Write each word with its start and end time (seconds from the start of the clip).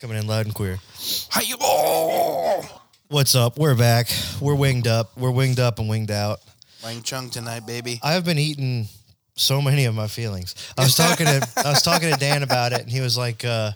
Coming 0.00 0.18
in 0.18 0.28
loud 0.28 0.46
and 0.46 0.54
queer. 0.54 0.78
Hi! 1.30 2.62
What's 3.08 3.34
up? 3.34 3.58
We're 3.58 3.74
back. 3.74 4.08
We're 4.40 4.54
winged 4.54 4.86
up. 4.86 5.18
We're 5.18 5.32
winged 5.32 5.58
up 5.58 5.80
and 5.80 5.88
winged 5.88 6.12
out. 6.12 6.38
Wang 6.84 7.02
Chung 7.02 7.30
tonight, 7.30 7.66
baby. 7.66 7.98
I've 8.00 8.24
been 8.24 8.38
eating 8.38 8.86
so 9.34 9.60
many 9.60 9.86
of 9.86 9.96
my 9.96 10.06
feelings. 10.06 10.54
I 10.78 10.84
was 10.84 10.94
talking 10.94 11.26
to 11.26 11.48
I 11.66 11.70
was 11.70 11.82
talking 11.82 12.12
to 12.12 12.16
Dan 12.16 12.44
about 12.44 12.72
it, 12.72 12.80
and 12.82 12.88
he 12.88 13.00
was 13.00 13.18
like, 13.18 13.44
uh, 13.44 13.72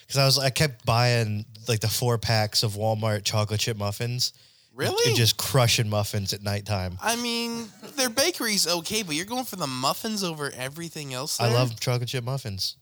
because 0.00 0.16
I 0.16 0.24
was 0.24 0.38
I 0.38 0.48
kept 0.48 0.86
buying 0.86 1.44
like 1.68 1.80
the 1.80 1.88
four 1.88 2.16
packs 2.16 2.62
of 2.62 2.72
Walmart 2.72 3.24
chocolate 3.24 3.60
chip 3.60 3.76
muffins. 3.76 4.32
Really? 4.74 5.10
And 5.10 5.16
just 5.16 5.36
crushing 5.36 5.90
muffins 5.90 6.32
at 6.32 6.42
nighttime. 6.42 6.96
I 7.02 7.16
mean, 7.16 7.68
their 7.96 8.08
bakery's 8.08 8.66
okay, 8.66 9.02
but 9.02 9.14
you're 9.14 9.26
going 9.26 9.44
for 9.44 9.56
the 9.56 9.66
muffins 9.66 10.24
over 10.24 10.50
everything 10.56 11.12
else. 11.12 11.38
I 11.38 11.52
love 11.52 11.78
chocolate 11.80 12.08
chip 12.08 12.24
muffins. 12.24 12.76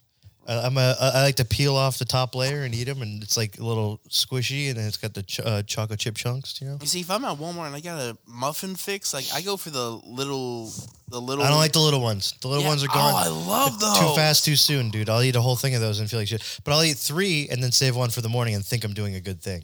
I- 0.46 0.66
I'm 0.66 0.76
a, 0.76 0.96
I 1.00 1.22
like 1.22 1.36
to 1.36 1.44
peel 1.44 1.74
off 1.76 1.98
the 1.98 2.04
top 2.04 2.34
layer 2.34 2.62
and 2.64 2.74
eat 2.74 2.84
them, 2.84 3.02
and 3.02 3.22
it's 3.22 3.36
like 3.36 3.58
a 3.58 3.64
little 3.64 4.00
squishy, 4.08 4.68
and 4.68 4.76
then 4.78 4.86
it's 4.86 4.96
got 4.96 5.14
the 5.14 5.22
ch- 5.22 5.40
uh, 5.40 5.62
chocolate 5.62 6.00
chip 6.00 6.16
chunks. 6.16 6.60
You 6.60 6.68
know, 6.68 6.78
You 6.80 6.86
see, 6.86 7.00
if 7.00 7.10
I'm 7.10 7.24
at 7.24 7.38
Walmart 7.38 7.66
and 7.68 7.76
I 7.76 7.80
got 7.80 7.98
a 7.98 8.16
muffin 8.26 8.74
fix, 8.76 9.12
like 9.14 9.26
I 9.34 9.40
go 9.42 9.56
for 9.56 9.70
the 9.70 9.90
little, 9.90 10.70
the 11.08 11.20
little. 11.20 11.44
I 11.44 11.48
don't 11.48 11.58
like 11.58 11.72
the 11.72 11.80
little 11.80 12.00
ones. 12.00 12.34
The 12.40 12.48
little 12.48 12.62
Yeah. 12.62 12.68
ones 12.70 12.82
are 12.82 12.88
oh, 12.90 12.94
gone. 12.94 13.14
Oh, 13.14 13.16
I 13.16 13.28
love 13.28 13.78
those. 13.78 13.98
Too 13.98 14.14
fast, 14.14 14.44
too 14.44 14.56
soon, 14.56 14.90
dude. 14.90 15.08
I'll 15.08 15.22
eat 15.22 15.36
a 15.36 15.40
whole 15.40 15.56
thing 15.56 15.74
of 15.74 15.80
those 15.80 16.00
and 16.00 16.08
feel 16.08 16.18
like 16.20 16.28
shit. 16.28 16.60
But 16.64 16.72
I'll 16.72 16.82
eat 16.82 16.96
three 16.96 17.48
and 17.50 17.62
then 17.62 17.72
save 17.72 17.94
one 17.94 18.10
for 18.10 18.20
the 18.20 18.28
morning 18.28 18.54
and 18.54 18.64
think 18.64 18.84
I'm 18.84 18.94
doing 18.94 19.14
a 19.14 19.20
good 19.20 19.40
thing. 19.40 19.62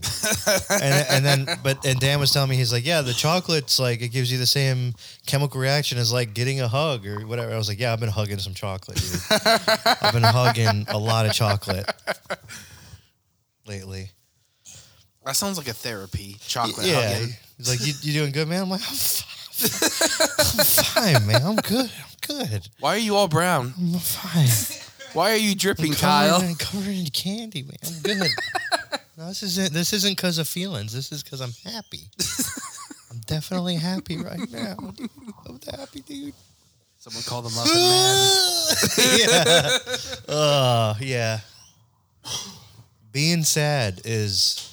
and, 0.70 1.06
and 1.10 1.24
then, 1.24 1.58
but 1.62 1.84
and 1.86 1.98
Dan 1.98 2.20
was 2.20 2.32
telling 2.32 2.50
me 2.50 2.56
he's 2.56 2.72
like, 2.72 2.84
yeah, 2.84 3.00
the 3.00 3.12
chocolate's 3.12 3.78
like 3.78 4.02
it 4.02 4.08
gives 4.08 4.30
you 4.30 4.38
the 4.38 4.46
same 4.46 4.94
chemical 5.26 5.60
reaction 5.60 5.98
as 5.98 6.12
like 6.12 6.34
getting 6.34 6.60
a 6.60 6.68
hug 6.68 7.06
or 7.06 7.26
whatever. 7.26 7.52
I 7.52 7.56
was 7.56 7.68
like, 7.68 7.80
yeah, 7.80 7.92
I've 7.92 8.00
been 8.00 8.10
hugging 8.10 8.38
some 8.38 8.54
chocolate, 8.54 8.98
dude. 8.98 9.20
I've 10.00 10.12
been 10.12 10.22
hugging 10.22 10.86
a 10.88 10.98
lot 10.98 11.26
of 11.26 11.32
chocolate 11.32 11.90
lately. 13.66 14.10
That 15.24 15.36
sounds 15.36 15.58
like 15.58 15.68
a 15.68 15.74
therapy. 15.74 16.36
Chocolate 16.40 16.86
yeah, 16.86 17.12
hugging. 17.12 17.34
he's 17.58 17.68
like, 17.68 17.86
you, 17.86 17.92
you 18.02 18.12
doing 18.12 18.32
good, 18.32 18.48
man? 18.48 18.62
I'm 18.62 18.70
like, 18.70 18.80
I'm 18.80 18.96
fine, 18.96 19.39
I'm 19.62 20.64
fine, 20.64 21.26
man. 21.26 21.42
I'm 21.44 21.56
good. 21.56 21.90
I'm 21.90 22.46
good. 22.46 22.68
Why 22.78 22.94
are 22.94 22.98
you 22.98 23.16
all 23.16 23.28
brown? 23.28 23.74
I'm 23.78 23.98
fine. 23.98 24.48
Why 25.12 25.32
are 25.32 25.36
you 25.36 25.54
dripping, 25.54 25.92
covered 25.92 26.30
Kyle? 26.30 26.40
in, 26.42 26.54
covered 26.54 26.94
in 26.94 27.06
candy, 27.06 27.62
man. 27.62 27.76
I'm 27.84 28.00
good. 28.02 28.30
no, 29.18 29.26
this 29.28 29.42
isn't. 29.42 29.72
This 29.72 29.92
isn't 29.92 30.16
because 30.16 30.38
of 30.38 30.48
feelings. 30.48 30.92
This 30.92 31.12
is 31.12 31.22
because 31.22 31.40
I'm 31.40 31.52
happy. 31.72 32.00
I'm 33.10 33.20
definitely 33.26 33.76
happy 33.76 34.18
right 34.18 34.50
now. 34.50 34.76
dude. 34.96 35.10
I'm 35.48 35.58
happy, 35.78 36.00
dude. 36.02 36.34
Someone 36.98 37.22
call 37.24 37.42
the 37.42 37.50
muffin 37.50 37.74
man. 37.74 39.80
yeah. 40.28 40.34
Uh, 40.34 40.94
yeah. 41.00 41.40
Being 43.10 43.42
sad 43.42 44.02
is 44.04 44.69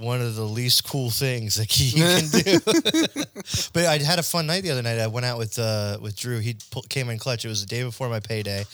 one 0.00 0.20
of 0.20 0.34
the 0.34 0.44
least 0.44 0.88
cool 0.88 1.10
things 1.10 1.54
that 1.56 1.78
you 1.78 1.92
can 2.02 2.28
do. 2.28 2.58
but 3.72 3.86
I 3.86 3.98
had 3.98 4.18
a 4.18 4.22
fun 4.22 4.46
night 4.46 4.62
the 4.62 4.70
other 4.70 4.82
night. 4.82 4.98
I 4.98 5.06
went 5.06 5.26
out 5.26 5.38
with 5.38 5.58
uh, 5.58 5.98
with 6.00 6.16
Drew. 6.16 6.38
He 6.38 6.56
pu- 6.70 6.82
came 6.88 7.10
in 7.10 7.18
clutch. 7.18 7.44
It 7.44 7.48
was 7.48 7.60
the 7.64 7.68
day 7.68 7.82
before 7.82 8.08
my 8.08 8.20
payday. 8.20 8.64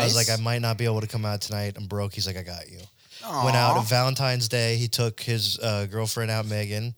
I 0.00 0.04
was 0.04 0.14
like, 0.16 0.30
I 0.30 0.40
might 0.42 0.62
not 0.62 0.78
be 0.78 0.84
able 0.84 1.00
to 1.00 1.06
come 1.08 1.24
out 1.24 1.40
tonight. 1.40 1.74
I'm 1.76 1.86
broke. 1.86 2.14
He's 2.14 2.26
like, 2.26 2.36
I 2.36 2.42
got 2.42 2.70
you. 2.70 2.78
Went 3.44 3.56
out 3.56 3.76
on 3.76 3.84
Valentine's 3.84 4.48
Day. 4.48 4.76
He 4.76 4.86
took 4.86 5.20
his 5.20 5.58
uh, 5.58 5.86
girlfriend 5.86 6.30
out, 6.30 6.46
Megan. 6.46 6.94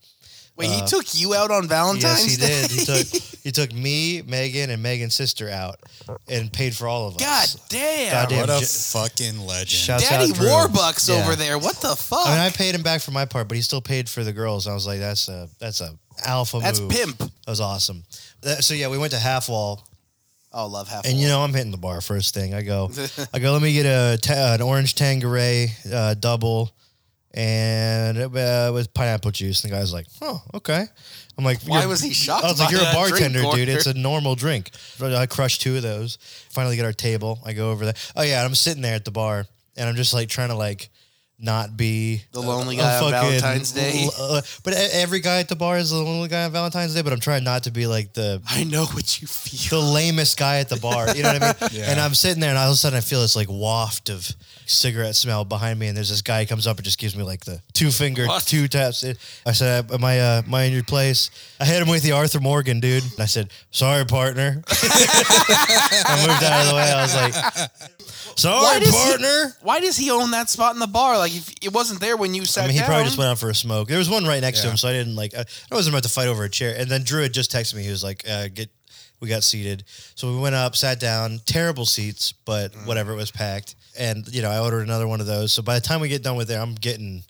Wait, 0.59 0.71
he 0.71 0.83
took 0.87 1.07
you 1.15 1.35
out 1.35 1.51
on 1.51 1.69
Valentine's 1.69 2.03
yes, 2.03 2.35
he 2.37 2.37
Day? 2.37 2.63
did. 2.63 2.71
He 2.73 2.85
took 2.85 3.23
he 3.45 3.51
took 3.53 3.73
me, 3.73 4.23
Megan, 4.23 4.71
and 4.71 4.83
Megan's 4.83 5.15
sister 5.15 5.49
out 5.49 5.77
and 6.29 6.53
paid 6.53 6.75
for 6.75 6.89
all 6.89 7.09
of 7.09 7.17
us. 7.17 7.55
God 7.55 7.61
damn. 7.69 8.13
Goddamn. 8.13 8.41
What 8.41 8.51
a 8.51 8.61
J- 8.61 8.67
fucking 8.67 9.41
legend. 9.47 9.69
Shouts 9.71 10.09
Daddy 10.09 10.31
out 10.31 10.37
Drew. 10.37 10.47
Warbucks 10.49 11.09
Yeah. 11.09 11.23
over 11.23 11.37
there. 11.37 11.59
What 11.59 11.77
the 11.77 11.95
fuck? 11.97 12.27
I 12.27 12.31
mean, 12.31 12.39
I 12.41 12.51
paid 12.51 12.75
him 12.75 12.83
back 12.83 13.01
for 13.03 13.13
my 13.13 13.25
part, 13.25 13.47
but 13.49 13.55
he 13.57 13.63
still 13.63 13.81
paid 13.81 14.09
for 14.09 14.25
the 14.25 14.33
girls. 14.33 14.67
I 14.67 14.75
was 14.75 14.87
like, 14.87 14.99
that's 14.99 15.29
a 15.29 15.49
that's 15.61 15.81
a 15.81 15.95
alpha 16.27 16.59
That's 16.61 16.81
move. 16.81 16.91
pimp. 16.91 17.19
That 17.19 17.31
was 17.47 17.61
awesome. 17.61 18.03
That- 18.43 18.65
so 18.65 18.75
yeah, 18.75 18.89
we 18.89 18.99
went 18.99 19.13
to 19.13 19.19
Half 19.19 19.49
Wall, 19.49 19.87
Oh, 20.53 20.67
love 20.67 20.89
half. 20.89 21.05
and 21.07 21.17
you 21.19 21.29
know 21.29 21.41
I'm 21.43 21.53
hitting 21.55 21.71
the 21.71 21.77
bar 21.77 22.01
first 22.01 22.35
thing. 22.35 22.55
I 22.55 22.63
go, 22.63 22.91
I 23.33 23.39
go, 23.39 23.53
let 23.53 23.63
me 23.63 23.73
get 23.75 23.87
a 23.87 24.19
ta- 24.21 24.55
an 24.55 24.63
orange 24.63 24.95
Tanqueray 24.97 25.69
uh, 25.93 26.15
double, 26.15 26.73
and 27.35 28.19
uh, 28.19 28.71
was 28.73 28.89
pineapple 28.89 29.31
juice. 29.31 29.63
And 29.63 29.73
the 29.73 29.77
guy's 29.77 29.93
like, 29.93 30.07
oh, 30.23 30.43
okay. 30.55 30.87
I'm 31.37 31.45
like, 31.45 31.63
Why 31.63 31.87
was 31.87 32.01
he 32.01 32.13
shocked 32.13 32.45
I 32.45 32.49
was 32.49 32.59
like, 32.59 32.71
you're 32.73 32.81
a 32.81 32.85
drink 32.85 32.95
bartender, 33.11 33.39
dude. 33.41 33.47
order?" 33.47 33.73
It's 33.73 33.87
a 33.87 33.95
normal 33.95 34.35
drink. 34.35 34.71
I 35.01 35.27
crushed 35.27 35.61
two 35.61 35.77
of 35.77 35.83
those. 35.83 36.19
Finally 36.51 36.77
get 36.77 36.85
our 36.85 36.93
table. 36.93 37.39
I 37.45 37.53
go 37.53 37.71
over 37.71 37.85
there. 37.85 37.95
Oh 38.17 38.23
yeah, 38.23 38.39
and 38.39 38.47
I'm 38.47 38.55
sitting 38.57 38.83
there 38.83 38.95
at 38.95 39.05
the 39.05 39.13
bar, 39.13 39.47
and 39.77 39.89
I'm 39.89 39.95
just 39.95 40.13
like 40.13 40.29
trying 40.29 40.49
to 40.49 40.57
like 40.57 40.91
not 41.41 41.77
be 41.77 42.23
The 42.33 42.41
lonely 42.43 42.77
a 42.77 42.81
guy 42.81 42.97
on 42.99 43.13
fucking- 43.13 43.41
Valentine's 43.41 43.71
Day. 43.73 44.09
uh, 44.19 44.41
but 44.65 44.75
every 44.75 45.21
guy 45.21 45.39
at 45.39 45.49
the 45.49 45.55
bar 45.57 45.79
is 45.79 45.91
the 45.91 45.97
lonely 45.97 46.29
guy 46.29 46.45
on 46.45 46.51
Valentine's 46.53 46.95
Day. 46.95 47.03
But 47.03 47.13
I'm 47.13 47.21
trying 47.21 47.45
not 47.45 47.63
to 47.65 47.71
be 47.71 47.87
like 47.87 48.13
the 48.13 48.43
I 48.49 48.65
know 48.65 48.87
what 48.87 49.21
you 49.21 49.29
feel. 49.29 49.81
the 49.81 49.87
lamest 49.87 50.37
guy 50.37 50.59
at 50.59 50.69
the 50.69 50.77
bar. 50.79 51.15
You 51.15 51.23
know 51.23 51.33
what 51.35 51.43
I 51.43 51.47
mean? 51.47 51.55
Yeah. 51.79 51.91
And 51.93 52.01
I'm 52.01 52.15
sitting 52.15 52.41
there, 52.41 52.51
and 52.51 52.59
all 52.59 52.67
of 52.69 52.73
a 52.73 52.77
sudden 52.77 52.97
I 52.97 53.01
feel 53.01 53.21
this 53.21 53.37
like 53.37 53.47
waft 53.51 54.09
of 54.11 54.29
cigarette 54.67 55.15
smell 55.17 55.45
behind 55.45 55.79
me, 55.79 55.87
and 55.89 55.97
there's 55.97 56.09
this 56.11 56.23
guy 56.23 56.45
comes 56.45 56.67
up 56.67 56.77
and 56.79 56.85
just 56.85 56.99
gives 56.99 57.15
me 57.17 57.23
like 57.23 57.45
the 57.45 57.61
two 57.73 57.91
finger, 57.91 58.27
What? 58.27 58.43
two 58.45 58.67
taps. 58.69 59.05
I 59.47 59.53
said, 59.53 59.91
"Am 59.93 60.03
I, 60.05 60.19
uh, 60.21 60.43
am 60.45 60.53
I 60.55 60.65
in 60.65 60.73
your 60.73 60.83
place?" 60.83 61.31
I 61.61 61.65
hit 61.67 61.81
him 61.81 61.89
with 61.89 62.03
the 62.03 62.13
Arthur 62.13 62.41
Morgan, 62.41 62.81
dude. 62.81 63.03
And 63.05 63.21
I 63.21 63.27
said, 63.27 63.51
"Sorry, 63.71 64.05
partner." 64.05 64.63
I 64.69 66.27
moved 66.27 66.43
out 66.43 66.63
of 66.63 66.69
the 66.69 66.75
way. 66.75 66.91
I 66.93 67.03
was 67.03 67.15
like, 67.15 67.71
"Sorry, 68.39 68.81
does 68.81 68.95
partner." 68.95 69.47
He, 69.61 69.67
why 69.67 69.81
does 69.81 69.97
he 69.97 70.11
own 70.11 70.31
that 70.33 70.49
spot 70.49 70.75
in 70.75 70.81
the 70.81 70.87
bar? 70.87 71.19
Like, 71.19 71.35
if 71.35 71.51
it 71.63 71.73
wasn't 71.73 72.01
there 72.01 72.17
when 72.17 72.35
you 72.35 72.45
sat 72.45 72.65
I 72.65 72.67
mean, 72.69 72.75
he 72.75 72.79
down. 72.81 72.87
probably 72.89 73.05
just 73.05 73.19
went 73.19 73.31
out 73.31 73.39
for 73.39 73.51
a 73.51 73.55
smoke. 73.55 73.89
There 73.89 73.99
was 73.99 74.09
one 74.11 74.25
right 74.25 74.41
next 74.41 74.61
to 74.61 74.67
Yeah. 74.67 74.71
him, 74.73 74.77
so 74.77 74.89
I 74.89 74.93
didn't 74.93 75.17
like. 75.17 75.35
I, 75.35 75.41
I 75.71 75.75
wasn't 75.75 75.95
about 75.95 76.05
to 76.05 76.09
fight 76.09 76.29
over 76.29 76.45
a 76.45 76.49
chair. 76.51 76.75
And 76.79 76.91
then 76.91 77.03
Drew 77.05 77.23
had 77.23 77.33
just 77.33 77.53
texted 77.53 77.75
me. 77.75 77.83
He 77.83 77.91
was 77.91 78.03
like, 78.05 78.25
uh, 78.29 78.49
"Get, 78.49 78.71
we 79.21 79.29
got 79.29 79.43
seated." 79.45 79.85
So 80.15 80.33
we 80.33 80.39
went 80.39 80.55
up, 80.55 80.77
sat 80.77 81.01
down. 81.01 81.41
Terrible 81.47 81.85
seats, 81.87 82.33
but 82.45 82.73
Mm. 82.73 82.87
whatever. 82.87 83.13
It 83.13 83.17
was 83.17 83.31
packed, 83.31 83.75
and 83.99 84.27
you 84.29 84.43
know, 84.43 84.51
I 84.51 84.59
ordered 84.61 84.83
another 84.83 85.07
one 85.09 85.21
of 85.21 85.27
those. 85.27 85.53
So 85.53 85.63
by 85.63 85.75
the 85.75 85.81
time 85.87 86.01
we 86.01 86.09
get 86.09 86.23
done 86.23 86.37
with 86.37 86.49
there, 86.49 86.61
I'm 86.61 86.75
getting, 86.75 87.25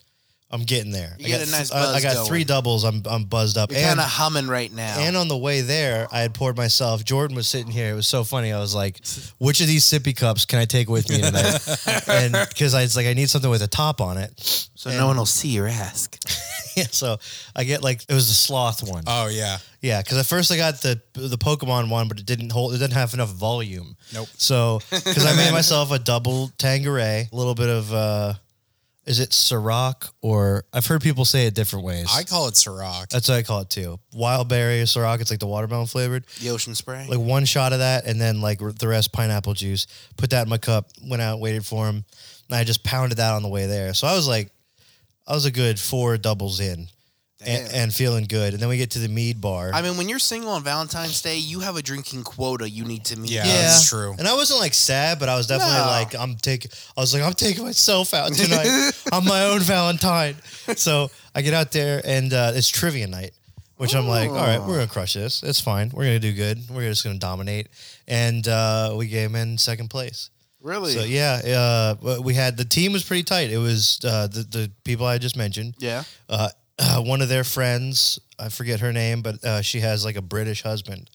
I'm 0.51 0.63
getting 0.63 0.91
there. 0.91 1.15
You 1.19 1.27
I 1.27 1.37
got 1.37 1.47
a 1.47 1.51
nice 1.51 1.69
th- 1.69 1.73
I- 1.79 1.93
I, 1.93 2.01
got 2.01 2.15
going. 2.15 2.27
three 2.27 2.43
doubles. 2.43 2.83
I'm 2.83 3.03
I'm 3.07 3.25
buzzed 3.25 3.57
up. 3.57 3.69
You're 3.69 3.79
and 3.79 3.87
kind 3.87 3.99
of 3.99 4.07
humming 4.07 4.47
right 4.47 4.73
now. 4.73 4.95
and 4.99 5.15
on 5.15 5.27
the 5.27 5.37
way 5.37 5.61
there, 5.61 6.07
I 6.11 6.21
had 6.21 6.33
poured 6.33 6.57
myself. 6.57 7.03
Jordan 7.05 7.35
was 7.35 7.47
sitting 7.47 7.71
here. 7.71 7.91
It 7.91 7.95
was 7.95 8.07
so 8.07 8.23
funny. 8.23 8.51
I 8.51 8.59
was 8.59 8.73
like, 8.73 8.99
"Which 9.37 9.61
of 9.61 9.67
these 9.67 9.85
sippy 9.85 10.15
cups 10.15 10.45
can 10.45 10.57
I 10.57 10.65
take 10.65 10.89
with 10.89 11.07
me 11.09 11.21
tonight?" 11.21 11.59
and 12.07 12.33
because 12.49 12.73
I 12.73 12.81
was 12.81 12.95
like, 12.95 13.05
I 13.05 13.13
need 13.13 13.29
something 13.29 13.51
with 13.51 13.61
a 13.61 13.67
top 13.67 14.01
on 14.01 14.17
it. 14.17 14.31
so 14.39 14.89
no 14.89 15.05
one 15.05 15.17
will 15.17 15.25
see 15.27 15.59
or 15.59 15.67
ask. 15.67 16.17
Yeah, 16.75 16.85
so 16.91 17.17
I 17.55 17.65
get 17.65 17.83
like 17.83 18.03
it 18.07 18.13
was 18.13 18.29
the 18.29 18.35
sloth 18.35 18.87
one. 18.87 19.03
Oh 19.05 19.27
yeah. 19.27 19.57
yeah, 19.81 20.01
because 20.01 20.17
at 20.17 20.27
first 20.27 20.49
I 20.51 20.55
got 20.55 20.75
the 20.81 21.01
the 21.13 21.37
Pokemon 21.37 21.89
one, 21.89 22.07
but 22.07 22.19
it 22.19 22.25
didn't 22.25 22.51
hold. 22.51 22.73
It 22.73 22.77
didn't 22.77 22.93
have 22.93 23.13
enough 23.13 23.31
volume. 23.31 23.97
Nope. 24.13 24.29
So 24.37 24.79
because 24.89 25.25
I 25.25 25.35
made 25.35 25.51
myself 25.51 25.91
a 25.91 25.99
double 25.99 26.51
Tanqueray, 26.57 27.27
a 27.29 27.35
little 27.35 27.55
bit 27.55 27.67
of 27.69 27.91
uh, 27.91 28.33
is 29.09 29.19
it 29.19 29.31
Ciroc 29.31 30.11
or 30.21 30.65
I've 30.71 30.85
heard 30.85 31.01
people 31.01 31.25
say 31.25 31.47
it 31.47 31.55
different 31.55 31.83
ways. 31.83 32.05
I 32.15 32.23
call 32.23 32.47
it 32.47 32.53
Ciroc. 32.53 33.09
That's 33.09 33.27
what 33.27 33.39
I 33.39 33.41
call 33.41 33.61
it 33.61 33.69
too. 33.71 33.99
Wild 34.13 34.47
berry 34.47 34.83
Ciroc. 34.83 35.19
It's 35.19 35.31
like 35.31 35.39
the 35.39 35.47
watermelon 35.47 35.87
flavored. 35.87 36.25
The 36.39 36.51
ocean 36.51 36.75
spray. 36.75 37.07
Like 37.09 37.17
one 37.17 37.43
shot 37.45 37.73
of 37.73 37.79
that, 37.79 38.05
and 38.05 38.21
then 38.21 38.39
like 38.39 38.59
the 38.59 38.87
rest 38.87 39.11
pineapple 39.11 39.55
juice. 39.55 39.87
Put 40.15 40.29
that 40.29 40.43
in 40.43 40.49
my 40.49 40.59
cup. 40.59 40.89
Went 41.03 41.23
out, 41.23 41.39
waited 41.39 41.65
for 41.65 41.87
him, 41.87 42.05
and 42.49 42.55
I 42.55 42.63
just 42.63 42.83
pounded 42.83 43.17
that 43.17 43.33
on 43.33 43.41
the 43.41 43.49
way 43.49 43.65
there. 43.65 43.95
So 43.95 44.05
I 44.05 44.13
was 44.15 44.27
like, 44.27 44.51
I 45.27 45.33
was 45.33 45.45
a 45.45 45.51
good 45.51 45.79
four 45.79 46.15
doubles 46.17 46.59
in, 46.59 46.87
and, 47.45 47.71
and 47.73 47.93
feeling 47.95 48.25
good. 48.25 48.53
And 48.53 48.61
then 48.61 48.67
we 48.69 48.77
get 48.77 48.91
to 48.91 48.99
the 48.99 49.07
mead 49.07 49.39
bar. 49.39 49.71
I 49.73 49.81
mean, 49.81 49.97
when 49.97 50.09
you're 50.09 50.19
single 50.19 50.51
on 50.51 50.63
Valentine's 50.63 51.21
Day, 51.21 51.37
you 51.37 51.61
have 51.61 51.77
a 51.77 51.81
drinking 51.81 52.23
quota 52.23 52.69
you 52.69 52.83
need 52.85 53.05
to 53.05 53.19
meet. 53.19 53.31
Yeah. 53.31 53.45
that's 53.45 53.87
true. 53.89 54.13
And 54.17 54.27
I 54.27 54.33
wasn't 54.35 54.59
like 54.59 54.73
sad, 54.73 55.19
but 55.19 55.29
I 55.29 55.35
was 55.37 55.47
definitely 55.47 55.77
No. 55.77 55.85
like, 55.85 56.15
I'm 56.15 56.35
taking. 56.35 56.71
I 56.97 57.01
was 57.01 57.13
like, 57.13 57.23
I'm 57.23 57.33
taking 57.33 57.63
myself 57.63 58.13
out 58.13 58.33
tonight. 58.33 58.91
I'm 59.13 59.25
my 59.25 59.45
own 59.45 59.59
Valentine. 59.61 60.35
So 60.75 61.09
I 61.33 61.41
get 61.41 61.53
out 61.53 61.71
there, 61.71 62.01
and 62.03 62.33
uh, 62.33 62.51
it's 62.55 62.67
trivia 62.67 63.07
night, 63.07 63.31
which 63.77 63.95
I'm 63.95 64.07
like, 64.07 64.29
all 64.29 64.35
right, 64.35 64.59
we're 64.59 64.75
gonna 64.75 64.87
crush 64.87 65.13
this. 65.13 65.41
It's 65.43 65.61
fine. 65.61 65.91
We're 65.93 66.03
gonna 66.05 66.19
do 66.19 66.33
good. 66.33 66.59
We're 66.69 66.89
just 66.89 67.03
gonna 67.03 67.19
dominate. 67.19 67.67
And 68.07 68.45
uh, 68.47 68.95
we 68.97 69.07
came 69.07 69.35
in 69.35 69.57
second 69.57 69.89
place. 69.89 70.29
Really? 70.61 70.91
So 70.91 71.03
yeah, 71.05 71.95
uh, 72.03 72.19
we 72.21 72.33
had 72.33 72.57
the 72.57 72.65
team 72.65 72.91
was 72.91 73.03
pretty 73.05 73.23
tight. 73.23 73.49
It 73.49 73.59
was 73.59 74.01
uh, 74.03 74.27
the 74.27 74.41
the 74.43 74.71
people 74.83 75.05
I 75.05 75.17
just 75.17 75.37
mentioned. 75.37 75.75
Yeah. 75.77 76.03
Uh, 76.27 76.49
uh, 76.79 77.01
one 77.01 77.21
of 77.21 77.29
their 77.29 77.43
friends, 77.43 78.19
I 78.39 78.49
forget 78.49 78.79
her 78.79 78.93
name, 78.93 79.21
but 79.21 79.43
uh, 79.43 79.61
she 79.61 79.81
has 79.81 80.05
like 80.05 80.15
a 80.15 80.21
British 80.21 80.63
husband. 80.63 81.09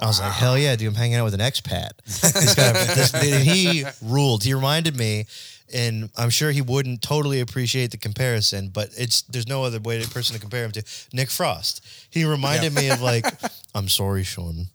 I 0.00 0.06
was 0.06 0.18
like, 0.18 0.32
hell 0.32 0.56
yeah, 0.56 0.76
dude! 0.76 0.88
I'm 0.88 0.94
hanging 0.94 1.16
out 1.16 1.24
with 1.24 1.34
an 1.34 1.40
expat. 1.40 1.90
This 2.06 2.54
guy, 2.54 2.72
this, 2.72 3.12
and 3.12 3.44
he 3.44 3.84
ruled. 4.02 4.42
He 4.42 4.54
reminded 4.54 4.96
me, 4.96 5.26
and 5.74 6.08
I'm 6.16 6.30
sure 6.30 6.50
he 6.50 6.62
wouldn't 6.62 7.02
totally 7.02 7.40
appreciate 7.40 7.90
the 7.90 7.98
comparison, 7.98 8.70
but 8.70 8.88
it's 8.96 9.22
there's 9.22 9.46
no 9.46 9.62
other 9.62 9.78
way 9.78 10.02
to 10.02 10.08
person 10.08 10.34
to 10.34 10.40
compare 10.40 10.64
him 10.64 10.72
to. 10.72 10.82
Nick 11.12 11.28
Frost. 11.28 11.84
He 12.08 12.24
reminded 12.24 12.74
me 12.74 12.88
of 12.88 13.02
like, 13.02 13.26
I'm 13.74 13.88
sorry, 13.88 14.24
Sean. 14.24 14.68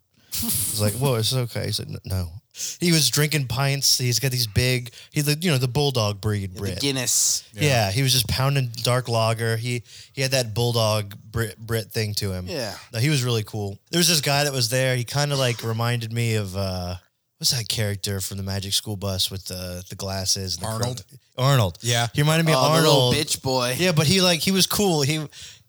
I 0.44 0.46
was 0.46 0.82
like, 0.82 0.94
whoa, 0.94 1.16
it's 1.16 1.34
okay. 1.34 1.66
He 1.66 1.72
said, 1.72 1.88
no. 2.06 2.30
He 2.80 2.92
was 2.92 3.10
drinking 3.10 3.48
pints. 3.48 3.98
He's 3.98 4.20
got 4.20 4.32
these 4.32 4.48
big, 4.48 4.92
he 5.12 5.22
the 5.22 5.38
you 5.42 5.52
know 5.52 5.58
the 5.58 5.68
bulldog 5.68 6.22
breed 6.22 6.54
The 6.54 6.60
Brit. 6.60 6.80
Guinness. 6.82 7.44
Yeah. 7.54 7.92
he 7.92 8.02
was 8.02 8.14
just 8.14 8.28
pounding 8.28 8.72
dark 8.84 9.08
lager. 9.10 9.58
He 9.58 9.84
he 10.14 10.22
had 10.22 10.32
that 10.32 10.54
bulldog 10.54 11.16
Brit 11.32 11.58
Brit 11.58 11.92
thing 11.92 12.14
to 12.16 12.32
him. 12.32 12.46
Yeah. 12.48 12.76
no, 12.94 13.00
he 13.00 13.10
was 13.10 13.24
really 13.24 13.44
cool. 13.44 13.78
There 13.92 14.00
was 14.00 14.08
this 14.08 14.22
guy 14.22 14.44
that 14.46 14.54
was 14.54 14.70
there. 14.70 14.96
He 14.96 15.04
kind 15.04 15.32
of 15.34 15.40
like 15.40 15.64
reminded 15.64 16.14
me 16.14 16.36
of 16.36 16.56
uh 16.56 16.96
what's 17.38 17.52
that 17.52 17.68
character 17.68 18.22
from 18.22 18.38
the 18.38 18.44
Magic 18.44 18.72
School 18.74 18.96
Bus 18.96 19.30
with 19.30 19.46
the 19.46 19.84
the 19.90 19.96
glasses? 19.96 20.56
And 20.56 20.64
the 20.66 20.70
Arnold? 20.70 21.04
cro- 21.10 21.44
Arnold. 21.46 21.78
Yeah. 21.82 22.08
he 22.14 22.22
reminded 22.22 22.46
me 22.46 22.54
Oh, 22.56 22.60
of 22.60 22.64
the 22.72 22.82
little 22.82 22.92
Arnold. 23.08 23.16
bitch 23.16 23.42
boy. 23.42 23.76
Yeah, 23.78 23.92
but 23.92 24.08
he 24.08 24.22
like 24.22 24.40
he 24.40 24.52
was 24.52 24.68
cool. 24.68 25.02
He 25.02 25.26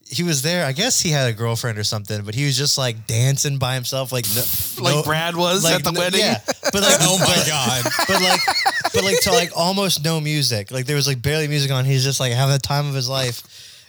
he 0.09 0.23
was 0.23 0.43
there. 0.43 0.65
I 0.67 0.73
guess 0.73 1.01
he 1.01 1.11
had 1.11 1.29
a 1.29 1.33
girlfriend 1.33 1.79
or 1.79 1.85
something, 1.85 2.23
but 2.25 2.35
he 2.35 2.45
was 2.47 2.57
just 2.57 2.79
like 2.79 3.07
dancing 3.07 3.59
by 3.59 3.75
himself, 3.75 4.13
like 4.13 4.25
no, 4.35 4.43
Like 4.85 4.95
no- 4.97 5.03
Brad 5.03 5.37
was 5.37 5.65
like, 5.65 5.75
at 5.77 5.85
the 5.85 5.93
no- 5.93 6.01
wedding. 6.01 6.21
Yeah, 6.21 6.41
but 6.47 6.75
like 6.83 6.99
oh 7.01 7.19
my 7.19 7.45
god. 7.47 7.85
but 8.09 8.23
like 8.23 8.41
but 8.95 9.05
like 9.05 9.21
to 9.23 9.33
like 9.33 9.51
almost 9.57 10.05
no 10.05 10.21
music. 10.21 10.71
Like 10.71 10.87
there 10.87 10.97
was 10.97 11.07
like 11.07 11.21
barely 11.23 11.49
music 11.49 11.71
on. 11.71 11.85
He's 11.85 12.05
just 12.05 12.21
like 12.21 12.33
having 12.33 12.53
the 12.53 12.59
time 12.59 12.87
of 12.89 12.95
his 12.95 13.09
life. 13.09 13.43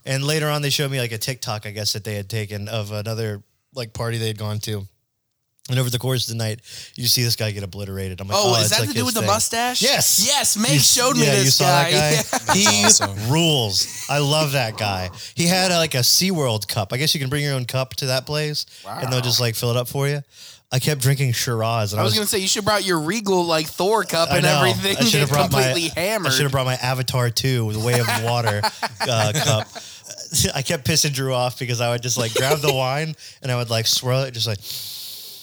And 0.05 0.23
later 0.23 0.47
on, 0.49 0.61
they 0.61 0.69
showed 0.69 0.89
me 0.89 0.99
like 0.99 1.11
a 1.11 1.17
TikTok, 1.17 1.65
I 1.65 1.71
guess, 1.71 1.93
that 1.93 2.03
they 2.05 2.15
had 2.15 2.29
taken 2.29 2.69
of 2.69 2.91
another 2.93 3.43
like 3.75 3.93
party 3.93 4.17
they 4.17 4.27
had 4.27 4.37
gone 4.37 4.59
to. 4.59 4.87
And 5.69 5.77
over 5.79 5.89
the 5.89 5.99
course 5.99 6.27
of 6.29 6.37
the 6.37 6.43
night, 6.43 6.61
you 6.95 7.07
see 7.07 7.23
this 7.23 7.35
guy 7.35 7.51
get 7.51 7.61
obliterated. 7.63 8.21
I'm 8.21 8.27
like, 8.29 8.37
Oh, 8.39 8.53
oh, 8.55 8.59
is 8.59 8.67
it's 8.67 8.69
that 8.71 8.79
like 8.81 8.89
to 8.89 8.93
do 8.95 9.05
his 9.05 9.13
with 9.13 9.15
the 9.15 9.27
mustache? 9.27 9.81
Yes. 9.81 10.23
Yes, 10.25 10.55
Meg 10.57 10.71
You- 10.71 10.79
showed 10.79 11.17
me 11.17 11.25
yeah, 11.25 11.31
this 11.35 11.45
you 11.45 11.51
saw 11.51 11.65
guy. 11.65 11.91
that 11.91 12.41
guy. 12.47 12.53
He 12.53 12.85
awesome. 12.85 13.29
rules. 13.29 14.05
I 14.09 14.19
love 14.19 14.53
that 14.53 14.77
guy. 14.77 15.09
He 15.35 15.45
had 15.45 15.71
a, 15.71 15.77
like 15.77 15.93
a 15.93 15.99
SeaWorld 15.99 16.67
cup. 16.69 16.93
I 16.93 16.97
guess 16.97 17.13
you 17.13 17.19
can 17.19 17.29
bring 17.29 17.43
your 17.43 17.53
own 17.53 17.65
cup 17.65 17.95
to 17.95 18.05
that 18.07 18.25
place, 18.25 18.65
and 18.87 19.11
they'll 19.11 19.19
just 19.21 19.41
like 19.41 19.55
fill 19.55 19.71
it 19.71 19.77
up 19.77 19.87
for 19.89 20.07
you. 20.07 20.21
I 20.71 20.79
kept 20.79 20.99
drinking 21.01 21.31
Shiraz, 21.33 21.93
and 21.93 21.99
I 21.99 22.01
I 22.01 22.03
was 22.03 22.11
was, 22.11 22.19
gonna 22.19 22.27
say 22.27 22.39
you 22.39 22.47
should 22.47 22.59
have 22.59 22.65
brought 22.65 22.85
your 22.85 22.99
Regal 22.99 23.45
like 23.45 23.67
Thor 23.67 24.03
cup 24.03 24.29
I 24.31 24.35
and 24.37 24.43
know. 24.43 24.63
everything. 24.63 24.97
I 24.97 25.03
should 25.05 25.21
have 25.21 25.29
brought 25.29 25.49
completely 25.51 25.89
my 25.95 26.01
hammered. 26.01 26.31
I 26.31 26.35
should 26.35 26.43
have 26.43 26.51
brought 26.51 26.65
my 26.65 26.75
Avatar 26.75 27.29
2, 27.29 27.71
the 27.73 27.79
Way 27.79 27.99
of 27.99 28.07
Water 28.23 28.61
uh, 29.01 29.31
cup. 29.33 29.67
I 30.55 30.61
kept 30.61 30.85
pissing 30.85 31.13
Drew 31.13 31.33
off 31.33 31.57
because 31.57 31.79
I 31.79 31.89
would 31.91 32.01
just 32.01 32.17
like 32.17 32.33
grab 32.33 32.59
the 32.59 32.73
wine 32.73 33.15
and 33.41 33.49
I 33.51 33.55
would 33.55 33.69
like 33.69 33.87
swirl 33.87 34.23
it, 34.23 34.31
just 34.33 34.47
like 34.47 34.59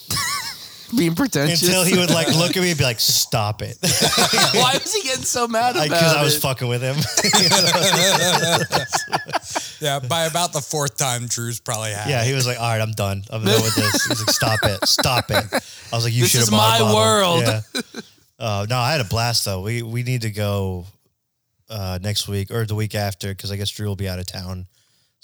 being 0.97 1.15
pretentious. 1.15 1.63
until 1.63 1.83
he 1.85 1.97
would 1.99 2.11
like 2.11 2.29
look 2.29 2.57
at 2.57 2.63
me 2.63 2.71
and 2.71 2.79
be 2.79 2.85
like, 2.85 3.01
"Stop 3.01 3.63
it," 3.63 3.77
Why 3.83 4.73
was 4.75 4.95
he 4.95 5.03
getting 5.03 5.25
so 5.25 5.49
mad 5.49 5.75
about 5.77 5.85
because 5.89 6.13
it? 6.13 6.19
I 6.19 6.23
was 6.23 6.39
fucking 6.39 6.69
with 6.69 6.83
him. 6.83 6.97
Yeah, 9.81 9.99
by 10.01 10.25
about 10.25 10.53
the 10.55 10.61
fourth 10.63 10.97
time, 10.97 11.27
Drew's 11.27 11.61
probably 11.61 11.91
had. 11.93 12.09
Yeah, 12.09 12.23
it. 12.23 12.27
he 12.29 12.33
was 12.33 12.47
like, 12.47 12.59
"All 12.59 12.67
right, 12.69 12.81
I'm 12.81 12.93
done. 12.93 13.23
I'm 13.29 13.45
done 13.45 13.61
with 13.63 13.75
this." 13.75 14.07
He's 14.07 14.19
like, 14.21 14.31
"Stop 14.31 14.61
it, 14.63 14.87
stop 14.89 15.31
it." 15.31 15.45
I 15.93 15.97
was 15.97 16.05
like, 16.05 16.15
"You 16.15 16.23
This 16.23 16.31
should 16.31 16.39
have 16.41 16.49
is 16.49 16.51
bought 16.51 16.81
a 16.81 16.85
my 16.85 16.91
bottle." 16.93 16.97
world. 16.97 17.43
Yeah. 17.43 17.61
Uh, 18.39 18.67
no, 18.71 18.79
I 18.79 18.93
had 18.93 19.01
a 19.03 19.05
blast 19.05 19.45
though. 19.45 19.61
We 19.63 19.83
we 19.83 20.03
need 20.03 20.23
to 20.23 20.31
go 20.31 20.87
uh, 21.69 21.99
next 22.01 22.29
week 22.29 22.51
or 22.51 22.65
the 22.65 22.75
week 22.75 22.95
after 22.95 23.29
because 23.29 23.53
I 23.53 23.57
guess 23.57 23.69
Drew 23.71 23.87
will 23.87 23.97
be 23.97 24.09
out 24.09 24.19
of 24.19 24.27
town. 24.27 24.67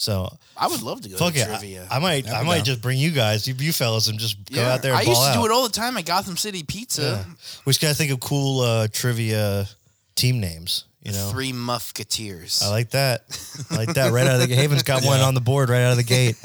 So 0.00 0.34
I 0.56 0.66
would 0.66 0.80
love 0.80 1.02
to 1.02 1.10
go 1.10 1.18
fuck 1.18 1.34
to 1.34 1.40
it. 1.40 1.44
trivia. 1.44 1.86
I, 1.90 1.96
I 1.96 1.98
might 1.98 2.24
Yeah, 2.24 2.40
I 2.40 2.42
might 2.42 2.56
down. 2.56 2.64
just 2.64 2.80
bring 2.80 2.96
you 2.98 3.10
guys, 3.10 3.46
you, 3.46 3.52
you 3.58 3.70
fellas, 3.70 4.08
and 4.08 4.18
just 4.18 4.50
go 4.50 4.62
out 4.62 4.80
there. 4.80 4.92
And 4.92 5.00
I 5.00 5.02
used 5.02 5.20
to 5.20 5.28
out. 5.28 5.34
do 5.34 5.44
it 5.44 5.50
all 5.52 5.62
the 5.64 5.68
time 5.68 5.94
at 5.98 6.06
Gotham 6.06 6.38
City 6.38 6.62
Pizza. 6.62 7.02
Yeah. 7.02 7.32
We 7.66 7.70
just 7.70 7.82
gotta 7.82 7.94
think 7.94 8.10
of 8.10 8.18
cool 8.18 8.60
uh, 8.62 8.88
trivia 8.90 9.66
team 10.14 10.40
names. 10.40 10.84
You 11.02 11.12
know, 11.12 11.28
Three 11.30 11.52
Musketeers. 11.52 12.62
I 12.64 12.70
like 12.70 12.90
that. 12.90 13.24
I 13.70 13.76
like 13.76 13.92
that. 13.94 14.10
Right 14.12 14.26
out 14.26 14.40
of 14.40 14.48
the 14.48 14.54
Haven's 14.54 14.82
got 14.84 15.04
one 15.04 15.18
Yeah. 15.20 15.26
on 15.26 15.34
the 15.34 15.40
board 15.42 15.68
right 15.68 15.82
out 15.82 15.90
of 15.92 15.96
the 15.98 16.02
gate. 16.02 16.36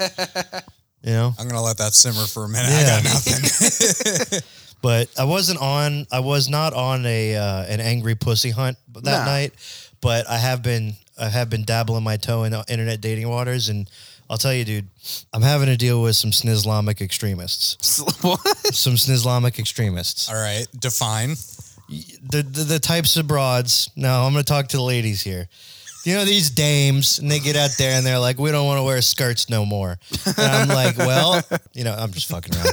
You 1.02 1.12
know, 1.12 1.34
I'm 1.38 1.48
gonna 1.48 1.62
let 1.62 1.78
that 1.78 1.94
simmer 1.94 2.26
for 2.26 2.44
a 2.44 2.48
minute. 2.50 2.68
I 2.70 2.80
Yeah. 2.80 3.02
got 3.02 3.04
nothing. 3.04 4.40
but 4.82 5.08
I 5.18 5.24
wasn't 5.24 5.60
on. 5.62 6.06
I 6.12 6.20
was 6.20 6.50
not 6.50 6.74
on 6.74 7.06
a 7.06 7.36
uh, 7.36 7.62
an 7.64 7.80
angry 7.80 8.16
pussy 8.16 8.50
hunt 8.50 8.76
that 8.92 9.04
Nah. 9.04 9.24
night. 9.24 9.54
But 10.02 10.28
I 10.28 10.36
have 10.36 10.62
been. 10.62 10.92
I 11.18 11.28
have 11.28 11.48
been 11.50 11.64
dabbling 11.64 12.04
my 12.04 12.16
toe 12.16 12.44
in 12.44 12.54
internet 12.68 13.00
dating 13.00 13.28
waters, 13.28 13.68
and 13.68 13.88
I'll 14.28 14.38
tell 14.38 14.52
you, 14.52 14.64
dude, 14.64 14.88
I'm 15.32 15.42
having 15.42 15.66
to 15.68 15.76
deal 15.76 16.02
with 16.02 16.16
some 16.16 16.30
Snislamic 16.30 17.00
extremists. 17.00 18.00
What? 18.22 18.40
Some 18.74 18.94
Snislamic 18.94 19.58
extremists. 19.58 20.28
All 20.28 20.34
right, 20.36 20.66
define. 20.78 21.30
the, 21.88 22.42
the 22.42 22.64
the 22.64 22.78
types 22.78 23.16
of 23.16 23.26
broads. 23.26 23.90
No, 23.96 24.24
I'm 24.24 24.32
going 24.32 24.44
to 24.44 24.48
talk 24.52 24.68
to 24.68 24.76
the 24.76 24.82
ladies 24.82 25.22
here. 25.22 25.48
You 26.04 26.14
know 26.14 26.24
these 26.24 26.50
dames, 26.50 27.18
and 27.18 27.28
they 27.28 27.40
get 27.40 27.56
out 27.56 27.70
there 27.78 27.96
and 27.96 28.06
they're 28.06 28.18
like, 28.20 28.38
"We 28.38 28.52
don't 28.52 28.66
want 28.66 28.78
to 28.78 28.84
wear 28.84 29.00
skirts 29.02 29.48
no 29.50 29.64
more." 29.66 29.98
And 30.26 30.38
I'm 30.38 30.68
like, 30.68 30.96
"Well, 30.98 31.42
you 31.72 31.82
know, 31.82 31.92
I'm 31.98 32.12
just 32.12 32.28
fucking 32.28 32.54
around." 32.54 32.72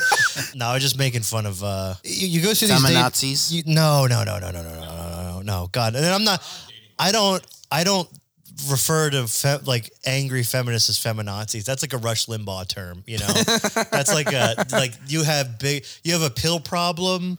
no, 0.55 0.67
I'm 0.67 0.79
just 0.79 0.99
making 0.99 1.21
fun 1.21 1.45
of. 1.47 1.63
uh 1.63 1.95
You, 2.03 2.27
you 2.27 2.41
go 2.41 2.53
through 2.53 2.67
these 2.67 2.83
date- 2.83 2.93
Feminazis? 2.95 3.51
You, 3.51 3.63
no, 3.65 4.05
no, 4.05 4.23
no, 4.23 4.37
no, 4.37 4.51
no, 4.51 4.61
no, 4.61 4.73
no, 4.73 4.81
no, 4.81 5.31
no, 5.37 5.41
no. 5.41 5.67
God, 5.71 5.95
and 5.95 6.05
I'm 6.05 6.23
not. 6.23 6.43
I 6.99 7.11
don't. 7.11 7.43
I 7.71 7.83
don't 7.83 8.07
refer 8.69 9.09
to 9.09 9.27
fe- 9.27 9.59
like 9.65 9.91
angry 10.05 10.43
feminists 10.43 10.89
as 10.89 10.97
feminazis. 10.97 11.65
That's 11.65 11.83
like 11.83 11.93
a 11.93 11.97
Rush 11.97 12.27
Limbaugh 12.27 12.67
term. 12.67 13.03
You 13.05 13.19
know, 13.19 13.27
that's 13.91 14.13
like 14.13 14.31
a 14.31 14.65
like 14.71 14.93
you 15.07 15.23
have 15.23 15.59
big. 15.59 15.85
You 16.03 16.13
have 16.13 16.23
a 16.23 16.29
pill 16.29 16.59
problem 16.59 17.37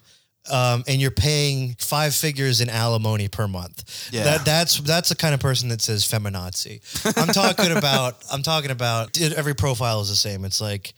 um, 0.50 0.84
and 0.86 1.00
you're 1.00 1.10
paying 1.10 1.74
five 1.78 2.14
figures 2.14 2.60
in 2.60 2.68
alimony 2.68 3.28
per 3.28 3.48
month. 3.48 4.10
Yeah. 4.12 4.24
That 4.24 4.44
that's 4.44 4.78
that's 4.80 5.08
the 5.08 5.14
kind 5.14 5.34
of 5.34 5.40
person 5.40 5.68
that 5.70 5.80
says 5.80 6.04
feminazi. 6.04 6.80
I'm 7.16 7.28
talking 7.28 7.72
about 7.76 8.22
I'm 8.32 8.42
talking 8.42 8.70
about 8.70 9.18
every 9.20 9.54
profile 9.54 10.00
is 10.00 10.08
the 10.08 10.16
same. 10.16 10.44
It's 10.44 10.60
like 10.60 10.92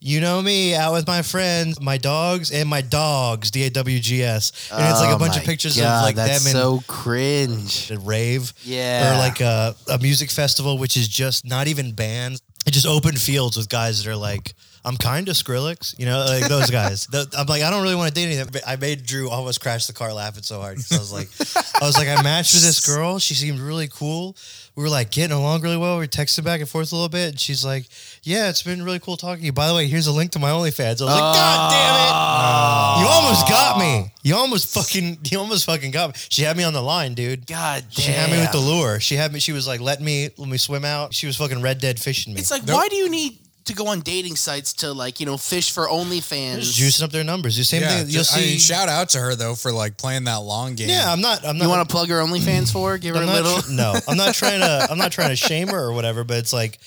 you 0.00 0.20
know 0.20 0.40
me 0.40 0.74
out 0.74 0.92
with 0.92 1.06
my 1.06 1.22
friends, 1.22 1.80
my 1.80 1.98
dogs, 1.98 2.50
and 2.52 2.68
my 2.68 2.80
dogs, 2.80 3.50
D 3.50 3.64
A 3.64 3.70
W 3.70 3.98
G 3.98 4.22
S. 4.22 4.70
And 4.72 4.80
it's 4.88 5.00
like 5.00 5.10
a 5.10 5.14
Oh 5.14 5.18
bunch 5.18 5.36
of 5.36 5.42
pictures 5.44 5.76
God, 5.76 5.98
of 5.98 6.02
like 6.04 6.16
that's 6.16 6.44
them 6.44 6.52
so 6.52 6.82
cringe. 6.86 7.90
in 7.90 7.96
a 7.96 8.00
rave. 8.00 8.52
Yeah. 8.62 9.14
Or 9.14 9.18
like 9.18 9.40
a, 9.40 9.74
a 9.90 9.98
music 9.98 10.30
festival, 10.30 10.78
which 10.78 10.96
is 10.96 11.08
just 11.08 11.44
not 11.46 11.66
even 11.68 11.92
bands. 11.92 12.40
It's 12.66 12.74
just 12.74 12.86
open 12.86 13.16
fields 13.16 13.56
with 13.56 13.68
guys 13.68 14.02
that 14.04 14.10
are 14.10 14.16
like, 14.16 14.52
I'm 14.84 14.96
kind 14.96 15.28
of 15.28 15.34
Skrillex, 15.36 15.98
you 15.98 16.06
know, 16.06 16.24
like 16.28 16.48
those 16.48 16.70
guys. 16.70 17.06
The- 17.10 17.26
I'm 17.36 17.46
like, 17.46 17.62
I 17.62 17.70
don't 17.70 17.82
really 17.82 17.94
want 17.94 18.08
to 18.08 18.14
date 18.14 18.26
anything. 18.26 18.48
But 18.52 18.62
I 18.66 18.76
made 18.76 19.04
Drew 19.06 19.28
almost 19.30 19.60
crash 19.60 19.86
the 19.86 19.92
car 19.94 20.12
laughing 20.12 20.42
so 20.42 20.60
hard. 20.60 20.78
I 20.92 20.98
was 20.98 21.12
like, 21.12 21.28
I 21.80 21.86
was 21.86 21.96
like, 21.96 22.08
I 22.08 22.22
matched 22.22 22.54
with 22.54 22.62
this 22.62 22.84
girl. 22.86 23.18
She 23.18 23.34
seemed 23.34 23.58
really 23.58 23.88
cool. 23.88 24.36
We 24.76 24.82
were 24.84 24.90
like 24.90 25.10
getting 25.10 25.36
along 25.36 25.62
really 25.62 25.76
well. 25.76 25.94
We 25.96 26.02
were 26.04 26.06
texting 26.08 26.44
back 26.44 26.60
and 26.60 26.68
forth 26.68 26.92
a 26.92 26.94
little 26.94 27.08
bit. 27.08 27.30
And 27.30 27.40
she's 27.40 27.64
like, 27.64 27.86
Yeah, 28.28 28.50
it's 28.50 28.62
been 28.62 28.82
really 28.82 28.98
cool 28.98 29.16
talking 29.16 29.40
to 29.40 29.46
you. 29.46 29.52
By 29.52 29.68
the 29.68 29.74
way, 29.74 29.86
here's 29.88 30.06
a 30.06 30.12
link 30.12 30.32
to 30.32 30.38
my 30.38 30.50
OnlyFans. 30.50 31.00
I 31.00 31.04
was 31.04 31.14
like, 31.14 31.18
God 31.18 31.70
damn 31.70 31.94
it. 31.94 32.12
Ah. 32.12 33.00
You 33.00 33.08
almost 33.08 33.48
got 33.48 33.78
me. 33.78 34.12
You 34.22 34.34
almost 34.36 34.74
fucking, 34.74 35.18
you 35.30 35.38
almost 35.38 35.64
fucking 35.64 35.92
got 35.92 36.10
me. 36.10 36.14
She 36.28 36.42
had 36.42 36.54
me 36.56 36.62
on 36.64 36.74
the 36.74 36.82
line, 36.82 37.14
dude. 37.14 37.46
God 37.46 37.84
damn. 37.94 38.04
She 38.04 38.12
had 38.12 38.30
me 38.30 38.38
with 38.38 38.52
the 38.52 38.58
lure. 38.58 39.00
She 39.00 39.14
had 39.14 39.32
me. 39.32 39.40
She 39.40 39.52
was 39.52 39.66
like, 39.66 39.80
"Let 39.80 40.02
me, 40.02 40.28
let 40.36 40.46
me 40.48 40.58
swim 40.58 40.84
out." 40.84 41.14
She 41.14 41.26
was 41.26 41.36
fucking 41.38 41.62
red 41.62 41.78
dead 41.80 41.98
fishing 41.98 42.34
me. 42.34 42.40
It's 42.40 42.50
like, 42.50 42.66
Nope. 42.66 42.76
why 42.76 42.88
do 42.88 42.96
you 42.96 43.08
need 43.08 43.38
to 43.64 43.74
go 43.74 43.86
on 43.88 44.00
dating 44.00 44.36
sites 44.36 44.72
to 44.74 44.92
like 44.92 45.20
you 45.20 45.26
know 45.26 45.38
fish 45.38 45.70
for 45.72 45.86
OnlyFans? 45.86 46.58
just 46.58 46.78
juicing 46.78 47.02
up 47.04 47.10
their 47.10 47.24
numbers. 47.24 47.56
The 47.56 47.64
same 47.64 47.80
yeah, 47.80 47.88
thing. 47.88 48.08
You'll 48.08 48.24
ju- 48.24 48.34
I 48.34 48.40
see. 48.40 48.50
mean, 48.50 48.58
shout 48.58 48.90
out 48.90 49.08
to 49.10 49.18
her 49.20 49.34
though 49.36 49.54
for 49.54 49.72
like 49.72 49.96
playing 49.96 50.24
that 50.24 50.36
long 50.42 50.74
game. 50.74 50.90
yeah, 50.90 51.10
I'm 51.10 51.22
not. 51.22 51.46
I'm 51.46 51.56
not. 51.56 51.64
You 51.64 51.70
want 51.70 51.88
to 51.88 51.90
plug 51.90 52.08
her 52.10 52.16
OnlyFans 52.20 52.70
for? 52.70 52.90
her? 52.90 52.98
Give 52.98 53.14
her 53.16 53.22
I'm 53.22 53.28
a 53.28 53.32
not 53.32 53.42
little. 53.42 53.62
tr- 53.62 53.72
no, 53.72 53.94
I'm 54.06 54.18
not 54.18 54.34
trying 54.42 54.60
to. 54.60 54.86
I'm 54.90 54.98
not 54.98 55.12
trying 55.12 55.30
to 55.30 55.36
shame 55.36 55.68
her 55.68 55.78
or 55.82 55.92
whatever. 55.94 56.24
But 56.24 56.38
it's 56.38 56.52
like, 56.52 56.78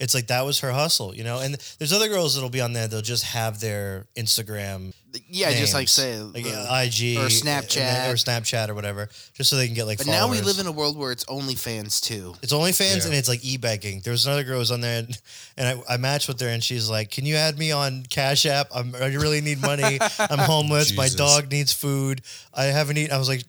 it's 0.00 0.14
like 0.14 0.28
that 0.28 0.44
was 0.44 0.60
her 0.60 0.70
hustle, 0.72 1.14
you 1.14 1.24
know. 1.24 1.40
And 1.40 1.54
there's 1.78 1.92
other 1.92 2.08
girls 2.08 2.34
that'll 2.34 2.50
be 2.50 2.60
on 2.60 2.72
there. 2.72 2.86
They'll 2.88 3.00
just 3.02 3.24
have 3.24 3.58
their 3.60 4.06
Instagram. 4.16 4.94
yeah, 5.28 5.50
just 5.52 5.74
like 5.74 5.88
say 5.88 6.20
like 6.20 6.44
the- 6.44 6.52
uh, 6.54 6.82
IG 6.84 7.16
or 7.16 7.28
Snapchat. 7.28 8.10
or 8.10 8.14
Snapchat 8.14 8.68
or 8.68 8.74
whatever, 8.74 9.08
just 9.34 9.48
so 9.50 9.56
they 9.56 9.66
can 9.66 9.74
get 9.74 9.86
like. 9.86 9.98
But 9.98 10.06
now 10.06 10.30
we 10.30 10.40
live 10.40 10.58
in 10.58 10.66
a 10.66 10.72
world 10.72 10.96
where 10.96 11.10
it's 11.12 11.24
OnlyFans 11.24 12.00
too. 12.02 12.34
It's 12.42 12.52
OnlyFans 12.52 12.98
Yeah. 12.98 13.06
and 13.06 13.14
it's 13.14 13.28
like 13.28 13.44
e-begging. 13.44 14.00
There 14.04 14.10
was 14.12 14.26
another 14.26 14.44
girl 14.44 14.54
who 14.54 14.58
was 14.60 14.70
on 14.70 14.80
there, 14.82 14.98
and, 15.00 15.18
and 15.56 15.82
I, 15.88 15.94
I 15.94 15.96
matched 15.96 16.28
with 16.28 16.38
her, 16.40 16.48
and 16.48 16.62
she's 16.62 16.88
like, 16.90 17.10
"Can 17.10 17.24
you 17.26 17.34
add 17.36 17.58
me 17.58 17.72
on 17.72 18.04
Cash 18.08 18.46
App? 18.46 18.68
I'm, 18.74 18.94
I 18.94 19.06
really 19.06 19.40
need 19.40 19.60
money. 19.60 19.98
I'm 20.20 20.38
homeless. 20.38 20.94
My 20.96 21.08
dog 21.08 21.50
needs 21.50 21.72
food. 21.72 22.20
I 22.54 22.64
haven't 22.64 22.98
eaten." 22.98 23.12
I 23.14 23.18
was 23.18 23.28
like, 23.28 23.42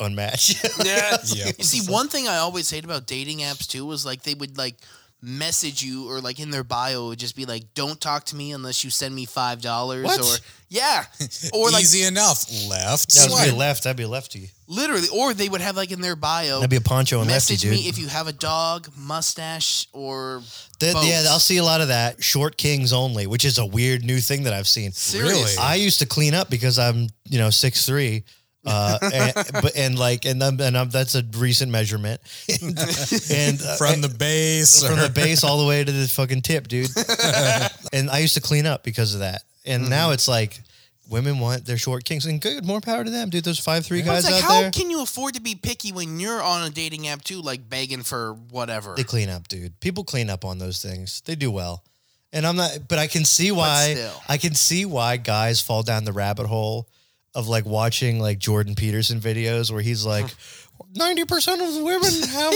"Unmatched." 0.00 0.62
Yeah. 0.84 1.16
Yeah. 1.26 1.46
You 1.56 1.64
see, 1.64 1.90
one 1.90 2.08
thing 2.08 2.28
I 2.28 2.36
always 2.38 2.68
hate 2.70 2.84
about 2.84 3.06
dating 3.06 3.38
apps 3.38 3.66
too 3.66 3.86
was 3.86 4.04
like 4.04 4.22
they 4.24 4.34
would 4.34 4.58
like 4.58 4.74
message 5.24 5.82
you 5.82 6.08
or 6.10 6.20
like 6.20 6.38
in 6.38 6.50
their 6.50 6.64
bio 6.64 7.08
would 7.08 7.18
just 7.18 7.34
be 7.36 7.44
like, 7.46 7.74
"Don't 7.74 8.00
talk 8.00 8.24
to 8.26 8.36
me 8.36 8.52
unless 8.52 8.84
you 8.84 8.90
send 8.90 9.14
me 9.14 9.24
five 9.24 9.60
dollars." 9.60 10.04
Or 10.06 10.36
yeah, 10.68 11.04
or 11.52 11.70
like 11.70 11.82
easy 11.82 12.04
enough. 12.04 12.44
Left. 12.68 13.06
was 13.06 13.24
swipe. 13.24 13.50
be 13.50 13.56
left. 13.56 13.84
That'd 13.84 13.96
be 13.96 14.04
lefty. 14.06 14.50
literally, 14.66 15.08
or 15.12 15.32
they 15.34 15.48
would 15.48 15.60
have 15.60 15.76
like 15.76 15.90
in 15.90 16.00
their 16.00 16.16
bio. 16.16 16.56
That'd 16.56 16.70
be 16.70 16.76
a 16.76 16.80
Pancho 16.80 17.20
and 17.20 17.30
lefty, 17.30 17.54
Message 17.54 17.60
dude. 17.62 17.70
me 17.72 17.88
if 17.88 17.98
you 17.98 18.08
have 18.08 18.26
a 18.28 18.32
dog, 18.32 18.88
mustache, 18.96 19.86
or 19.92 20.42
That- 20.80 21.04
yeah. 21.06 21.24
I'll 21.30 21.38
see 21.40 21.56
a 21.58 21.64
lot 21.64 21.80
of 21.80 21.88
that. 21.88 22.22
Short 22.22 22.56
kings 22.56 22.92
only, 22.92 23.26
which 23.26 23.44
is 23.44 23.58
a 23.58 23.66
weird 23.66 24.04
new 24.04 24.20
thing 24.20 24.42
that 24.44 24.52
I've 24.52 24.68
seen. 24.68 24.92
Seriously. 24.92 25.56
I 25.60 25.76
used 25.76 25.98
to 26.00 26.06
clean 26.06 26.34
up 26.34 26.50
because 26.50 26.78
I'm, 26.78 27.08
you 27.24 27.38
know, 27.38 27.50
six 27.50 27.86
three. 27.86 28.24
Uh, 28.66 28.98
and, 29.02 29.32
but 29.62 29.76
and 29.76 29.98
like 29.98 30.24
and 30.24 30.42
I'm, 30.42 30.60
and 30.60 30.76
I'm, 30.76 30.88
that's 30.88 31.14
a 31.14 31.22
recent 31.36 31.70
measurement, 31.70 32.20
and 32.62 33.60
uh, 33.60 33.76
from 33.76 34.00
the 34.00 34.14
base. 34.18 34.82
from 34.82 34.98
or- 34.98 35.02
the 35.02 35.10
base 35.10 35.44
all 35.44 35.60
the 35.60 35.66
way 35.66 35.84
to 35.84 35.92
the 35.92 36.08
fucking 36.08 36.42
tip, 36.42 36.68
dude. 36.68 36.88
and 37.92 38.10
I 38.10 38.18
used 38.18 38.34
to 38.34 38.40
clean 38.40 38.66
up 38.66 38.82
because 38.82 39.14
of 39.14 39.20
that. 39.20 39.42
And 39.66 39.88
now 39.88 40.10
it's 40.10 40.28
like 40.28 40.60
women 41.08 41.38
want 41.38 41.64
their 41.64 41.78
short 41.78 42.04
kings, 42.04 42.26
and 42.26 42.40
good, 42.40 42.64
more 42.64 42.80
power 42.80 43.04
to 43.04 43.10
them, 43.10 43.30
dude. 43.30 43.44
Those 43.44 43.58
five 43.58 43.84
three 43.84 44.02
guys 44.02 44.24
like, 44.24 44.34
out 44.34 44.40
how 44.42 44.60
there, 44.62 44.70
can 44.70 44.90
you 44.90 45.02
afford 45.02 45.34
to 45.34 45.40
be 45.40 45.54
picky 45.54 45.92
when 45.92 46.18
you're 46.20 46.42
on 46.42 46.66
a 46.66 46.70
dating 46.70 47.08
app 47.08 47.22
too, 47.22 47.40
like 47.40 47.68
begging 47.68 48.02
for 48.02 48.34
whatever? 48.50 48.94
they 48.96 49.04
clean 49.04 49.28
up, 49.28 49.48
dude. 49.48 49.78
People 49.80 50.04
clean 50.04 50.30
up 50.30 50.44
on 50.44 50.58
those 50.58 50.82
things. 50.82 51.22
They 51.22 51.34
do 51.34 51.50
well. 51.50 51.84
And 52.32 52.46
I'm 52.46 52.56
not, 52.56 52.88
but 52.88 52.98
I 52.98 53.06
can 53.06 53.24
see 53.24 53.52
why. 53.52 54.10
I 54.28 54.38
can 54.38 54.54
see 54.54 54.84
why 54.84 55.18
guys 55.18 55.60
fall 55.60 55.82
down 55.82 56.04
the 56.04 56.12
rabbit 56.12 56.46
hole 56.46 56.88
of 57.34 57.48
like 57.48 57.64
watching 57.64 58.20
like 58.20 58.38
Jordan 58.38 58.74
Peterson 58.74 59.20
videos 59.20 59.70
where 59.70 59.82
he's 59.82 60.04
like, 60.04 60.26
ninety 60.94 61.24
percent 61.24 61.60
of 61.62 61.74
the 61.74 61.84
women 61.84 62.12
have 62.28 62.54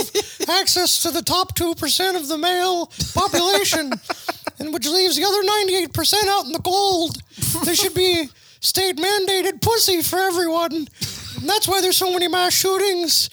access 0.60 1.02
to 1.02 1.10
the 1.10 1.22
top 1.22 1.54
two 1.54 1.74
percent 1.74 2.16
of 2.16 2.28
the 2.28 2.38
male 2.38 2.86
population, 3.14 3.92
and 4.58 4.72
which 4.72 4.86
leaves 4.86 5.16
the 5.16 5.24
other 5.24 5.42
ninety-eight 5.42 5.92
percent 5.92 6.28
out 6.28 6.44
in 6.44 6.52
the 6.52 6.60
cold. 6.62 7.18
There 7.64 7.74
should 7.74 7.94
be 7.94 8.28
state 8.60 8.96
mandated 8.96 9.60
pussy 9.60 10.02
for 10.02 10.18
everyone. 10.18 10.72
And 11.40 11.48
that's 11.48 11.68
why 11.68 11.80
there's 11.80 11.96
so 11.96 12.12
many 12.12 12.26
mass 12.28 12.52
shootings. 12.52 13.30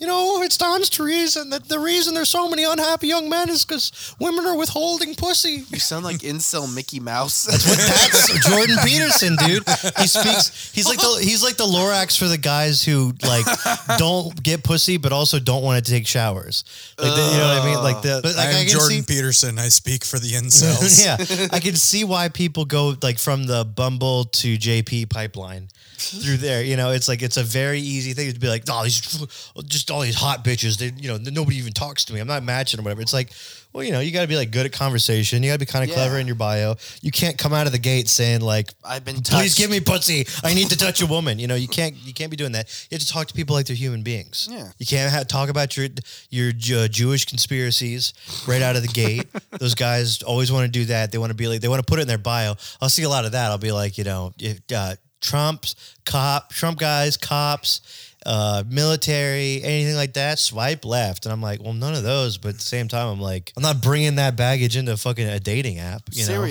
You 0.00 0.06
know, 0.06 0.40
it 0.42 0.50
stands 0.50 0.88
to 0.90 1.04
reason 1.04 1.50
that 1.50 1.68
the 1.68 1.78
reason 1.78 2.14
there's 2.14 2.30
so 2.30 2.48
many 2.48 2.64
unhappy 2.64 3.06
young 3.06 3.28
men 3.28 3.50
is 3.50 3.66
because 3.66 4.14
women 4.18 4.46
are 4.46 4.56
withholding 4.56 5.14
pussy. 5.14 5.64
you 5.68 5.78
sound 5.78 6.06
like 6.06 6.20
incel 6.20 6.74
Mickey 6.74 7.00
Mouse. 7.00 7.44
That's 7.44 8.48
Jordan 8.48 8.76
Peterson, 8.82 9.36
dude. 9.36 9.62
He 9.98 10.06
speaks. 10.06 10.72
He's 10.72 10.86
like 10.86 10.98
the 11.00 11.18
he's 11.22 11.42
like 11.42 11.58
the 11.58 11.66
Lorax 11.66 12.18
for 12.18 12.28
the 12.28 12.38
guys 12.38 12.82
who 12.82 13.12
like 13.22 13.44
don't 13.98 14.42
get 14.42 14.64
pussy, 14.64 14.96
but 14.96 15.12
also 15.12 15.38
don't 15.38 15.62
want 15.62 15.84
to 15.84 15.90
take 15.92 16.06
showers. 16.06 16.64
Like 16.98 17.14
the, 17.14 17.22
you 17.32 17.38
know 17.38 17.48
what 17.48 17.62
I 17.62 17.66
mean? 17.66 17.82
Like 17.82 18.00
the 18.00 18.20
but 18.22 18.36
like 18.36 18.46
I 18.46 18.52
I, 18.52 18.52
am 18.52 18.66
can 18.66 18.78
Jordan 18.78 19.02
see. 19.02 19.14
Peterson. 19.14 19.58
I 19.58 19.68
speak 19.68 20.04
for 20.06 20.18
the 20.18 20.28
incels. 20.32 21.04
yeah, 21.04 21.48
I 21.52 21.60
can 21.60 21.74
see 21.76 22.04
why 22.04 22.30
people 22.30 22.64
go 22.64 22.96
like 23.02 23.18
from 23.18 23.44
the 23.44 23.66
Bumble 23.66 24.24
to 24.24 24.56
JP 24.56 25.10
pipeline 25.10 25.68
through 26.00 26.38
there. 26.38 26.62
You 26.62 26.76
know, 26.76 26.90
it's 26.90 27.08
like 27.08 27.22
it's 27.22 27.36
a 27.36 27.42
very 27.44 27.80
easy 27.80 28.12
thing 28.12 28.32
to 28.32 28.38
be 28.40 28.48
like, 28.48 28.64
oh, 28.70 28.82
these 28.84 29.00
just 29.66 29.90
all 29.90 30.00
these 30.00 30.14
hot 30.16 30.44
bitches. 30.44 30.78
They, 30.78 30.92
you 31.00 31.08
know, 31.08 31.18
nobody 31.30 31.56
even 31.58 31.72
talks 31.72 32.04
to 32.06 32.12
me. 32.12 32.20
I'm 32.20 32.26
not 32.26 32.42
matching 32.42 32.80
or 32.80 32.82
whatever. 32.82 33.02
It's 33.02 33.12
like, 33.12 33.30
well, 33.72 33.84
you 33.84 33.92
know, 33.92 34.00
you 34.00 34.10
got 34.10 34.22
to 34.22 34.26
be 34.26 34.34
like 34.36 34.50
good 34.50 34.66
at 34.66 34.72
conversation. 34.72 35.42
You 35.44 35.50
got 35.50 35.54
to 35.54 35.58
be 35.60 35.66
kind 35.66 35.84
of 35.84 35.90
Yeah. 35.90 35.94
clever 35.96 36.18
in 36.18 36.26
your 36.26 36.34
bio. 36.34 36.74
You 37.02 37.12
can't 37.12 37.38
come 37.38 37.52
out 37.52 37.66
of 37.66 37.72
the 37.72 37.78
gate 37.78 38.08
saying 38.08 38.40
like, 38.40 38.72
I've 38.84 39.04
been 39.04 39.20
please 39.22 39.54
give 39.54 39.70
me 39.70 39.78
pussy. 39.80 40.26
I 40.42 40.54
need 40.54 40.70
to 40.70 40.76
touch 40.76 41.00
a 41.02 41.06
woman. 41.06 41.38
You 41.38 41.46
know, 41.46 41.54
you 41.54 41.68
can't 41.68 41.94
you 42.04 42.12
can't 42.12 42.30
be 42.30 42.36
doing 42.36 42.52
that. 42.52 42.68
You 42.90 42.96
have 42.96 43.00
to 43.06 43.08
talk 43.12 43.28
to 43.28 43.34
people 43.34 43.54
like 43.54 43.66
they're 43.66 43.76
human 43.76 44.02
beings. 44.02 44.48
Yeah. 44.50 44.68
You 44.78 44.86
can't 44.86 45.12
ha- 45.12 45.22
talk 45.22 45.50
about 45.50 45.76
your 45.76 45.86
your 46.30 46.50
Ju- 46.52 46.88
Jewish 46.88 47.26
conspiracies 47.26 48.12
right 48.48 48.62
out 48.62 48.74
of 48.76 48.82
the 48.82 48.88
gate. 48.88 49.26
Those 49.60 49.74
guys 49.74 50.22
always 50.22 50.50
want 50.50 50.66
to 50.66 50.70
do 50.72 50.86
that. 50.86 51.12
They 51.12 51.18
want 51.18 51.30
to 51.30 51.36
be 51.36 51.46
like 51.46 51.60
they 51.60 51.68
want 51.68 51.84
to 51.84 51.88
put 51.88 51.98
it 51.98 52.02
in 52.02 52.08
their 52.08 52.18
bio. 52.18 52.54
I'll 52.80 52.88
see 52.88 53.02
a 53.04 53.08
lot 53.08 53.24
of 53.24 53.32
that. 53.32 53.50
I'll 53.50 53.58
be 53.58 53.72
like, 53.72 53.98
you 53.98 54.04
know, 54.04 54.32
if, 54.38 54.58
uh, 54.74 54.96
Trump's 55.20 55.96
cop, 56.04 56.52
Trump 56.52 56.78
guys, 56.78 57.16
cops. 57.16 58.06
Uh, 58.26 58.62
military, 58.68 59.62
anything 59.62 59.94
like 59.94 60.12
that, 60.12 60.38
swipe 60.38 60.84
left, 60.84 61.24
and 61.24 61.32
I'm 61.32 61.40
like, 61.40 61.62
well, 61.62 61.72
none 61.72 61.94
of 61.94 62.02
those. 62.02 62.36
But 62.36 62.50
at 62.50 62.54
the 62.56 62.60
same 62.60 62.86
time, 62.86 63.08
I'm 63.08 63.18
like, 63.20 63.50
I'm 63.56 63.62
not 63.62 63.80
bringing 63.80 64.16
that 64.16 64.36
baggage 64.36 64.76
into 64.76 64.92
a 64.92 64.98
fucking 64.98 65.26
a 65.26 65.40
dating 65.40 65.78
app. 65.78 66.02
You 66.12 66.26
know? 66.26 66.42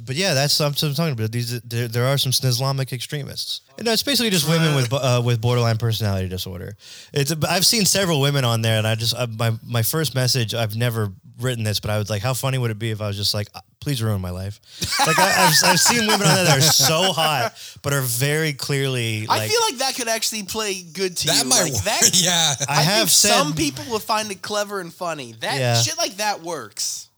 Seriously. 0.00 0.04
But 0.06 0.16
yeah, 0.16 0.34
that's 0.34 0.58
what 0.58 0.66
I'm 0.82 0.94
talking 0.94 1.12
about. 1.12 1.32
These 1.32 1.60
there, 1.62 1.88
there 1.88 2.06
are 2.06 2.18
some 2.18 2.32
Islamic 2.48 2.92
extremists. 2.92 3.60
And 3.78 3.86
no, 3.86 3.92
it's 3.92 4.02
basically 4.02 4.30
just 4.30 4.48
women 4.48 4.74
with 4.74 4.92
uh, 4.92 5.22
with 5.24 5.40
borderline 5.40 5.78
personality 5.78 6.28
disorder. 6.28 6.76
It's 7.12 7.32
I've 7.48 7.66
seen 7.66 7.84
several 7.84 8.20
women 8.20 8.44
on 8.44 8.62
there, 8.62 8.78
and 8.78 8.86
I 8.86 8.94
just 8.94 9.14
I, 9.16 9.26
my 9.26 9.52
my 9.66 9.82
first 9.82 10.14
message. 10.14 10.54
I've 10.54 10.76
never 10.76 11.12
written 11.40 11.64
this, 11.64 11.80
but 11.80 11.90
I 11.90 11.98
was 11.98 12.10
like, 12.10 12.20
how 12.22 12.34
funny 12.34 12.58
would 12.58 12.70
it 12.70 12.78
be 12.78 12.90
if 12.90 13.00
I 13.00 13.06
was 13.08 13.16
just 13.16 13.32
like, 13.32 13.48
"Uh, 13.54 13.60
please 13.80 14.02
ruin 14.02 14.20
my 14.20 14.28
life. 14.30 14.60
Like 15.06 15.18
I, 15.18 15.46
I've 15.46 15.54
I've 15.72 15.80
seen 15.80 16.00
women 16.06 16.26
on 16.26 16.34
there 16.34 16.44
that 16.44 16.58
are 16.58 16.60
so 16.60 17.12
hot, 17.12 17.54
but 17.82 17.92
are 17.94 18.02
very 18.02 18.52
clearly 18.52 19.26
like. 19.26 19.42
I 19.42 19.48
feel 19.48 19.60
like 19.70 19.78
that 19.78 19.94
could 19.96 20.08
actually 20.08 20.42
play 20.42 20.82
good 20.82 21.16
to 21.16 21.26
That 21.28 21.44
you. 21.44 21.48
might 21.48 21.62
like 21.62 21.72
work. 21.72 21.84
that. 21.84 22.10
yeah. 22.22 22.54
I, 22.68 22.80
I 22.80 22.82
have 22.82 22.98
think 23.08 23.10
said 23.10 23.30
some 23.38 23.54
people 23.54 23.84
will 23.90 23.98
find 24.00 24.30
it 24.30 24.42
clever 24.42 24.80
and 24.80 24.92
funny. 24.92 25.32
That 25.40 25.58
Yeah. 25.58 25.80
shit 25.80 25.96
like 25.96 26.16
that 26.18 26.42
works. 26.42 27.08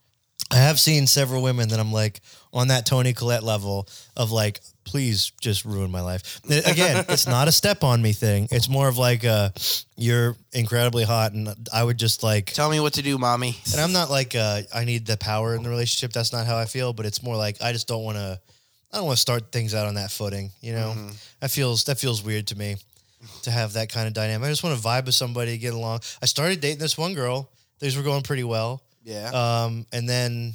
I 0.51 0.57
have 0.57 0.79
seen 0.79 1.07
several 1.07 1.41
women 1.41 1.69
that 1.69 1.79
I'm 1.79 1.91
like 1.91 2.21
on 2.53 2.67
that 2.67 2.85
Toni 2.85 3.13
Collette 3.13 3.43
level 3.43 3.87
of 4.15 4.31
like, 4.31 4.61
please 4.83 5.31
just 5.41 5.65
ruin 5.65 5.91
my 5.91 6.01
life. 6.01 6.39
Again, 6.45 7.03
it's 7.09 7.27
not 7.27 7.47
a 7.47 7.51
step 7.51 7.83
on 7.83 8.01
me 8.01 8.13
thing. 8.13 8.47
It's 8.51 8.69
more 8.69 8.87
of 8.87 8.97
like, 8.97 9.25
uh, 9.25 9.49
you're 9.97 10.35
incredibly 10.51 11.03
hot, 11.03 11.33
and 11.33 11.49
I 11.73 11.83
would 11.83 11.97
just 11.97 12.23
like. 12.23 12.47
Tell 12.47 12.69
me 12.69 12.79
what 12.79 12.93
to 12.93 13.01
do, 13.01 13.17
mommy. 13.17 13.57
And 13.71 13.81
I'm 13.81 13.91
not 13.91 14.09
like, 14.09 14.35
uh, 14.35 14.61
I 14.73 14.85
need 14.85 15.05
the 15.05 15.17
power 15.17 15.55
in 15.55 15.63
the 15.63 15.69
relationship. 15.69 16.13
That's 16.13 16.31
not 16.31 16.45
how 16.45 16.57
I 16.57 16.65
feel. 16.65 16.93
But 16.93 17.05
it's 17.05 17.23
more 17.23 17.35
like 17.35 17.61
I 17.61 17.71
just 17.71 17.87
don't 17.87 18.03
want 18.03 18.17
to. 18.17 18.39
I 18.91 18.97
don't 18.97 19.07
want 19.07 19.17
to 19.17 19.21
start 19.21 19.51
things 19.51 19.73
out 19.73 19.87
on 19.87 19.95
that 19.95 20.11
footing. 20.11 20.51
You 20.61 20.73
know, 20.73 21.09
that 21.39 21.49
feels 21.49 21.85
that 21.85 21.97
feels 21.97 22.23
weird 22.23 22.47
to 22.47 22.57
me 22.57 22.75
to 23.43 23.51
have 23.51 23.73
that 23.73 23.89
kind 23.91 24.07
of 24.07 24.13
dynamic. 24.13 24.45
I 24.45 24.51
just 24.51 24.63
want 24.63 24.79
to 24.79 24.83
vibe 24.87 25.05
with 25.05 25.15
somebody, 25.15 25.57
get 25.57 25.73
along. 25.73 26.01
I 26.21 26.27
started 26.27 26.61
dating 26.61 26.77
this 26.77 26.97
one 26.97 27.15
girl. 27.15 27.49
Things 27.79 27.97
were 27.97 28.03
going 28.03 28.21
pretty 28.21 28.43
well. 28.43 28.83
Yeah. 29.03 29.29
Um, 29.29 29.85
and 29.91 30.07
then 30.07 30.53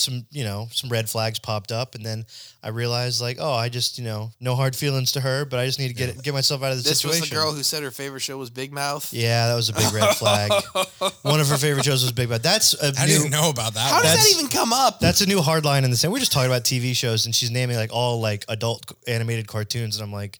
some, 0.00 0.26
you 0.30 0.44
know, 0.44 0.68
some 0.72 0.90
red 0.90 1.08
flags 1.08 1.38
popped 1.38 1.70
up, 1.72 1.94
and 1.94 2.04
then 2.04 2.24
I 2.62 2.68
realized, 2.68 3.20
like, 3.20 3.36
oh, 3.40 3.52
I 3.52 3.68
just, 3.68 3.98
you 3.98 4.04
know, 4.04 4.30
no 4.40 4.54
hard 4.54 4.74
feelings 4.74 5.12
to 5.12 5.20
her, 5.20 5.44
but 5.44 5.58
I 5.58 5.66
just 5.66 5.78
need 5.78 5.88
to 5.88 5.94
get 5.94 6.22
get 6.22 6.34
myself 6.34 6.62
out 6.62 6.72
of 6.72 6.78
the 6.78 6.82
this 6.82 6.98
situation. 7.00 7.20
This 7.20 7.20
was 7.22 7.30
the 7.30 7.36
girl 7.36 7.52
who 7.52 7.62
said 7.62 7.82
her 7.82 7.90
favorite 7.90 8.20
show 8.20 8.36
was 8.38 8.50
Big 8.50 8.72
Mouth. 8.72 9.12
Yeah, 9.12 9.48
that 9.48 9.54
was 9.54 9.68
a 9.68 9.72
big 9.72 9.92
red 9.92 10.14
flag. 10.16 10.50
One 11.22 11.40
of 11.40 11.48
her 11.48 11.56
favorite 11.56 11.84
shows 11.84 12.02
was 12.02 12.12
Big 12.12 12.28
Bad. 12.28 12.42
That's 12.42 12.74
a 12.74 12.92
I 12.98 13.06
new. 13.06 13.18
didn't 13.18 13.30
know 13.30 13.50
about 13.50 13.74
that. 13.74 13.80
How 13.80 13.96
one. 13.96 14.02
does 14.02 14.12
that 14.12 14.16
That's- 14.18 14.38
even 14.38 14.48
come 14.50 14.72
up? 14.72 15.00
That's 15.00 15.20
a 15.20 15.26
new 15.26 15.40
hard 15.40 15.64
line 15.64 15.84
in 15.84 15.90
the 15.90 15.96
same. 15.96 16.10
We're 16.10 16.18
just 16.18 16.32
talking 16.32 16.50
about 16.50 16.64
TV 16.64 16.94
shows, 16.96 17.26
and 17.26 17.34
she's 17.34 17.50
naming 17.50 17.76
like 17.76 17.92
all 17.92 18.20
like 18.20 18.44
adult 18.48 18.90
animated 19.06 19.46
cartoons, 19.46 19.96
and 19.96 20.04
I'm 20.04 20.12
like, 20.12 20.38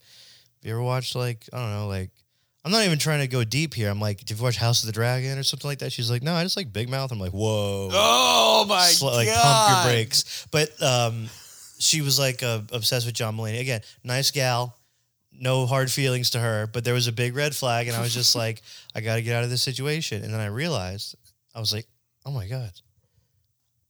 have 0.61 0.65
you 0.67 0.71
ever 0.73 0.81
watched 0.81 1.15
like 1.15 1.47
I 1.53 1.57
don't 1.57 1.71
know, 1.71 1.87
like 1.87 2.09
I'm 2.63 2.71
not 2.71 2.85
even 2.85 2.99
trying 2.99 3.21
to 3.21 3.27
go 3.27 3.43
deep 3.43 3.73
here. 3.73 3.89
I'm 3.89 3.99
like, 3.99 4.19
did 4.19 4.29
you 4.37 4.43
watch 4.43 4.57
House 4.57 4.83
of 4.83 4.87
the 4.87 4.93
Dragon 4.93 5.37
or 5.37 5.43
something 5.43 5.67
like 5.67 5.79
that? 5.79 5.91
She's 5.91 6.11
like, 6.11 6.21
no, 6.21 6.33
I 6.33 6.43
just 6.43 6.55
like 6.55 6.71
Big 6.71 6.89
Mouth. 6.89 7.11
I'm 7.11 7.19
like, 7.19 7.31
whoa. 7.31 7.89
oh 7.91 8.65
my 8.69 8.85
Sl- 8.85 9.07
god! 9.07 9.15
like 9.15 9.27
pump 9.33 9.69
your 9.71 9.91
brakes. 9.91 10.47
But 10.51 10.81
um, 10.81 11.27
she 11.79 12.01
was 12.01 12.19
like 12.19 12.43
uh, 12.43 12.61
obsessed 12.71 13.07
with 13.07 13.15
John 13.15 13.35
Mulaney. 13.35 13.59
Again, 13.61 13.81
nice 14.03 14.29
gal, 14.29 14.77
no 15.31 15.65
hard 15.65 15.91
feelings 15.91 16.29
to 16.31 16.39
her. 16.39 16.67
But 16.67 16.83
there 16.83 16.93
was 16.93 17.07
a 17.07 17.11
big 17.11 17.35
red 17.35 17.55
flag, 17.55 17.87
and 17.87 17.97
I 17.97 18.01
was 18.01 18.13
just 18.13 18.35
like, 18.35 18.61
I 18.93 19.01
got 19.01 19.15
to 19.15 19.23
get 19.23 19.35
out 19.35 19.43
of 19.43 19.49
this 19.49 19.63
situation. 19.63 20.23
And 20.23 20.31
then 20.31 20.39
I 20.39 20.47
realized, 20.47 21.15
I 21.55 21.59
was 21.59 21.73
like, 21.73 21.87
oh 22.27 22.31
my 22.31 22.47
god, 22.47 22.71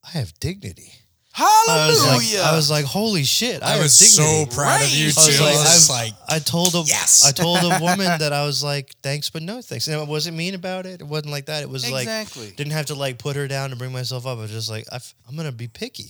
I 0.05 0.11
have 0.17 0.33
dignity. 0.39 0.93
I 1.37 1.87
was 1.89 2.03
Hallelujah! 2.03 2.37
like, 2.41 2.51
I 2.51 2.55
was 2.55 2.69
like, 2.71 2.85
holy 2.85 3.23
shit, 3.23 3.63
I, 3.63 3.77
I 3.77 3.81
was 3.81 3.95
so 3.97 4.21
dignity. 4.23 4.55
proud 4.55 4.81
of 4.81 4.89
you 4.89 5.11
too. 5.11 5.21
I 5.21 5.27
was 5.27 5.89
like, 5.89 6.03
I've- 6.03 6.11
like, 6.11 6.29
I 6.29 6.39
told 6.39 6.75
a 6.75 6.83
Yes. 6.85 7.25
I 7.27 7.31
told 7.31 7.59
a 7.59 7.79
woman 7.81 8.19
that 8.19 8.33
I 8.33 8.45
was 8.45 8.63
like, 8.63 8.91
thanks, 9.01 9.29
but 9.29 9.41
no 9.41 9.61
thanks. 9.61 9.87
And 9.87 10.01
it 10.01 10.07
wasn't 10.07 10.35
mean 10.37 10.55
about 10.55 10.85
it. 10.85 10.99
It 11.01 11.07
wasn't 11.07 11.31
like 11.31 11.45
that. 11.45 11.63
It 11.63 11.69
was 11.69 11.87
Exactly. 11.87 12.47
like 12.47 12.55
didn't 12.57 12.73
have 12.73 12.87
to 12.87 12.95
like 12.95 13.17
put 13.17 13.35
her 13.37 13.47
down 13.47 13.69
to 13.69 13.75
bring 13.77 13.91
myself 13.93 14.25
up. 14.27 14.37
I 14.37 14.41
was 14.41 14.51
just 14.51 14.69
like, 14.69 14.85
i 14.91 14.95
f- 14.95 15.15
I'm 15.29 15.35
gonna 15.37 15.51
be 15.53 15.67
picky 15.69 16.09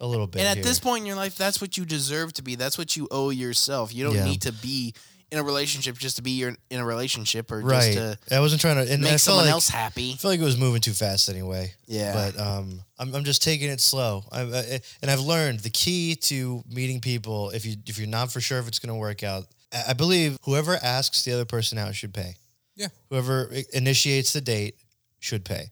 a 0.00 0.06
little 0.06 0.26
bit. 0.26 0.40
and 0.40 0.48
at 0.48 0.56
here. 0.56 0.64
this 0.64 0.80
point 0.80 1.02
in 1.02 1.06
your 1.06 1.16
life, 1.16 1.36
that's 1.36 1.60
what 1.60 1.76
you 1.76 1.84
deserve 1.84 2.32
to 2.34 2.42
be. 2.42 2.54
That's 2.56 2.78
what 2.78 2.96
you 2.96 3.06
owe 3.10 3.30
yourself. 3.30 3.94
You 3.94 4.04
don't 4.04 4.14
Yeah. 4.16 4.24
need 4.24 4.42
to 4.42 4.52
be 4.52 4.94
in 5.30 5.38
a 5.38 5.42
relationship 5.42 5.96
just 5.98 6.16
to 6.16 6.22
be 6.22 6.30
your, 6.32 6.54
in 6.70 6.80
a 6.80 6.84
relationship 6.84 7.50
or 7.52 7.60
right? 7.60 7.92
just 7.94 8.28
to 8.28 8.36
I 8.36 8.40
wasn't 8.40 8.60
trying 8.60 8.84
to 8.84 8.90
and 8.92 9.02
make 9.02 9.10
felt 9.10 9.20
someone 9.20 9.44
like, 9.44 9.52
else 9.52 9.68
happy. 9.68 10.12
I 10.12 10.16
feel 10.16 10.30
like 10.30 10.40
it 10.40 10.44
was 10.44 10.56
moving 10.58 10.80
too 10.80 10.92
fast 10.92 11.28
anyway. 11.28 11.72
Yeah. 11.86 12.12
But 12.14 12.40
um, 12.40 12.80
I'm, 12.98 13.14
I'm 13.14 13.24
just 13.24 13.42
taking 13.42 13.68
it 13.70 13.80
slow. 13.80 14.24
I, 14.32 14.40
I, 14.42 14.80
and 15.02 15.10
I've 15.10 15.20
learned 15.20 15.60
the 15.60 15.70
key 15.70 16.14
to 16.22 16.62
meeting 16.70 17.00
people 17.00 17.50
if 17.50 17.66
you 17.66 17.76
if 17.86 17.98
you're 17.98 18.08
not 18.08 18.32
for 18.32 18.40
sure 18.40 18.58
if 18.58 18.68
it's 18.68 18.78
going 18.78 18.94
to 18.94 18.98
work 18.98 19.22
out. 19.22 19.44
I 19.72 19.90
I 19.90 19.92
believe 19.92 20.38
whoever 20.44 20.76
asks 20.82 21.22
the 21.24 21.32
other 21.32 21.44
person 21.44 21.76
out 21.78 21.94
should 21.94 22.14
pay. 22.14 22.34
Yeah. 22.74 22.88
Whoever 23.10 23.50
initiates 23.72 24.32
the 24.32 24.40
date 24.40 24.76
should 25.18 25.44
pay. 25.44 25.70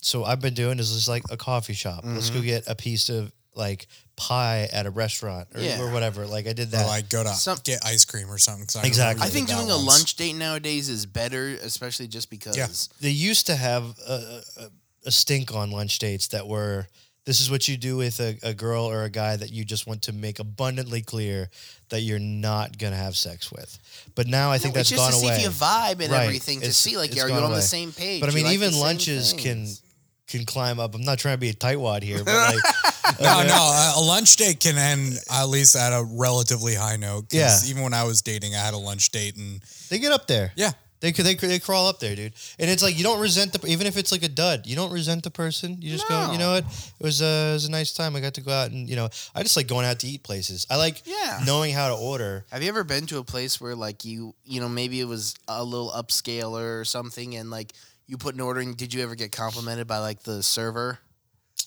So 0.00 0.24
I've 0.24 0.40
been 0.40 0.54
doing 0.54 0.78
is 0.78 0.92
just 0.94 1.08
like 1.08 1.22
a 1.30 1.36
coffee 1.36 1.74
shop. 1.74 2.00
Let's 2.04 2.30
Mm-hmm. 2.30 2.38
go 2.40 2.44
get 2.44 2.64
a 2.68 2.74
piece 2.74 3.08
of 3.08 3.30
like 3.56 3.88
pie 4.16 4.68
at 4.72 4.86
a 4.86 4.90
restaurant 4.90 5.48
or, 5.54 5.60
Yeah. 5.60 5.80
or 5.80 5.90
whatever. 5.90 6.26
Like 6.26 6.46
I 6.46 6.52
did 6.52 6.68
or 6.68 6.78
that. 6.78 6.86
like 6.86 7.08
go 7.08 7.22
to 7.24 7.34
Some- 7.34 7.58
get 7.64 7.84
ice 7.84 8.04
cream 8.04 8.30
or 8.30 8.38
something. 8.38 8.66
'cause 8.66 8.76
I 8.76 8.86
Exactly. 8.86 9.26
I 9.26 9.30
think 9.30 9.48
doing 9.48 9.70
a 9.70 9.74
once. 9.76 9.86
lunch 9.86 10.16
date 10.16 10.34
nowadays 10.34 10.88
is 10.88 11.04
better, 11.06 11.48
especially 11.62 12.06
just 12.08 12.30
because 12.30 12.56
Yeah. 12.56 12.68
they 13.00 13.10
used 13.10 13.46
to 13.46 13.56
have 13.56 13.98
a, 14.08 14.42
a, 14.58 14.70
a 15.06 15.10
stink 15.12 15.54
on 15.54 15.70
lunch 15.70 15.98
dates 15.98 16.28
that 16.28 16.46
were 16.46 16.86
this 17.24 17.40
is 17.40 17.50
what 17.50 17.66
you 17.66 17.76
do 17.76 17.96
with 17.96 18.20
a, 18.20 18.38
a 18.44 18.54
girl 18.54 18.84
or 18.84 19.02
a 19.02 19.10
guy 19.10 19.34
that 19.34 19.50
you 19.50 19.64
just 19.64 19.84
want 19.84 20.00
to 20.02 20.12
make 20.12 20.38
abundantly 20.38 21.02
clear 21.02 21.50
that 21.88 22.02
you're 22.02 22.20
not 22.20 22.78
going 22.78 22.92
to 22.92 22.96
have 22.96 23.16
sex 23.16 23.50
with. 23.50 23.80
But 24.14 24.28
now 24.28 24.52
I 24.52 24.58
think 24.58 24.76
No, 24.76 24.80
it's 24.80 24.90
that's 24.90 25.00
just 25.00 25.10
gone 25.12 25.20
to 25.20 25.26
away. 25.26 25.36
see 25.40 25.44
if 25.44 25.52
you 25.52 25.58
vibe 25.58 26.00
and 26.00 26.12
Right. 26.12 26.22
everything 26.22 26.60
to 26.60 26.66
It's- 26.66 26.76
see 26.76 26.96
like 26.96 27.10
it's 27.10 27.20
are 27.20 27.26
you 27.26 27.34
gone 27.34 27.42
on 27.42 27.50
away. 27.50 27.60
the 27.60 27.66
same 27.66 27.92
page? 27.92 28.20
but 28.20 28.28
I 28.28 28.30
You 28.30 28.36
mean, 28.36 28.44
like 28.44 28.54
even 28.54 28.70
same 28.72 28.80
lunches 28.80 29.32
can 29.32 29.66
things? 29.66 29.80
Can 30.26 30.44
climb 30.44 30.80
up. 30.80 30.94
I'm 30.94 31.02
not 31.02 31.18
trying 31.18 31.34
to 31.34 31.40
be 31.40 31.48
a 31.50 31.54
tightwad 31.54 32.02
here, 32.02 32.24
but 32.24 32.34
like 32.34 32.62
No, 33.20 33.42
no, 33.46 33.92
a 33.96 34.02
lunch 34.02 34.34
date 34.36 34.58
can 34.60 34.76
end 34.76 35.18
at 35.30 35.44
least 35.44 35.76
at 35.76 35.92
a 35.92 36.04
relatively 36.04 36.74
high 36.74 36.96
note. 36.96 37.26
Yeah. 37.32 37.56
Even 37.68 37.82
when 37.82 37.94
I 37.94 38.02
was 38.04 38.20
dating, 38.22 38.54
I 38.54 38.58
had 38.58 38.74
a 38.74 38.78
lunch 38.78 39.10
date, 39.10 39.36
and 39.36 39.60
they 39.88 39.98
get 40.00 40.10
up 40.10 40.26
there. 40.26 40.52
yeah, 40.56 40.72
They 40.98 41.12
could 41.12 41.24
they 41.24 41.36
could 41.36 41.48
they 41.48 41.60
crawl 41.60 41.86
up 41.86 42.00
there, 42.00 42.16
dude. 42.16 42.32
And 42.58 42.68
it's 42.68 42.82
like 42.82 42.98
you 42.98 43.04
don't 43.04 43.20
resent 43.20 43.52
the 43.52 43.64
even 43.68 43.86
if 43.86 43.96
it's 43.96 44.10
like 44.10 44.24
a 44.24 44.28
dud, 44.28 44.66
you 44.66 44.74
don't 44.74 44.90
resent 44.92 45.22
the 45.22 45.30
person. 45.30 45.80
You 45.80 45.90
just 45.92 46.08
go, 46.08 46.32
you 46.32 46.38
know 46.38 46.50
what? 46.54 46.64
It 46.64 47.04
was 47.04 47.22
a 47.22 47.50
it 47.50 47.52
was 47.54 47.64
a 47.66 47.70
nice 47.70 47.92
time. 47.94 48.16
I 48.16 48.20
got 48.20 48.34
to 48.34 48.40
go 48.40 48.50
out 48.50 48.72
and 48.72 48.88
you 48.90 48.96
know 48.96 49.08
I 49.36 49.42
just 49.44 49.56
like 49.56 49.68
going 49.68 49.86
out 49.86 50.00
to 50.00 50.08
eat 50.08 50.24
places. 50.24 50.66
I 50.68 50.76
like 50.76 51.02
Yeah. 51.06 51.40
knowing 51.46 51.72
how 51.72 51.88
to 51.88 51.94
order. 51.94 52.44
Have 52.50 52.62
you 52.64 52.68
ever 52.68 52.82
been 52.82 53.06
to 53.06 53.18
a 53.18 53.24
place 53.24 53.60
where 53.60 53.76
like 53.76 54.04
you 54.04 54.34
you 54.44 54.60
know 54.60 54.68
maybe 54.68 55.00
it 55.00 55.06
was 55.06 55.36
a 55.46 55.62
little 55.62 55.90
upscaler 55.92 56.80
or 56.80 56.84
something 56.84 57.36
and 57.36 57.50
like 57.50 57.72
you 58.06 58.16
put 58.16 58.34
an 58.34 58.40
order 58.40 58.60
and 58.60 58.76
did 58.76 58.92
you 58.94 59.02
ever 59.02 59.14
get 59.14 59.32
complimented 59.32 59.86
by 59.86 59.98
like 59.98 60.22
the 60.22 60.42
server? 60.42 60.98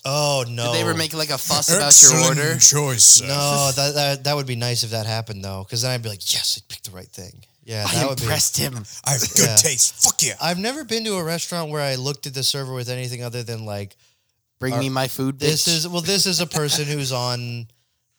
Oh 0.05 0.45
no! 0.47 0.65
Did 0.67 0.75
they 0.75 0.81
ever 0.81 0.93
make 0.93 1.13
like 1.13 1.29
a 1.29 1.37
fuss 1.37 1.69
about 1.69 1.87
Excellent 1.87 2.37
your 2.37 2.45
order? 2.47 2.59
choice. 2.59 3.03
sir. 3.03 3.25
No, 3.27 3.71
that, 3.75 3.93
that 3.95 4.23
that 4.25 4.35
would 4.35 4.47
be 4.47 4.55
nice 4.55 4.83
if 4.83 4.91
that 4.91 5.05
happened 5.05 5.43
though, 5.43 5.63
because 5.63 5.81
then 5.81 5.91
I'd 5.91 6.01
be 6.03 6.09
like, 6.09 6.33
yes, 6.33 6.59
I 6.61 6.65
picked 6.71 6.85
the 6.89 6.95
right 6.95 7.07
thing. 7.07 7.33
Yeah, 7.65 7.83
that 7.83 8.03
I 8.03 8.07
would 8.07 8.17
be. 8.17 8.23
impressed 8.23 8.57
him. 8.57 8.75
I 9.05 9.11
have 9.11 9.21
good 9.21 9.45
Yeah. 9.45 9.55
taste. 9.57 10.03
Fuck 10.03 10.23
yeah. 10.23 10.33
I've 10.41 10.57
never 10.57 10.83
been 10.85 11.03
to 11.05 11.15
a 11.15 11.23
restaurant 11.23 11.69
where 11.69 11.81
I 11.81 11.95
looked 11.95 12.25
at 12.27 12.33
the 12.33 12.43
server 12.43 12.73
with 12.73 12.89
anything 12.89 13.23
other 13.23 13.43
than 13.43 13.65
like, 13.65 13.95
Bring 14.59 14.73
Are- 14.73 14.79
me 14.79 14.89
my 14.89 15.07
food. 15.07 15.35
Bitch. 15.35 15.39
this 15.41 15.67
is 15.67 15.87
well, 15.87 16.01
this 16.01 16.25
is 16.25 16.39
a 16.39 16.47
person 16.47 16.85
who's 16.85 17.11
on 17.11 17.67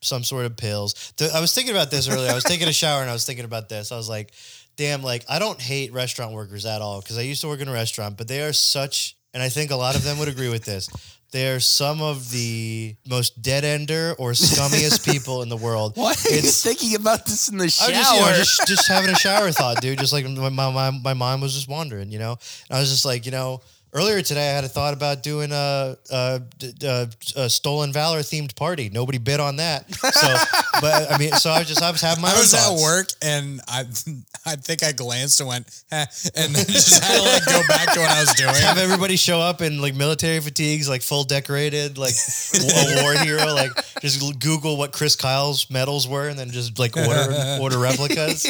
some 0.02 0.22
sort 0.24 0.46
of 0.46 0.56
pills. 0.56 1.12
The- 1.16 1.30
I 1.34 1.40
was 1.40 1.54
thinking 1.54 1.74
about 1.74 1.90
this 1.90 2.08
earlier. 2.08 2.30
I 2.30 2.34
was 2.34 2.44
taking 2.44 2.68
a 2.68 2.72
shower 2.72 3.00
and 3.00 3.10
I 3.10 3.12
was 3.12 3.24
thinking 3.26 3.44
about 3.44 3.68
this. 3.68 3.90
I 3.92 3.96
was 3.96 4.08
like, 4.08 4.32
damn, 4.80 5.02
like 5.02 5.24
I 5.28 5.38
don't 5.38 5.60
hate 5.60 5.92
restaurant 5.92 6.32
workers 6.32 6.64
at 6.64 6.80
all 6.80 7.00
because 7.02 7.18
I 7.18 7.20
used 7.20 7.42
to 7.42 7.48
work 7.48 7.60
in 7.60 7.68
a 7.68 7.72
restaurant, 7.72 8.16
but 8.16 8.28
they 8.28 8.42
are 8.42 8.54
such, 8.54 9.14
and 9.34 9.42
I 9.42 9.50
think 9.50 9.70
a 9.70 9.76
lot 9.76 9.94
of 9.94 10.02
them 10.02 10.18
would 10.18 10.28
agree 10.28 10.48
with 10.48 10.64
this. 10.64 10.88
They're 11.32 11.60
some 11.60 12.00
of 12.00 12.30
the 12.30 12.96
most 13.08 13.40
dead 13.42 13.62
ender 13.62 14.16
or 14.18 14.32
scummiest 14.32 15.04
people 15.12 15.42
in 15.42 15.50
the 15.50 15.56
world. 15.56 15.92
Why 15.96 16.06
are 16.12 16.30
you 16.32 16.38
It's 16.38 16.62
thinking 16.62 16.96
about 16.96 17.26
this 17.26 17.48
in 17.50 17.58
the 17.58 17.64
I 17.64 17.68
shower? 17.68 17.88
was 17.90 17.96
just, 17.98 18.14
you 18.14 18.20
know, 18.20 18.36
just 18.36 18.66
just 18.66 18.88
having 18.88 19.10
a 19.10 19.14
shower 19.14 19.52
thought, 19.52 19.80
dude. 19.82 19.98
Just 19.98 20.14
like 20.14 20.26
my, 20.28 20.48
my 20.48 20.70
my 20.70 20.90
my 20.90 21.14
mind 21.14 21.42
was 21.42 21.54
just 21.54 21.68
wandering, 21.68 22.10
you 22.10 22.18
know. 22.18 22.32
And 22.68 22.76
I 22.78 22.80
was 22.80 22.90
just 22.90 23.04
like, 23.04 23.26
you 23.26 23.32
know, 23.32 23.60
earlier 23.92 24.22
today 24.22 24.50
I 24.50 24.54
had 24.54 24.64
a 24.64 24.68
thought 24.68 24.94
about 24.94 25.22
doing 25.22 25.50
a 25.52 25.96
a, 26.10 26.42
a, 26.82 27.08
a 27.36 27.50
stolen 27.50 27.92
valor 27.92 28.20
themed 28.20 28.54
party. 28.56 28.90
Nobody 28.90 29.18
bid 29.18 29.40
on 29.40 29.56
that, 29.56 29.92
so 29.94 30.34
but 30.80 31.10
I 31.10 31.18
mean, 31.18 31.32
so 31.32 31.50
I 31.50 31.58
was 31.60 31.68
just 31.68 31.82
I 31.82 31.90
was 31.90 32.00
having 32.00 32.22
my 32.22 32.30
I 32.30 32.38
was 32.38 32.54
at 32.54 32.80
work 32.80 33.08
and 33.22 33.60
I 33.68 33.84
I 34.46 34.56
think 34.56 34.82
I 34.82 34.92
glanced 34.92 35.40
and 35.40 35.48
went, 35.48 35.82
eh, 35.92 36.06
and 36.36 36.54
then 36.54 36.66
just 36.66 37.02
had 37.02 37.16
to 37.16 37.22
like 37.22 37.44
go 37.44 37.60
back 37.68 37.92
to 37.94 38.00
what 38.00 38.10
I 38.10 38.20
was 38.20 38.34
doing. 38.34 38.54
Have 38.54 38.78
everybody 38.78 39.16
show 39.16 39.40
up 39.40 39.60
in 39.60 39.80
like 39.80 39.94
military 39.94 40.40
fatigues, 40.40 40.88
like 40.88 41.02
full 41.02 41.24
decorated, 41.24 41.98
like 41.98 42.14
a 42.54 43.02
war 43.02 43.12
hero. 43.14 43.52
Like 43.52 43.72
just 44.00 44.40
Google 44.40 44.76
what 44.76 44.92
Chris 44.92 45.16
Kyle's 45.16 45.70
medals 45.70 46.08
were, 46.08 46.28
and 46.28 46.38
then 46.38 46.50
just 46.50 46.78
like 46.78 46.96
order 46.96 47.58
order 47.60 47.78
replicas, 47.78 48.44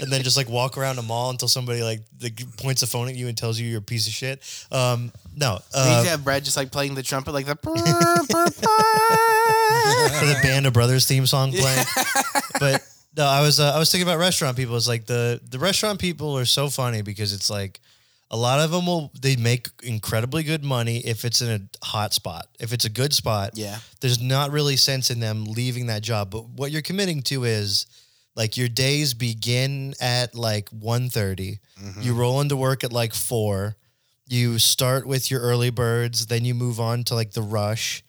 and 0.00 0.10
then 0.10 0.22
just 0.22 0.36
like 0.36 0.48
walk 0.48 0.76
around 0.76 0.96
the 0.96 1.02
mall 1.02 1.30
until 1.30 1.48
somebody 1.48 1.82
like, 1.82 2.00
like 2.22 2.40
points 2.56 2.82
a 2.82 2.86
phone 2.86 3.08
at 3.08 3.14
you 3.14 3.28
and 3.28 3.36
tells 3.36 3.58
you 3.60 3.68
you're 3.68 3.78
a 3.80 3.82
piece 3.82 4.06
of 4.06 4.12
shit. 4.12 4.42
Um, 4.72 4.77
no, 5.36 5.52
You 5.54 5.58
uh, 5.74 5.96
need 5.98 6.04
to 6.04 6.10
have 6.10 6.24
Brad 6.24 6.44
just 6.44 6.56
like 6.56 6.70
playing 6.72 6.94
the 6.94 7.02
trumpet 7.02 7.32
like 7.32 7.46
the. 7.46 7.54
brr, 7.62 7.72
brr, 7.72 8.44
brr. 8.50 10.18
for 10.18 10.26
the 10.26 10.38
Band 10.42 10.66
of 10.66 10.72
Brothers 10.72 11.06
theme 11.06 11.26
song 11.26 11.52
playing. 11.52 11.84
but 12.60 12.86
no, 13.16 13.24
I 13.24 13.40
was 13.42 13.60
uh, 13.60 13.72
I 13.74 13.78
was 13.78 13.90
thinking 13.90 14.08
about 14.08 14.18
restaurant 14.18 14.56
people. 14.56 14.76
It's 14.76 14.88
like 14.88 15.06
the 15.06 15.40
the 15.48 15.58
restaurant 15.58 15.98
people 15.98 16.36
are 16.38 16.44
so 16.44 16.68
funny 16.68 17.02
because 17.02 17.32
it's 17.32 17.50
like 17.50 17.80
a 18.30 18.36
lot 18.36 18.60
of 18.60 18.70
them 18.70 18.86
will 18.86 19.10
they 19.18 19.36
make 19.36 19.68
incredibly 19.82 20.42
good 20.42 20.62
money 20.62 20.98
if 20.98 21.24
it's 21.24 21.40
in 21.40 21.48
a 21.48 21.84
hot 21.86 22.12
spot. 22.12 22.46
If 22.60 22.72
it's 22.72 22.84
a 22.84 22.90
good 22.90 23.12
spot, 23.14 23.52
Yeah. 23.54 23.78
there's 24.00 24.20
not 24.20 24.50
really 24.50 24.76
sense 24.76 25.10
in 25.10 25.20
them 25.20 25.44
leaving 25.44 25.86
that 25.86 26.02
job. 26.02 26.30
But 26.30 26.48
what 26.48 26.70
you're 26.70 26.82
committing 26.82 27.22
to 27.22 27.44
is 27.44 27.86
like 28.36 28.56
your 28.56 28.68
days 28.68 29.14
begin 29.14 29.94
at 30.00 30.34
like 30.34 30.68
1.30. 30.70 31.58
You 32.02 32.14
roll 32.14 32.40
into 32.40 32.56
work 32.56 32.84
at 32.84 32.92
like 32.92 33.14
four. 33.14 33.76
You 34.28 34.58
start 34.58 35.06
with 35.06 35.30
your 35.30 35.40
early 35.40 35.70
birds, 35.70 36.26
then 36.26 36.44
you 36.44 36.54
move 36.54 36.80
on 36.80 37.04
to 37.04 37.14
like 37.14 37.32
the 37.32 37.42
rush. 37.42 38.02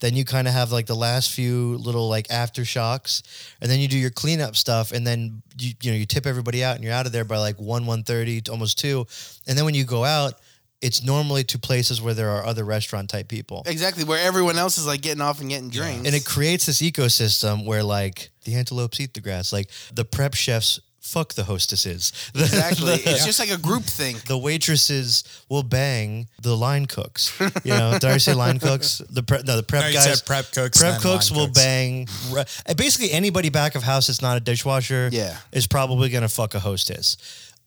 Then 0.00 0.14
you 0.14 0.24
kind 0.24 0.46
of 0.46 0.52
have 0.54 0.72
like 0.72 0.86
the 0.86 0.94
last 0.94 1.30
few 1.32 1.76
little 1.78 2.08
like 2.08 2.28
aftershocks, 2.28 3.22
and 3.60 3.70
then 3.70 3.80
you 3.80 3.88
do 3.88 3.96
your 3.98 4.10
cleanup 4.10 4.54
stuff, 4.56 4.92
and 4.92 5.06
then 5.06 5.42
you 5.58 5.72
you 5.82 5.90
know 5.90 5.96
you 5.96 6.04
tip 6.06 6.26
everybody 6.26 6.62
out, 6.62 6.76
and 6.76 6.84
you're 6.84 6.92
out 6.92 7.06
of 7.06 7.12
there 7.12 7.24
by 7.24 7.38
like 7.38 7.56
one 7.58 7.86
one 7.86 8.02
thirty 8.04 8.40
to 8.42 8.50
almost 8.52 8.78
two, 8.78 9.06
and 9.46 9.56
then 9.56 9.64
when 9.64 9.74
you 9.74 9.84
go 9.84 10.04
out, 10.04 10.34
it's 10.82 11.02
normally 11.02 11.44
to 11.44 11.58
places 11.58 12.02
where 12.02 12.12
there 12.12 12.28
are 12.28 12.44
other 12.44 12.62
restaurant 12.64 13.08
type 13.08 13.28
people, 13.28 13.62
Exactly 13.64 14.04
where 14.04 14.22
everyone 14.22 14.58
else 14.58 14.76
is 14.76 14.86
like 14.86 15.00
getting 15.00 15.22
off 15.22 15.40
and 15.40 15.48
getting 15.48 15.70
drinks. 15.70 16.06
and 16.06 16.14
it 16.14 16.26
creates 16.26 16.66
this 16.66 16.82
ecosystem 16.82 17.64
where 17.64 17.82
like 17.82 18.28
the 18.44 18.54
antelopes 18.54 19.00
eat 19.00 19.14
the 19.14 19.20
grass, 19.20 19.50
like 19.50 19.70
the 19.94 20.04
prep 20.04 20.34
chefs 20.34 20.78
fuck 21.06 21.34
the 21.34 21.44
hostesses, 21.44 22.12
The- 22.34 22.44
exactly. 22.44 22.96
the- 22.96 23.10
It's 23.10 23.24
just 23.24 23.38
like 23.38 23.50
a 23.50 23.56
group 23.58 23.84
thing. 23.84 24.16
the 24.26 24.36
waitresses 24.36 25.24
will 25.48 25.62
bang 25.62 26.28
the 26.42 26.56
line 26.56 26.86
cooks. 26.86 27.32
You 27.64 27.72
know, 27.72 27.92
did 27.92 28.04
I 28.10 28.18
say 28.18 28.34
line 28.34 28.58
cooks? 28.58 28.98
The 29.10 29.22
pre- 29.22 29.42
no, 29.46 29.56
the 29.56 29.62
prep 29.62 29.82
No, 29.82 29.88
you 29.88 29.94
guys. 29.94 30.04
said 30.18 30.26
prep 30.26 30.50
cooks, 30.52 30.78
Prep 30.80 31.00
cooks 31.00 31.30
will 31.30 31.46
cooks. 31.46 31.58
bang. 31.62 32.08
re- 32.30 32.44
Basically, 32.76 33.10
anybody 33.12 33.48
back 33.50 33.74
of 33.74 33.82
house 33.82 34.08
that's 34.08 34.20
not 34.22 34.36
a 34.36 34.40
dishwasher, 34.40 35.08
Yeah. 35.12 35.36
is 35.52 35.66
probably 35.66 36.08
gonna 36.10 36.28
fuck 36.28 36.54
a 36.54 36.60
hostess. 36.60 37.16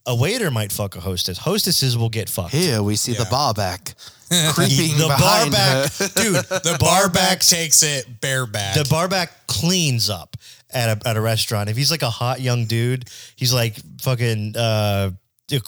A 0.06 0.16
waiter 0.16 0.50
might 0.50 0.72
fuck 0.72 0.96
a 0.96 1.02
hostess. 1.02 1.38
Hostesses 1.40 1.98
will 1.98 2.10
get 2.10 2.30
fucked. 2.30 2.52
Here 2.54 2.82
we 2.82 2.96
see 2.96 3.14
the 3.14 3.28
bar 3.30 3.54
back 3.54 3.94
creeping 4.54 4.98
the 4.98 5.08
bar 5.08 5.18
behind 5.18 5.52
back, 5.52 5.92
her. 5.94 6.08
dude. 6.16 6.36
The 6.70 6.78
bar 6.80 7.10
back 7.10 7.42
takes 7.42 7.84
it 7.84 8.20
bareback. 8.22 8.76
The 8.76 8.86
bar 8.90 9.08
back 9.08 9.32
cleans 9.48 10.10
up 10.10 10.29
at 10.72 10.98
a 10.98 11.08
at 11.08 11.18
a 11.18 11.22
restaurant. 11.22 11.70
If 11.70 11.78
he's 11.78 11.92
like 11.92 12.02
a 12.02 12.10
hot 12.10 12.42
young 12.42 12.66
dude, 12.66 13.10
he's 13.36 13.54
like 13.54 13.76
fucking 14.02 14.56
uh, 14.56 15.12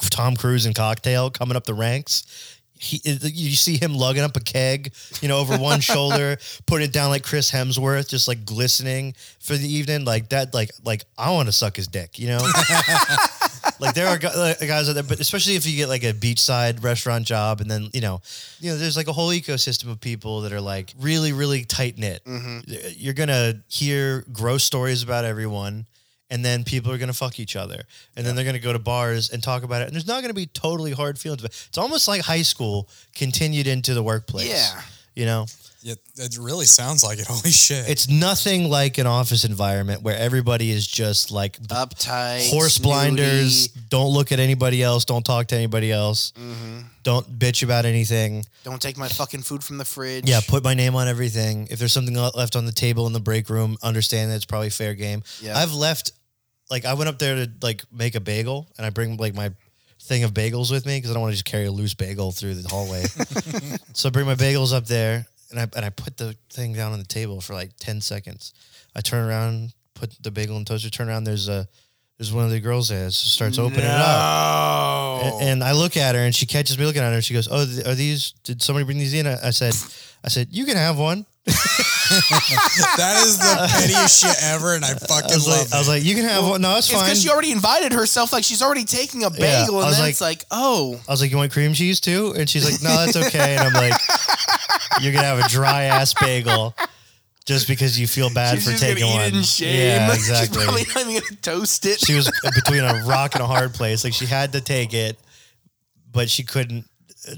Tom 0.10 0.36
Cruise 0.36 0.66
in 0.66 0.74
Cocktail 0.74 1.30
coming 1.30 1.56
up 1.56 1.66
the 1.66 1.74
ranks. 1.74 2.58
He, 2.74 3.00
you 3.06 3.52
see 3.52 3.78
him 3.78 3.94
lugging 3.94 4.24
up 4.24 4.36
a 4.36 4.40
keg, 4.40 4.94
you 5.22 5.28
know, 5.28 5.38
over 5.38 5.56
one 5.56 5.82
shoulder, 5.82 6.38
putting 6.66 6.88
it 6.88 6.94
down 6.94 7.12
like 7.12 7.24
Chris 7.24 7.52
Hemsworth, 7.52 8.10
just 8.10 8.28
like 8.28 8.44
glistening 8.44 9.14
for 9.40 9.54
the 9.54 9.72
evening, 9.72 10.04
like 10.04 10.30
that. 10.30 10.52
Like, 10.56 10.72
like 10.84 11.04
I 11.16 11.30
want 11.30 11.48
to 11.48 11.52
suck 11.52 11.76
his 11.76 11.88
dick, 11.88 12.18
you 12.18 12.28
know. 12.28 12.40
like 13.80 13.95
there 13.95 14.08
are 14.08 14.17
guys 14.17 14.89
out 14.89 14.93
there, 14.93 15.04
but 15.04 15.19
especially 15.19 15.56
if 15.56 15.65
you 15.65 15.76
get 15.76 15.89
like 15.89 16.04
a 16.04 16.13
beachside 16.13 16.84
restaurant 16.84 17.26
job, 17.26 17.62
and 17.62 17.69
then 17.69 17.89
you 17.93 18.02
know, 18.02 18.21
you 18.60 18.71
know, 18.71 18.78
there's 18.78 18.97
like 18.97 19.08
a 19.08 19.13
whole 19.13 19.30
ecosystem 19.30 19.91
of 19.91 20.00
people 20.00 20.41
that 20.41 20.54
are 20.54 20.62
like 20.62 20.93
really, 21.00 21.34
really 21.34 21.63
tight 21.65 21.97
knit. 21.97 22.24
Mm-hmm. 22.26 22.60
You're 22.95 23.13
gonna 23.13 23.62
hear 23.67 24.26
gross 24.32 24.63
stories 24.63 25.04
about 25.04 25.26
everyone, 25.26 25.86
and 26.30 26.43
then 26.43 26.63
people 26.63 26.91
are 26.91 26.97
gonna 26.97 27.13
fuck 27.13 27.39
each 27.39 27.56
other, 27.56 27.84
and 28.15 28.26
then 28.26 28.36
they're 28.36 28.45
gonna 28.45 28.60
go 28.60 28.74
to 28.74 28.80
bars 28.80 29.32
and 29.32 29.41
talk 29.41 29.63
about 29.63 29.82
it, 29.82 29.86
and 29.86 29.93
there's 29.93 30.08
not 30.08 30.21
gonna 30.21 30.34
be 30.34 30.47
totally 30.47 30.91
hard 30.91 31.19
feelings. 31.19 31.41
But 31.41 31.52
it's 31.67 31.78
almost 31.78 32.08
like 32.08 32.21
high 32.21 32.43
school 32.43 32.89
continued 33.15 33.67
into 33.67 33.93
the 33.93 34.04
workplace. 34.04 34.50
Yeah. 34.50 34.82
you 35.15 35.26
know. 35.26 35.45
Yeah, 35.84 35.96
it 36.17 36.38
really 36.38 36.65
sounds 36.65 37.04
like 37.04 37.20
it. 37.20 37.28
Holy 37.30 37.52
shit. 37.52 37.89
It's 37.89 38.08
nothing 38.08 38.70
like 38.70 38.98
an 38.98 39.08
office 39.08 39.44
environment 39.46 40.04
where 40.04 40.15
everybody 40.17 40.70
is 40.70 40.86
just 40.86 41.32
like 41.32 41.60
Uptight. 41.63 42.50
horse 42.52 42.76
snooty. 42.76 42.89
blinders. 42.89 43.67
Don't 43.67 44.12
look 44.13 44.32
at 44.32 44.39
anybody 44.39 44.84
else. 44.84 45.06
Don't 45.06 45.26
talk 45.26 45.48
to 45.48 45.56
anybody 45.56 45.91
else. 45.91 46.34
Mm-hmm. 46.34 46.82
Don't 47.04 47.39
bitch 47.39 47.63
about 47.63 47.86
anything. 47.86 48.46
Don't 48.63 48.82
take 48.82 48.98
my 48.98 49.08
fucking 49.08 49.41
food 49.41 49.63
from 49.63 49.80
the 49.80 49.86
fridge. 49.86 50.30
Yeah, 50.30 50.39
put 50.48 50.63
my 50.63 50.76
name 50.76 50.96
on 50.96 51.08
everything. 51.08 51.67
If 51.72 51.80
there's 51.80 51.94
something 51.94 52.15
left 52.15 52.56
on 52.56 52.65
the 52.65 52.72
table 52.72 53.08
in 53.08 53.13
the 53.13 53.20
break 53.20 53.50
room, 53.50 53.78
understand 53.82 54.30
that 54.30 54.36
it's 54.36 54.46
probably 54.46 54.70
fair 54.70 54.94
game. 54.94 55.24
Yeah. 55.41 55.58
I've 55.58 55.74
left, 55.74 56.12
like, 56.70 56.86
I 56.86 56.94
went 56.94 57.10
up 57.10 57.17
there 57.17 57.36
to 57.36 57.52
like 57.63 57.84
make 57.91 58.13
a 58.13 58.20
bagel, 58.20 58.67
and 58.78 58.86
I 58.86 58.91
bring 58.91 59.17
like 59.17 59.34
my 59.34 59.52
thing 60.04 60.24
of 60.24 60.34
bagels 60.34 60.72
with 60.72 60.86
me 60.86 60.98
because 60.98 61.12
I 61.12 61.13
don't 61.13 61.22
want 61.22 61.32
to 61.32 61.36
just 61.36 61.46
carry 61.46 61.65
a 61.65 61.72
loose 61.72 61.94
bagel 61.94 62.32
through 62.32 62.56
the 62.56 62.67
hallway. 62.70 63.04
so 63.94 64.10
I 64.10 64.12
bring 64.12 64.26
my 64.26 64.36
bagels 64.36 64.74
up 64.74 64.86
there, 64.86 65.26
and 65.52 65.60
I 65.60 65.68
and 65.76 65.86
I 65.86 65.90
put 65.90 66.18
the 66.18 66.36
thing 66.52 66.74
down 66.74 66.92
on 66.94 67.00
the 67.00 67.06
table 67.06 67.42
for 67.42 67.54
like 67.54 67.72
ten 67.80 68.02
seconds. 68.02 68.54
I 68.96 69.02
turn 69.02 69.28
around, 69.28 69.74
put 69.94 70.12
the 70.24 70.32
bagel 70.32 70.58
in 70.58 70.64
the 70.64 70.70
toaster. 70.70 70.90
Turn 70.90 71.08
around, 71.10 71.24
there's 71.26 71.48
a 71.48 71.68
there's 72.18 72.32
one 72.34 72.46
of 72.46 72.52
the 72.52 72.60
girls 72.60 72.90
there. 72.90 73.10
She 73.12 73.30
starts 73.30 73.58
opening 73.58 73.80
it 73.86 73.92
up. 73.92 73.98
No. 75.24 75.38
A- 75.40 75.44
And 75.44 75.64
I 75.64 75.72
look 75.74 75.98
at 75.98 76.16
her, 76.16 76.22
and 76.22 76.34
she 76.36 76.46
catches 76.46 76.78
me 76.78 76.86
looking 76.86 77.02
at 77.02 77.10
her. 77.10 77.16
And 77.16 77.24
she 77.24 77.34
goes, 77.34 77.48
"Oh, 77.50 77.66
th- 77.66 77.86
are 77.86 77.96
these? 77.96 78.34
Did 78.44 78.62
somebody 78.62 78.86
bring 78.86 78.98
these 79.00 79.14
in?" 79.14 79.26
I 79.28 79.48
I 79.48 79.50
said, 79.52 79.74
"I 80.24 80.30
said 80.30 80.48
you 80.52 80.66
can 80.66 80.78
have 80.78 80.98
one." 81.00 81.26
that 82.98 83.24
is 83.26 83.38
the 83.40 83.68
pettiest 83.72 84.22
shit 84.22 84.36
ever, 84.44 84.76
and 84.76 84.86
I 84.86 84.94
fucking 84.94 85.32
I 85.32 85.36
love 85.36 85.48
like, 85.48 85.66
it. 85.68 85.74
I 85.74 85.80
was 85.80 85.88
like, 85.88 86.04
"You 86.04 86.14
can 86.16 86.26
have 86.26 86.44
one." 86.48 86.62
No, 86.62 86.78
it's 86.78 86.88
It's 86.90 86.96
fine. 86.96 87.06
because 87.06 87.22
she 87.24 87.30
already 87.30 87.52
invited 87.52 87.94
herself. 87.94 88.32
Like 88.34 88.44
she's 88.44 88.62
already 88.62 88.84
taking 88.86 89.24
a 89.24 89.30
bagel, 89.32 89.46
Yeah, 89.48 89.58
I 89.62 89.66
and 89.66 89.74
was 89.76 89.96
then 89.96 90.04
like- 90.04 90.12
it's 90.12 90.22
like, 90.22 90.46
oh, 90.52 91.00
I 91.08 91.12
was 91.12 91.22
like, 91.22 91.32
"You 91.32 91.38
want 91.38 91.52
cream 91.52 91.74
cheese 91.74 92.00
too?" 92.00 92.34
And 92.38 92.48
she's 92.50 92.64
like, 92.70 92.82
"No, 92.84 93.06
that's 93.06 93.18
okay." 93.28 93.56
And 93.58 93.68
I'm 93.68 93.74
like, 93.74 93.94
"You're 94.99 95.13
gonna 95.13 95.27
have 95.27 95.39
a 95.45 95.49
dry 95.49 95.84
ass 95.84 96.13
bagel." 96.13 96.75
Just 97.43 97.67
because 97.67 97.99
you 97.99 98.06
feel 98.06 98.32
bad 98.32 98.54
she's 98.56 98.65
for 98.65 98.71
just 98.71 98.84
taking 98.84 99.01
gonna 99.04 99.15
one, 99.15 99.25
eat 99.25 99.34
it 99.34 99.38
in 99.38 99.43
shame. 99.43 99.75
yeah, 99.75 100.08
She's 100.13 100.30
exactly. 100.30 100.63
probably 100.63 100.84
not 100.84 100.97
even 101.10 101.13
gonna 101.27 101.41
toast 101.41 101.86
it. 101.88 101.99
she 101.99 102.13
was 102.13 102.30
between 102.54 102.84
a 102.84 103.04
rock 103.06 103.34
and 103.34 103.41
a 103.43 103.47
hard 103.47 103.73
place. 103.73 104.04
Like 104.04 104.13
she 104.13 104.27
had 104.27 104.51
to 104.54 104.62
take 104.62 104.93
it, 104.93 105.17
but 106.12 106.30
she 106.30 106.43
couldn't. 106.43 106.86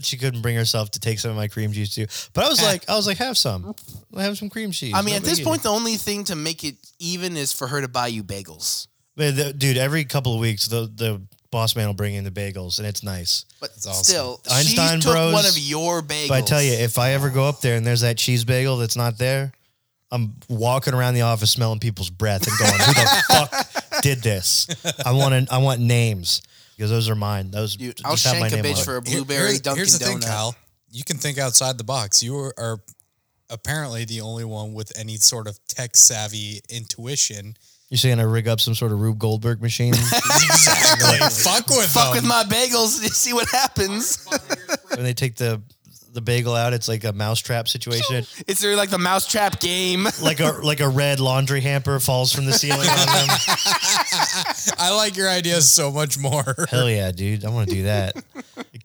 She 0.01 0.17
couldn't 0.17 0.41
bring 0.41 0.55
herself 0.55 0.91
to 0.91 0.99
take 0.99 1.19
some 1.19 1.31
of 1.31 1.37
my 1.37 1.47
cream 1.49 1.71
cheese 1.73 1.93
too. 1.93 2.07
But 2.33 2.45
I 2.45 2.49
was 2.49 2.61
eh. 2.61 2.65
like, 2.65 2.89
I 2.89 2.95
was 2.95 3.05
like, 3.05 3.17
have 3.17 3.37
some, 3.37 3.75
have 4.17 4.37
some 4.37 4.49
cream 4.49 4.71
cheese. 4.71 4.93
I 4.95 5.01
mean, 5.01 5.11
No 5.13 5.17
at 5.17 5.23
this 5.23 5.39
biggie. 5.41 5.43
point, 5.43 5.63
the 5.63 5.69
only 5.69 5.95
thing 5.97 6.23
to 6.25 6.35
make 6.35 6.63
it 6.63 6.75
even 6.99 7.35
is 7.35 7.51
for 7.51 7.67
her 7.67 7.81
to 7.81 7.89
buy 7.89 8.07
you 8.07 8.23
bagels. 8.23 8.87
Dude, 9.17 9.77
every 9.77 10.05
couple 10.05 10.33
of 10.33 10.39
weeks, 10.39 10.67
the 10.67 10.89
the 10.93 11.21
boss 11.53 11.75
man 11.77 11.87
will 11.87 11.93
bring 11.93 12.15
in 12.15 12.25
the 12.25 12.31
bagels, 12.31 12.79
and 12.79 12.85
it's 12.87 13.01
nice. 13.03 13.45
But 13.61 13.69
it's 13.77 13.87
awesome. 13.87 14.03
still, 14.03 14.41
Einstein 14.51 14.99
she 14.99 15.03
took 15.03 15.13
Bros, 15.13 15.33
one 15.33 15.45
of 15.45 15.57
your 15.57 16.01
bagels. 16.01 16.27
But 16.27 16.43
I 16.43 16.45
tell 16.45 16.61
you, 16.61 16.73
if 16.73 16.97
I 16.97 17.11
ever 17.11 17.29
go 17.29 17.47
up 17.47 17.61
there 17.61 17.77
and 17.77 17.87
there's 17.87 18.01
that 18.01 18.17
cheese 18.17 18.43
bagel 18.43 18.75
that's 18.77 18.97
not 18.97 19.17
there, 19.17 19.53
I'm 20.11 20.35
walking 20.49 20.93
around 20.93 21.13
the 21.13 21.21
office 21.21 21.51
smelling 21.51 21.79
people's 21.79 22.09
breath 22.09 22.45
and 22.45 22.57
going, 22.59 22.71
"Who 22.73 22.93
the 22.93 23.23
fuck 23.93 24.01
did 24.03 24.21
this?" 24.21 24.67
I 25.05 25.13
want 25.13 25.47
to, 25.47 25.53
I 25.53 25.59
want 25.59 25.79
names 25.79 26.41
because 26.75 26.91
those 26.91 27.09
are 27.09 27.15
mine. 27.15 27.51
Those 27.51 27.75
Dude, 27.77 27.95
just 27.97 28.05
I'll 28.05 28.33
have 28.33 28.41
my 28.41 28.49
shank 28.49 28.59
a 28.59 28.63
name 28.63 28.75
bitch 28.75 28.83
for 28.83 28.97
a 28.97 29.07
Here- 29.07 29.17
blueberry 29.19 29.47
here's, 29.47 29.61
Dunkin' 29.61 29.77
here's 29.77 29.97
the 29.97 30.05
thing, 30.05 30.17
Donut. 30.19 30.25
Kyle. 30.27 30.55
You 30.91 31.03
can 31.03 31.17
think 31.17 31.37
outside 31.39 31.77
the 31.79 31.83
box. 31.83 32.21
You 32.21 32.37
are, 32.37 32.53
are 32.57 32.79
apparently 33.49 34.05
the 34.05 34.21
only 34.21 34.43
one 34.45 34.73
with 34.73 34.91
any 34.97 35.15
sort 35.17 35.47
of 35.47 35.57
tech 35.67 35.95
savvy 35.95 36.61
intuition. 36.69 37.55
You're 37.93 37.99
saying 37.99 38.19
I 38.19 38.23
rig 38.23 38.47
up 38.47 38.59
some 38.59 38.73
sort 38.73 38.91
of 38.91 38.99
Rube 38.99 39.19
Goldberg 39.19 39.61
machine? 39.61 39.93
Exactly. 39.93 41.19
Fuck 41.43 41.67
with 41.67 41.93
Fuck 41.93 42.15
them. 42.15 42.23
with 42.23 42.25
my 42.27 42.43
bagels. 42.43 42.99
And 42.99 43.11
See 43.11 43.33
what 43.33 43.47
happens. 43.51 44.27
when 44.95 45.03
they 45.03 45.13
take 45.13 45.35
the 45.35 45.61
the 46.11 46.21
bagel 46.21 46.55
out, 46.55 46.73
it's 46.73 46.87
like 46.87 47.03
a 47.03 47.13
mousetrap 47.13 47.67
situation. 47.67 48.25
it's 48.47 48.63
really 48.63 48.75
like 48.77 48.89
the 48.89 48.97
mousetrap 48.97 49.59
game. 49.59 50.07
like 50.23 50.39
a 50.39 50.53
like 50.63 50.79
a 50.79 50.89
red 50.89 51.19
laundry 51.19 51.61
hamper 51.61 51.99
falls 51.99 52.33
from 52.33 52.45
the 52.45 52.53
ceiling 52.53 52.89
on 52.89 53.05
them. 53.05 53.27
I 54.79 54.91
like 54.95 55.15
your 55.15 55.29
idea 55.29 55.61
so 55.61 55.91
much 55.91 56.17
more. 56.17 56.55
Hell 56.71 56.89
yeah, 56.89 57.11
dude! 57.11 57.45
I 57.45 57.49
want 57.51 57.69
to 57.69 57.75
do 57.75 57.83
that 57.83 58.15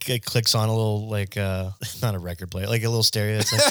it, 0.07 0.25
clicks 0.25 0.55
on 0.55 0.69
a 0.69 0.75
little 0.75 1.09
like 1.09 1.37
uh 1.37 1.71
not 2.03 2.15
a 2.15 2.19
record 2.19 2.51
player, 2.51 2.67
like 2.67 2.83
a 2.83 2.89
little 2.89 3.03
stereo. 3.03 3.39
It's 3.39 3.53
like 3.53 3.63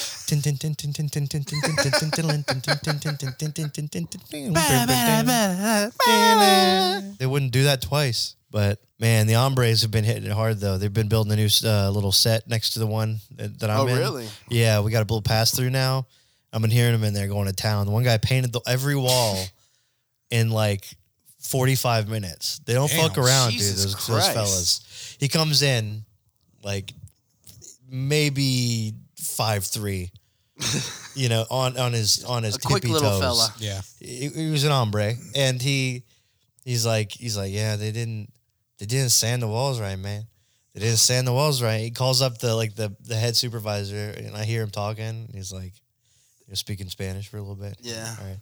they 7.18 7.26
wouldn't 7.26 7.52
do 7.52 7.63
that 7.63 7.82
twice. 7.82 8.36
But 8.50 8.80
man, 9.00 9.28
the 9.28 9.34
hombres 9.34 9.82
have 9.82 9.92
been 9.92 10.04
hitting 10.04 10.24
it 10.24 10.32
hard 10.32 10.60
though. 10.60 10.78
They've 10.78 10.94
been 10.94 11.10
building 11.10 11.34
a 11.34 11.36
new 11.36 11.50
uh, 11.63 11.90
little 11.90 12.12
set 12.12 12.48
next 12.48 12.72
to 12.72 12.80
the 12.80 12.88
one 12.88 13.20
that, 13.36 13.60
that 13.60 13.70
I'm 13.70 13.82
oh, 13.82 13.88
in. 13.88 13.98
Oh, 13.98 14.00
really? 14.00 14.28
Yeah, 14.50 14.80
we 14.82 14.92
got 14.92 15.00
a 15.00 15.02
little 15.02 15.22
pass 15.22 15.56
through 15.56 15.70
now. 15.70 16.08
I've 16.54 16.62
been 16.62 16.72
hearing 16.72 16.94
them 16.94 17.04
in 17.04 17.13
there 17.13 17.28
going 17.28 17.48
to 17.48 17.54
town. 17.54 17.86
The 17.86 17.92
one 17.92 18.04
guy 18.04 18.18
painted 18.18 18.54
the, 18.54 18.62
every 18.66 18.96
wall 18.96 19.38
in 20.32 20.50
like 20.50 20.88
45 21.40 22.10
minutes. 22.10 22.60
They 22.60 22.74
don't 22.74 22.90
Damn, 22.90 23.10
fuck 23.10 23.18
around, 23.18 23.52
Jesus 23.52 23.94
dude. 23.94 23.94
Those, 23.94 24.08
those, 24.08 24.30
fellas. 24.30 25.18
He 25.20 25.28
comes 25.28 25.62
in, 25.62 26.06
like 26.63 26.93
maybe 27.89 28.93
five 29.17 29.65
three. 29.65 30.12
you 31.15 31.30
know, 31.30 31.46
on 31.52 31.78
on 31.78 31.93
his 31.93 32.24
on 32.24 32.43
his 32.43 32.56
A 32.56 32.60
quick 32.60 32.82
tippy 32.82 32.93
little 32.93 33.12
toes. 33.12 33.20
fella. 33.22 33.54
Yeah. 33.60 33.82
He, 34.00 34.28
he 34.30 34.50
was 34.50 34.63
an 34.63 34.72
hombre, 34.72 35.13
and 35.36 35.62
he 35.62 36.04
he's 36.65 36.86
like 36.86 37.12
he's 37.12 37.38
like 37.38 37.54
yeah 37.54 37.76
they 37.76 37.91
didn't 37.91 38.32
they 38.80 38.86
didn't 38.86 39.12
sand 39.12 39.41
the 39.41 39.48
walls 39.48 39.80
right, 39.80 39.98
man. 39.98 40.26
They 40.74 40.82
didn't 40.82 40.98
sand 40.98 41.28
the 41.28 41.34
walls 41.34 41.62
right. 41.62 41.80
He 41.82 41.91
calls 41.91 42.22
up 42.22 42.39
the 42.39 42.56
like 42.56 42.76
the 42.76 42.96
the 43.02 43.15
head 43.15 43.36
supervisor, 43.36 44.13
and 44.17 44.36
I 44.36 44.46
hear 44.46 44.63
him 44.63 44.72
talking. 44.72 45.30
He's 45.34 45.52
like, 45.52 45.74
"You're 46.48 46.56
speaking 46.56 46.89
Spanish 46.89 47.28
for 47.28 47.38
a 47.38 47.41
little 47.41 47.56
bit." 47.56 47.78
Yeah. 47.82 48.15
All 48.20 48.26
right. 48.28 48.38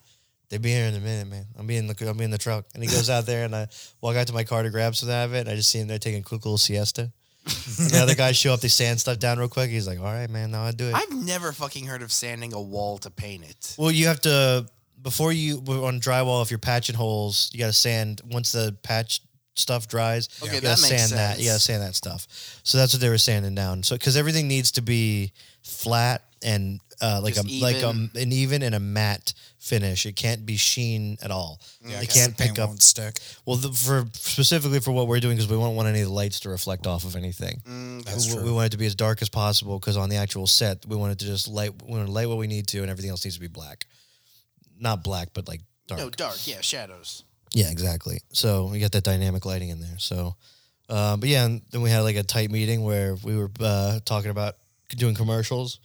They'll 0.50 0.60
be 0.62 0.70
here 0.70 0.86
in 0.86 0.94
a 0.96 1.00
minute, 1.00 1.28
man. 1.28 1.46
I'm 1.58 1.66
being 1.68 1.88
the 1.88 2.10
I'm 2.10 2.20
in 2.22 2.32
the 2.32 2.38
truck, 2.38 2.66
and 2.74 2.84
he 2.84 2.90
goes 2.90 3.10
out 3.10 3.26
there, 3.26 3.44
and 3.46 3.56
I 3.56 3.68
walk 4.00 4.16
out 4.16 4.28
to 4.28 4.34
my 4.34 4.44
car 4.46 4.64
to 4.64 4.70
grab 4.70 4.96
some 4.96 5.10
of 5.10 5.34
it, 5.34 5.40
and 5.42 5.50
I 5.50 5.56
just 5.56 5.70
see 5.70 5.80
him 5.80 5.88
there 5.88 5.98
taking 6.00 6.20
a 6.22 6.24
quick 6.24 6.46
little 6.46 6.58
siesta. 6.58 7.12
And 7.46 7.90
the 7.92 8.00
other 8.02 8.16
guys 8.16 8.38
show 8.38 8.54
up, 8.54 8.62
they 8.62 8.68
sand 8.68 9.00
stuff 9.00 9.20
down 9.20 9.38
real 9.38 9.48
quick. 9.48 9.70
He's 9.70 9.88
like, 9.88 10.00
"All 10.00 10.06
right, 10.06 10.30
man, 10.30 10.52
now 10.52 10.64
I 10.64 10.72
do 10.72 10.88
it." 10.88 10.96
I've 10.96 11.12
never 11.12 11.52
fucking 11.52 11.86
heard 11.86 12.02
of 12.02 12.12
sanding 12.12 12.54
a 12.54 12.62
wall 12.62 12.98
to 13.00 13.12
paint 13.12 13.44
it. 13.44 13.76
Well, 13.78 13.92
you 13.92 14.08
have 14.08 14.22
to 14.22 14.68
before 15.02 15.32
you 15.32 15.58
on 15.68 16.00
drywall. 16.00 16.42
If 16.42 16.50
you're 16.50 16.58
patching 16.58 16.96
holes, 16.96 17.50
you 17.54 17.60
got 17.60 17.68
to 17.68 17.74
sand 17.74 18.22
once 18.32 18.52
the 18.52 18.76
patch 18.82 19.22
stuff 19.56 19.88
dries. 19.88 20.30
Okay, 20.42 20.56
you 20.56 20.62
that 20.62 20.68
gotta 20.68 20.82
makes 20.82 21.02
sand 21.08 21.12
that. 21.14 21.40
You 21.40 21.50
got 21.50 21.54
to 21.56 21.60
sand 21.60 21.84
that 21.84 21.96
stuff. 21.96 22.28
So 22.64 22.78
that's 22.78 22.94
what 22.94 23.02
they 23.02 23.10
were 23.10 23.18
sanding 23.18 23.56
down. 23.56 23.84
So 23.84 23.96
because 23.96 24.18
everything 24.18 24.48
needs 24.48 24.72
to 24.72 24.82
be 24.82 25.32
flat 25.62 26.24
and 26.46 26.80
uh, 27.02 27.20
like 27.22 27.34
Just 27.34 27.50
a 27.50 27.60
like 27.62 27.76
a, 27.78 27.90
even. 27.90 28.10
an 28.16 28.32
even 28.32 28.64
and 28.64 28.74
a 28.76 28.80
matte 28.80 29.34
finish. 29.60 30.06
It 30.06 30.16
can't 30.16 30.46
be 30.46 30.56
sheen 30.56 31.18
at 31.22 31.32
all. 31.32 31.60
Yeah, 31.84 32.00
it 32.02 32.08
'cause 32.08 32.16
can't 32.16 32.38
the 32.38 32.44
paint 32.44 32.56
pick 32.56 32.64
up. 32.64 32.70
Won't 32.70 32.84
stick. 32.84 33.20
Well, 33.46 33.58
the, 33.58 33.72
for 33.74 34.06
specifically 34.14 34.80
for 34.80 34.92
what 34.92 35.08
we're 35.08 35.20
doing 35.20 35.36
because 35.36 35.50
we 35.50 35.58
don't 35.58 35.76
want 35.76 35.90
any 35.90 36.02
of 36.02 36.08
the 36.08 36.14
lights 36.14 36.40
to 36.42 36.50
reflect 36.50 36.88
off 36.88 37.04
of 37.04 37.16
anything. 37.18 37.62
That's 38.06 38.28
we, 38.28 38.34
true. 38.36 38.44
we 38.46 38.52
want 38.52 38.68
it 38.68 38.70
to 38.70 38.78
be 38.78 38.86
as 38.86 38.96
dark 38.96 39.22
as 39.22 39.28
possible 39.30 39.80
because 39.80 39.98
on 39.98 40.08
the 40.10 40.16
actual 40.18 40.48
set, 40.48 40.86
we 40.86 40.96
want 40.96 41.12
it 41.14 41.20
to 41.20 41.26
just 41.26 41.48
light. 41.50 41.72
We 41.84 41.90
want 41.92 42.06
to 42.06 42.12
light 42.12 42.30
what 42.30 42.38
we 42.38 42.48
need 42.48 42.68
to, 42.68 42.82
and 42.82 42.90
everything 42.90 43.10
else 43.12 43.26
needs 43.26 43.36
to 43.36 43.42
be 43.42 43.48
black. 43.48 43.86
Not 44.80 45.04
black, 45.04 45.30
but 45.34 45.48
like 45.48 45.62
dark. 45.88 46.00
No, 46.00 46.10
dark. 46.10 46.38
Yeah, 46.48 46.62
shadows. 46.62 47.24
Yeah, 47.54 47.72
exactly. 47.72 48.20
So 48.34 48.68
we 48.68 48.80
got 48.80 48.92
that 48.92 49.04
dynamic 49.04 49.46
lighting 49.46 49.70
in 49.70 49.80
there. 49.80 49.98
So, 49.98 50.36
uh, 50.90 51.18
but 51.18 51.28
yeah, 51.30 51.46
and 51.46 51.62
then 51.72 51.82
we 51.82 51.90
had 51.90 52.02
like 52.02 52.18
a 52.18 52.24
tight 52.24 52.52
meeting 52.52 52.84
where 52.84 53.16
we 53.24 53.36
were 53.36 53.50
uh, 53.60 54.00
talking 54.06 54.32
about 54.32 54.56
doing 54.90 55.16
commercials. 55.16 55.80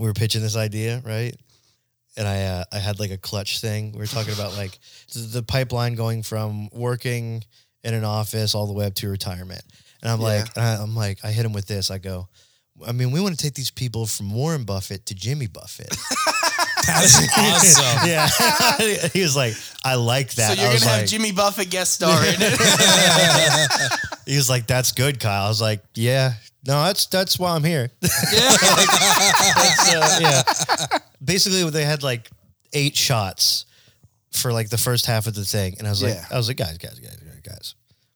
We 0.00 0.06
were 0.06 0.14
pitching 0.14 0.40
this 0.40 0.56
idea, 0.56 1.02
right? 1.04 1.36
And 2.16 2.26
I 2.26 2.42
uh, 2.44 2.64
I 2.72 2.78
had 2.78 2.98
like 2.98 3.10
a 3.10 3.18
clutch 3.18 3.60
thing. 3.60 3.92
We 3.92 3.98
were 3.98 4.06
talking 4.06 4.32
about 4.32 4.56
like 4.56 4.78
the, 5.12 5.20
the 5.20 5.42
pipeline 5.42 5.94
going 5.94 6.22
from 6.22 6.68
working 6.70 7.44
in 7.84 7.94
an 7.94 8.04
office 8.04 8.54
all 8.54 8.66
the 8.66 8.72
way 8.72 8.86
up 8.86 8.94
to 8.94 9.08
retirement. 9.08 9.62
And 10.02 10.10
I'm 10.10 10.20
like, 10.20 10.46
and 10.56 10.64
I, 10.64 10.82
I'm 10.82 10.96
like, 10.96 11.18
I 11.24 11.30
hit 11.30 11.44
him 11.44 11.52
with 11.52 11.66
this. 11.66 11.90
I 11.90 11.98
go, 11.98 12.28
I 12.86 12.92
mean, 12.92 13.10
we 13.10 13.20
want 13.20 13.36
to 13.38 13.42
take 13.42 13.54
these 13.54 13.70
people 13.70 14.06
from 14.06 14.32
Warren 14.32 14.64
Buffett 14.64 15.06
to 15.06 15.14
Jimmy 15.14 15.46
Buffett. 15.46 15.90
That's 16.86 17.28
awesome. 17.38 18.08
yeah, 18.08 18.28
he 19.12 19.20
was 19.20 19.36
like, 19.36 19.54
I 19.84 19.94
like 19.96 20.34
that. 20.34 20.56
So 20.56 20.62
you're 20.62 20.72
gonna 20.72 20.84
have 20.84 21.00
like, 21.00 21.08
Jimmy 21.08 21.32
Buffett 21.32 21.70
guest 21.70 21.92
star 21.92 22.24
in 22.24 22.36
it. 22.38 23.98
He 24.26 24.36
was 24.36 24.48
like, 24.48 24.66
"That's 24.66 24.92
good, 24.92 25.20
Kyle." 25.20 25.44
I 25.44 25.48
was 25.48 25.60
like, 25.60 25.82
"Yeah, 25.94 26.32
no, 26.66 26.84
that's 26.84 27.06
that's 27.06 27.38
why 27.38 27.54
I'm 27.54 27.64
here." 27.64 27.90
yeah. 28.02 28.08
So, 29.90 30.00
uh, 30.00 30.18
yeah, 30.20 30.42
basically, 31.24 31.68
they 31.70 31.84
had 31.84 32.02
like 32.02 32.30
eight 32.72 32.96
shots 32.96 33.64
for 34.32 34.52
like 34.52 34.68
the 34.68 34.78
first 34.78 35.06
half 35.06 35.26
of 35.26 35.34
the 35.34 35.44
thing, 35.44 35.74
and 35.78 35.86
I 35.86 35.90
was 35.90 36.02
like, 36.02 36.14
Yeah. 36.14 36.24
"I 36.30 36.36
was 36.36 36.48
like, 36.48 36.56
guys, 36.58 36.78
guys, 36.78 36.98
guys, 36.98 37.16
guys." 37.16 37.29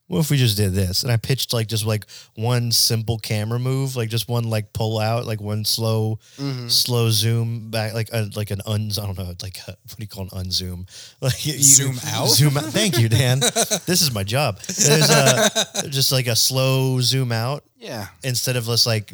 What 0.06 0.18
if 0.20 0.30
we 0.30 0.36
just 0.36 0.58
did 0.58 0.74
this? 0.74 1.02
And 1.02 1.10
I 1.10 1.16
pitched 1.16 1.54
like 1.54 1.66
just 1.66 1.86
like 1.86 2.04
one 2.34 2.70
simple 2.72 3.18
camera 3.18 3.58
move, 3.58 3.96
like 3.96 4.10
just 4.10 4.28
one 4.28 4.44
like 4.44 4.72
pull 4.74 4.98
out, 4.98 5.24
like 5.24 5.40
one 5.40 5.64
slow, 5.64 6.18
Mm-hmm. 6.38 6.68
slow 6.68 7.08
zoom 7.10 7.70
back, 7.70 7.94
like 7.94 8.10
a, 8.12 8.28
like 8.36 8.50
an 8.50 8.60
un. 8.66 8.90
I 8.92 9.06
don't 9.06 9.16
know, 9.16 9.32
like 9.42 9.56
a, 9.66 9.70
what 9.70 9.96
do 9.96 10.02
you 10.02 10.06
call 10.06 10.24
an 10.24 10.28
unzoom? 10.44 10.86
Like 11.22 11.46
you, 11.46 11.54
Zoom 11.54 11.96
out? 12.06 12.28
Zoom 12.28 12.56
out. 12.58 12.64
Thank 12.64 12.98
you, 12.98 13.08
Dan. 13.08 13.40
this 13.86 14.02
is 14.02 14.12
my 14.12 14.24
job. 14.24 14.60
There's 14.60 15.08
a, 15.10 15.88
just 15.88 16.12
like 16.12 16.26
a 16.26 16.36
slow 16.36 17.00
zoom 17.00 17.32
out 17.32 17.64
Yeah. 17.78 18.08
instead 18.22 18.56
of 18.56 18.66
just 18.66 18.86
like 18.86 19.10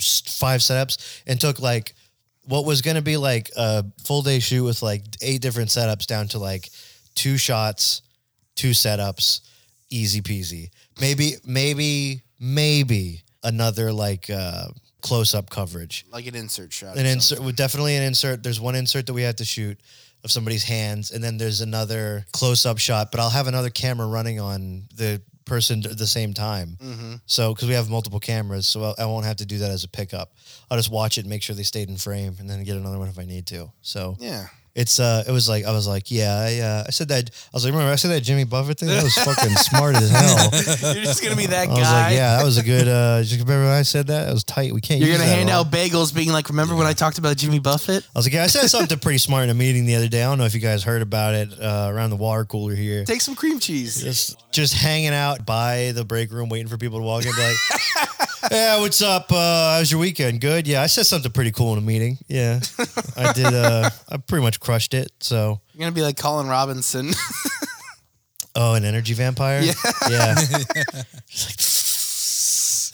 five 0.00 0.60
setups 0.60 1.22
and 1.26 1.40
took 1.40 1.60
like 1.60 1.94
what 2.44 2.64
was 2.64 2.82
going 2.82 2.96
to 2.96 3.02
be 3.02 3.16
like 3.16 3.50
a 3.56 3.84
full 4.04 4.22
day 4.22 4.40
shoot 4.40 4.64
with 4.64 4.82
like 4.82 5.02
eight 5.22 5.40
different 5.42 5.68
setups 5.70 6.06
down 6.06 6.26
to 6.28 6.38
like 6.38 6.70
two 7.14 7.36
shots, 7.36 8.02
two 8.56 8.70
setups, 8.70 9.40
easy 9.90 10.20
peasy. 10.20 10.70
Maybe, 11.00 11.34
maybe, 11.44 12.22
maybe 12.40 13.22
another 13.42 13.92
like 13.92 14.28
uh, 14.30 14.68
close 15.00 15.34
up 15.34 15.50
coverage. 15.50 16.04
Like 16.10 16.26
an 16.26 16.34
insert 16.34 16.72
shot. 16.72 16.96
An 16.96 17.06
insert, 17.06 17.56
definitely 17.56 17.96
an 17.96 18.02
insert. 18.02 18.42
There's 18.42 18.60
one 18.60 18.74
insert 18.74 19.06
that 19.06 19.14
we 19.14 19.22
have 19.22 19.36
to 19.36 19.44
shoot 19.44 19.78
of 20.24 20.30
somebody's 20.30 20.64
hands, 20.64 21.10
and 21.10 21.22
then 21.22 21.38
there's 21.38 21.60
another 21.60 22.26
close 22.32 22.66
up 22.66 22.78
shot. 22.78 23.10
But 23.10 23.20
I'll 23.20 23.30
have 23.30 23.46
another 23.46 23.70
camera 23.70 24.06
running 24.06 24.40
on 24.40 24.84
the 24.94 25.22
person 25.44 25.84
at 25.86 25.96
the 25.96 26.06
same 26.06 26.34
time. 26.34 26.76
Mm-hmm. 26.80 27.14
So 27.26 27.54
because 27.54 27.68
we 27.68 27.74
have 27.74 27.88
multiple 27.88 28.20
cameras, 28.20 28.66
so 28.66 28.94
I 28.98 29.02
I 29.02 29.06
won't 29.06 29.24
have 29.24 29.36
to 29.36 29.46
do 29.46 29.58
that 29.58 29.70
as 29.70 29.84
a 29.84 29.88
pickup. 29.88 30.34
I'll 30.70 30.78
just 30.78 30.90
watch 30.90 31.18
it, 31.18 31.22
and 31.22 31.30
make 31.30 31.42
sure 31.42 31.56
they 31.56 31.62
stayed 31.62 31.88
in 31.88 31.96
frame, 31.96 32.36
and 32.38 32.48
then 32.48 32.62
get 32.64 32.76
another 32.76 32.98
one 32.98 33.08
if 33.08 33.18
I 33.18 33.24
need 33.24 33.46
to. 33.46 33.70
So 33.82 34.16
Yeah. 34.18 34.46
It's 34.78 35.00
uh, 35.00 35.24
it 35.26 35.32
was 35.32 35.48
like 35.48 35.64
I 35.64 35.72
was 35.72 35.88
like, 35.88 36.08
yeah, 36.10 36.34
I, 36.38 36.58
uh, 36.60 36.84
I 36.86 36.90
said 36.90 37.08
that. 37.08 37.28
I 37.28 37.50
was 37.52 37.64
like, 37.64 37.72
remember 37.72 37.92
I 37.92 37.96
said 37.96 38.12
that 38.12 38.20
Jimmy 38.20 38.44
Buffett 38.44 38.78
thing? 38.78 38.88
That 38.88 39.02
was 39.02 39.14
fucking 39.14 39.50
smart 39.56 39.96
as 39.96 40.08
hell. 40.08 40.94
You're 40.94 41.04
just 41.04 41.20
gonna 41.22 41.34
be 41.34 41.46
that 41.46 41.66
guy. 41.66 41.74
I 41.74 41.78
was 41.78 41.90
like, 41.90 42.14
yeah, 42.14 42.36
that 42.36 42.44
was 42.44 42.58
a 42.58 42.62
good. 42.62 42.86
Uh, 42.86 43.22
just 43.22 43.40
remember 43.40 43.64
when 43.64 43.74
I 43.74 43.82
said 43.82 44.06
that? 44.06 44.28
It 44.28 44.32
was 44.32 44.44
tight. 44.44 44.72
We 44.72 44.80
can't. 44.80 45.00
You're 45.00 45.08
use 45.08 45.18
gonna 45.18 45.28
that 45.28 45.36
hand 45.36 45.50
at 45.50 45.54
all. 45.56 45.64
out 45.64 45.72
bagels, 45.72 46.14
being 46.14 46.30
like, 46.30 46.48
"Remember 46.48 46.76
when 46.76 46.86
I 46.86 46.92
talked 46.92 47.18
about 47.18 47.36
Jimmy 47.36 47.58
Buffett?" 47.58 48.04
I 48.14 48.18
was 48.18 48.26
like, 48.26 48.34
yeah, 48.34 48.44
I 48.44 48.46
said 48.46 48.68
something 48.68 48.98
pretty 49.00 49.18
smart 49.18 49.44
in 49.44 49.50
a 49.50 49.54
meeting 49.54 49.84
the 49.84 49.96
other 49.96 50.08
day. 50.08 50.22
I 50.22 50.26
don't 50.26 50.38
know 50.38 50.44
if 50.44 50.54
you 50.54 50.60
guys 50.60 50.84
heard 50.84 51.02
about 51.02 51.34
it 51.34 51.52
uh, 51.60 51.88
around 51.90 52.10
the 52.10 52.16
water 52.16 52.44
cooler 52.44 52.76
here. 52.76 53.04
Take 53.04 53.20
some 53.20 53.34
cream 53.34 53.58
cheese. 53.58 54.00
Just, 54.00 54.38
just 54.52 54.74
hanging 54.74 55.12
out 55.12 55.44
by 55.44 55.90
the 55.92 56.04
break 56.04 56.30
room, 56.30 56.48
waiting 56.48 56.68
for 56.68 56.78
people 56.78 56.98
to 57.00 57.04
walk 57.04 57.26
in. 57.26 57.32
Be 57.34 57.42
like, 57.42 58.08
yeah, 58.50 58.80
what's 58.80 59.02
up? 59.02 59.30
Uh, 59.30 59.76
how's 59.76 59.90
your 59.90 60.00
weekend? 60.00 60.40
Good. 60.40 60.66
Yeah, 60.66 60.82
I 60.82 60.86
said 60.86 61.06
something 61.06 61.32
pretty 61.32 61.50
cool 61.50 61.72
in 61.72 61.78
a 61.78 61.82
meeting. 61.82 62.18
Yeah, 62.28 62.60
I 63.16 63.32
did. 63.32 63.46
Uh, 63.46 63.90
I 64.08 64.16
pretty 64.18 64.42
much 64.42 64.60
crushed 64.60 64.94
it. 64.94 65.10
So, 65.20 65.60
You're 65.72 65.80
gonna 65.80 65.92
be 65.92 66.02
like 66.02 66.16
Colin 66.16 66.48
Robinson. 66.48 67.10
oh, 68.54 68.74
an 68.74 68.84
energy 68.84 69.14
vampire. 69.14 69.62
Yeah. 69.62 69.72
yeah. 70.08 70.34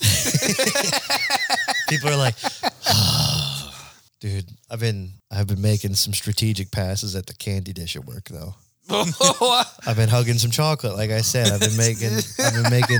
People 1.89 2.09
are 2.09 2.17
like, 2.17 2.35
dude, 4.19 4.45
I've 4.69 4.79
been, 4.79 5.11
I've 5.31 5.47
been 5.47 5.61
making 5.61 5.95
some 5.95 6.13
strategic 6.13 6.71
passes 6.71 7.15
at 7.15 7.27
the 7.27 7.33
candy 7.33 7.73
dish 7.73 7.95
at 7.95 8.05
work 8.05 8.25
though. 8.29 8.55
I've 9.87 9.95
been 9.95 10.09
hugging 10.09 10.37
some 10.37 10.51
chocolate. 10.51 10.95
Like 10.95 11.09
I 11.11 11.21
said, 11.21 11.51
I've 11.51 11.59
been 11.59 11.75
making, 11.77 12.11
I've 12.39 12.53
been 12.53 12.69
making, 12.71 12.99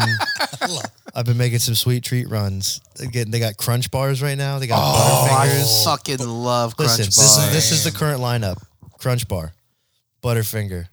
I've 1.16 1.26
been 1.26 1.38
making 1.38 1.60
some 1.60 1.76
sweet 1.76 2.04
treat 2.04 2.28
runs. 2.30 2.82
Again, 3.00 3.30
they 3.32 3.40
got 3.40 3.58
crunch 3.58 3.92
bars 3.92 4.22
right 4.22 4.38
now. 4.38 4.58
They 4.60 4.68
got 4.68 4.80
oh, 4.80 5.28
I 5.32 5.48
Butterfingers. 5.48 5.84
fucking 5.86 6.20
love 6.28 6.76
crunch 6.76 6.98
Listen, 6.98 7.04
bars. 7.06 7.16
this 7.16 7.38
is 7.38 7.54
this 7.54 7.72
is 7.72 7.84
the 7.84 7.98
current 7.98 8.20
lineup: 8.20 8.64
Crunch 9.00 9.28
Bar, 9.28 9.54
Butterfinger, 10.24 10.88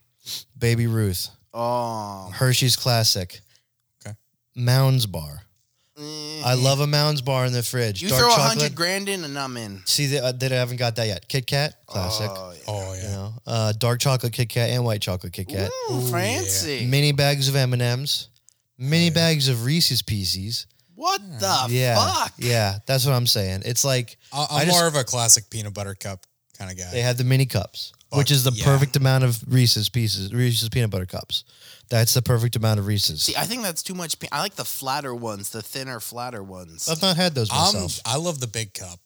Baby 0.59 0.87
Ruth, 0.87 1.29
oh, 1.55 2.31
Hershey's 2.35 2.77
Classic, 2.77 3.41
Okay. 4.05 4.15
Mounds 4.55 5.07
Bar. 5.07 5.43
I 6.45 6.55
love 6.55 6.81
a 6.81 6.87
Mounds 6.87 7.23
Bar 7.23 7.47
in 7.47 7.53
the 7.53 7.63
fridge. 7.63 8.03
you 8.03 8.09
Dark 8.09 8.21
throw 8.21 8.29
a 8.29 8.33
chocolate. 8.33 8.59
hundred 8.59 8.75
grand 8.75 9.09
in 9.09 9.25
and 9.25 9.39
I'm 9.39 9.57
in. 9.57 9.83
See, 9.85 10.07
that 10.07 10.25
uh, 10.25 10.33
they 10.33 10.49
haven't 10.49 10.77
got 10.79 10.97
that 10.97 11.07
yet. 11.07 11.29
Kit 11.29 11.47
Kat, 11.47 11.75
classic. 11.87 12.31
Oh, 12.33 12.53
yeah. 12.57 12.63
Oh 12.69 12.95
You 12.95 13.01
yeah. 13.03 13.09
know, 13.11 13.35
uh, 13.47 13.73
dark 13.73 14.01
chocolate 14.01 14.33
Kit 14.33 14.49
Kat 14.49 14.71
and 14.71 14.85
white 14.85 15.01
chocolate 15.03 15.33
Kit 15.33 15.49
Kat. 15.49 15.71
Ooh, 15.91 16.01
fancy. 16.11 16.87
Mini 16.87 17.13
bags 17.13 17.49
of 17.49 17.57
M 17.57 17.73
and 17.73 17.83
M's. 17.83 18.29
Mini 18.79 19.11
bags 19.11 19.49
of 19.49 19.65
Reese's 19.65 20.03
Pieces. 20.03 20.67
What 20.95 21.21
the 21.41 21.67
Yeah, 21.71 21.97
fuck? 21.97 22.33
yeah, 22.39 22.79
that's 22.87 23.05
what 23.07 23.13
I'm 23.13 23.27
saying. 23.27 23.63
It's 23.65 23.85
like 23.85 24.19
I- 24.33 24.47
I 24.51 24.61
I'm 24.61 24.67
just- 24.67 24.79
more 24.79 24.87
of 24.87 24.95
a 24.95 25.05
classic 25.05 25.51
peanut 25.51 25.75
butter 25.75 25.95
cup 25.95 26.27
kind 26.59 26.71
of 26.71 26.77
guy. 26.79 26.91
they 26.93 27.03
have 27.03 27.17
the 27.17 27.25
mini 27.25 27.47
cups, 27.47 27.93
Fuck, 28.11 28.19
which 28.19 28.31
is 28.31 28.45
the 28.45 28.53
yeah. 28.53 28.65
perfect 28.65 28.95
amount 28.97 29.25
of 29.25 29.43
Reese's 29.49 29.89
Pieces, 29.89 30.33
Reese's 30.33 30.69
peanut 30.69 30.91
butter 30.91 31.07
cups. 31.07 31.45
That's 31.93 32.15
the 32.15 32.23
perfect 32.23 32.57
amount 32.57 32.81
of 32.81 32.87
Reese's. 32.87 33.21
See, 33.21 33.37
I 33.37 33.45
think 33.45 33.63
that's 33.63 33.83
too 33.83 33.93
much. 33.93 34.19
pe- 34.19 34.27
I 34.33 34.41
like 34.41 34.55
the 34.55 34.65
flatter 34.65 35.15
ones, 35.15 35.51
the 35.51 35.61
thinner, 35.61 36.01
flatter 36.01 36.43
ones. 36.43 36.89
I've 36.89 37.03
not 37.03 37.17
had 37.19 37.35
those 37.35 37.51
I'm, 37.53 37.75
myself. 37.75 38.01
I 38.07 38.17
love 38.17 38.41
the 38.41 38.47
big 38.47 38.73
cup. 38.73 38.99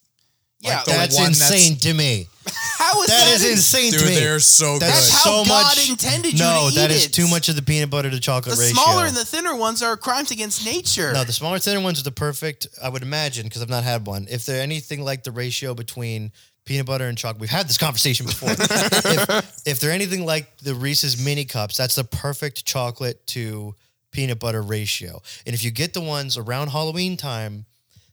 yeah, 0.61 0.77
like 0.77 0.85
the 0.85 0.91
that's 0.93 1.17
one 1.19 1.27
insane 1.29 1.77
to 1.79 1.93
me. 1.95 2.29
how 2.79 3.03
is 3.03 3.09
That 3.09 3.25
that? 3.25 3.35
is 3.35 3.45
in- 3.45 3.51
insane 3.53 3.91
Dude, 3.91 4.01
to 4.03 4.07
me. 4.07 4.15
they're 4.15 4.39
so 4.39 4.79
That's 4.79 5.11
That's 5.11 5.11
good. 5.11 5.29
how 5.31 5.43
so 5.43 5.49
God 5.51 5.77
much. 5.77 5.91
intended 5.91 6.33
you 6.35 6.39
no, 6.39 6.69
to 6.71 6.75
that 6.77 6.91
eat 6.93 6.95
is 6.95 7.07
it. 7.07 7.13
too 7.13 7.27
much 7.27 7.49
of 7.49 7.57
the 7.57 7.63
peanut 7.63 7.91
butter 7.91 8.09
to 8.09 8.15
The 8.15 8.21
chocolate 8.23 8.57
ratio. 8.57 8.75
The 8.77 8.81
smaller 8.81 9.07
and 9.07 9.17
the 9.17 9.25
thinner 9.25 9.57
ones 9.57 9.83
are 9.83 9.97
crimes 9.97 10.31
against 10.31 10.65
nature. 10.65 11.13
No, 11.13 11.25
the 11.25 11.33
smaller, 11.33 11.59
thinner 11.59 11.81
ones 11.81 11.99
are 12.01 12.05
the 12.05 12.13
perfect. 12.13 12.69
I 12.81 12.89
would 12.89 13.03
imagine 13.03 13.47
because 13.47 13.63
I've 13.63 13.69
not 13.69 13.83
had 13.83 14.07
one. 14.07 14.29
If 14.31 14.47
they're 14.47 14.63
anything 14.63 15.03
like 15.03 15.25
the 15.25 15.33
ratio 15.33 15.75
between 15.75 16.31
peanut 16.67 16.85
butter 16.85 17.07
and 17.07 17.17
chocolate, 17.17 17.41
we've 17.41 17.49
had 17.49 17.67
this 17.67 17.79
conversation 17.79 18.27
before. 18.27 18.51
if, 18.59 19.67
if 19.67 19.81
they're 19.81 19.93
anything 19.93 20.27
like 20.27 20.59
the 20.59 20.75
Reese's 20.75 21.23
mini 21.23 21.47
cups, 21.47 21.79
that's 21.79 21.95
the 21.95 22.05
perfect 22.05 22.67
chocolate 22.67 23.27
to 23.29 23.75
peanut 24.11 24.39
butter 24.39 24.61
ratio. 24.61 25.23
And 25.47 25.55
if 25.55 25.65
you 25.65 25.71
get 25.71 25.95
the 25.95 26.03
ones 26.03 26.37
around 26.37 26.69
Halloween 26.69 27.17
time, 27.17 27.65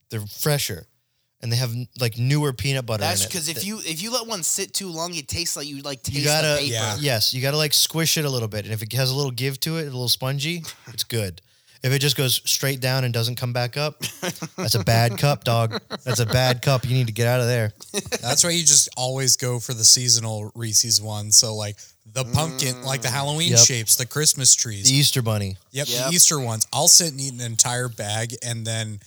they're 0.09 0.21
fresher 0.21 0.87
and 1.43 1.51
they 1.51 1.57
have 1.57 1.75
like 1.99 2.17
newer 2.17 2.53
peanut 2.53 2.85
butter. 2.85 3.01
That's 3.01 3.25
because 3.25 3.49
if 3.49 3.65
you 3.65 3.79
if 3.79 4.01
you 4.01 4.13
let 4.13 4.25
one 4.25 4.43
sit 4.43 4.73
too 4.73 4.87
long, 4.87 5.13
it 5.13 5.27
tastes 5.27 5.57
like 5.57 5.67
you 5.67 5.81
like 5.81 6.01
taste 6.01 6.17
you 6.17 6.23
gotta, 6.23 6.47
the 6.47 6.55
paper. 6.55 6.73
yeah. 6.73 6.95
yes, 6.99 7.33
you 7.33 7.41
gotta 7.41 7.57
like 7.57 7.73
squish 7.73 8.17
it 8.17 8.23
a 8.23 8.29
little 8.29 8.47
bit, 8.47 8.63
and 8.63 8.73
if 8.73 8.81
it 8.81 8.93
has 8.93 9.11
a 9.11 9.15
little 9.15 9.29
give 9.29 9.59
to 9.59 9.77
it, 9.77 9.81
a 9.81 9.85
little 9.85 10.07
spongy, 10.07 10.63
it's 10.87 11.03
good. 11.03 11.41
If 11.83 11.91
it 11.91 11.99
just 11.99 12.15
goes 12.15 12.41
straight 12.49 12.79
down 12.79 13.03
and 13.03 13.13
doesn't 13.13 13.35
come 13.35 13.51
back 13.51 13.75
up, 13.75 13.99
that's 14.55 14.75
a 14.75 14.83
bad 14.83 15.17
cup, 15.17 15.43
dog. 15.43 15.81
That's 16.05 16.21
a 16.21 16.25
bad 16.25 16.61
cup. 16.61 16.85
You 16.85 16.93
need 16.95 17.07
to 17.07 17.13
get 17.13 17.27
out 17.27 17.41
of 17.41 17.47
there. 17.47 17.73
That's 18.21 18.43
why 18.43 18.51
you 18.51 18.61
just 18.61 18.87
always 18.95 19.35
go 19.35 19.59
for 19.59 19.73
the 19.73 19.83
seasonal 19.83 20.49
Reese's 20.55 21.01
ones. 21.01 21.35
So 21.35 21.53
like 21.55 21.75
the 22.13 22.23
pumpkin, 22.23 22.81
like 22.83 23.01
the 23.01 23.09
Halloween 23.09 23.49
Yep. 23.51 23.59
shapes, 23.59 23.95
the 23.97 24.05
Christmas 24.05 24.55
trees. 24.55 24.85
The 24.89 24.95
Easter 24.95 25.21
Bunny. 25.21 25.57
Yep, 25.71 25.87
Yep. 25.89 26.07
the 26.09 26.15
Easter 26.15 26.39
ones. 26.39 26.65
I'll 26.71 26.87
sit 26.87 27.11
and 27.11 27.19
eat 27.19 27.33
an 27.33 27.41
entire 27.41 27.89
bag 27.89 28.33
and 28.41 28.65
then 28.65 28.99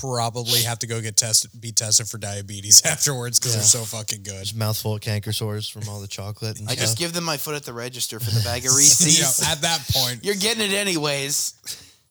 probably 0.00 0.62
have 0.62 0.78
to 0.78 0.86
go 0.86 1.00
get 1.02 1.16
tested, 1.18 1.50
be 1.60 1.70
tested 1.72 2.08
for 2.08 2.16
diabetes 2.16 2.80
afterwards 2.86 3.38
because 3.38 3.54
they're 3.54 3.62
so 3.62 3.84
fucking 3.84 4.22
good. 4.22 4.42
Just 4.44 4.56
mouthful 4.56 4.94
of 4.94 5.02
canker 5.02 5.32
sores 5.32 5.68
from 5.68 5.86
all 5.88 6.00
the 6.00 6.06
chocolate 6.08 6.58
and 6.58 6.68
I 6.68 6.72
stuff. 6.72 6.84
just 6.86 6.98
give 6.98 7.12
them 7.12 7.24
my 7.24 7.36
foot 7.36 7.56
at 7.56 7.64
the 7.64 7.72
register 7.74 8.18
for 8.20 8.30
the 8.30 8.40
bag 8.42 8.64
of 8.64 8.72
You 8.72 8.78
Reese's. 8.78 9.40
know, 9.42 9.52
at 9.52 9.60
that 9.62 9.86
point, 9.92 10.24
You're 10.24 10.34
getting 10.36 10.70
it 10.70 10.74
anyways. 10.74 11.54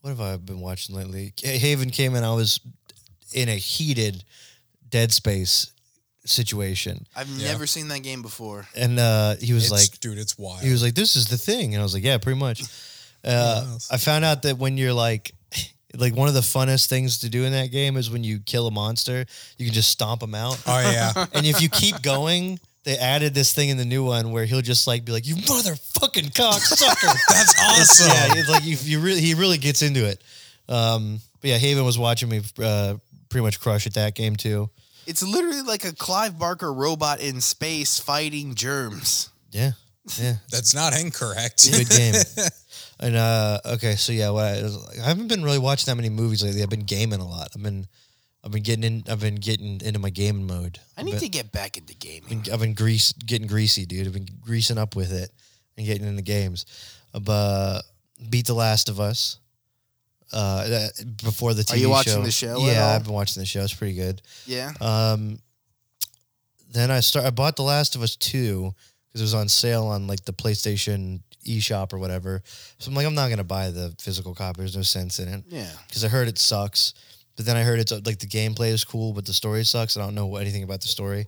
What 0.02 0.10
have 0.12 0.22
I 0.22 0.36
been 0.38 0.60
watching 0.60 0.96
lately? 0.96 1.34
Haven 1.44 1.90
came 1.90 2.16
in. 2.16 2.24
I 2.24 2.34
was 2.34 2.60
in 3.34 3.50
a 3.50 3.56
heated 3.56 4.24
Dead 4.90 5.12
Space 5.12 5.72
situation, 6.26 7.08
I've 7.16 7.28
Yeah. 7.30 7.52
never 7.54 7.66
seen 7.66 7.88
that 7.88 8.04
game 8.04 8.22
before. 8.22 8.68
and 8.76 9.00
uh, 9.00 9.36
he 9.38 9.54
was 9.54 9.64
it's, 9.64 9.72
like, 9.72 10.00
dude, 10.02 10.18
it's 10.20 10.38
wild. 10.38 10.62
he 10.62 10.70
was 10.72 10.84
like, 10.84 10.94
"This 10.94 11.16
is 11.16 11.26
the 11.26 11.38
thing," 11.38 11.74
and 11.74 11.82
I 11.82 11.84
was 11.84 11.94
like, 11.96 12.04
"Yeah, 12.04 12.18
pretty 12.18 12.40
much." 12.40 12.64
Uh, 13.24 13.64
Yes. 13.74 13.88
I 13.92 13.98
found 13.98 14.26
out 14.26 14.42
that 14.42 14.58
when 14.58 14.78
you're 14.78 14.94
like, 14.94 15.32
like 15.96 16.16
one 16.16 16.28
of 16.28 16.34
the 16.34 16.40
funnest 16.42 16.88
things 16.88 17.20
to 17.20 17.30
do 17.30 17.44
in 17.44 17.52
that 17.52 17.68
game 17.70 17.96
is 17.96 18.10
when 18.10 18.24
you 18.24 18.40
kill 18.40 18.66
a 18.66 18.72
monster, 18.72 19.28
you 19.60 19.66
can 19.68 19.76
just 19.76 19.90
stomp 19.90 20.22
them 20.22 20.34
out, 20.34 20.60
oh 20.66 20.80
yeah, 20.80 21.28
and 21.34 21.46
if 21.46 21.62
you 21.62 21.70
keep 21.70 22.02
going. 22.02 22.60
They 22.84 22.98
added 22.98 23.34
this 23.36 23.54
thing 23.54 23.70
in 23.70 23.78
the 23.78 23.86
new 23.86 24.04
one 24.04 24.32
where 24.32 24.46
he'll 24.46 24.62
just 24.62 24.88
like 24.88 25.06
be 25.06 25.12
like, 25.12 25.28
"You 25.28 25.36
motherfucking 25.36 26.32
cocksucker!" 26.34 27.16
that's 27.30 27.62
awesome. 27.62 28.08
yeah, 28.08 28.40
it's 28.40 28.50
like 28.50 28.66
you, 28.66 28.78
you 28.82 29.00
really 29.00 29.22
he 29.22 29.36
really 29.36 29.58
gets 29.60 29.82
into 29.82 30.08
it. 30.08 30.24
Um, 30.68 31.20
but 31.42 31.50
yeah, 31.52 31.58
Haven 31.58 31.86
was 31.86 32.00
watching 32.00 32.30
me 32.30 32.42
uh, 32.64 32.96
pretty 33.30 33.44
much 33.44 33.60
crush 33.60 33.86
at 33.86 33.94
that 33.94 34.16
game 34.16 34.36
too. 34.36 34.70
It's 35.06 35.22
literally 35.24 35.62
like 35.62 35.84
a 35.84 35.94
Clive 35.94 36.40
Barker 36.40 36.74
robot 36.74 37.20
in 37.22 37.42
space 37.42 38.00
fighting 38.00 38.56
germs. 38.56 39.30
Yeah, 39.52 39.72
yeah, 40.20 40.36
That's 40.52 40.74
not 40.74 41.00
incorrect. 41.00 41.70
good 41.72 41.90
game. 41.90 42.16
and 43.00 43.16
uh, 43.16 43.60
okay, 43.66 43.96
so 43.96 44.12
yeah, 44.12 44.30
what 44.32 44.46
I, 44.46 44.70
I 45.04 45.08
haven't 45.08 45.28
been 45.28 45.44
really 45.44 45.60
watching 45.60 45.92
that 45.92 45.96
many 45.96 46.10
movies 46.10 46.44
lately. 46.44 46.64
I've 46.64 46.70
been 46.70 46.86
gaming 46.86 47.20
a 47.20 47.28
lot. 47.28 47.50
I've 47.56 47.62
been 47.64 47.88
I've 48.44 48.52
been 48.52 48.64
getting 48.64 48.84
in. 48.84 49.04
I've 49.10 49.20
been 49.20 49.36
getting 49.36 49.82
into 49.82 50.00
my 50.00 50.10
gaming 50.10 50.48
mode. 50.48 50.80
I 50.98 51.04
need 51.04 51.20
to 51.20 51.30
get 51.30 51.52
back 51.52 51.78
into 51.78 51.94
gaming. 51.94 52.46
I've 52.52 52.60
been 52.60 52.74
grease 52.74 53.12
getting 53.14 53.48
greasy, 53.48 53.86
dude. 53.86 54.08
I've 54.08 54.14
been 54.14 54.28
greasing 54.42 54.78
up 54.80 54.96
with 54.96 55.12
it 55.12 55.30
and 55.78 55.86
getting 55.86 56.08
into 56.08 56.24
games. 56.24 56.66
But 57.14 57.82
beat 58.30 58.48
The 58.48 58.54
Last 58.56 58.90
of 58.90 59.00
Us. 59.00 59.38
Uh, 60.34 60.66
that- 60.68 61.18
before 61.24 61.54
the 61.54 61.62
TV 61.64 61.74
Are 61.74 61.78
you 61.78 61.90
watching 61.90 62.14
show. 62.14 62.24
the 62.24 62.32
show 62.32 62.56
at 62.68 62.74
Yeah? 62.74 62.88
I've 62.96 63.04
been 63.04 63.14
watching 63.14 63.42
the 63.42 63.46
show. 63.46 63.62
It's 63.62 63.74
pretty 63.74 63.96
good. 63.96 64.22
Yeah. 64.48 64.72
Um, 64.80 65.40
then 66.72 66.90
I 66.90 67.02
start. 67.02 67.26
I 67.26 67.32
bought 67.32 67.58
The 67.58 67.64
Last 67.64 67.96
of 67.96 68.02
Us 68.02 68.16
two 68.16 68.74
because 69.10 69.22
it 69.22 69.26
was 69.26 69.34
on 69.34 69.50
sale 69.50 69.86
on 69.88 70.08
like 70.08 70.24
the 70.26 70.32
PlayStation 70.34 71.20
eShop 71.46 71.92
or 71.92 71.98
whatever. 72.00 72.42
So 72.80 72.90
I'm 72.90 72.96
like, 72.96 73.06
I'm 73.06 73.14
not 73.16 73.30
gonna 73.30 73.44
buy 73.44 73.72
the 73.72 73.94
physical 74.00 74.34
copy. 74.34 74.60
There's 74.60 74.76
no 74.76 74.84
sense 74.84 75.20
in 75.20 75.28
it 75.28 75.44
Yeah. 75.50 75.70
because 75.88 76.06
I 76.06 76.08
heard 76.08 76.28
it 76.30 76.40
sucks. 76.40 76.94
But 77.42 77.48
then 77.48 77.58
I 77.58 77.64
heard 77.64 77.80
it's 77.80 77.92
uh, 77.92 78.02
like 78.06 78.20
the 78.20 78.28
gameplay 78.28 78.68
is 78.68 78.86
cool, 78.86 79.14
but 79.14 79.26
the 79.26 79.34
story 79.34 79.66
sucks. 79.66 79.98
I 79.98 80.02
don't 80.02 80.14
know 80.14 80.36
anything 80.36 80.62
about 80.62 80.82
the 80.82 80.88
story. 80.88 81.26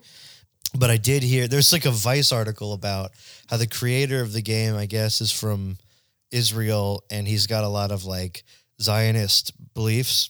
But 0.78 0.92
I 0.92 0.98
did 0.98 1.24
hear 1.24 1.48
there's 1.48 1.74
like 1.74 1.86
a 1.86 1.92
Vice 1.92 2.32
article 2.32 2.74
about 2.74 3.14
how 3.48 3.58
the 3.58 3.66
creator 3.66 4.22
of 4.22 4.32
the 4.32 4.44
game, 4.44 4.76
I 4.76 4.86
guess, 4.86 5.22
is 5.22 5.32
from 5.32 5.80
Israel 6.30 7.04
and 7.10 7.28
he's 7.28 7.48
got 7.48 7.64
a 7.64 7.68
lot 7.68 7.90
of 7.90 8.06
like 8.06 8.44
Zionist 8.80 9.54
beliefs, 9.74 10.30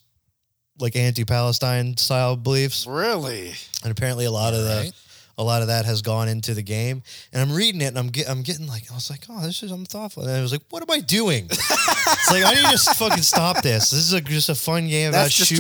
like 0.80 0.96
anti-Palestine 0.96 1.98
style 1.98 2.38
beliefs 2.38 2.88
Really? 2.88 3.52
and 3.84 3.92
apparently 3.92 4.24
a 4.24 4.32
lot 4.32 4.54
of 4.54 4.64
the 4.64 4.84
Right. 4.86 4.94
A 5.38 5.44
lot 5.44 5.62
of 5.62 5.68
that 5.68 5.86
has 5.86 6.02
gone 6.02 6.28
into 6.28 6.54
the 6.54 6.62
game. 6.62 7.04
And 7.32 7.42
I'm 7.42 7.56
reading 7.56 7.82
it, 7.82 7.88
and 7.88 7.98
I'm 7.98 8.08
get, 8.08 8.30
I'm 8.30 8.42
getting 8.42 8.68
like 8.68 8.92
I 8.92 8.96
was 8.96 9.10
like, 9.10 9.22
oh, 9.30 9.42
this 9.42 9.64
is 9.64 9.72
I'm 9.72 9.86
thoughtful. 9.86 10.24
And 10.24 10.32
I 10.32 10.42
was 10.42 10.52
like, 10.52 10.62
what 10.70 10.84
am 10.84 10.92
I 10.92 11.00
doing? 11.00 11.46
it's 11.52 12.32
like 12.32 12.44
I 12.46 12.54
need 12.54 12.78
to 12.78 12.94
fucking 12.96 13.24
stop 13.24 13.62
this. 13.62 13.90
This 13.92 14.00
is 14.00 14.14
a, 14.14 14.22
just 14.22 14.50
a 14.50 14.56
fun 14.56 14.88
game 14.88 15.12
That's 15.12 15.32
shooting. 15.32 15.58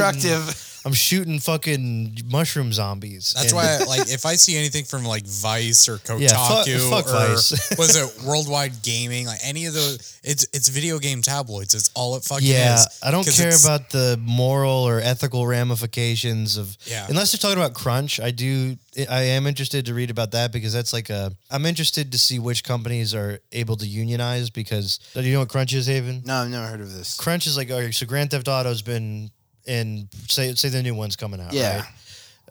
Destructive. 0.83 0.85
I'm 0.85 0.93
shooting 0.93 1.39
fucking 1.39 2.17
mushroom 2.29 2.73
zombies. 2.73 3.33
That's 3.35 3.51
And- 3.51 3.55
why, 3.55 3.77
like, 3.87 4.09
if 4.11 4.25
I 4.25 4.35
see 4.35 4.57
anything 4.57 4.85
from 4.85 5.05
like 5.05 5.25
Vice 5.25 5.87
or 5.87 5.97
Kotaku 5.97 6.19
Yeah, 6.21 6.47
fuck- 6.89 7.05
fuck 7.05 7.07
or 7.07 7.27
Vice. 7.35 7.77
was 7.77 7.95
it 7.95 8.23
Worldwide 8.25 8.81
Gaming, 8.83 9.25
like 9.27 9.39
any 9.43 9.65
of 9.65 9.73
those, 9.73 10.19
it's 10.23 10.47
it's 10.53 10.69
video 10.69 10.99
game 10.99 11.21
tabloids. 11.21 11.73
It's 11.73 11.89
all 11.95 12.15
it 12.15 12.23
fucking 12.23 12.47
Yeah, 12.47 12.75
is. 12.75 12.87
I 13.03 13.11
don't 13.11 13.25
care 13.27 13.49
about 13.49 13.89
the 13.89 14.19
moral 14.21 14.87
or 14.87 14.99
ethical 14.99 15.45
ramifications 15.47 16.57
of. 16.57 16.77
Yeah. 16.85 17.05
Unless 17.09 17.31
they're 17.31 17.39
talking 17.39 17.61
about 17.63 17.73
crunch, 17.75 18.19
I 18.19 18.31
do. 18.31 18.77
I 19.09 19.23
am 19.23 19.47
interested 19.47 19.87
to 19.87 19.93
read 19.93 20.11
about 20.11 20.31
that 20.31 20.51
because 20.51 20.71
that's 20.73 20.93
like 20.93 21.09
a. 21.09 21.31
I'm 21.49 21.65
interested 21.65 22.11
to 22.11 22.17
see 22.19 22.39
which 22.39 22.63
companies 22.63 23.13
are 23.15 23.39
able 23.51 23.75
to 23.77 23.85
unionize 23.87 24.49
because. 24.49 24.99
Do 25.13 25.21
you 25.21 25.33
know 25.33 25.39
what 25.39 25.49
crunch 25.49 25.73
is, 25.73 25.87
Haven? 25.87 26.21
No, 26.25 26.35
I've 26.35 26.49
never 26.49 26.67
heard 26.67 26.81
of 26.81 26.93
this. 26.93 27.17
Crunch 27.17 27.47
is 27.47 27.57
like, 27.57 27.71
all 27.71 27.79
right, 27.79 27.93
so 27.93 28.05
Grand 28.05 28.31
Theft 28.31 28.47
Auto's 28.47 28.81
been 28.81 29.31
in, 29.65 30.10
say, 30.28 30.54
say 30.56 30.69
the 30.69 30.84
new 30.84 30.95
one's 30.95 31.15
coming 31.15 31.39
out. 31.39 31.54
Yeah. 31.54 31.78
Right? 31.78 31.88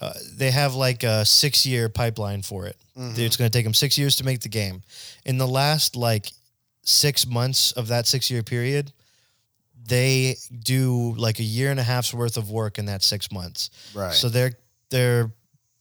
Uh, 0.01 0.12
they 0.37 0.51
have 0.51 0.75
like 0.75 1.05
a 1.05 1.25
six 1.25 1.64
year 1.64 1.88
pipeline 1.88 2.42
for 2.42 2.66
it. 2.66 2.77
It's 2.96 3.37
going 3.37 3.51
to 3.51 3.57
take 3.57 3.64
them 3.64 3.75
six 3.75 3.96
years 3.96 4.16
to 4.16 4.25
make 4.25 4.40
the 4.40 4.48
game. 4.48 4.83
In 5.25 5.38
the 5.38 5.46
last 5.46 5.96
like 5.96 6.33
six 6.83 7.27
months 7.27 7.72
of 7.72 7.88
that 7.88 8.07
six 8.07 8.31
year 8.31 8.42
period, 8.42 8.92
they 9.87 10.37
do 10.62 11.14
like 11.16 11.38
a 11.38 11.44
year 11.44 11.70
and 11.70 11.81
a 11.81 11.83
half's 11.83 12.12
worth 12.12 12.37
of 12.37 12.51
work 12.51 12.79
in 12.79 12.87
that 12.87 13.03
six 13.03 13.31
months. 13.31 13.70
Right. 13.94 14.12
So 14.12 14.29
they're 14.29 14.53
they're 14.90 15.31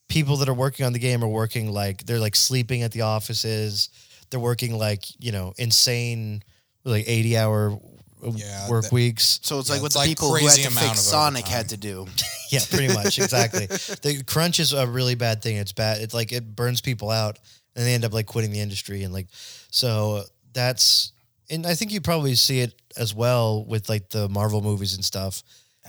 people 0.08 0.38
that 0.38 0.50
are 0.50 0.54
working 0.54 0.86
on 0.86 0.94
the 0.94 1.00
game 1.00 1.24
are 1.24 1.28
working 1.28 1.72
like 1.72 2.06
they're 2.06 2.20
like 2.20 2.36
sleeping 2.36 2.84
at 2.84 2.92
the 2.92 3.02
offices. 3.02 3.90
They're 4.30 4.40
working 4.40 4.78
like 4.78 5.04
you 5.20 5.32
know 5.32 5.54
insane 5.58 6.44
like 6.84 7.06
eighty 7.08 7.38
hour 7.38 7.80
Yeah, 8.24 8.70
work 8.70 8.84
that- 8.86 8.92
weeks. 8.92 9.40
So 9.44 9.60
it's 9.60 9.70
Yeah, 9.70 9.76
like 9.76 9.82
what 9.82 9.86
it's 9.88 9.96
the 9.96 10.00
like 10.00 10.08
people 10.10 10.36
who 10.36 10.46
had 10.48 10.56
to 10.56 10.68
amount 10.68 10.88
fix 10.90 11.00
Sonic 11.02 11.44
overtime. 11.46 11.58
had 11.58 11.70
to 11.70 11.78
do. 11.78 12.08
Yeah, 12.52 12.60
pretty 12.70 12.94
much 12.94 13.18
exactly. 13.20 13.66
the 13.68 14.24
crunch 14.28 14.60
is 14.60 14.74
a 14.74 14.86
really 14.86 15.16
bad 15.16 15.42
thing. 15.42 15.56
It's 15.56 15.72
bad. 15.72 16.02
It's 16.02 16.14
like 16.14 16.34
it 16.34 16.54
burns 16.54 16.82
people 16.82 17.10
out, 17.10 17.40
and 17.78 17.86
they 17.86 17.94
end 17.94 18.04
up 18.04 18.12
like 18.14 18.26
quitting 18.26 18.52
the 18.52 18.60
industry 18.60 19.04
and 19.04 19.14
like 19.14 19.28
so 19.70 20.24
that's 20.52 21.14
and 21.50 21.66
I 21.66 21.76
think 21.76 21.92
you 21.94 22.02
probably 22.02 22.36
see 22.36 22.60
it 22.60 22.74
as 22.98 23.16
well 23.16 23.64
with 23.64 23.88
like 23.88 24.10
the 24.10 24.28
Marvel 24.28 24.62
movies 24.62 24.96
and 24.96 25.06
stuff. 25.06 25.44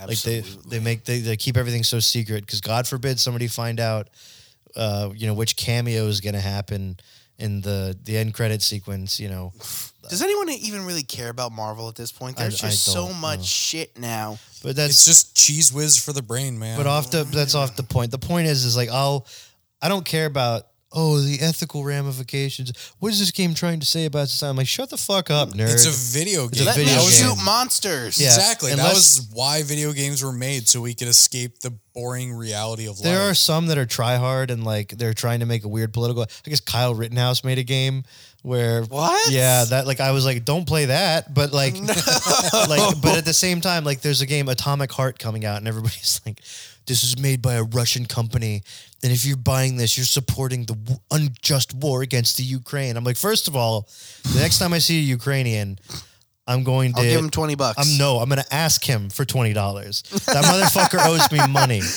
Like 0.06 0.20
they 0.22 0.40
they 0.68 0.78
make 0.78 1.04
they, 1.04 1.18
they 1.18 1.36
keep 1.36 1.56
everything 1.56 1.82
so 1.82 1.98
secret 1.98 2.46
because 2.46 2.60
God 2.60 2.86
forbid 2.86 3.18
somebody 3.18 3.48
find 3.48 3.80
out, 3.80 4.08
uh, 4.76 5.10
you 5.16 5.26
know, 5.26 5.34
which 5.34 5.56
cameo 5.56 6.06
is 6.06 6.20
going 6.20 6.34
to 6.34 6.40
happen 6.40 6.96
in 7.38 7.60
the 7.60 7.98
the 8.04 8.16
end 8.18 8.34
credit 8.34 8.62
sequence. 8.62 9.18
You 9.18 9.28
know, 9.30 9.52
Does 10.08 10.22
anyone 10.22 10.48
even 10.50 10.84
really 10.84 11.02
care 11.02 11.28
about 11.28 11.52
Marvel 11.52 11.88
at 11.88 11.94
this 11.94 12.12
point? 12.12 12.36
There's 12.36 12.62
I 12.62 12.68
just 12.68 12.84
so 12.84 13.08
don't, 13.08 13.20
much 13.20 13.38
no. 13.38 13.44
shit 13.44 13.98
now. 13.98 14.38
but 14.62 14.76
that's 14.76 14.90
It's 14.90 15.04
just 15.04 15.36
cheese 15.36 15.72
whiz 15.72 16.02
for 16.02 16.12
the 16.12 16.22
brain, 16.22 16.58
man. 16.58 16.76
But 16.76 16.86
off 16.86 17.10
the 17.10 17.24
that's 17.24 17.54
off 17.54 17.76
the 17.76 17.82
point. 17.82 18.10
The 18.10 18.18
point 18.18 18.46
is 18.46 18.64
is 18.64 18.76
like 18.76 18.88
I'll 18.90 19.26
I 19.80 19.88
don't 19.88 20.04
care 20.04 20.26
about 20.26 20.66
oh 20.92 21.18
the 21.18 21.38
ethical 21.40 21.84
ramifications. 21.84 22.72
What 22.98 23.12
is 23.12 23.18
this 23.18 23.30
game 23.30 23.54
trying 23.54 23.80
to 23.80 23.86
say 23.86 24.04
about 24.04 24.28
society? 24.28 24.50
I'm 24.50 24.56
like 24.56 24.68
shut 24.68 24.90
the 24.90 24.96
fuck 24.96 25.30
up, 25.30 25.50
nerd. 25.50 25.72
it's 25.72 25.86
a 25.86 26.18
video 26.18 26.46
a 26.46 26.50
game. 26.50 26.66
Let 26.66 26.76
video 26.76 26.92
me 26.92 26.98
that 26.98 27.04
was, 27.04 27.20
game. 27.20 27.30
shoot 27.36 27.44
monsters. 27.44 28.20
Yeah. 28.20 28.26
Exactly. 28.28 28.74
That 28.74 28.92
was 28.92 29.28
why 29.32 29.62
video 29.62 29.92
games 29.92 30.22
were 30.22 30.32
made, 30.32 30.68
so 30.68 30.80
we 30.80 30.94
could 30.94 31.08
escape 31.08 31.60
the 31.60 31.72
boring 31.94 32.32
reality 32.32 32.86
of 32.86 32.98
life. 32.98 33.04
there 33.04 33.20
are 33.20 33.34
some 33.34 33.66
that 33.66 33.78
are 33.78 33.86
try 33.86 34.16
hard 34.16 34.50
and 34.50 34.64
like 34.64 34.88
they're 34.96 35.14
trying 35.14 35.40
to 35.40 35.46
make 35.46 35.64
a 35.64 35.68
weird 35.68 35.92
political. 35.92 36.22
I 36.22 36.50
guess 36.50 36.60
Kyle 36.60 36.94
Rittenhouse 36.94 37.44
made 37.44 37.58
a 37.58 37.62
game 37.62 38.04
where 38.42 38.82
What? 38.82 39.32
Yeah, 39.32 39.64
that 39.64 39.86
like 39.86 40.00
I 40.00 40.10
was 40.10 40.24
like, 40.24 40.44
don't 40.44 40.66
play 40.66 40.86
that, 40.86 41.32
but 41.32 41.52
like, 41.52 41.74
like, 42.68 43.00
but 43.00 43.18
at 43.18 43.24
the 43.24 43.32
same 43.34 43.60
time, 43.60 43.84
like, 43.84 44.00
there's 44.00 44.20
a 44.20 44.26
game 44.26 44.48
Atomic 44.48 44.92
Heart 44.92 45.18
coming 45.18 45.44
out, 45.44 45.58
and 45.58 45.68
everybody's 45.68 46.20
like, 46.26 46.40
this 46.86 47.04
is 47.04 47.18
made 47.18 47.40
by 47.40 47.54
a 47.54 47.62
Russian 47.62 48.06
company, 48.06 48.62
and 49.02 49.12
if 49.12 49.24
you're 49.24 49.36
buying 49.36 49.76
this, 49.76 49.96
you're 49.96 50.04
supporting 50.06 50.64
the 50.64 50.74
w- 50.74 51.00
unjust 51.10 51.72
war 51.74 52.02
against 52.02 52.36
the 52.36 52.42
Ukraine. 52.42 52.96
I'm 52.96 53.04
like, 53.04 53.16
first 53.16 53.46
of 53.46 53.54
all, 53.54 53.88
the 54.24 54.40
next 54.40 54.58
time 54.58 54.72
I 54.72 54.78
see 54.78 54.98
a 54.98 55.02
Ukrainian. 55.02 55.78
I'm 56.46 56.64
going 56.64 56.92
to 56.94 56.98
I'll 56.98 57.04
give 57.04 57.20
him 57.20 57.30
20 57.30 57.54
bucks. 57.54 57.78
I'm 57.78 57.98
no, 57.98 58.18
I'm 58.18 58.28
gonna 58.28 58.44
ask 58.50 58.84
him 58.84 59.10
for 59.10 59.24
twenty 59.24 59.52
dollars. 59.52 60.02
That 60.26 60.44
motherfucker 60.44 60.98
owes 61.06 61.30
me 61.30 61.46
money. 61.46 61.82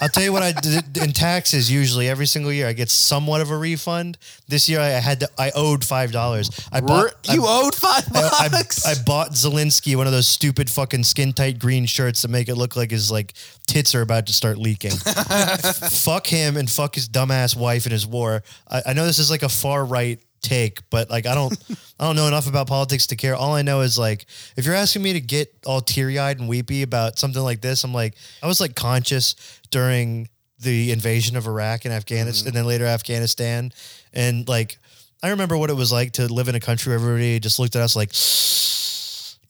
I'll 0.00 0.08
tell 0.08 0.22
you 0.22 0.32
what 0.32 0.42
I 0.42 0.52
did 0.52 0.96
in 0.98 1.12
taxes. 1.12 1.70
Usually, 1.70 2.08
every 2.08 2.26
single 2.26 2.52
year, 2.52 2.66
I 2.66 2.72
get 2.72 2.90
somewhat 2.90 3.40
of 3.40 3.50
a 3.50 3.56
refund. 3.56 4.18
This 4.46 4.68
year, 4.68 4.80
I 4.80 4.88
had 4.88 5.20
to. 5.20 5.28
I 5.38 5.50
owed 5.54 5.84
five 5.84 6.12
dollars. 6.12 6.50
I 6.72 6.80
bought. 6.80 7.14
you 7.32 7.44
I, 7.44 7.62
owed 7.62 7.74
five 7.74 8.04
I, 8.14 8.48
bucks. 8.50 8.86
I, 8.86 8.92
I 8.92 8.94
bought 9.04 9.30
Zelensky 9.30 9.96
one 9.96 10.06
of 10.06 10.12
those 10.12 10.28
stupid 10.28 10.68
fucking 10.70 11.04
skin 11.04 11.32
tight 11.32 11.58
green 11.58 11.86
shirts 11.86 12.22
that 12.22 12.28
make 12.28 12.48
it 12.48 12.54
look 12.56 12.76
like 12.76 12.90
his 12.90 13.10
like 13.10 13.34
tits 13.66 13.94
are 13.94 14.02
about 14.02 14.26
to 14.26 14.32
start 14.32 14.58
leaking. 14.58 14.90
fuck 15.90 16.26
him 16.26 16.56
and 16.56 16.70
fuck 16.70 16.94
his 16.94 17.08
dumbass 17.08 17.56
wife 17.56 17.84
and 17.84 17.92
his 17.92 18.06
war. 18.06 18.42
I, 18.68 18.82
I 18.86 18.92
know 18.92 19.06
this 19.06 19.18
is 19.18 19.30
like 19.30 19.42
a 19.42 19.48
far 19.48 19.84
right 19.84 20.20
take, 20.44 20.78
but 20.90 21.10
like 21.10 21.26
I 21.26 21.34
don't 21.34 21.52
I 21.98 22.06
don't 22.06 22.16
know 22.16 22.28
enough 22.28 22.48
about 22.48 22.68
politics 22.68 23.08
to 23.08 23.16
care. 23.16 23.34
All 23.34 23.54
I 23.54 23.62
know 23.62 23.80
is 23.80 23.98
like 23.98 24.26
if 24.56 24.64
you're 24.64 24.74
asking 24.74 25.02
me 25.02 25.14
to 25.14 25.20
get 25.20 25.52
all 25.66 25.80
teary 25.80 26.18
eyed 26.18 26.38
and 26.38 26.48
weepy 26.48 26.82
about 26.82 27.18
something 27.18 27.42
like 27.42 27.60
this, 27.60 27.82
I'm 27.82 27.92
like 27.92 28.14
I 28.42 28.46
was 28.46 28.60
like 28.60 28.74
conscious 28.76 29.34
during 29.70 30.28
the 30.60 30.92
invasion 30.92 31.36
of 31.36 31.46
Iraq 31.46 31.84
and 31.84 31.92
Afghanistan 31.92 32.40
mm-hmm. 32.40 32.48
and 32.48 32.56
then 32.56 32.66
later 32.66 32.86
Afghanistan. 32.86 33.72
And 34.12 34.46
like 34.46 34.78
I 35.22 35.30
remember 35.30 35.56
what 35.56 35.70
it 35.70 35.74
was 35.74 35.90
like 35.90 36.12
to 36.12 36.32
live 36.32 36.48
in 36.48 36.54
a 36.54 36.60
country 36.60 36.90
where 36.90 36.98
everybody 36.98 37.40
just 37.40 37.58
looked 37.58 37.74
at 37.74 37.82
us 37.82 37.96
like 37.96 38.12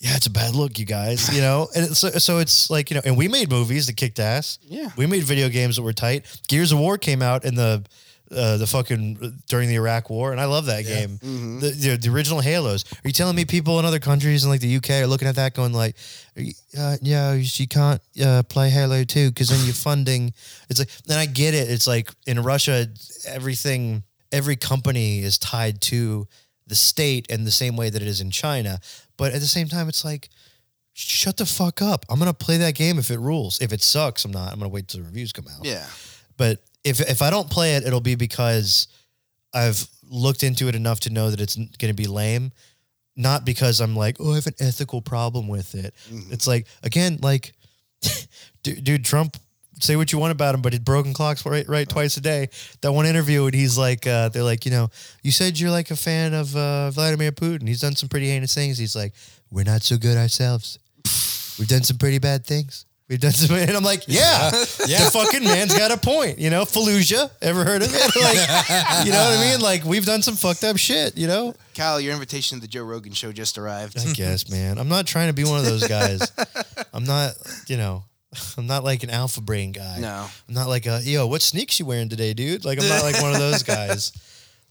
yeah, 0.00 0.16
it's 0.16 0.26
a 0.26 0.30
bad 0.30 0.54
look, 0.54 0.78
you 0.78 0.84
guys. 0.84 1.34
You 1.34 1.40
know, 1.40 1.68
and 1.76 1.96
so 1.96 2.10
so 2.10 2.38
it's 2.38 2.68
like 2.70 2.90
you 2.90 2.96
know, 2.96 3.02
and 3.04 3.16
we 3.16 3.26
made 3.26 3.50
movies 3.50 3.86
that 3.86 3.96
kicked 3.96 4.18
ass. 4.18 4.58
Yeah. 4.66 4.90
we 4.96 5.06
made 5.06 5.22
video 5.22 5.48
games 5.48 5.76
that 5.76 5.82
were 5.82 5.94
tight. 5.94 6.24
Gears 6.46 6.72
of 6.72 6.78
War 6.78 6.98
came 6.98 7.22
out 7.22 7.44
in 7.44 7.54
the 7.54 7.84
uh, 8.34 8.56
the 8.56 8.66
fucking 8.66 9.40
during 9.46 9.68
the 9.68 9.76
Iraq 9.76 10.10
War, 10.10 10.32
and 10.32 10.40
I 10.40 10.44
love 10.46 10.66
that 10.66 10.84
game. 10.84 11.18
The, 11.60 11.70
the 11.70 11.96
the 11.96 12.08
original 12.10 12.40
Halos. 12.40 12.84
Are 12.92 13.06
you 13.08 13.12
telling 13.12 13.36
me 13.36 13.44
people 13.44 13.78
in 13.78 13.84
other 13.84 13.98
countries 14.00 14.44
in 14.44 14.50
like 14.50 14.60
the 14.60 14.76
UK 14.76 14.90
are 15.02 15.06
looking 15.06 15.28
at 15.28 15.36
that 15.36 15.54
going 15.54 15.72
like, 15.72 15.96
uh, 16.78 16.96
yeah, 17.00 17.32
you 17.34 17.68
can't 17.68 18.00
uh, 18.24 18.42
play 18.44 18.70
Halo 18.70 19.04
two 19.04 19.30
because 19.30 19.48
then 19.48 19.64
you're 19.64 19.74
funding. 19.90 20.32
It's 20.68 20.78
like, 20.78 20.90
then 21.06 21.18
I 21.18 21.26
get 21.26 21.54
it. 21.54 21.70
It's 21.70 21.86
like 21.86 22.10
in 22.26 22.42
Russia, 22.42 22.88
everything, 23.28 24.02
every 24.32 24.56
company 24.56 25.20
is 25.20 25.38
tied 25.38 25.80
to 25.82 26.26
the 26.66 26.74
state 26.74 27.26
in 27.28 27.44
the 27.44 27.50
same 27.50 27.76
way 27.76 27.90
that 27.90 28.00
it 28.02 28.08
is 28.08 28.20
in 28.20 28.30
China. 28.30 28.80
But 29.16 29.32
at 29.32 29.40
the 29.40 29.46
same 29.46 29.68
time, 29.68 29.88
it's 29.88 30.04
like, 30.04 30.28
shut 30.94 31.36
the 31.36 31.46
fuck 31.46 31.82
up. 31.82 32.04
I'm 32.08 32.18
gonna 32.18 32.32
play 32.32 32.56
that 32.58 32.74
game 32.74 32.98
if 32.98 33.10
it 33.10 33.18
rules. 33.18 33.60
If 33.60 33.72
it 33.72 33.82
sucks, 33.82 34.24
I'm 34.24 34.30
not. 34.32 34.52
I'm 34.52 34.58
gonna 34.58 34.68
wait 34.70 34.88
till 34.88 35.00
the 35.00 35.06
reviews 35.06 35.32
come 35.32 35.46
out. 35.48 35.64
yeah. 35.64 35.86
But 36.36 36.62
if 36.84 37.00
if 37.00 37.22
I 37.22 37.30
don't 37.30 37.50
play 37.50 37.76
it, 37.76 37.86
it'll 37.86 38.00
be 38.00 38.14
because 38.14 38.88
I've 39.52 39.86
looked 40.08 40.42
into 40.42 40.68
it 40.68 40.74
enough 40.74 41.00
to 41.00 41.10
know 41.10 41.30
that 41.30 41.40
it's 41.40 41.56
going 41.56 41.90
to 41.90 41.94
be 41.94 42.06
lame. 42.06 42.52
Not 43.16 43.44
because 43.44 43.80
I'm 43.80 43.94
like, 43.94 44.16
oh, 44.20 44.32
I 44.32 44.34
have 44.36 44.46
an 44.46 44.54
ethical 44.58 45.00
problem 45.00 45.46
with 45.48 45.74
it. 45.74 45.94
It's 46.32 46.46
like 46.46 46.66
again, 46.82 47.18
like, 47.22 47.54
dude, 48.62 48.84
dude, 48.84 49.04
Trump. 49.04 49.36
Say 49.80 49.96
what 49.96 50.12
you 50.12 50.20
want 50.20 50.30
about 50.30 50.54
him, 50.54 50.62
but 50.62 50.72
his 50.72 50.78
broken 50.78 51.12
clocks 51.12 51.44
right, 51.44 51.68
right 51.68 51.88
twice 51.88 52.16
a 52.16 52.20
day. 52.20 52.48
That 52.80 52.92
one 52.92 53.06
interview, 53.06 53.46
and 53.46 53.54
he's 53.54 53.76
like, 53.76 54.06
uh, 54.06 54.28
they're 54.28 54.44
like, 54.44 54.64
you 54.64 54.70
know, 54.70 54.88
you 55.24 55.32
said 55.32 55.58
you're 55.58 55.72
like 55.72 55.90
a 55.90 55.96
fan 55.96 56.32
of 56.32 56.54
uh, 56.54 56.92
Vladimir 56.92 57.32
Putin. 57.32 57.66
He's 57.66 57.80
done 57.80 57.96
some 57.96 58.08
pretty 58.08 58.28
heinous 58.28 58.54
things. 58.54 58.78
He's 58.78 58.94
like, 58.94 59.14
we're 59.50 59.64
not 59.64 59.82
so 59.82 59.96
good 59.96 60.16
ourselves. 60.16 60.78
We've 61.58 61.66
done 61.66 61.82
some 61.82 61.98
pretty 61.98 62.18
bad 62.18 62.46
things. 62.46 62.86
We've 63.14 63.20
done 63.20 63.30
some, 63.30 63.54
and 63.54 63.70
I'm 63.70 63.84
like, 63.84 64.02
yeah, 64.08 64.50
Yeah. 64.88 65.04
the 65.04 65.10
fucking 65.12 65.44
man's 65.44 65.72
got 65.72 65.92
a 65.92 65.96
point. 65.96 66.40
You 66.40 66.50
know, 66.50 66.64
Fallujah, 66.64 67.30
ever 67.40 67.62
heard 67.62 67.80
of 67.80 67.88
it? 67.94 68.00
Like, 68.20 69.06
you 69.06 69.12
know 69.12 69.18
what 69.30 69.38
I 69.38 69.50
mean? 69.52 69.60
Like, 69.60 69.84
we've 69.84 70.04
done 70.04 70.20
some 70.20 70.34
fucked 70.34 70.64
up 70.64 70.78
shit. 70.78 71.16
You 71.16 71.28
know, 71.28 71.54
Kyle, 71.76 72.00
your 72.00 72.12
invitation 72.12 72.58
to 72.58 72.62
the 72.62 72.66
Joe 72.66 72.82
Rogan 72.82 73.12
show 73.12 73.30
just 73.30 73.56
arrived. 73.56 73.96
I 74.00 74.12
guess, 74.14 74.50
man. 74.50 74.78
I'm 74.78 74.88
not 74.88 75.06
trying 75.06 75.28
to 75.28 75.32
be 75.32 75.44
one 75.44 75.60
of 75.60 75.64
those 75.64 75.86
guys. 75.86 76.28
I'm 76.92 77.04
not, 77.04 77.34
you 77.68 77.76
know, 77.76 78.02
I'm 78.58 78.66
not 78.66 78.82
like 78.82 79.04
an 79.04 79.10
alpha 79.10 79.40
brain 79.40 79.70
guy. 79.70 79.98
No. 80.00 80.26
I'm 80.48 80.54
not 80.54 80.66
like 80.66 80.86
a 80.86 81.00
yo. 81.04 81.28
What 81.28 81.40
sneaks 81.40 81.78
you 81.78 81.86
wearing 81.86 82.08
today, 82.08 82.34
dude? 82.34 82.64
Like, 82.64 82.82
I'm 82.82 82.88
not 82.88 83.04
like 83.04 83.22
one 83.22 83.32
of 83.32 83.38
those 83.38 83.62
guys. 83.62 84.10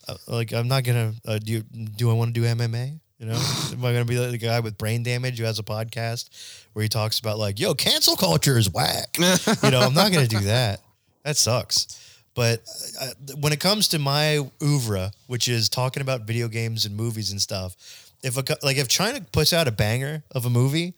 Uh, 0.05 0.15
like, 0.27 0.51
I'm 0.51 0.67
not 0.67 0.83
gonna. 0.83 1.13
Uh, 1.25 1.39
do 1.39 1.49
you, 1.53 1.61
do 1.61 2.09
I 2.09 2.13
want 2.13 2.35
to 2.35 2.41
do 2.41 2.45
MMA? 2.45 2.99
You 3.19 3.27
know, 3.29 3.35
am 3.71 3.85
I 3.85 3.93
gonna 3.93 4.03
be 4.03 4.17
like 4.19 4.31
the 4.31 4.37
guy 4.37 4.59
with 4.59 4.77
brain 4.77 5.01
damage 5.01 5.39
who 5.39 5.45
has 5.45 5.59
a 5.59 5.63
podcast 5.63 6.27
where 6.73 6.83
he 6.83 6.89
talks 6.89 7.19
about 7.19 7.37
like, 7.37 7.59
yo, 7.59 7.73
cancel 7.73 8.15
culture 8.15 8.57
is 8.57 8.69
whack. 8.71 9.07
you 9.17 9.71
know, 9.71 9.81
I'm 9.81 9.93
not 9.93 10.11
gonna 10.11 10.27
do 10.27 10.39
that. 10.41 10.81
That 11.23 11.37
sucks. 11.37 11.99
But 12.35 12.63
uh, 12.99 13.09
when 13.39 13.53
it 13.53 13.59
comes 13.59 13.89
to 13.89 13.99
my 13.99 14.39
oeuvre, 14.61 15.11
which 15.27 15.47
is 15.47 15.69
talking 15.69 16.01
about 16.01 16.21
video 16.21 16.47
games 16.47 16.85
and 16.85 16.95
movies 16.95 17.31
and 17.31 17.41
stuff, 17.41 17.75
if 18.23 18.37
a 18.37 18.43
like 18.63 18.77
if 18.77 18.87
China 18.87 19.21
puts 19.31 19.53
out 19.53 19.67
a 19.67 19.71
banger 19.71 20.23
of 20.31 20.45
a 20.45 20.49
movie, 20.49 20.93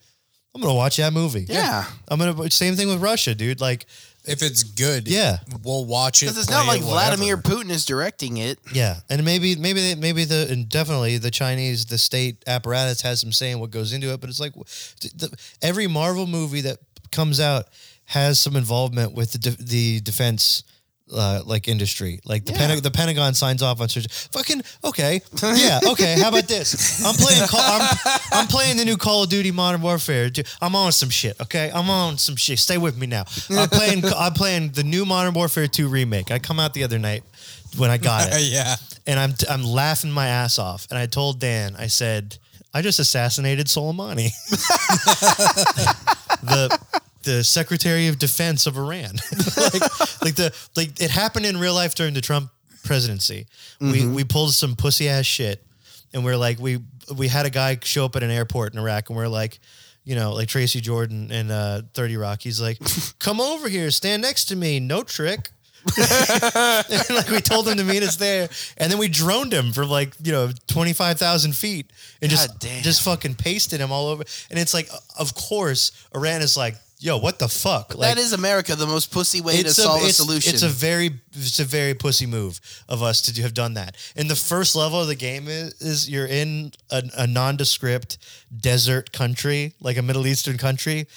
I'm 0.54 0.62
gonna 0.62 0.74
watch 0.74 0.98
that 0.98 1.12
movie. 1.12 1.46
Yeah. 1.50 1.86
I'm 2.08 2.20
gonna. 2.20 2.50
Same 2.50 2.76
thing 2.76 2.88
with 2.88 3.02
Russia, 3.02 3.36
dude. 3.36 3.60
Like, 3.60 3.86
if 4.28 4.42
it's 4.42 4.64
good, 4.64 5.08
Yeah. 5.08 5.38
we'll 5.64 5.86
watch 5.86 6.22
it. 6.22 6.26
Because 6.26 6.38
it's 6.40 6.48
play 6.48 6.56
not 6.58 6.68
like 6.68 6.82
it, 6.82 6.86
Vladimir. 6.86 7.38
Putin 7.38 7.70
is 7.70 7.86
directing 7.86 8.38
it. 8.38 8.60
yeah, 8.74 9.00
and 9.10 9.24
maybe, 9.24 9.56
maybe, 9.56 9.82
they, 9.82 9.96
maybe 9.96 10.26
the 10.26 10.48
and 10.50 10.68
definitely 10.70 11.18
the 11.18 11.32
Chinese, 11.32 11.86
the 11.86 11.98
state 11.98 12.44
apparatus 12.48 13.02
has 13.02 13.20
some 13.22 13.32
say 13.32 13.52
in 13.52 13.60
what 13.60 13.72
goes 13.72 13.94
into 13.94 14.12
it. 14.14 14.20
But 14.22 14.30
it's 14.30 14.40
like 14.40 14.54
the, 14.54 15.36
every 15.62 15.88
Marvel 15.88 16.28
movie 16.28 16.62
that 16.62 16.80
comes 17.12 17.40
out 17.40 17.68
has 18.06 18.38
some 18.40 18.56
involvement 18.56 19.14
with 19.14 19.32
the 19.32 19.38
de- 19.40 19.64
the 19.64 20.00
defense. 20.02 20.64
Uh, 21.14 21.40
like 21.46 21.68
industry, 21.68 22.20
like 22.26 22.46
the 22.46 22.52
Yeah. 22.52 22.58
Pentagon, 22.58 22.82
the 22.84 22.90
Pentagon 22.90 23.34
signs 23.36 23.62
off 23.62 23.80
on 23.80 23.88
certain. 23.90 24.10
Fucking 24.32 24.64
okay, 24.86 25.22
yeah, 25.56 25.80
okay. 25.92 26.20
How 26.20 26.30
about 26.30 26.48
this? 26.48 27.06
I'm 27.06 27.14
playing. 27.14 27.48
Call, 27.48 27.60
I'm, 27.62 27.98
I'm 28.32 28.48
playing 28.48 28.78
the 28.78 28.86
new 28.86 28.98
Call 28.98 29.22
of 29.22 29.30
Duty 29.30 29.52
Modern 29.52 29.82
Warfare. 29.84 30.32
I'm 30.64 30.76
on 30.76 30.92
some 30.92 31.12
shit. 31.12 31.40
Okay, 31.40 31.70
I'm 31.72 31.92
on 31.92 32.18
some 32.18 32.36
shit. 32.36 32.58
Stay 32.58 32.80
with 32.80 32.98
me 32.98 33.06
now. 33.06 33.26
I'm 33.52 33.70
playing. 33.70 34.04
I'm 34.18 34.34
playing 34.34 34.72
the 34.72 34.82
new 34.84 35.06
Modern 35.06 35.36
Warfare 35.36 35.68
2 35.68 35.88
remake. 35.90 36.32
I 36.32 36.40
come 36.40 36.60
out 36.60 36.74
the 36.74 36.84
other 36.84 36.98
night 36.98 37.24
when 37.78 37.92
I 37.92 37.98
got 37.98 38.30
it 38.32 38.42
yeah. 38.52 38.76
and 39.06 39.20
I'm 39.20 39.34
I'm 39.48 39.64
laughing 39.64 40.10
my 40.12 40.26
ass 40.28 40.58
off. 40.58 40.88
And 40.90 40.98
I 40.98 41.06
told 41.06 41.40
Dan, 41.40 41.76
I 41.78 41.86
said, 41.86 42.40
I 42.74 42.82
just 42.82 42.98
assassinated 42.98 43.68
Soleimani, 43.68 44.32
the 46.44 46.80
the 47.26 47.44
Secretary 47.44 48.08
of 48.08 48.18
Defense 48.18 48.66
of 48.66 48.78
Iran. 48.78 49.16
like, 49.58 49.82
like 50.22 50.36
the 50.36 50.56
like 50.76 51.02
it 51.02 51.12
happened 51.12 51.46
in 51.46 51.58
real 51.58 51.74
life 51.74 51.96
during 51.96 52.14
the 52.14 52.22
Trump 52.22 52.50
presidency. 52.84 53.48
We 53.82 54.08
we 54.08 54.24
pulled 54.24 54.54
some 54.54 54.76
pussy 54.76 55.10
ass 55.10 55.26
shit, 55.26 55.66
and 56.14 56.24
we're 56.24 56.38
like 56.38 56.60
we 56.60 56.80
we 57.14 57.28
had 57.28 57.46
a 57.46 57.50
guy 57.50 57.78
show 57.84 58.06
up 58.06 58.16
at 58.16 58.24
an 58.24 58.32
airport 58.32 58.74
in 58.74 58.80
Iraq, 58.80 59.10
and 59.10 59.18
we're 59.18 59.28
like. 59.28 59.60
You 60.08 60.14
know, 60.14 60.34
like 60.34 60.48
Tracy 60.48 60.82
Jordan 60.82 61.32
and 61.32 61.52
uh, 61.52 61.82
30 61.96 62.18
Rock. 62.18 62.44
He's 62.44 62.62
like, 62.62 62.78
come 63.20 63.42
over 63.42 63.68
here, 63.68 63.90
stand 63.90 64.22
next 64.22 64.46
to 64.50 64.56
me. 64.56 64.80
No 64.80 65.02
trick. 65.02 65.50
And, 65.98 67.10
like 67.10 67.30
we 67.30 67.42
told 67.42 67.68
him 67.68 67.78
to 67.78 67.84
meet 67.84 68.04
us 68.04 68.16
there, 68.18 68.48
and 68.78 68.92
then 68.92 69.00
we 69.00 69.08
droned 69.08 69.54
him 69.54 69.72
for 69.72 69.86
like 69.86 70.14
you 70.24 70.32
know 70.32 70.52
twenty 70.68 70.94
five 70.94 71.18
thousand 71.18 71.56
feet, 71.56 71.92
and 72.22 72.30
just 72.30 72.60
damn. 72.60 72.84
just 72.84 73.02
fucking 73.04 73.36
pasted 73.36 73.80
him 73.80 73.92
all 73.92 74.08
over. 74.08 74.24
And 74.50 74.60
it's 74.60 74.74
like, 74.74 74.90
of 75.18 75.34
course, 75.36 75.92
Iran 76.14 76.42
is 76.42 76.58
like, 76.58 76.76
yo, 77.00 77.18
what 77.18 77.40
the 77.40 77.48
fuck? 77.48 77.94
that 77.96 78.18
is 78.18 78.34
America, 78.34 78.76
the 78.76 78.88
most 78.88 79.12
pussy 79.12 79.42
way 79.42 79.62
to 79.62 79.70
solve 79.70 80.04
a, 80.04 80.06
it's, 80.08 80.18
solution. 80.18 80.54
It's 80.54 80.64
a 80.64 80.70
very 80.70 81.12
it's 81.34 81.60
a 81.60 81.66
very 81.66 81.94
pussy 81.94 82.26
move 82.26 82.60
of 82.88 83.04
us 83.04 83.22
to 83.24 83.34
do, 83.34 83.42
have 83.42 83.54
done 83.54 83.76
that. 83.76 83.98
And 84.16 84.30
the 84.30 84.36
first 84.36 84.76
level 84.76 85.02
of 85.02 85.08
the 85.08 85.16
game 85.16 85.48
is, 85.48 85.74
is 85.82 86.10
you're 86.10 86.28
in 86.28 86.72
a, 86.90 87.04
a 87.18 87.28
nondescript 87.28 88.18
desert 88.56 89.12
country, 89.12 89.74
like 89.80 89.98
a 89.98 90.02
Middle 90.02 90.28
Eastern 90.28 90.58
country, 90.58 91.08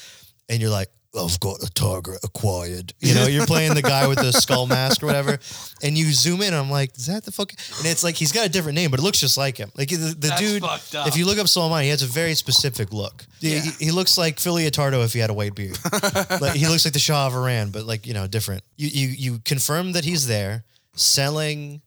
and 0.48 0.60
you're 0.60 0.70
like, 0.70 0.90
I've 1.18 1.40
got 1.40 1.62
a 1.62 1.70
target 1.72 2.18
acquired. 2.22 2.92
You 3.00 3.14
know, 3.14 3.26
you're 3.26 3.46
playing 3.46 3.74
the 3.74 3.82
guy 3.82 4.06
with 4.06 4.18
the 4.18 4.30
skull 4.32 4.66
mask 4.66 5.02
or 5.02 5.06
whatever, 5.06 5.38
and 5.82 5.96
you 5.96 6.12
zoom 6.12 6.42
in. 6.42 6.52
I'm 6.52 6.70
like, 6.70 6.96
is 6.98 7.06
that 7.06 7.24
the 7.24 7.32
fuck? 7.32 7.50
And 7.78 7.86
it's 7.86 8.04
like 8.04 8.14
he's 8.14 8.30
got 8.30 8.44
a 8.46 8.48
different 8.50 8.76
name, 8.76 8.90
but 8.90 9.00
it 9.00 9.02
looks 9.02 9.18
just 9.18 9.38
like 9.38 9.56
him. 9.56 9.72
Like 9.74 9.88
the, 9.88 9.96
the 9.96 10.14
That's 10.28 10.40
dude. 10.40 10.62
up. 10.62 10.80
If 11.08 11.16
you 11.16 11.24
look 11.24 11.38
up 11.38 11.46
Soleimani, 11.46 11.84
he 11.84 11.88
has 11.88 12.02
a 12.02 12.06
very 12.06 12.34
specific 12.34 12.92
look. 12.92 13.24
He- 13.40 13.54
Yeah. 13.54 13.60
He, 13.62 13.86
he 13.86 13.90
looks 13.90 14.18
like 14.18 14.38
Philly 14.38 14.70
Atardo 14.70 15.02
if 15.04 15.14
he 15.14 15.18
had 15.18 15.30
a 15.30 15.34
white 15.34 15.54
beard. 15.54 15.78
like, 16.40 16.52
he 16.54 16.68
looks 16.68 16.84
like 16.84 16.92
the 16.92 16.98
Shah 17.00 17.26
of 17.26 17.34
Iran, 17.34 17.70
but 17.70 17.84
like 17.84 18.06
you 18.06 18.12
know, 18.14 18.26
different. 18.26 18.62
You 18.76 18.88
you 18.88 19.08
you 19.08 19.38
confirm 19.44 19.92
that 19.92 20.04
he's 20.04 20.26
there 20.26 20.64
selling 20.94 21.80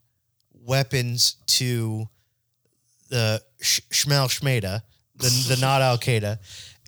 weapons 0.65 1.35
to 1.45 2.07
the 3.09 3.41
Sh- 3.61 3.81
Shmel 3.91 4.27
Shmeda, 4.29 4.81
the 5.17 5.29
the 5.55 5.57
not 5.61 5.81
Al 5.81 5.97
Qaeda, 5.97 6.39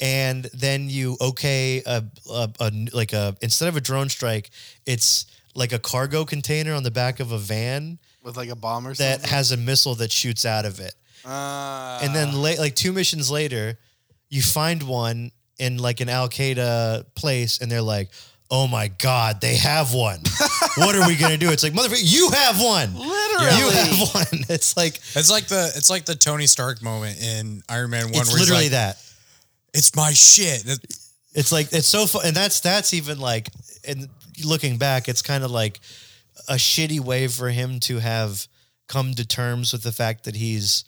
and 0.01 0.45
then 0.53 0.89
you 0.89 1.17
okay 1.21 1.81
a, 1.85 2.03
a, 2.31 2.49
a 2.59 2.71
like 2.93 3.13
a 3.13 3.35
instead 3.41 3.67
of 3.69 3.75
a 3.77 3.81
drone 3.81 4.09
strike, 4.09 4.49
it's 4.85 5.25
like 5.55 5.71
a 5.71 5.79
cargo 5.79 6.25
container 6.25 6.73
on 6.73 6.83
the 6.83 6.91
back 6.91 7.19
of 7.19 7.31
a 7.31 7.37
van 7.37 7.99
with 8.23 8.35
like 8.37 8.49
a 8.49 8.55
bomb 8.55 8.87
or 8.87 8.93
that 8.95 9.19
something. 9.21 9.29
has 9.29 9.51
a 9.51 9.57
missile 9.57 9.95
that 9.95 10.11
shoots 10.11 10.45
out 10.45 10.65
of 10.65 10.79
it. 10.79 10.95
Uh, 11.25 11.99
And 12.01 12.13
then 12.15 12.33
late, 12.33 12.59
like 12.59 12.75
two 12.75 12.91
missions 12.91 13.29
later, 13.31 13.77
you 14.29 14.41
find 14.41 14.83
one 14.83 15.31
in 15.59 15.77
like 15.77 16.01
an 16.01 16.09
Al 16.09 16.27
Qaeda 16.27 17.05
place, 17.15 17.59
and 17.59 17.71
they're 17.71 17.81
like, 17.81 18.09
"Oh 18.49 18.67
my 18.67 18.87
god, 18.87 19.39
they 19.39 19.55
have 19.55 19.93
one! 19.93 20.19
what 20.77 20.95
are 20.95 21.07
we 21.07 21.15
gonna 21.15 21.37
do?" 21.37 21.51
It's 21.51 21.63
like, 21.63 21.73
"Motherfucker, 21.73 22.01
you 22.01 22.31
have 22.31 22.59
one! 22.59 22.95
literally, 22.95 23.57
You 23.57 23.69
have 23.69 23.99
one!" 24.15 24.43
It's 24.49 24.75
like 24.75 24.95
It's 25.15 25.29
like 25.31 25.47
the 25.47 25.71
it's 25.75 25.89
like 25.89 26.05
the 26.05 26.15
Tony 26.15 26.47
Stark 26.47 26.81
moment 26.81 27.21
in 27.21 27.61
Iron 27.69 27.91
Man 27.91 28.05
One. 28.05 28.15
it's 28.21 28.29
where 28.31 28.39
he's 28.39 28.49
literally 28.49 28.63
like, 28.65 28.71
that. 28.71 28.97
It's 29.73 29.95
my 29.95 30.11
shit. 30.13 30.63
It's 31.33 31.51
like 31.51 31.73
it's 31.73 31.87
so 31.87 32.05
fun, 32.05 32.25
and 32.25 32.35
that's 32.35 32.59
that's 32.59 32.93
even 32.93 33.19
like, 33.19 33.49
and 33.87 34.07
looking 34.43 34.77
back, 34.77 35.09
it's 35.09 35.21
kind 35.21 35.43
of 35.43 35.51
like 35.51 35.79
a 36.47 36.55
shitty 36.55 36.99
way 36.99 37.27
for 37.27 37.49
him 37.49 37.79
to 37.81 37.99
have 37.99 38.47
come 38.87 39.13
to 39.15 39.25
terms 39.25 39.73
with 39.73 39.83
the 39.83 39.91
fact 39.91 40.25
that 40.25 40.35
he's 40.35 40.85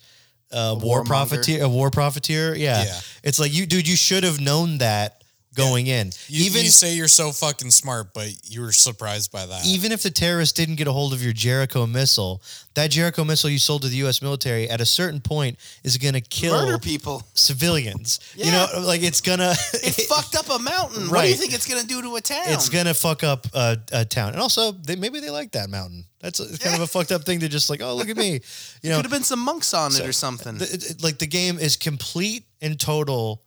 a, 0.52 0.74
war 0.74 1.04
profiteer, 1.04 1.64
a 1.64 1.68
war 1.68 1.90
profiteer. 1.90 2.54
Yeah. 2.54 2.84
Yeah. 2.84 3.00
it's 3.22 3.38
like 3.38 3.52
you, 3.52 3.66
dude, 3.66 3.88
you 3.88 3.96
should 3.96 4.24
have 4.24 4.40
known 4.40 4.78
that 4.78 5.22
going 5.56 5.88
in. 5.88 6.12
You, 6.28 6.44
even 6.46 6.62
you 6.62 6.68
say 6.70 6.94
you're 6.94 7.08
so 7.08 7.32
fucking 7.32 7.72
smart, 7.72 8.14
but 8.14 8.28
you 8.44 8.60
were 8.60 8.70
surprised 8.70 9.32
by 9.32 9.44
that. 9.46 9.66
even 9.66 9.90
if 9.90 10.02
the 10.04 10.10
terrorists 10.10 10.52
didn't 10.52 10.76
get 10.76 10.86
a 10.86 10.92
hold 10.92 11.12
of 11.12 11.22
your 11.24 11.32
Jericho 11.32 11.86
missile, 11.86 12.40
that 12.74 12.90
Jericho 12.92 13.24
missile 13.24 13.50
you 13.50 13.58
sold 13.58 13.82
to 13.82 13.88
the 13.88 13.96
U.S. 13.96 14.22
military 14.22 14.68
at 14.70 14.80
a 14.80 14.86
certain 14.86 15.20
point 15.20 15.58
is 15.82 15.96
going 15.98 16.14
to 16.14 16.20
kill 16.20 16.52
murder 16.54 16.78
people. 16.78 17.22
civilians. 17.34 18.20
You 18.36 18.50
know, 18.52 18.66
like 18.80 19.02
it's 19.02 19.20
gonna 19.20 19.54
It 19.74 20.06
fucked 20.08 20.36
up 20.36 20.48
a 20.50 20.62
mountain. 20.62 21.08
What 21.10 21.22
do 21.22 21.28
you 21.28 21.34
think 21.34 21.54
it's 21.54 21.66
gonna 21.66 21.84
do 21.86 22.02
to 22.02 22.16
a 22.16 22.20
town? 22.20 22.44
it's 22.48 22.68
gonna 22.68 22.94
fuck 22.94 23.24
up 23.24 23.46
a, 23.54 23.78
a 23.92 24.04
town. 24.04 24.32
And 24.32 24.40
also, 24.40 24.72
they, 24.72 24.94
maybe 24.96 25.20
they 25.20 25.30
like 25.30 25.52
that 25.52 25.70
mountain. 25.70 26.04
That's 26.20 26.40
a, 26.40 26.44
it's 26.44 26.58
kind 26.58 26.74
of 26.76 26.82
a 26.82 26.86
fucked 26.86 27.12
up 27.12 27.24
thing 27.24 27.40
to 27.40 27.48
just 27.48 27.70
like, 27.70 27.80
oh, 27.82 27.94
look 27.94 28.08
at 28.08 28.16
me. 28.16 28.40
You 28.82 28.90
know, 28.90 28.96
Could 28.98 29.06
have 29.06 29.12
been 29.12 29.22
some 29.24 29.40
monks 29.40 29.74
on 29.74 29.92
it 29.94 30.06
or 30.06 30.12
something. 30.12 30.58
the, 30.58 30.64
it- 30.64 30.90
it- 30.90 31.02
like 31.02 31.18
the 31.18 31.26
game 31.26 31.58
is 31.58 31.76
complete 31.76 32.44
and 32.60 32.78
total 32.78 33.42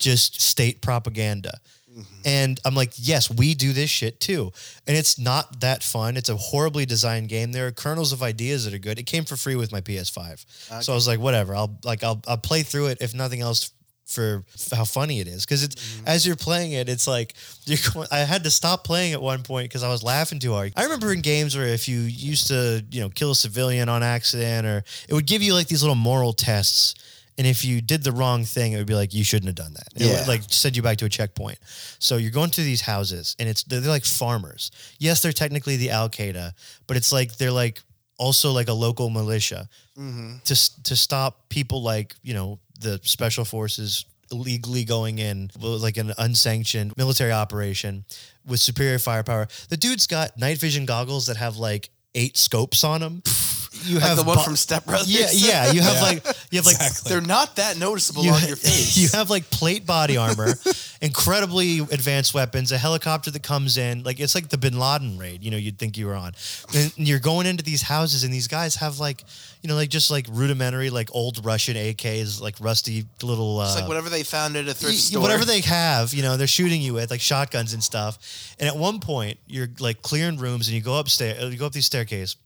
just 0.00 0.40
state 0.40 0.80
propaganda. 0.80 1.60
Mm-hmm. 1.90 2.22
And 2.24 2.60
I'm 2.64 2.74
like, 2.74 2.92
yes, 2.96 3.30
we 3.30 3.54
do 3.54 3.72
this 3.72 3.90
shit 3.90 4.20
too. 4.20 4.52
And 4.86 4.96
it's 4.96 5.18
not 5.18 5.60
that 5.60 5.82
fun. 5.82 6.16
It's 6.16 6.28
a 6.28 6.36
horribly 6.36 6.86
designed 6.86 7.28
game. 7.28 7.52
There 7.52 7.66
are 7.66 7.72
kernels 7.72 8.12
of 8.12 8.22
ideas 8.22 8.64
that 8.64 8.74
are 8.74 8.78
good. 8.78 8.98
It 8.98 9.04
came 9.04 9.24
for 9.24 9.36
free 9.36 9.56
with 9.56 9.72
my 9.72 9.80
PS5. 9.80 10.82
So 10.82 10.92
I 10.92 10.94
was 10.94 11.08
like, 11.08 11.18
whatever. 11.18 11.54
I'll 11.54 11.78
like 11.84 12.04
I'll 12.04 12.22
I'll 12.28 12.38
play 12.38 12.62
through 12.62 12.86
it 12.88 12.98
if 13.00 13.14
nothing 13.14 13.40
else 13.40 13.72
for 14.06 14.44
how 14.72 14.84
funny 14.84 15.20
it 15.20 15.28
is 15.28 15.44
because 15.46 15.62
it's 15.62 15.76
mm-hmm. 15.76 16.08
as 16.08 16.26
you're 16.26 16.34
playing 16.34 16.72
it 16.72 16.88
it's 16.88 17.06
like 17.06 17.32
you're 17.64 17.78
going, 17.94 18.08
I 18.10 18.18
had 18.18 18.42
to 18.42 18.50
stop 18.50 18.82
playing 18.82 19.12
at 19.12 19.22
one 19.22 19.44
point 19.44 19.70
because 19.70 19.84
I 19.84 19.88
was 19.88 20.02
laughing 20.02 20.40
too 20.40 20.52
hard. 20.52 20.72
I 20.76 20.82
remember 20.82 21.12
in 21.12 21.20
games 21.20 21.56
where 21.56 21.68
if 21.68 21.88
you 21.88 22.00
used 22.00 22.48
to 22.48 22.84
you 22.90 23.00
know 23.00 23.08
kill 23.08 23.30
a 23.30 23.36
civilian 23.36 23.88
on 23.88 24.02
accident 24.02 24.66
or 24.66 24.82
it 25.08 25.14
would 25.14 25.26
give 25.26 25.42
you 25.42 25.54
like 25.54 25.68
these 25.68 25.82
little 25.82 25.94
moral 25.94 26.32
tests 26.32 26.94
and 27.38 27.46
if 27.46 27.64
you 27.64 27.80
did 27.80 28.02
the 28.02 28.12
wrong 28.12 28.44
thing 28.44 28.72
it 28.72 28.76
would 28.78 28.86
be 28.86 28.94
like 28.94 29.14
you 29.14 29.24
shouldn't 29.24 29.46
have 29.46 29.54
done 29.54 29.72
that. 29.74 29.88
It 29.94 30.06
would, 30.06 30.12
Yeah. 30.20 30.24
like 30.26 30.42
send 30.48 30.76
you 30.76 30.82
back 30.82 30.98
to 30.98 31.04
a 31.04 31.08
checkpoint. 31.08 31.58
So 31.98 32.16
you're 32.16 32.30
going 32.30 32.50
to 32.50 32.62
these 32.62 32.80
houses 32.82 33.36
and 33.38 33.48
it's 33.48 33.62
they're, 33.64 33.80
they're 33.80 33.90
like 33.90 34.04
farmers. 34.04 34.70
Yes, 34.98 35.22
they're 35.22 35.32
technically 35.32 35.76
the 35.76 35.90
Al 35.90 36.08
Qaeda, 36.08 36.52
but 36.86 36.96
it's 36.96 37.12
like 37.12 37.36
they're 37.36 37.50
like 37.52 37.80
also 38.18 38.52
like 38.52 38.68
a 38.68 38.72
local 38.74 39.08
militia 39.10 39.68
mm-hmm. 39.98 40.36
to 40.44 40.52
s- 40.52 40.68
to 40.84 40.94
stop 40.96 41.48
people 41.48 41.82
like 41.82 42.14
you 42.22 42.34
know 42.34 42.58
the 42.80 43.00
special 43.02 43.44
forces 43.44 44.04
illegally 44.32 44.84
going 44.84 45.18
in 45.18 45.50
like 45.60 45.96
an 45.96 46.12
unsanctioned 46.18 46.96
military 46.96 47.32
operation 47.32 48.04
with 48.46 48.60
superior 48.60 48.98
firepower. 48.98 49.48
The 49.70 49.76
dude's 49.76 50.06
got 50.06 50.38
night 50.38 50.58
vision 50.58 50.86
goggles 50.86 51.26
that 51.26 51.36
have 51.36 51.56
like 51.56 51.90
eight 52.14 52.36
scopes 52.36 52.84
on 52.84 53.00
them. 53.00 53.22
You 53.84 53.96
like 53.96 54.04
have 54.04 54.16
the 54.16 54.24
one 54.24 54.38
from 54.42 54.56
Step 54.56 54.84
Brothers. 54.84 55.08
yeah, 55.08 55.28
yeah. 55.32 55.72
You 55.72 55.80
have 55.80 55.94
Yeah. 55.94 56.02
like 56.02 56.26
you 56.50 56.58
have 56.58 56.66
like 56.66 56.74
Exactly. 56.76 57.08
They're 57.10 57.20
not 57.20 57.56
that 57.56 57.78
noticeable 57.78 58.24
you, 58.24 58.32
on 58.32 58.42
your 58.46 58.56
face. 58.68 58.96
you 58.96 59.08
have 59.16 59.30
like 59.30 59.48
plate 59.50 59.86
body 59.86 60.16
armor, 60.16 60.54
incredibly 61.00 61.78
advanced 61.78 62.34
weapons, 62.34 62.72
a 62.72 62.78
helicopter 62.78 63.30
that 63.30 63.42
comes 63.42 63.78
in, 63.78 64.02
like 64.02 64.20
it's 64.20 64.34
like 64.34 64.48
the 64.48 64.58
Bin 64.58 64.78
Laden 64.78 65.18
raid. 65.18 65.42
You 65.42 65.50
know, 65.50 65.56
you'd 65.56 65.78
think 65.78 65.96
you 65.96 66.06
were 66.06 66.14
on. 66.14 66.32
And 66.74 66.92
you're 66.96 67.18
going 67.20 67.46
into 67.46 67.62
these 67.62 67.82
houses, 67.82 68.24
and 68.24 68.32
these 68.32 68.48
guys 68.48 68.76
have 68.76 68.98
like, 68.98 69.22
you 69.62 69.68
know, 69.68 69.74
like 69.76 69.88
just 69.88 70.10
like 70.10 70.26
rudimentary, 70.30 70.90
like 70.90 71.08
old 71.14 71.44
Russian 71.44 71.76
AKs, 71.76 72.40
like 72.40 72.56
rusty 72.60 73.06
little. 73.22 73.58
Uh, 73.60 73.66
It's 73.66 73.76
like 73.76 73.88
whatever 73.88 74.08
they 74.08 74.22
found 74.22 74.56
at 74.56 74.64
a 74.68 74.74
thrift 74.74 74.94
y- 74.94 74.98
store. 74.98 75.22
Whatever 75.22 75.44
they 75.44 75.60
have, 75.78 76.12
you 76.12 76.22
know, 76.22 76.36
they're 76.36 76.46
shooting 76.46 76.82
you 76.82 76.94
with 76.94 77.10
like 77.10 77.20
shotguns 77.20 77.72
and 77.72 77.82
stuff. 77.82 78.18
And 78.58 78.68
at 78.68 78.76
one 78.76 79.00
point, 79.00 79.38
you're 79.46 79.68
like 79.78 80.02
clearing 80.02 80.38
rooms, 80.38 80.68
and 80.68 80.74
you 80.74 80.82
go 80.82 80.98
upstairs, 80.98 81.40
you 81.52 81.58
go 81.58 81.66
up 81.66 81.72
these 81.72 81.86
staircase, 81.86 82.36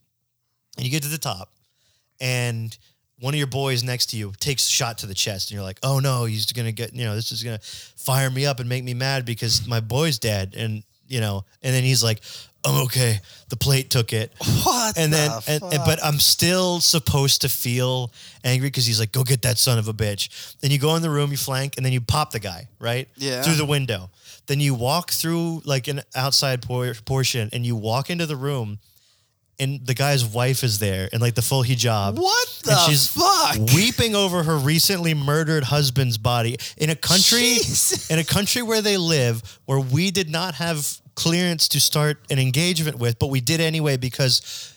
and 0.76 0.84
you 0.84 0.90
get 0.90 1.02
to 1.02 1.08
the 1.08 1.18
top, 1.18 1.50
and 2.20 2.76
one 3.20 3.32
of 3.32 3.38
your 3.38 3.46
boys 3.46 3.82
next 3.82 4.06
to 4.06 4.16
you 4.16 4.32
takes 4.40 4.66
a 4.66 4.70
shot 4.70 4.98
to 4.98 5.06
the 5.06 5.14
chest, 5.14 5.50
and 5.50 5.54
you're 5.56 5.64
like, 5.64 5.78
"Oh 5.82 5.98
no, 6.00 6.24
he's 6.24 6.50
gonna 6.52 6.72
get, 6.72 6.94
you 6.94 7.04
know, 7.04 7.14
this 7.14 7.32
is 7.32 7.42
gonna 7.42 7.60
fire 7.96 8.30
me 8.30 8.44
up 8.46 8.60
and 8.60 8.68
make 8.68 8.84
me 8.84 8.94
mad 8.94 9.24
because 9.24 9.66
my 9.66 9.80
boy's 9.80 10.18
dead." 10.18 10.54
And 10.56 10.82
you 11.08 11.20
know, 11.20 11.44
and 11.62 11.74
then 11.74 11.84
he's 11.84 12.02
like, 12.02 12.20
"I'm 12.64 12.82
okay. 12.84 13.20
The 13.50 13.56
plate 13.56 13.90
took 13.90 14.12
it." 14.12 14.32
What 14.64 14.98
and 14.98 15.12
then 15.12 15.30
the 15.30 15.44
and, 15.46 15.62
and- 15.74 15.82
but 15.84 16.02
I'm 16.04 16.18
still 16.18 16.80
supposed 16.80 17.42
to 17.42 17.48
feel 17.48 18.12
angry 18.42 18.68
because 18.68 18.86
he's 18.86 18.98
like, 18.98 19.12
"Go 19.12 19.22
get 19.22 19.42
that 19.42 19.58
son 19.58 19.78
of 19.78 19.86
a 19.88 19.94
bitch." 19.94 20.56
Then 20.60 20.70
you 20.70 20.78
go 20.78 20.96
in 20.96 21.02
the 21.02 21.10
room, 21.10 21.30
you 21.30 21.36
flank, 21.36 21.76
and 21.76 21.84
then 21.86 21.92
you 21.92 22.00
pop 22.00 22.32
the 22.32 22.40
guy 22.40 22.68
right 22.80 23.08
Yeah. 23.16 23.42
through 23.42 23.56
the 23.56 23.66
window. 23.66 24.10
Then 24.46 24.60
you 24.60 24.74
walk 24.74 25.10
through 25.12 25.62
like 25.64 25.88
an 25.88 26.02
outside 26.14 26.62
por- 26.62 26.94
portion, 27.04 27.48
and 27.52 27.64
you 27.64 27.76
walk 27.76 28.10
into 28.10 28.26
the 28.26 28.36
room, 28.36 28.78
and 29.58 29.86
the 29.86 29.94
guy's 29.94 30.24
wife 30.24 30.62
is 30.64 30.78
there 30.78 31.08
in 31.12 31.20
like 31.20 31.34
the 31.34 31.42
full 31.42 31.62
hijab. 31.62 32.16
What 32.16 32.48
the 32.64 32.72
and 32.72 32.80
she's 32.80 33.08
fuck? 33.08 33.56
weeping 33.74 34.14
over 34.14 34.42
her 34.42 34.56
recently 34.56 35.14
murdered 35.14 35.64
husband's 35.64 36.18
body 36.18 36.56
in 36.76 36.90
a 36.90 36.96
country 36.96 37.40
Jesus. 37.40 38.10
in 38.10 38.18
a 38.18 38.24
country 38.24 38.62
where 38.62 38.82
they 38.82 38.96
live 38.96 39.60
where 39.66 39.80
we 39.80 40.10
did 40.10 40.28
not 40.30 40.54
have 40.54 40.86
clearance 41.14 41.68
to 41.68 41.80
start 41.80 42.18
an 42.30 42.38
engagement 42.38 42.98
with 42.98 43.18
but 43.18 43.28
we 43.28 43.40
did 43.40 43.60
anyway 43.60 43.96
because 43.96 44.70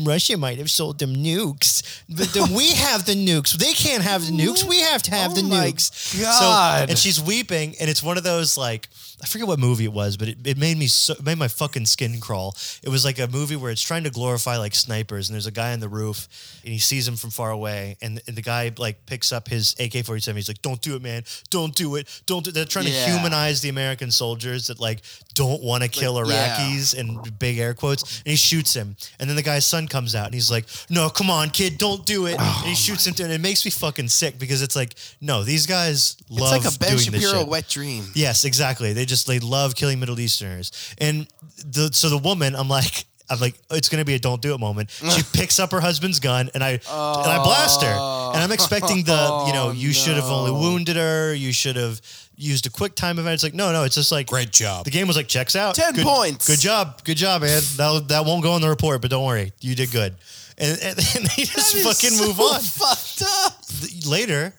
Russia 0.00 0.36
might 0.36 0.58
have 0.58 0.70
sold 0.70 0.98
them 0.98 1.14
nukes, 1.16 2.02
but 2.08 2.28
then 2.34 2.52
we 2.54 2.72
have 2.74 3.06
the 3.06 3.14
nukes. 3.14 3.52
They 3.52 3.72
can't 3.72 4.02
have 4.02 4.26
the 4.26 4.32
nukes. 4.32 4.62
We 4.62 4.80
have 4.80 5.02
to 5.04 5.10
have 5.12 5.30
Oh 5.30 5.34
the 5.36 5.40
nukes. 5.40 6.20
God. 6.20 6.88
So, 6.88 6.90
and 6.90 6.98
she's 6.98 7.20
weeping, 7.20 7.74
and 7.80 7.88
it's 7.88 8.02
one 8.02 8.18
of 8.18 8.22
those 8.22 8.58
like 8.58 8.88
I 9.22 9.26
forget 9.26 9.48
what 9.48 9.58
movie 9.58 9.84
it 9.84 9.92
was, 9.92 10.16
but 10.16 10.28
it, 10.28 10.38
it 10.46 10.58
made 10.58 10.76
me 10.78 10.86
so 10.86 11.14
made 11.22 11.38
my 11.38 11.48
fucking 11.48 11.86
skin 11.86 12.20
crawl. 12.20 12.54
It 12.82 12.88
was 12.88 13.04
like 13.04 13.18
a 13.18 13.26
movie 13.26 13.56
where 13.56 13.70
it's 13.72 13.82
trying 13.82 14.04
to 14.04 14.10
glorify 14.10 14.56
like 14.58 14.74
snipers, 14.74 15.28
and 15.28 15.34
there's 15.34 15.46
a 15.46 15.50
guy 15.50 15.72
on 15.72 15.80
the 15.80 15.88
roof, 15.88 16.28
and 16.62 16.72
he 16.72 16.78
sees 16.78 17.08
him 17.08 17.16
from 17.16 17.30
far 17.30 17.50
away, 17.50 17.96
and, 18.00 18.20
and 18.28 18.36
the 18.36 18.42
guy 18.42 18.70
like 18.78 19.06
picks 19.06 19.32
up 19.32 19.48
his 19.48 19.74
AK 19.80 20.04
forty 20.04 20.20
seven. 20.20 20.36
He's 20.36 20.48
like, 20.48 20.62
"Don't 20.62 20.80
do 20.80 20.94
it, 20.94 21.02
man! 21.02 21.24
Don't 21.50 21.74
do 21.74 21.96
it! 21.96 22.06
Don't." 22.26 22.44
Do-. 22.44 22.52
They're 22.52 22.64
trying 22.64 22.86
Yeah. 22.86 23.06
to 23.06 23.10
humanize 23.12 23.60
the 23.60 23.68
American 23.70 24.10
soldiers 24.10 24.68
that 24.68 24.78
like 24.78 25.00
don't 25.34 25.62
want 25.62 25.82
to 25.82 25.88
kill 25.88 26.14
Like, 26.14 26.28
yeah. 26.28 26.56
Iraqis 26.56 26.94
in 26.94 27.20
big 27.38 27.58
air 27.58 27.74
quotes, 27.74 28.18
and 28.20 28.30
he 28.30 28.36
shoots 28.36 28.74
him, 28.74 28.96
and 29.18 29.28
then 29.28 29.36
the 29.36 29.42
guy's 29.42 29.66
son 29.66 29.88
comes 29.88 30.14
out, 30.14 30.26
and 30.26 30.34
he's 30.34 30.50
like, 30.50 30.66
"No, 30.90 31.10
come 31.10 31.28
on, 31.30 31.50
kid, 31.50 31.76
don't 31.78 32.06
do 32.06 32.26
it!" 32.26 32.36
Oh 32.38 32.56
and 32.60 32.66
he 32.66 32.72
oh 32.72 32.74
shoots 32.76 33.06
him, 33.06 33.14
and 33.24 33.32
it 33.32 33.40
makes 33.40 33.64
me 33.64 33.70
fucking 33.72 34.08
sick 34.08 34.38
because 34.38 34.62
it's 34.62 34.76
like, 34.76 34.94
no, 35.20 35.42
these 35.42 35.66
guys 35.66 36.16
It's 36.20 36.30
love 36.40 36.64
like 36.64 36.72
a 36.74 36.78
Ben 36.78 36.96
Shapiro 36.98 37.40
shit. 37.40 37.48
wet 37.48 37.68
dream. 37.68 38.04
Yes, 38.14 38.44
exactly. 38.44 38.92
They 38.92 39.07
just 39.08 39.26
they 39.26 39.38
love 39.40 39.74
killing 39.74 39.98
Middle 39.98 40.20
Easterners, 40.20 40.94
and 40.98 41.26
the 41.64 41.90
so 41.92 42.08
the 42.08 42.18
woman, 42.18 42.54
I'm 42.54 42.68
like. 42.68 43.04
I'm 43.30 43.38
like, 43.40 43.56
it's 43.70 43.90
gonna 43.90 44.06
be 44.06 44.14
a 44.14 44.18
don't 44.18 44.40
do 44.40 44.54
it 44.54 44.58
moment. 44.58 44.90
She 44.90 45.22
picks 45.34 45.58
up 45.58 45.70
her 45.72 45.80
husband's 45.82 46.18
gun 46.18 46.48
and 46.54 46.64
I 46.64 46.70
and 46.70 46.80
I 46.88 47.42
blast 47.44 47.82
her. 47.82 47.92
And 47.92 48.42
I'm 48.42 48.52
expecting 48.52 49.04
the, 49.04 49.44
you 49.46 49.52
know, 49.52 49.70
you 49.70 49.92
should 49.92 50.14
have 50.14 50.24
only 50.30 50.50
wounded 50.50 50.96
her. 50.96 51.34
You 51.34 51.52
should 51.52 51.76
have 51.76 52.00
used 52.36 52.66
a 52.66 52.70
quick 52.70 52.94
time 52.94 53.18
event. 53.18 53.34
It's 53.34 53.42
like, 53.42 53.52
no, 53.52 53.70
no, 53.70 53.84
it's 53.84 53.96
just 53.96 54.10
like 54.10 54.28
Great 54.28 54.50
job. 54.50 54.86
the 54.86 54.90
game 54.90 55.06
was 55.06 55.14
like 55.14 55.28
checks 55.28 55.56
out. 55.56 55.74
10 55.74 55.92
Good- 55.92 56.06
points. 56.06 56.46
Good 56.46 56.60
job. 56.60 57.04
Good 57.04 57.18
job, 57.18 57.42
man. 57.42 57.60
That 57.76 58.08
that 58.08 58.24
won't 58.24 58.42
go 58.42 58.56
in 58.56 58.62
the 58.62 58.68
report, 58.70 59.02
but 59.02 59.10
don't 59.10 59.26
worry. 59.26 59.52
You 59.60 59.74
did 59.74 59.92
good. 59.92 60.14
And, 60.56 60.78
and, 60.82 60.98
and 61.16 61.26
they 61.26 61.42
just 61.44 61.76
fucking 61.84 62.16
so 62.16 62.26
move 62.28 62.40
on. 62.40 62.60
Fucked 62.62 63.24
up. 63.44 63.60
Later, 64.06 64.54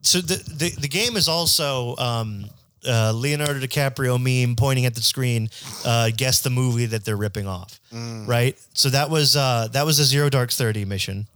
so 0.00 0.22
the, 0.22 0.36
the 0.50 0.70
the 0.80 0.88
game 0.88 1.18
is 1.18 1.28
also 1.28 1.94
um, 1.98 2.46
uh, 2.86 3.12
Leonardo 3.12 3.60
DiCaprio 3.60 4.18
meme 4.20 4.56
pointing 4.56 4.86
at 4.86 4.94
the 4.94 5.00
screen. 5.02 5.48
Uh, 5.84 6.10
guess 6.16 6.40
the 6.42 6.50
movie 6.50 6.86
that 6.86 7.04
they're 7.04 7.16
ripping 7.16 7.46
off, 7.46 7.80
right? 8.26 8.58
So 8.74 8.90
that 8.90 9.10
was 9.10 9.36
uh, 9.36 9.68
that 9.72 9.84
was 9.86 9.98
a 9.98 10.04
Zero 10.04 10.28
Dark 10.30 10.50
Thirty 10.52 10.84
mission. 10.84 11.26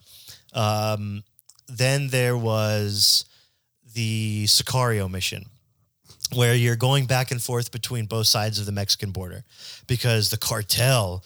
Um, 0.53 1.23
then 1.69 2.09
there 2.09 2.37
was 2.37 3.25
the 3.95 4.45
Sicario 4.47 5.11
mission, 5.11 5.47
where 6.35 6.55
you're 6.55 6.77
going 6.77 7.07
back 7.07 7.31
and 7.31 7.43
forth 7.43 7.71
between 7.73 8.07
both 8.07 8.27
sides 8.27 8.59
of 8.59 8.67
the 8.67 8.73
Mexican 8.73 9.11
border, 9.11 9.45
because 9.87 10.31
the 10.31 10.37
cartel 10.39 11.25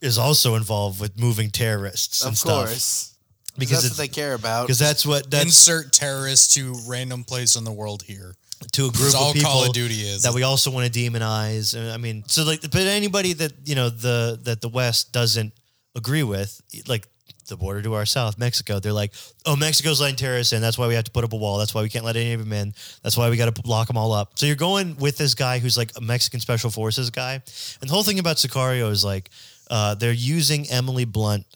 is 0.00 0.18
also 0.18 0.56
involved 0.56 1.00
with 1.00 1.18
moving 1.18 1.50
terrorists 1.50 2.22
and 2.22 2.32
Of 2.32 2.38
stuff. 2.38 2.66
course. 2.68 3.08
Because 3.54 3.68
Because 3.68 3.82
that's 3.82 3.98
what 3.98 3.98
they 3.98 4.08
care 4.08 4.34
about. 4.34 4.62
Because 4.66 4.78
that's 4.78 5.04
what 5.06 5.30
that's 5.30 5.44
Insert 5.44 5.92
terrorists 5.92 6.54
to 6.54 6.74
random 6.88 7.22
place 7.22 7.54
in 7.54 7.64
the 7.64 7.72
world 7.72 8.02
here. 8.02 8.34
To 8.72 8.86
a 8.86 8.90
group 8.90 9.14
all 9.14 9.30
of 9.30 9.34
people 9.34 9.50
Call 9.50 9.64
of 9.66 9.72
Duty 9.72 9.94
is. 9.94 10.22
that 10.22 10.34
we 10.34 10.42
also 10.42 10.70
want 10.70 10.92
to 10.92 10.98
demonize. 10.98 11.76
I 11.92 11.96
mean, 11.96 12.24
so 12.26 12.44
like, 12.44 12.62
but 12.62 12.74
anybody 12.74 13.32
that 13.34 13.52
you 13.64 13.74
know 13.74 13.90
the 13.90 14.38
that 14.44 14.60
the 14.60 14.68
West 14.68 15.12
doesn't 15.12 15.52
agree 15.94 16.22
with, 16.22 16.60
like 16.86 17.06
the 17.48 17.56
border 17.56 17.82
to 17.82 17.94
our 17.94 18.06
south, 18.06 18.38
Mexico, 18.38 18.78
they're 18.78 18.92
like, 18.92 19.12
oh, 19.46 19.56
Mexico's 19.56 20.00
letting 20.00 20.16
terrorists 20.16 20.52
in. 20.52 20.62
That's 20.62 20.78
why 20.78 20.86
we 20.86 20.94
have 20.94 21.04
to 21.04 21.10
put 21.10 21.24
up 21.24 21.32
a 21.32 21.36
wall. 21.36 21.58
That's 21.58 21.74
why 21.74 21.82
we 21.82 21.88
can't 21.88 22.04
let 22.04 22.16
any 22.16 22.32
of 22.32 22.40
them 22.40 22.52
in. 22.52 22.72
That's 23.02 23.16
why 23.16 23.28
we 23.30 23.36
got 23.36 23.54
to 23.54 23.68
lock 23.68 23.88
them 23.88 23.96
all 23.96 24.12
up. 24.12 24.38
So 24.38 24.46
you're 24.46 24.56
going 24.56 24.96
with 24.96 25.18
this 25.18 25.34
guy 25.34 25.58
who's 25.58 25.76
like 25.76 25.90
a 25.96 26.00
Mexican 26.00 26.40
special 26.40 26.70
forces 26.70 27.10
guy, 27.10 27.34
and 27.34 27.90
the 27.90 27.92
whole 27.92 28.04
thing 28.04 28.18
about 28.18 28.36
Sicario 28.36 28.90
is 28.90 29.04
like 29.04 29.30
uh, 29.70 29.94
they're 29.94 30.12
using 30.12 30.68
Emily 30.70 31.04
Blunt 31.04 31.46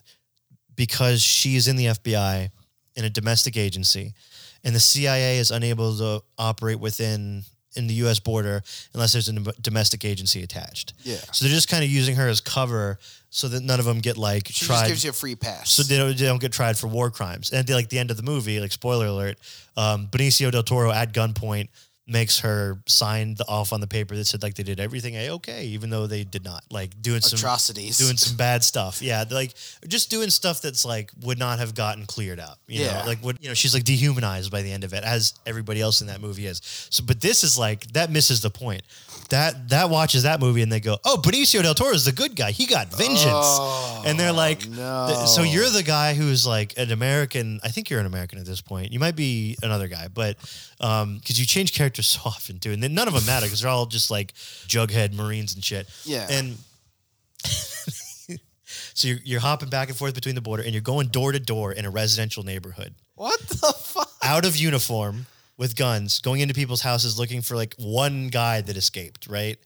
because 0.74 1.22
she's 1.22 1.68
in 1.68 1.76
the 1.76 1.86
FBI 1.86 2.50
in 2.96 3.04
a 3.04 3.10
domestic 3.10 3.56
agency, 3.56 4.14
and 4.64 4.74
the 4.74 4.80
CIA 4.80 5.38
is 5.38 5.50
unable 5.50 5.96
to 5.96 6.22
operate 6.38 6.80
within 6.80 7.44
in 7.76 7.86
the 7.86 7.94
U.S. 7.94 8.18
border 8.18 8.62
unless 8.94 9.12
there's 9.12 9.28
a 9.28 9.32
domestic 9.60 10.04
agency 10.04 10.42
attached. 10.42 10.94
Yeah. 11.02 11.16
So 11.32 11.44
they're 11.44 11.54
just 11.54 11.68
kind 11.68 11.84
of 11.84 11.90
using 11.90 12.16
her 12.16 12.26
as 12.26 12.40
cover 12.40 12.98
so 13.30 13.48
that 13.48 13.62
none 13.62 13.78
of 13.78 13.84
them 13.86 14.00
get 14.00 14.16
like 14.16 14.48
she 14.48 14.64
tried. 14.64 14.80
just 14.80 14.88
gives 14.88 15.04
you 15.04 15.10
a 15.10 15.12
free 15.12 15.36
pass. 15.36 15.70
so 15.70 15.82
they 15.82 15.98
don't, 15.98 16.16
they 16.16 16.24
don't 16.24 16.40
get 16.40 16.52
tried 16.52 16.78
for 16.78 16.86
war 16.86 17.10
crimes. 17.10 17.50
And 17.50 17.60
at 17.60 17.66
the, 17.66 17.74
like 17.74 17.90
the 17.90 17.98
end 17.98 18.10
of 18.10 18.16
the 18.16 18.22
movie, 18.22 18.60
like 18.60 18.72
spoiler 18.72 19.06
alert, 19.06 19.38
um, 19.76 20.08
Benicio 20.08 20.50
del 20.50 20.62
Toro 20.62 20.90
at 20.90 21.12
gunpoint 21.12 21.68
makes 22.08 22.38
her 22.40 22.78
sign 22.86 23.34
the 23.34 23.44
off 23.48 23.72
on 23.72 23.80
the 23.80 23.86
paper 23.88 24.14
that 24.14 24.24
said 24.26 24.40
like 24.42 24.54
they 24.54 24.62
did 24.62 24.78
everything 24.78 25.16
a 25.16 25.30
okay, 25.30 25.64
even 25.64 25.90
though 25.90 26.06
they 26.06 26.22
did 26.22 26.44
not. 26.44 26.62
Like 26.70 27.00
doing 27.02 27.20
some 27.20 27.36
Atrocities. 27.36 27.98
doing 27.98 28.16
some 28.16 28.36
bad 28.36 28.62
stuff. 28.72 29.02
Yeah, 29.02 29.24
like 29.30 29.54
just 29.88 30.08
doing 30.10 30.30
stuff 30.30 30.62
that's 30.62 30.84
like 30.84 31.10
would 31.22 31.38
not 31.38 31.58
have 31.58 31.74
gotten 31.74 32.06
cleared 32.06 32.38
up. 32.38 32.58
You 32.68 32.82
Yeah. 32.84 33.00
know, 33.00 33.06
like 33.06 33.18
what 33.18 33.42
you 33.42 33.48
know, 33.48 33.54
she's 33.54 33.74
like 33.74 33.84
dehumanized 33.84 34.50
by 34.52 34.62
the 34.62 34.70
end 34.70 34.84
of 34.84 34.92
it, 34.92 35.02
as 35.02 35.34
everybody 35.46 35.80
else 35.80 36.00
in 36.00 36.06
that 36.06 36.20
movie 36.20 36.46
is. 36.46 36.60
So, 36.90 37.02
but 37.04 37.20
this 37.20 37.42
is 37.42 37.58
like 37.58 37.86
that 37.92 38.10
misses 38.10 38.40
the 38.40 38.50
point. 38.50 38.82
That 39.30 39.70
that 39.70 39.90
watches 39.90 40.22
that 40.22 40.40
movie 40.40 40.62
and 40.62 40.70
they 40.70 40.80
go, 40.80 40.98
oh, 41.04 41.20
Benicio 41.20 41.62
del 41.62 41.74
Toro 41.74 41.92
is 41.92 42.04
the 42.04 42.12
good 42.12 42.36
guy. 42.36 42.52
He 42.52 42.66
got 42.66 42.94
vengeance, 42.94 43.58
and 44.06 44.18
they're 44.18 44.30
oh, 44.30 44.34
like, 44.34 44.68
no. 44.68 45.26
so 45.26 45.42
you're 45.42 45.68
the 45.68 45.82
guy 45.82 46.14
who's 46.14 46.46
like 46.46 46.74
an 46.76 46.92
American. 46.92 47.60
I 47.64 47.68
think 47.68 47.90
you're 47.90 48.00
an 48.00 48.06
American 48.06 48.38
at 48.38 48.46
this 48.46 48.60
point. 48.60 48.92
You 48.92 49.00
might 49.00 49.16
be 49.16 49.56
another 49.62 49.88
guy, 49.88 50.08
but 50.08 50.36
um, 50.80 51.18
because 51.18 51.40
you 51.40 51.46
change 51.46 51.74
characters 51.74 52.06
so 52.06 52.20
often 52.24 52.58
too, 52.58 52.70
and 52.72 52.82
then 52.82 52.94
none 52.94 53.08
of 53.08 53.14
them 53.14 53.26
matter 53.26 53.46
because 53.46 53.62
they're 53.62 53.70
all 53.70 53.86
just 53.86 54.10
like 54.10 54.32
Jughead 54.68 55.12
Marines 55.14 55.54
and 55.54 55.64
shit. 55.64 55.88
Yeah. 56.04 56.26
and. 56.30 56.56
So 58.94 59.08
you're, 59.08 59.18
you're 59.24 59.40
hopping 59.40 59.68
back 59.68 59.88
and 59.88 59.96
forth 59.96 60.14
between 60.14 60.34
the 60.34 60.40
border 60.40 60.62
and 60.62 60.72
you're 60.72 60.80
going 60.80 61.08
door 61.08 61.30
to 61.30 61.38
door 61.38 61.70
in 61.70 61.84
a 61.84 61.90
residential 61.90 62.42
neighborhood 62.42 62.94
what 63.14 63.38
the 63.40 63.74
fuck? 63.76 64.10
out 64.22 64.46
of 64.46 64.56
uniform 64.56 65.26
with 65.58 65.76
guns, 65.76 66.20
going 66.20 66.40
into 66.40 66.54
people's 66.54 66.82
houses 66.82 67.18
looking 67.18 67.42
for 67.42 67.56
like 67.56 67.74
one 67.78 68.28
guy 68.28 68.60
that 68.60 68.76
escaped, 68.76 69.26
right? 69.26 69.58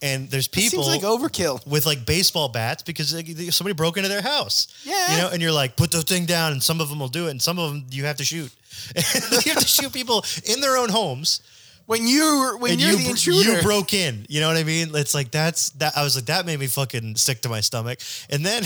And 0.00 0.30
there's 0.30 0.48
people 0.48 0.84
Seems 0.84 1.02
like 1.02 1.02
overkill. 1.02 1.66
with 1.66 1.84
like 1.84 2.06
baseball 2.06 2.48
bats 2.48 2.82
because 2.82 3.12
like, 3.12 3.26
somebody 3.50 3.74
broke 3.74 3.96
into 3.96 4.08
their 4.08 4.22
house. 4.22 4.68
Yeah. 4.84 5.12
You 5.12 5.18
know, 5.18 5.30
and 5.30 5.42
you're 5.42 5.52
like, 5.52 5.76
put 5.76 5.90
the 5.90 6.02
thing 6.02 6.24
down, 6.24 6.52
and 6.52 6.62
some 6.62 6.80
of 6.80 6.88
them 6.88 7.00
will 7.00 7.08
do 7.08 7.26
it, 7.26 7.32
and 7.32 7.42
some 7.42 7.58
of 7.58 7.70
them 7.70 7.84
you 7.90 8.04
have 8.04 8.16
to 8.16 8.24
shoot. 8.24 8.50
you 8.96 9.52
have 9.52 9.62
to 9.62 9.68
shoot 9.68 9.92
people 9.92 10.24
in 10.44 10.60
their 10.60 10.76
own 10.76 10.88
homes. 10.88 11.40
When 11.86 12.06
you 12.06 12.56
when 12.60 12.72
and 12.72 12.80
you're 12.80 12.90
you, 12.90 12.98
the 12.98 13.10
intruder. 13.10 13.56
you 13.56 13.62
broke 13.62 13.94
in. 13.94 14.26
You 14.28 14.40
know 14.40 14.48
what 14.48 14.58
I 14.58 14.64
mean? 14.64 14.94
It's 14.94 15.14
like 15.14 15.30
that's 15.30 15.70
that. 15.70 15.96
I 15.96 16.04
was 16.04 16.16
like 16.16 16.26
that 16.26 16.44
made 16.44 16.60
me 16.60 16.66
fucking 16.66 17.16
sick 17.16 17.40
to 17.42 17.48
my 17.48 17.60
stomach. 17.60 17.98
And 18.28 18.44
then 18.44 18.62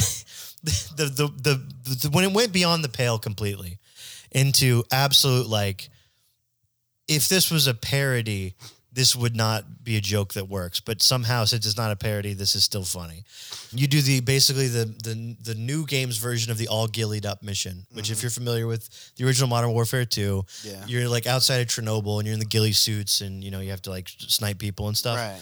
the 0.64 0.92
the 0.96 1.04
the, 1.04 1.26
the, 1.28 1.94
the 1.94 2.10
when 2.10 2.24
it 2.24 2.32
went 2.32 2.52
beyond 2.52 2.82
the 2.82 2.88
pale 2.88 3.18
completely 3.18 3.78
into 4.32 4.82
absolute 4.90 5.46
like, 5.46 5.88
if 7.08 7.28
this 7.28 7.50
was 7.50 7.66
a 7.66 7.74
parody, 7.74 8.54
this 8.94 9.16
would 9.16 9.34
not 9.34 9.82
be 9.84 9.96
a 9.96 10.00
joke 10.02 10.34
that 10.34 10.48
works. 10.48 10.78
But 10.80 11.00
somehow, 11.00 11.44
since 11.46 11.66
it's 11.66 11.78
not 11.78 11.90
a 11.92 11.96
parody, 11.96 12.34
this 12.34 12.54
is 12.54 12.62
still 12.62 12.84
funny. 12.84 13.24
You 13.72 13.86
do 13.86 14.02
the 14.02 14.20
basically 14.20 14.68
the 14.68 14.84
the 14.84 15.36
the 15.42 15.54
new 15.54 15.86
games 15.86 16.18
version 16.18 16.50
of 16.52 16.58
the 16.58 16.68
all 16.68 16.86
gillied 16.86 17.24
up 17.24 17.42
mission, 17.42 17.86
which 17.92 18.10
if 18.10 18.22
you're 18.22 18.30
familiar 18.30 18.66
with 18.66 18.88
the 19.16 19.24
original 19.24 19.48
Modern 19.48 19.72
Warfare 19.72 20.04
2, 20.04 20.44
Yeah. 20.64 20.84
you're 20.86 21.08
like 21.08 21.26
outside 21.26 21.60
of 21.62 21.68
Chernobyl 21.68 22.18
and 22.18 22.26
you're 22.26 22.34
in 22.34 22.38
the 22.40 22.44
ghillie 22.46 22.72
suits 22.72 23.22
and 23.22 23.42
you 23.42 23.50
know 23.50 23.60
you 23.60 23.70
have 23.70 23.82
to 23.82 23.90
like 23.90 24.08
snipe 24.18 24.58
people 24.58 24.88
and 24.88 24.96
stuff. 24.96 25.16
right. 25.18 25.40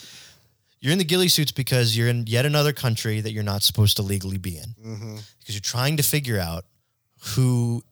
You're 0.82 0.92
in 0.92 0.98
the 0.98 1.04
ghillie 1.04 1.28
suits 1.28 1.52
because 1.52 1.94
you're 1.94 2.08
in 2.08 2.24
yet 2.26 2.46
another 2.46 2.72
country 2.72 3.20
that 3.20 3.32
you're 3.32 3.42
not 3.42 3.62
supposed 3.62 3.96
to 3.96 4.02
legally 4.02 4.38
be 4.38 4.56
in. 4.56 4.74
Mm-hmm. 4.82 5.16
Because 5.40 5.54
you're 5.54 5.60
trying 5.60 5.98
to 5.98 6.02
figure 6.02 6.38
out 6.38 6.64
who 7.34 7.82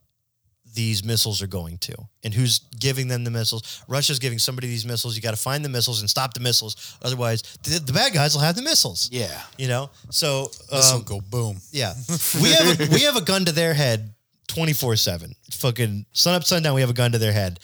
these 0.73 1.03
missiles 1.03 1.41
are 1.41 1.47
going 1.47 1.77
to 1.79 1.95
and 2.23 2.33
who's 2.33 2.59
giving 2.79 3.07
them 3.07 3.23
the 3.23 3.31
missiles. 3.31 3.83
Russia's 3.87 4.19
giving 4.19 4.39
somebody 4.39 4.67
these 4.67 4.85
missiles. 4.85 5.15
You 5.15 5.21
got 5.21 5.31
to 5.31 5.37
find 5.41 5.63
the 5.63 5.69
missiles 5.69 6.01
and 6.01 6.09
stop 6.09 6.33
the 6.33 6.39
missiles. 6.39 6.97
Otherwise, 7.01 7.41
the, 7.63 7.79
the 7.79 7.93
bad 7.93 8.13
guys 8.13 8.33
will 8.33 8.41
have 8.41 8.55
the 8.55 8.61
missiles. 8.61 9.09
Yeah. 9.11 9.41
You 9.57 9.67
know? 9.67 9.89
So, 10.09 10.45
This 10.71 10.91
will 10.91 10.99
um, 10.99 11.03
go 11.03 11.21
boom. 11.21 11.57
yeah. 11.71 11.93
We 12.41 12.51
have 12.51 12.79
a, 12.79 12.93
we 12.93 13.01
have 13.01 13.15
a 13.15 13.21
gun 13.21 13.45
to 13.45 13.51
their 13.51 13.73
head 13.73 14.13
24/7. 14.47 15.33
Fucking 15.53 16.05
sun 16.11 16.35
up 16.35 16.43
sun 16.43 16.63
down 16.63 16.75
we 16.75 16.81
have 16.81 16.89
a 16.89 16.93
gun 16.93 17.11
to 17.11 17.17
their 17.17 17.33
head. 17.33 17.59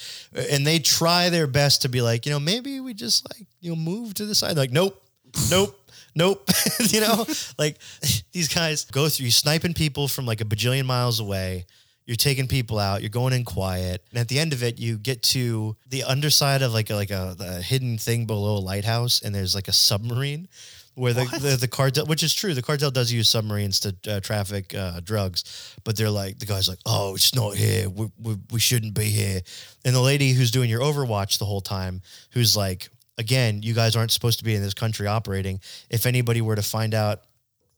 And 0.51 0.65
they 0.65 0.79
try 0.79 1.29
their 1.29 1.47
best 1.47 1.81
to 1.83 1.89
be 1.89 2.01
like, 2.01 2.25
you 2.25 2.31
know, 2.31 2.39
maybe 2.39 2.79
we 2.79 2.93
just 2.93 3.27
like, 3.33 3.47
you 3.61 3.69
know, 3.71 3.75
move 3.75 4.13
to 4.15 4.25
the 4.25 4.35
side. 4.35 4.57
Like, 4.57 4.71
nope. 4.71 5.01
Nope. 5.49 5.77
Nope. 6.15 6.49
you 6.79 7.01
know, 7.01 7.25
like 7.57 7.77
these 8.31 8.47
guys 8.53 8.85
go 8.85 9.09
through 9.09 9.31
sniping 9.31 9.73
people 9.73 10.07
from 10.07 10.25
like 10.25 10.41
a 10.41 10.45
bajillion 10.45 10.85
miles 10.85 11.19
away. 11.19 11.65
You're 12.05 12.15
taking 12.15 12.47
people 12.47 12.77
out. 12.77 13.01
You're 13.01 13.09
going 13.09 13.33
in 13.33 13.43
quiet, 13.45 14.05
and 14.11 14.19
at 14.19 14.27
the 14.27 14.39
end 14.39 14.53
of 14.53 14.61
it, 14.61 14.79
you 14.79 14.97
get 14.97 15.23
to 15.23 15.75
the 15.89 16.03
underside 16.03 16.61
of 16.61 16.73
like 16.73 16.89
a, 16.89 16.95
like 16.95 17.11
a, 17.11 17.35
a 17.39 17.61
hidden 17.61 17.97
thing 17.97 18.25
below 18.25 18.57
a 18.57 18.59
lighthouse, 18.59 19.21
and 19.21 19.33
there's 19.33 19.55
like 19.55 19.67
a 19.67 19.73
submarine 19.73 20.47
where 20.95 21.13
the, 21.13 21.25
the 21.41 21.57
the 21.57 21.67
cartel, 21.67 22.05
which 22.05 22.23
is 22.23 22.33
true, 22.33 22.53
the 22.53 22.61
cartel 22.61 22.89
does 22.89 23.11
use 23.11 23.29
submarines 23.29 23.79
to 23.81 23.95
uh, 24.07 24.19
traffic 24.21 24.73
uh, 24.73 25.01
drugs, 25.01 25.75
but 25.83 25.97
they're 25.97 26.09
like 26.09 26.39
the 26.39 26.45
guy's 26.45 26.69
like, 26.69 26.79
oh, 26.85 27.15
it's 27.15 27.35
not 27.35 27.55
here. 27.55 27.89
We, 27.89 28.09
we 28.21 28.37
we 28.51 28.59
shouldn't 28.59 28.93
be 28.93 29.05
here. 29.05 29.41
And 29.83 29.93
the 29.93 30.01
lady 30.01 30.31
who's 30.31 30.51
doing 30.51 30.69
your 30.69 30.81
Overwatch 30.81 31.37
the 31.37 31.45
whole 31.45 31.61
time, 31.61 32.01
who's 32.31 32.55
like, 32.55 32.89
again, 33.17 33.61
you 33.61 33.73
guys 33.73 33.95
aren't 33.95 34.11
supposed 34.11 34.39
to 34.39 34.45
be 34.45 34.55
in 34.55 34.61
this 34.61 34.73
country 34.73 35.07
operating. 35.07 35.59
If 35.89 36.05
anybody 36.05 36.41
were 36.41 36.55
to 36.55 36.63
find 36.63 36.93
out 36.93 37.21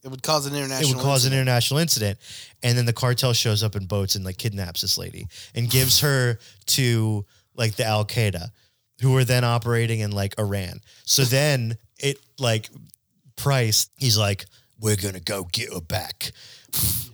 It 0.08 0.12
would 0.12 0.24
cause 0.24 0.45
an 0.45 0.55
international. 0.55 0.89
it 0.89 0.95
would 0.95 1.03
cause 1.03 1.26
an 1.26 1.34
international 1.34 1.82
incident. 1.82 2.18
And 2.64 2.78
then 2.78 2.86
the 2.86 2.93
cartel 2.93 3.34
shows 3.34 3.62
up 3.62 3.76
in 3.76 3.88
boats 3.88 4.16
and 4.16 4.24
like 4.24 4.38
kidnaps 4.38 4.80
this 4.80 4.97
lady 4.97 5.28
and 5.53 5.70
gives 5.70 5.99
her 6.01 6.39
to 6.68 7.26
like 7.55 7.76
the 7.76 7.84
Al 7.84 8.05
Qaeda, 8.05 8.51
who 9.01 9.18
are 9.18 9.26
then 9.26 9.43
operating 9.43 9.99
in 9.99 10.12
like 10.12 10.39
Iran. 10.39 10.80
So 11.03 11.24
then 11.24 11.78
it 11.99 12.20
like 12.39 12.70
Price, 13.36 13.89
he's 13.97 14.18
like, 14.18 14.45
we're 14.80 14.95
gonna 14.95 15.20
go 15.20 15.43
get 15.43 15.74
her 15.74 15.82
back. 15.82 16.32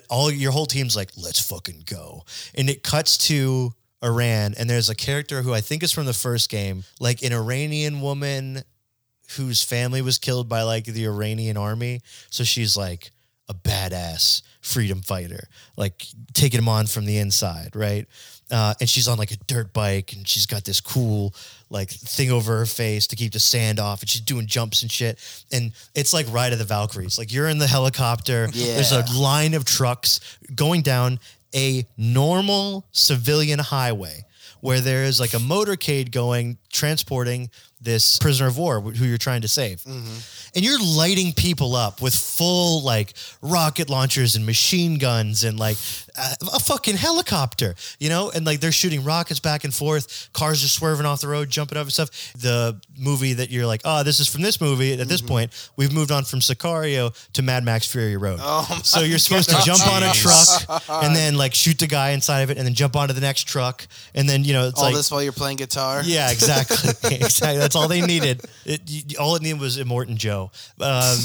All 0.08 0.30
your 0.30 0.52
whole 0.52 0.68
team's 0.68 0.96
like, 0.96 1.10
let's 1.18 1.40
fucking 1.40 1.84
go. 1.88 2.26
And 2.54 2.70
it 2.70 2.84
cuts 2.84 3.18
to 3.30 3.74
Iran, 4.04 4.54
and 4.58 4.70
there's 4.70 4.90
a 4.90 4.96
character 4.96 5.42
who 5.42 5.52
I 5.54 5.62
think 5.62 5.82
is 5.82 5.92
from 5.92 6.06
the 6.06 6.14
first 6.14 6.50
game, 6.50 6.84
like 7.00 7.24
an 7.24 7.34
Iranian 7.34 8.02
woman 8.02 8.64
whose 9.36 9.64
family 9.64 10.02
was 10.02 10.18
killed 10.18 10.50
by 10.50 10.64
like 10.64 10.86
the 10.86 11.06
Iranian 11.06 11.58
army. 11.58 12.02
So 12.30 12.44
she's 12.44 12.76
like, 12.78 13.12
a 13.50 13.54
badass 13.54 14.42
freedom 14.62 15.02
fighter, 15.02 15.48
like 15.76 16.06
taking 16.34 16.60
him 16.60 16.70
on 16.70 16.88
from 16.88 17.06
the 17.06 17.18
inside, 17.18 17.76
right? 17.76 18.08
Uh, 18.52 18.74
and 18.80 18.90
she's 18.90 19.08
on 19.08 19.18
like 19.18 19.32
a 19.32 19.38
dirt 19.48 19.74
bike, 19.74 20.14
and 20.14 20.28
she's 20.28 20.46
got 20.46 20.64
this 20.64 20.80
cool 20.80 21.34
like 21.70 21.90
thing 21.90 22.32
over 22.32 22.58
her 22.60 22.66
face 22.66 23.08
to 23.08 23.16
keep 23.16 23.34
the 23.34 23.40
sand 23.40 23.80
off, 23.80 24.02
and 24.02 24.10
she's 24.10 24.22
doing 24.22 24.48
jumps 24.48 24.82
and 24.82 24.92
shit. 24.92 25.20
And 25.52 25.72
it's 25.96 26.14
like 26.14 26.32
Ride 26.32 26.54
of 26.54 26.60
the 26.60 26.66
Valkyries. 26.66 27.18
Like 27.18 27.34
you're 27.34 27.50
in 27.50 27.58
the 27.58 27.68
helicopter. 27.68 28.48
There's 28.76 28.92
a 28.92 29.04
line 29.20 29.54
of 29.54 29.66
trucks 29.66 30.20
going 30.56 30.82
down 30.82 31.20
a 31.56 31.86
normal 31.98 32.86
civilian 32.92 33.60
highway 33.60 34.26
where 34.62 34.80
there 34.80 35.04
is 35.04 35.20
like 35.20 35.34
a 35.34 35.38
motorcade 35.38 36.12
going 36.12 36.58
transporting 36.72 37.50
this 37.84 38.18
prisoner 38.20 38.48
of 38.48 38.58
war 38.58 38.80
who 38.82 39.06
you're 39.06 39.18
trying 39.18 39.42
to 39.42 39.48
save. 39.48 39.82
Mm-hmm. 39.84 40.56
And 40.56 40.64
you're 40.64 40.80
lighting 40.80 41.34
people 41.34 41.76
up 41.76 42.02
with 42.02 42.16
full 42.16 42.82
like 42.84 43.14
rocket 43.42 43.90
launchers 43.90 44.36
and 44.36 44.46
machine 44.46 44.98
guns 45.00 45.44
and 45.44 45.60
like 45.60 45.78
a, 46.16 46.36
a 46.54 46.60
fucking 46.60 46.96
helicopter, 46.96 47.76
you 48.00 48.10
know? 48.10 48.32
And 48.34 48.46
like 48.46 48.60
they're 48.60 48.72
shooting 48.72 49.04
rockets 49.04 49.40
back 49.40 49.64
and 49.64 49.74
forth. 49.74 50.30
Cars 50.34 50.64
are 50.64 50.68
swerving 50.68 51.06
off 51.06 51.22
the 51.22 51.28
road, 51.28 51.50
jumping 51.50 51.78
up 51.78 51.84
and 51.84 51.94
stuff. 51.94 52.34
The 52.34 52.80
movie 52.98 53.34
that 53.34 53.50
you're 53.50 53.66
like, 53.66 53.82
oh, 53.84 54.04
this 54.04 54.20
is 54.20 54.30
from 54.30 54.44
this 54.44 54.62
movie. 54.62 54.94
At 54.94 55.08
this 55.08 55.22
mm-hmm. 55.22 55.28
point, 55.28 55.72
we've 55.76 55.94
moved 55.94 56.12
on 56.12 56.24
from 56.24 56.40
Sicario 56.40 57.14
to 57.34 57.42
Mad 57.42 57.64
Max 57.64 57.92
Fury 57.92 58.18
Road. 58.18 58.40
Oh, 58.42 58.82
so 58.84 59.02
you're 59.02 59.20
supposed 59.20 59.50
to 59.50 59.58
jump 59.64 59.86
on 59.88 60.04
a 60.04 60.12
truck 60.14 60.82
and 61.04 61.16
then 61.16 61.36
like 61.36 61.54
shoot 61.54 61.80
the 61.80 61.88
guy 61.88 62.12
inside 62.12 62.42
of 62.42 62.52
it 62.52 62.58
and 62.58 62.66
then 62.66 62.76
jump 62.76 62.96
onto 62.96 63.14
the 63.14 63.22
next 63.22 63.48
truck. 63.48 63.88
And 64.14 64.30
then, 64.30 64.44
you 64.44 64.54
know, 64.54 64.68
it's 64.68 64.80
All 64.80 64.86
like, 64.86 64.96
this 64.96 65.12
while 65.12 65.24
you're 65.24 65.34
playing 65.34 65.58
guitar. 65.58 66.04
yeah, 66.06 66.32
exactly. 66.32 66.90
exactly. 67.16 67.73
That's 67.74 67.84
all 67.84 67.88
they 67.88 68.06
needed. 68.06 68.42
It, 68.66 69.18
all 69.20 69.36
it 69.36 69.42
needed 69.42 69.60
was 69.60 69.78
Immortan 69.78 70.16
Joe. 70.16 70.52
Um, 70.80 71.18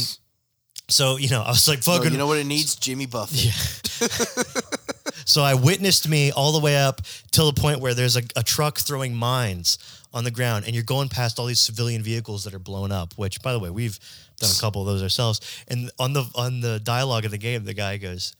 so, 0.89 1.17
you 1.17 1.29
know, 1.29 1.43
I 1.43 1.51
was 1.51 1.69
like, 1.69 1.87
No, 1.87 1.97
fucking. 1.97 2.13
you 2.13 2.19
know 2.19 2.27
what 2.27 2.39
it 2.39 2.47
needs? 2.47 2.77
Jimmy 2.77 3.07
Buffett. 3.07 3.39
so 5.29 5.43
I 5.43 5.55
witnessed 5.55 6.09
me 6.09 6.33
all 6.33 6.53
the 6.53 6.61
way 6.61 6.77
up 6.79 7.03
till 7.31 7.51
the 7.51 7.61
point 7.61 7.81
where 7.81 7.93
there's 7.93 8.17
a, 8.17 8.23
a 8.37 8.43
truck 8.43 8.79
throwing 8.79 9.15
mines 9.15 9.79
on 10.15 10.25
the 10.25 10.31
ground 10.31 10.65
and 10.65 10.75
you're 10.75 10.85
going 10.85 11.11
past 11.11 11.39
all 11.39 11.45
these 11.45 11.61
civilian 11.61 12.03
vehicles 12.03 12.45
that 12.45 12.55
are 12.55 12.59
blown 12.59 12.91
up, 12.91 13.13
which, 13.17 13.43
by 13.43 13.53
the 13.53 13.59
way, 13.59 13.69
we've 13.69 13.99
done 14.39 14.51
a 14.51 14.61
couple 14.61 14.81
of 14.81 14.89
those 14.89 15.03
ourselves. 15.03 15.41
And 15.69 15.91
on 15.99 16.15
the 16.15 16.25
on 16.35 16.61
the 16.61 16.81
dialogue 16.81 17.27
of 17.27 17.31
the 17.31 17.39
game, 17.39 17.65
the 17.65 17.75
guy 17.75 17.99
goes, 17.99 18.35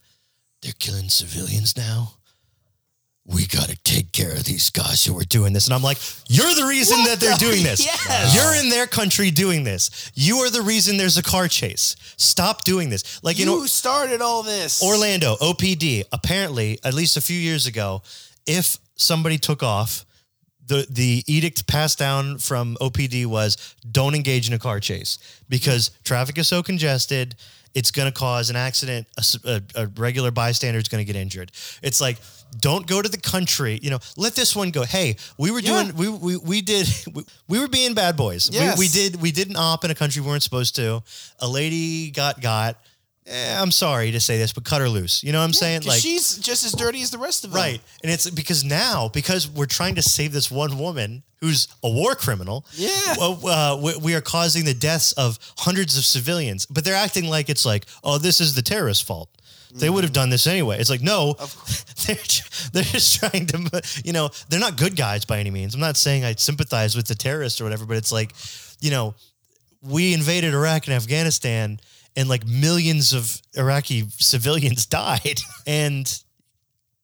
they're 0.63 0.73
killing 0.79 1.09
civilians 1.09 1.77
now. 1.77 2.13
We 3.25 3.45
got 3.45 3.69
to 3.69 3.77
take 3.83 4.11
care 4.11 4.31
of 4.31 4.43
these 4.45 4.71
guys 4.71 5.03
who 5.05 5.17
are 5.19 5.23
doing 5.23 5.53
this. 5.53 5.67
And 5.67 5.73
I'm 5.75 5.83
like, 5.83 5.99
you're 6.27 6.53
the 6.55 6.65
reason 6.65 6.97
What 6.99 7.09
that 7.09 7.19
they're 7.19 7.33
the- 7.37 7.37
doing 7.37 7.63
this. 7.69 7.85
Yes. 7.85 8.33
You're 8.35 8.55
in 8.63 8.69
their 8.71 8.87
country 8.87 9.29
doing 9.29 9.63
this. 9.63 10.11
You 10.15 10.37
are 10.37 10.49
the 10.49 10.63
reason 10.63 10.97
there's 10.97 11.17
a 11.17 11.23
car 11.23 11.47
chase. 11.47 11.95
Stop 12.17 12.63
doing 12.63 12.89
this. 12.89 13.23
Like, 13.23 13.37
you, 13.37 13.45
You 13.45 13.51
know, 13.59 13.65
started 13.67 14.21
all 14.21 14.41
this. 14.41 14.81
Orlando, 14.81 15.35
OPD, 15.35 16.05
apparently, 16.11 16.79
at 16.83 16.95
least 16.95 17.17
a 17.17 17.21
few 17.21 17.37
years 17.37 17.67
ago, 17.67 18.01
if 18.47 18.77
somebody 18.95 19.37
took 19.37 19.61
off, 19.61 20.05
the, 20.65 20.87
the 20.89 21.23
edict 21.27 21.67
passed 21.67 21.99
down 21.99 22.37
from 22.39 22.77
OPD 22.81 23.25
was 23.27 23.75
don't 23.91 24.15
engage 24.15 24.47
in 24.47 24.53
a 24.53 24.59
car 24.59 24.79
chase 24.79 25.17
because 25.49 25.91
traffic 26.03 26.37
is 26.39 26.47
so 26.47 26.61
congested, 26.63 27.35
it's 27.75 27.91
going 27.91 28.11
to 28.11 28.17
cause 28.17 28.49
an 28.49 28.55
accident. 28.55 29.05
A 29.45 29.87
regular 29.97 30.31
bystander 30.31 30.79
is 30.79 30.87
going 30.87 31.03
to 31.05 31.11
get 31.11 31.19
injured. 31.19 31.51
It's 31.83 32.01
like, 32.01 32.17
don't 32.59 32.87
go 32.87 33.01
to 33.01 33.09
the 33.09 33.17
country. 33.19 33.79
You 33.81 33.91
know, 33.91 33.99
let 34.17 34.35
this 34.35 34.55
one 34.55 34.71
go. 34.71 34.83
Hey, 34.83 35.17
we 35.37 35.51
were 35.51 35.59
Yeah. 35.59 35.83
doing, 35.83 35.95
we, 35.95 36.09
we, 36.09 36.37
we 36.37 36.61
did, 36.61 36.87
we, 37.13 37.23
we 37.47 37.59
were 37.59 37.67
being 37.67 37.93
bad 37.93 38.15
boys. 38.17 38.49
Yes. 38.51 38.77
We, 38.77 38.85
we 38.85 38.87
did, 38.89 39.21
we 39.21 39.31
did 39.31 39.49
an 39.49 39.55
op 39.55 39.83
in 39.85 39.91
a 39.91 39.95
country 39.95 40.21
we 40.21 40.27
weren't 40.27 40.43
supposed 40.43 40.75
to. 40.77 41.03
A 41.39 41.47
lady 41.47 42.11
got 42.11 42.41
got. 42.41 42.77
Eh, 43.27 43.61
I'm 43.61 43.69
sorry 43.69 44.09
to 44.11 44.19
say 44.19 44.39
this, 44.39 44.53
but 44.53 44.63
cut 44.63 44.81
her 44.81 44.89
loose. 44.89 45.23
You 45.23 45.31
know 45.31 45.37
what 45.39 45.45
I'm 45.45 45.53
saying? 45.53 45.81
'Cause 45.83 45.99
she's 46.01 46.37
just 46.37 46.65
as 46.65 46.71
dirty 46.71 47.01
as 47.03 47.11
the 47.11 47.19
rest 47.19 47.43
of 47.43 47.51
them. 47.51 47.61
Right. 47.61 47.81
And 48.01 48.11
it's 48.11 48.27
because 48.29 48.63
now, 48.63 49.09
because 49.09 49.47
we're 49.47 49.67
trying 49.67 49.95
to 49.95 50.01
save 50.01 50.31
this 50.33 50.49
one 50.49 50.79
woman 50.79 51.21
who's 51.39 51.67
a 51.83 51.89
war 51.89 52.15
criminal. 52.15 52.65
Yeah. 52.73 52.89
Uh, 53.21 53.79
we, 53.81 53.95
we 53.97 54.15
are 54.15 54.21
causing 54.21 54.65
the 54.65 54.73
deaths 54.73 55.11
of 55.11 55.37
hundreds 55.59 55.95
of 55.97 56.05
civilians, 56.05 56.65
but 56.65 56.83
they're 56.83 56.95
acting 56.95 57.25
like 57.29 57.49
it's 57.49 57.65
like, 57.65 57.85
oh, 58.03 58.17
this 58.17 58.41
is 58.41 58.55
the 58.55 58.61
terrorist 58.63 59.03
fault. 59.03 59.29
They 59.73 59.89
would 59.89 60.03
have 60.03 60.13
done 60.13 60.29
this 60.29 60.47
anyway. 60.47 60.79
It's 60.79 60.89
like, 60.89 61.01
no, 61.01 61.33
they're, 62.07 62.15
they're 62.73 62.83
just 62.83 63.19
trying 63.19 63.45
to, 63.47 63.81
you 64.03 64.13
know, 64.13 64.29
they're 64.49 64.59
not 64.59 64.77
good 64.77 64.95
guys 64.95 65.25
by 65.25 65.39
any 65.39 65.51
means. 65.51 65.75
I'm 65.75 65.81
not 65.81 65.97
saying 65.97 66.25
I 66.25 66.33
sympathize 66.33 66.95
with 66.95 67.07
the 67.07 67.15
terrorists 67.15 67.61
or 67.61 67.65
whatever, 67.65 67.85
but 67.85 67.97
it's 67.97 68.11
like, 68.11 68.33
you 68.79 68.89
know, 68.89 69.13
we 69.81 70.13
invaded 70.13 70.53
Iraq 70.53 70.87
and 70.87 70.95
Afghanistan 70.95 71.79
and 72.15 72.27
like 72.27 72.45
millions 72.47 73.13
of 73.13 73.41
Iraqi 73.55 74.05
civilians 74.17 74.85
died. 74.87 75.39
And, 75.67 76.11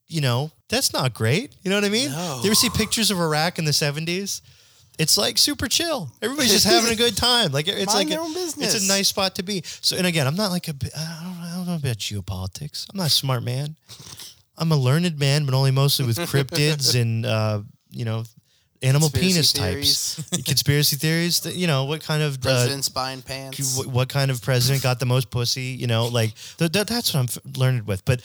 you 0.08 0.22
know, 0.22 0.52
that's 0.68 0.92
not 0.92 1.14
great. 1.14 1.56
You 1.62 1.70
know 1.70 1.78
what 1.78 1.86
I 1.86 1.90
mean? 1.90 2.12
No. 2.12 2.40
You 2.42 2.48
ever 2.48 2.56
see 2.56 2.70
pictures 2.70 3.12
of 3.12 3.20
Iraq 3.20 3.60
in 3.60 3.66
the 3.66 3.72
70s? 3.72 4.42
It's 4.98 5.18
like 5.18 5.38
super 5.38 5.68
chill. 5.68 6.10
Everybody's 6.22 6.52
just 6.52 6.66
having 6.66 6.92
a 6.92 6.96
good 6.96 7.18
time. 7.18 7.52
Like 7.52 7.68
it's 7.68 7.88
Mind 7.94 7.98
like 7.98 8.08
their 8.10 8.20
a, 8.20 8.24
own 8.24 8.32
it's 8.36 8.84
a 8.84 8.88
nice 8.88 9.10
spot 9.10 9.36
to 9.36 9.44
be. 9.44 9.62
So, 9.66 9.98
and 9.98 10.08
again, 10.08 10.26
I'm 10.28 10.36
not 10.36 10.52
like 10.52 10.68
a 10.68 10.72
I 10.72 11.22
don't, 11.24 11.38
I 11.42 11.54
don't 11.56 11.66
know 11.68 11.76
about 11.76 11.98
geopolitics. 11.98 12.88
I'm 12.92 12.98
not 12.98 13.08
a 13.08 13.10
smart 13.12 13.44
man. 13.44 13.76
I'm 14.58 14.72
a 14.72 14.78
learned 14.78 15.20
man, 15.20 15.46
but 15.46 15.54
only 15.54 15.72
mostly 15.72 16.06
with 16.06 16.18
cryptids 16.18 16.96
and, 17.02 17.26
uh, 17.26 17.62
you 17.92 18.06
know, 18.06 18.24
animal 18.82 19.10
penis 19.10 19.52
Conspiracy 19.52 20.22
types. 20.22 20.44
Conspiracy 20.46 20.96
theories. 20.96 21.40
that, 21.42 21.56
You 21.56 21.68
know, 21.68 21.86
what 21.86 22.02
kind 22.02 22.24
of 22.24 22.36
uh, 22.36 22.40
President's 22.42 22.88
buying 22.88 23.22
pants. 23.22 23.78
wh- 23.78 23.94
what 23.94 24.08
kind 24.10 24.32
of 24.32 24.42
president 24.42 24.82
got 24.84 25.00
the 25.00 25.06
most 25.06 25.30
pussy? 25.30 25.76
You 25.78 25.88
know, 25.88 26.06
like 26.08 26.34
th- 26.58 26.72
th- 26.72 26.86
that's 26.86 27.14
what 27.14 27.20
I'm 27.20 27.26
f- 27.26 27.58
learned 27.58 27.86
with. 27.88 28.06
But 28.06 28.22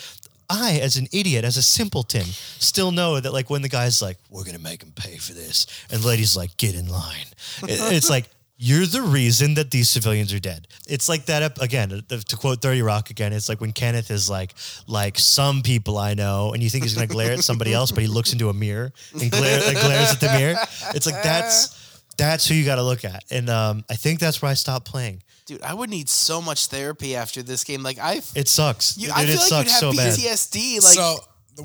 I, 0.51 0.80
as 0.82 0.96
an 0.96 1.07
idiot, 1.12 1.44
as 1.44 1.57
a 1.57 1.62
simpleton, 1.62 2.24
still 2.59 2.90
know 2.90 3.20
that 3.20 3.32
like 3.32 3.48
when 3.48 3.62
the 3.62 3.68
guy's 3.68 4.03
like, 4.03 4.18
"We're 4.28 4.44
gonna 4.44 4.59
make 4.59 4.82
him 4.82 4.92
pay 4.94 5.16
for 5.16 5.32
this," 5.32 5.66
and 5.90 6.03
the 6.03 6.07
lady's 6.09 6.36
like, 6.36 6.57
"Get 6.57 6.74
in 6.74 6.88
line," 6.88 7.26
It- 7.62 7.92
it's 7.94 8.11
like. 8.11 8.28
You're 8.62 8.84
the 8.84 9.01
reason 9.01 9.55
that 9.55 9.70
these 9.70 9.88
civilians 9.88 10.34
are 10.34 10.38
dead. 10.38 10.68
It's 10.86 11.09
like 11.09 11.24
that 11.26 11.57
again. 11.62 12.03
To 12.11 12.36
quote 12.36 12.61
Thirty 12.61 12.82
Rock 12.82 13.09
again, 13.09 13.32
it's 13.32 13.48
like 13.48 13.59
when 13.59 13.72
Kenneth 13.72 14.11
is 14.11 14.28
like, 14.28 14.53
like 14.86 15.18
some 15.18 15.62
people 15.62 15.96
I 15.96 16.12
know, 16.12 16.53
and 16.53 16.62
you 16.62 16.68
think 16.68 16.84
he's 16.84 16.92
gonna 16.92 17.07
glare 17.07 17.32
at 17.32 17.42
somebody 17.42 17.72
else, 17.72 17.90
but 17.90 18.03
he 18.03 18.07
looks 18.07 18.34
into 18.34 18.51
a 18.51 18.53
mirror 18.53 18.92
and 19.18 19.30
glare, 19.30 19.61
like, 19.66 19.80
glares 19.80 20.11
at 20.11 20.20
the 20.20 20.28
mirror. 20.38 20.57
It's 20.94 21.07
like 21.07 21.22
that's 21.22 22.03
that's 22.18 22.46
who 22.46 22.55
you 22.55 22.66
got 22.66 22.74
to 22.76 22.82
look 22.82 23.03
at, 23.07 23.24
and 23.30 23.48
um, 23.48 23.82
I 23.88 23.94
think 23.94 24.20
that's 24.20 24.42
where 24.42 24.51
I 24.51 24.55
stopped 24.55 24.84
playing. 24.84 25.22
Dude, 25.51 25.62
I 25.62 25.74
would 25.74 25.90
need 25.90 26.09
so 26.09 26.40
much 26.40 26.66
therapy 26.68 27.16
after 27.16 27.42
this 27.42 27.64
game. 27.64 27.82
Like 27.82 27.98
I, 27.98 28.20
It 28.36 28.46
sucks. 28.46 28.96
you, 28.96 29.09
Dude, 29.09 29.16
I 29.16 29.22
it 29.22 29.26
feel 29.26 29.36
like 29.36 29.44
sucks 29.48 29.64
you'd 29.64 29.70
have 29.72 29.80
so 29.80 29.92
bad. 29.96 30.16
PTSD. 30.16 30.84
Like 30.84 30.94
so 30.94 31.16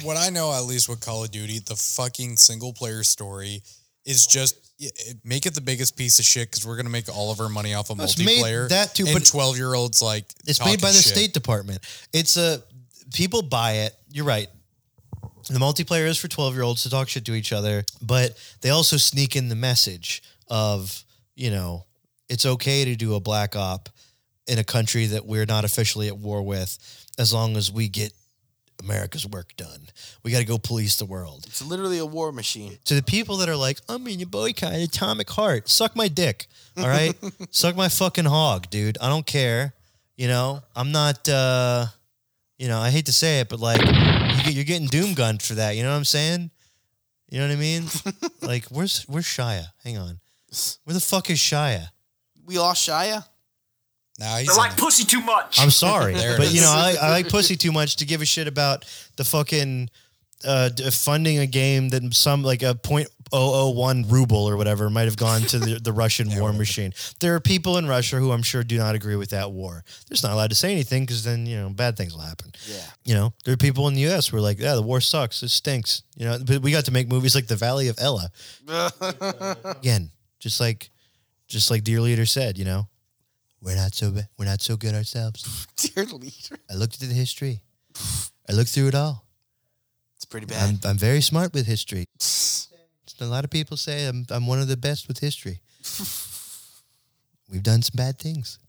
what 0.03 0.17
I 0.17 0.29
know, 0.31 0.51
at 0.51 0.61
least 0.63 0.89
with 0.89 1.01
Call 1.01 1.23
of 1.23 1.29
Duty, 1.29 1.59
the 1.59 1.75
fucking 1.75 2.37
single 2.37 2.73
player 2.73 3.03
story 3.03 3.61
is 4.03 4.25
just 4.25 4.55
it- 4.79 5.17
make 5.23 5.45
it 5.45 5.53
the 5.53 5.61
biggest 5.61 5.95
piece 5.95 6.17
of 6.17 6.25
shit 6.25 6.49
because 6.49 6.65
we're 6.65 6.77
gonna 6.77 6.89
make 6.89 7.15
all 7.15 7.31
of 7.31 7.39
our 7.39 7.47
money 7.47 7.75
off 7.75 7.91
of 7.91 7.99
It's 7.99 8.17
made 8.17 8.43
multiplayer. 8.43 8.69
that 8.69 8.95
too, 8.95 9.05
and 9.05 9.13
but- 9.13 9.25
twelve 9.27 9.55
year 9.55 9.75
olds 9.75 10.01
like 10.01 10.25
It's 10.47 10.57
talking 10.57 10.73
made 10.73 10.81
by 10.81 10.89
the 10.91 10.97
shit. 11.01 11.13
State 11.13 11.33
Department. 11.35 11.79
It's 12.11 12.37
a 12.37 12.63
people 13.13 13.43
buy 13.43 13.73
it. 13.85 13.95
You're 14.11 14.25
right. 14.25 14.49
The 15.47 15.59
multiplayer 15.59 16.07
is 16.07 16.17
for 16.17 16.27
12 16.27 16.55
year 16.55 16.63
olds 16.63 16.81
to 16.83 16.89
talk 16.89 17.07
shit 17.07 17.23
to 17.25 17.35
each 17.35 17.53
other, 17.53 17.85
but 18.01 18.35
they 18.61 18.71
also 18.71 18.97
sneak 18.97 19.35
in 19.35 19.47
the 19.47 19.55
message 19.55 20.23
of, 20.47 21.03
you 21.35 21.51
know, 21.51 21.85
it's 22.29 22.45
okay 22.45 22.85
to 22.85 22.95
do 22.95 23.15
a 23.15 23.19
black 23.19 23.55
op 23.55 23.89
in 24.47 24.59
a 24.59 24.63
country 24.63 25.05
that 25.07 25.25
we're 25.25 25.45
not 25.45 25.65
officially 25.65 26.07
at 26.07 26.17
war 26.17 26.41
with 26.41 26.77
as 27.17 27.33
long 27.33 27.57
as 27.57 27.71
we 27.71 27.87
get 27.87 28.13
America's 28.83 29.25
work 29.25 29.55
done. 29.55 29.87
We 30.23 30.31
got 30.31 30.39
to 30.39 30.45
go 30.45 30.57
police 30.57 30.97
the 30.97 31.05
world. 31.05 31.45
it's 31.47 31.61
literally 31.61 31.97
a 31.97 32.05
war 32.05 32.31
machine. 32.31 32.77
to 32.85 32.93
the 32.95 33.03
people 33.03 33.37
that 33.37 33.49
are 33.49 33.55
like, 33.55 33.79
I'm 33.87 34.05
in 34.07 34.19
your 34.19 34.29
boycott, 34.29 34.73
Atomic 34.73 35.29
Heart, 35.29 35.69
suck 35.69 35.95
my 35.95 36.07
dick. 36.07 36.47
All 36.77 36.87
right. 36.87 37.13
suck 37.51 37.75
my 37.75 37.89
fucking 37.89 38.25
hog, 38.25 38.69
dude. 38.69 38.97
I 39.01 39.09
don't 39.09 39.25
care. 39.25 39.73
You 40.17 40.27
know, 40.27 40.61
I'm 40.75 40.91
not, 40.91 41.27
uh, 41.27 41.87
you 42.57 42.67
know, 42.67 42.79
I 42.79 42.89
hate 42.89 43.07
to 43.07 43.13
say 43.13 43.41
it, 43.41 43.49
but 43.49 43.59
like, 43.59 43.81
you 44.45 44.53
you're 44.53 44.63
getting 44.63 44.87
doom 44.87 45.13
gunned 45.13 45.41
for 45.41 45.55
that. 45.55 45.75
You 45.75 45.83
know 45.83 45.89
what 45.89 45.97
I'm 45.97 46.05
saying? 46.05 46.51
You 47.29 47.39
know 47.39 47.47
what 47.47 47.53
I 47.53 47.59
mean? 47.59 47.83
like, 48.41 48.65
where's, 48.65 49.03
where's 49.03 49.25
Shia? 49.25 49.67
Hang 49.83 49.97
on. 49.97 50.19
Where 50.85 50.93
the 50.93 51.01
fuck 51.01 51.29
is 51.29 51.37
Shia? 51.37 51.89
We 52.45 52.59
lost 52.59 52.87
Shia. 52.87 53.25
Now 54.19 54.37
he's 54.37 54.47
They 54.47 54.53
in 54.53 54.57
like 54.57 54.71
it. 54.71 54.77
pussy 54.77 55.03
too 55.03 55.21
much. 55.21 55.59
I'm 55.59 55.71
sorry, 55.71 56.13
but 56.37 56.53
you 56.53 56.61
know, 56.61 56.69
I, 56.71 56.95
I 57.01 57.09
like 57.09 57.27
pussy 57.29 57.55
too 57.55 57.71
much 57.71 57.97
to 57.97 58.05
give 58.05 58.21
a 58.21 58.25
shit 58.25 58.47
about 58.47 58.85
the 59.17 59.25
fucking 59.25 59.89
uh, 60.45 60.69
funding 60.91 61.39
a 61.39 61.47
game 61.47 61.89
that 61.89 62.13
some 62.13 62.43
like 62.43 62.61
a 62.63 62.75
point 62.75 63.07
oh 63.33 63.65
oh 63.65 63.69
one 63.71 64.07
ruble 64.07 64.47
or 64.47 64.55
whatever 64.55 64.89
might 64.89 65.05
have 65.05 65.17
gone 65.17 65.41
to 65.41 65.57
the, 65.57 65.79
the 65.79 65.91
Russian 65.91 66.29
war 66.39 66.53
machine. 66.53 66.93
There 67.19 67.35
are 67.35 67.39
people 67.41 67.77
in 67.77 67.87
Russia 67.87 68.17
who 68.17 68.31
I'm 68.31 68.43
sure 68.43 68.63
do 68.63 68.77
not 68.77 68.95
agree 68.95 69.15
with 69.17 69.31
that 69.31 69.51
war. 69.51 69.83
They're 70.07 70.13
just 70.13 70.23
not 70.23 70.31
allowed 70.33 70.51
to 70.51 70.55
say 70.55 70.71
anything 70.71 71.03
because 71.03 71.23
then 71.25 71.45
you 71.45 71.57
know 71.57 71.69
bad 71.69 71.97
things 71.97 72.13
will 72.13 72.21
happen. 72.21 72.53
Yeah. 72.67 72.85
You 73.03 73.15
know, 73.15 73.33
there 73.43 73.53
are 73.53 73.57
people 73.57 73.87
in 73.89 73.95
the 73.95 74.01
U.S. 74.01 74.27
who 74.27 74.37
are 74.37 74.41
like, 74.41 74.59
yeah, 74.59 74.75
the 74.75 74.81
war 74.81 75.01
sucks, 75.01 75.41
it 75.43 75.49
stinks. 75.49 76.03
You 76.15 76.25
know, 76.25 76.37
but 76.45 76.61
we 76.61 76.71
got 76.71 76.85
to 76.85 76.91
make 76.91 77.09
movies 77.09 77.35
like 77.35 77.47
The 77.47 77.55
Valley 77.57 77.87
of 77.89 77.97
Elah. 77.99 78.29
Again, 79.79 80.11
just 80.39 80.59
like, 80.61 80.89
just 81.55 81.71
like 81.71 81.85
Dear 81.85 82.01
Leader 82.01 82.25
said, 82.25 82.57
you 82.57 82.65
know, 82.65 82.89
we're 83.61 83.77
not 83.77 83.95
so 83.95 84.11
bad. 84.11 84.27
We're 84.37 84.43
not 84.43 84.61
so 84.61 84.75
good 84.75 84.93
ourselves. 84.93 85.65
Dear 85.77 86.03
leader. 86.03 86.57
I 86.69 86.73
looked 86.73 87.01
at 87.01 87.07
the 87.07 87.15
history. 87.15 87.61
I 88.49 88.51
looked 88.51 88.71
through 88.71 88.89
it 88.89 88.95
all. 88.95 89.25
It's 90.17 90.25
pretty 90.25 90.47
bad. 90.47 90.61
I'm 90.67 90.79
I'm 90.83 90.97
very 90.97 91.21
smart 91.21 91.53
with 91.53 91.65
history. 91.65 92.07
A 93.21 93.25
lot 93.25 93.45
of 93.45 93.49
people 93.49 93.77
say 93.77 94.05
I'm 94.05 94.25
I'm 94.29 94.47
one 94.47 94.59
of 94.59 94.67
the 94.67 94.75
best 94.75 95.07
with 95.07 95.19
history. 95.19 95.61
We've 97.49 97.63
done 97.63 97.81
some 97.81 97.95
bad 97.95 98.19
things. 98.19 98.59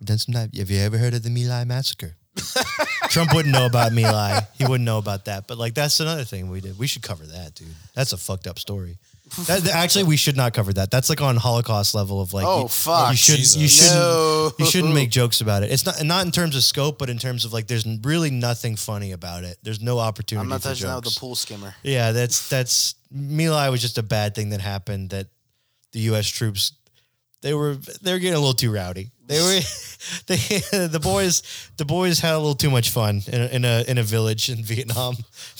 We've 0.00 0.06
done 0.06 0.16
some. 0.16 0.32
Have 0.34 0.70
you 0.70 0.80
ever 0.80 0.96
heard 0.96 1.12
of 1.12 1.22
the 1.22 1.28
My 1.28 1.42
Lai 1.42 1.64
massacre? 1.64 2.16
Trump 3.10 3.34
wouldn't 3.34 3.52
know 3.52 3.66
about 3.66 3.92
My 3.92 4.10
Lai. 4.10 4.40
He 4.54 4.64
wouldn't 4.64 4.86
know 4.86 4.96
about 4.96 5.26
that. 5.26 5.46
But 5.46 5.58
like 5.58 5.74
that's 5.74 6.00
another 6.00 6.24
thing 6.24 6.48
we 6.48 6.62
did. 6.62 6.78
We 6.78 6.86
should 6.86 7.02
cover 7.02 7.26
that, 7.26 7.56
dude. 7.56 7.68
That's 7.94 8.14
a 8.14 8.16
fucked 8.16 8.46
up 8.46 8.58
story. 8.58 8.96
That, 9.46 9.68
actually, 9.68 10.04
we 10.04 10.16
should 10.16 10.36
not 10.36 10.54
cover 10.54 10.72
that. 10.74 10.90
That's 10.90 11.08
like 11.08 11.20
on 11.20 11.36
Holocaust 11.36 11.94
level 11.94 12.20
of 12.20 12.32
like. 12.32 12.46
Oh, 12.46 12.62
you, 12.62 12.68
fuck. 12.68 13.10
You 13.10 13.16
should. 13.16 13.38
You 13.38 13.44
Jesus. 13.44 13.88
shouldn't. 13.88 14.00
No. 14.00 14.52
You 14.58 14.66
shouldn't 14.66 14.94
make 14.94 15.10
jokes 15.20 15.40
about 15.40 15.62
it. 15.62 15.70
It's 15.70 15.86
not 15.86 16.02
not 16.04 16.26
in 16.26 16.32
terms 16.32 16.56
of 16.56 16.62
scope, 16.62 16.98
but 16.98 17.10
in 17.10 17.18
terms 17.18 17.44
of 17.44 17.52
like, 17.52 17.66
there's 17.66 17.86
really 18.02 18.30
nothing 18.30 18.76
funny 18.76 19.12
about 19.12 19.44
it. 19.44 19.58
There's 19.62 19.80
no 19.80 19.98
opportunity. 19.98 20.42
I'm 20.42 20.48
not 20.48 20.62
for 20.62 20.68
touching 20.68 20.88
that 20.88 20.96
with 20.96 21.04
jokes. 21.04 21.14
the 21.14 21.20
pool 21.20 21.34
skimmer. 21.34 21.74
Yeah, 21.82 22.12
that's 22.12 22.48
that's 22.48 22.94
My 23.10 23.48
Lai 23.48 23.68
was 23.68 23.80
just 23.80 23.98
a 23.98 24.02
bad 24.02 24.34
thing 24.34 24.50
that 24.50 24.60
happened 24.60 25.10
that 25.10 25.28
the 25.92 26.00
U.S. 26.00 26.28
troops 26.28 26.72
they 27.42 27.54
were 27.54 27.74
they 28.02 28.12
were 28.12 28.18
getting 28.18 28.36
a 28.36 28.38
little 28.38 28.54
too 28.54 28.72
rowdy. 28.72 29.10
They 29.26 29.40
were 29.40 29.60
they 30.26 30.36
the 30.88 31.00
boys 31.02 31.42
the 31.76 31.84
boys 31.84 32.18
had 32.20 32.34
a 32.34 32.38
little 32.38 32.54
too 32.54 32.70
much 32.70 32.90
fun 32.90 33.22
in 33.26 33.40
a 33.40 33.46
in 33.46 33.64
a, 33.64 33.84
in 33.88 33.98
a 33.98 34.02
village 34.02 34.48
in 34.48 34.62
Vietnam. 34.62 35.16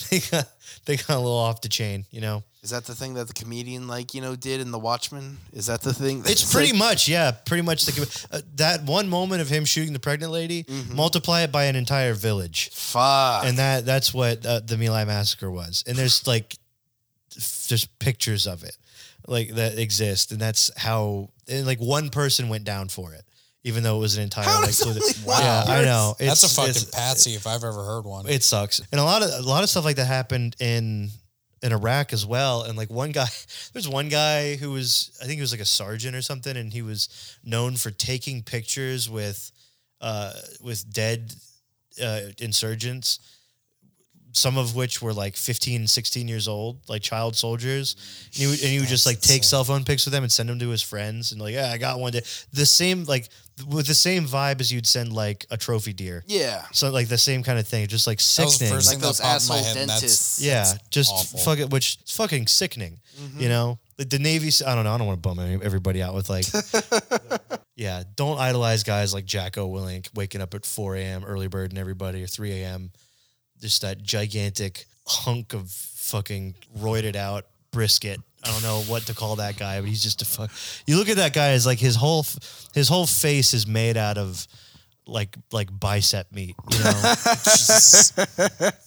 They 0.09 0.19
got 0.19 0.47
they 0.85 0.97
got 0.97 1.09
a 1.09 1.17
little 1.17 1.37
off 1.37 1.61
the 1.61 1.69
chain, 1.69 2.05
you 2.11 2.21
know. 2.21 2.43
Is 2.63 2.69
that 2.69 2.85
the 2.85 2.93
thing 2.93 3.15
that 3.15 3.27
the 3.27 3.33
comedian 3.33 3.87
like 3.87 4.13
you 4.13 4.21
know 4.21 4.35
did 4.35 4.61
in 4.61 4.69
The 4.69 4.77
Watchmen? 4.77 5.37
Is 5.51 5.65
that 5.65 5.81
the 5.81 5.93
thing? 5.95 6.19
It's 6.19 6.27
that's 6.41 6.53
pretty 6.53 6.71
like- 6.73 6.77
much 6.79 7.07
yeah, 7.07 7.31
pretty 7.31 7.63
much 7.63 7.85
the, 7.85 8.27
uh, 8.31 8.41
that 8.57 8.83
one 8.83 9.09
moment 9.09 9.41
of 9.41 9.49
him 9.49 9.65
shooting 9.65 9.93
the 9.93 9.99
pregnant 9.99 10.31
lady. 10.31 10.65
Multiply 10.93 11.41
it 11.41 11.51
by 11.51 11.65
an 11.65 11.75
entire 11.75 12.13
village. 12.13 12.69
fuck. 12.71 13.45
and 13.45 13.57
that 13.57 13.85
that's 13.85 14.13
what 14.13 14.45
uh, 14.45 14.59
the 14.63 14.77
My 14.77 14.89
Lai 14.89 15.05
massacre 15.05 15.49
was. 15.49 15.83
And 15.87 15.97
there's 15.97 16.27
like 16.33 16.55
f- 17.35 17.65
there's 17.67 17.85
pictures 17.85 18.45
of 18.45 18.63
it 18.63 18.77
like 19.27 19.55
that 19.55 19.79
exist, 19.79 20.31
and 20.31 20.39
that's 20.39 20.69
how 20.77 21.29
and 21.47 21.65
like 21.65 21.79
one 21.79 22.09
person 22.09 22.47
went 22.47 22.63
down 22.63 22.89
for 22.89 23.15
it, 23.15 23.23
even 23.63 23.81
though 23.81 23.97
it 23.97 24.01
was 24.01 24.17
an 24.17 24.23
entire 24.23 24.45
How 24.45 24.57
like. 24.57 24.67
does 24.67 24.83
flu- 24.83 25.33
yeah, 25.33 25.63
I 25.67 25.81
know. 25.83 26.13
That's 26.19 26.43
a 26.43 26.49
fucking 26.49 26.69
it's- 26.69 26.91
patsy 26.91 27.31
if 27.31 27.47
I've 27.47 27.63
ever 27.63 27.83
heard 27.83 28.05
one. 28.05 28.29
It 28.29 28.43
sucks, 28.43 28.81
and 28.91 29.01
a 29.01 29.03
lot 29.03 29.23
of 29.23 29.31
a 29.31 29.41
lot 29.49 29.63
of 29.63 29.69
stuff 29.71 29.83
like 29.83 29.95
that 29.95 30.05
happened 30.05 30.55
in 30.59 31.09
in 31.61 31.71
Iraq 31.71 32.13
as 32.13 32.25
well. 32.25 32.63
And 32.63 32.77
like 32.77 32.89
one 32.89 33.11
guy, 33.11 33.27
there's 33.73 33.87
one 33.87 34.09
guy 34.09 34.55
who 34.55 34.71
was 34.71 35.17
I 35.21 35.25
think 35.25 35.35
he 35.35 35.41
was 35.41 35.51
like 35.51 35.61
a 35.61 35.65
sergeant 35.65 36.15
or 36.15 36.21
something, 36.21 36.55
and 36.57 36.73
he 36.73 36.81
was 36.81 37.37
known 37.43 37.75
for 37.75 37.91
taking 37.91 38.43
pictures 38.43 39.09
with 39.09 39.51
uh, 40.01 40.33
with 40.61 40.91
dead 40.91 41.33
uh, 42.01 42.21
insurgents. 42.39 43.19
Some 44.33 44.57
of 44.57 44.77
which 44.77 45.01
were 45.01 45.11
like 45.11 45.35
15, 45.35 45.87
16 45.87 46.27
years 46.29 46.47
old, 46.47 46.79
like 46.87 47.01
child 47.01 47.35
soldiers. 47.35 47.97
And 48.27 48.35
he 48.35 48.47
would, 48.47 48.61
and 48.61 48.69
he 48.69 48.79
would 48.79 48.87
just 48.87 49.05
like 49.05 49.19
take 49.19 49.39
insane. 49.39 49.43
cell 49.43 49.63
phone 49.65 49.83
pics 49.83 50.05
with 50.05 50.13
them 50.13 50.23
and 50.23 50.31
send 50.31 50.47
them 50.47 50.57
to 50.59 50.69
his 50.69 50.81
friends. 50.81 51.33
And 51.33 51.41
like, 51.41 51.53
yeah, 51.53 51.69
I 51.69 51.77
got 51.77 51.99
one. 51.99 52.13
Day. 52.13 52.21
The 52.53 52.65
same, 52.65 53.03
like, 53.03 53.27
with 53.67 53.85
the 53.87 53.93
same 53.93 54.25
vibe 54.25 54.59
as 54.61 54.71
you'd 54.71 54.87
send 54.87 55.13
like 55.13 55.45
a 55.51 55.57
trophy 55.57 55.93
deer. 55.93 56.23
yeah. 56.27 56.65
So 56.71 56.89
like 56.89 57.07
the 57.09 57.17
same 57.17 57.43
kind 57.43 57.59
of 57.59 57.67
thing, 57.67 57.85
just 57.87 58.07
like 58.07 58.17
that 58.17 58.43
was 58.45 58.55
sickening. 58.55 58.73
first 58.73 58.87
Like 58.87 58.95
thing 58.97 59.01
those 59.07 59.17
that 59.19 59.23
popped 59.23 59.43
in 59.43 59.47
my 59.49 59.55
asshole 59.57 59.63
head. 59.65 59.77
and 59.77 59.89
that's- 59.89 60.01
dentists. 60.01 60.41
Yeah, 60.41 60.63
that's 60.63 60.87
just 60.89 61.11
awful. 61.13 61.39
fuck 61.39 61.59
it, 61.59 61.69
which 61.69 61.97
is 62.05 62.11
fucking 62.15 62.47
sickening. 62.47 62.99
Mm-hmm. 63.19 63.39
You 63.41 63.49
know, 63.49 63.79
like 63.99 64.09
the 64.09 64.19
Navy. 64.19 64.49
I 64.65 64.73
don't 64.75 64.83
know. 64.85 64.93
I 64.93 64.97
don't 64.97 65.07
want 65.07 65.21
to 65.21 65.29
bum 65.29 65.39
everybody 65.63 66.01
out 66.01 66.13
with 66.15 66.29
like, 66.29 66.45
yeah, 67.75 68.03
don't 68.15 68.39
idolize 68.39 68.83
guys 68.83 69.13
like 69.13 69.25
Jocko 69.25 69.67
Willink 69.71 70.07
waking 70.15 70.41
up 70.41 70.53
at 70.53 70.65
4 70.65 70.95
a.m. 70.95 71.23
early 71.25 71.47
bird 71.47 71.71
and 71.71 71.77
everybody 71.79 72.23
or 72.23 72.27
3 72.27 72.51
a.m. 72.61 72.91
Just 73.59 73.81
that 73.83 74.01
gigantic 74.01 74.85
hunk 75.05 75.53
of 75.53 75.69
fucking 75.69 76.55
roided 76.79 77.15
out 77.15 77.45
brisket. 77.71 78.19
I 78.43 78.51
don't 78.51 78.63
know 78.63 78.81
what 78.91 79.03
to 79.03 79.13
call 79.13 79.35
that 79.37 79.57
guy, 79.57 79.79
but 79.79 79.87
he's 79.89 80.01
just 80.01 80.21
a 80.21 80.25
fuck. 80.25 80.49
You 80.87 80.97
look 80.97 81.09
at 81.09 81.17
that 81.17 81.33
guy 81.33 81.49
as 81.49 81.65
like 81.65 81.79
his 81.79 81.95
whole 81.95 82.25
his 82.73 82.87
whole 82.87 83.05
face 83.05 83.53
is 83.53 83.67
made 83.67 83.97
out 83.97 84.17
of 84.17 84.47
like 85.05 85.35
like 85.51 85.69
bicep 85.79 86.31
meat. 86.31 86.55
You 86.71 86.79
know. 86.83 87.13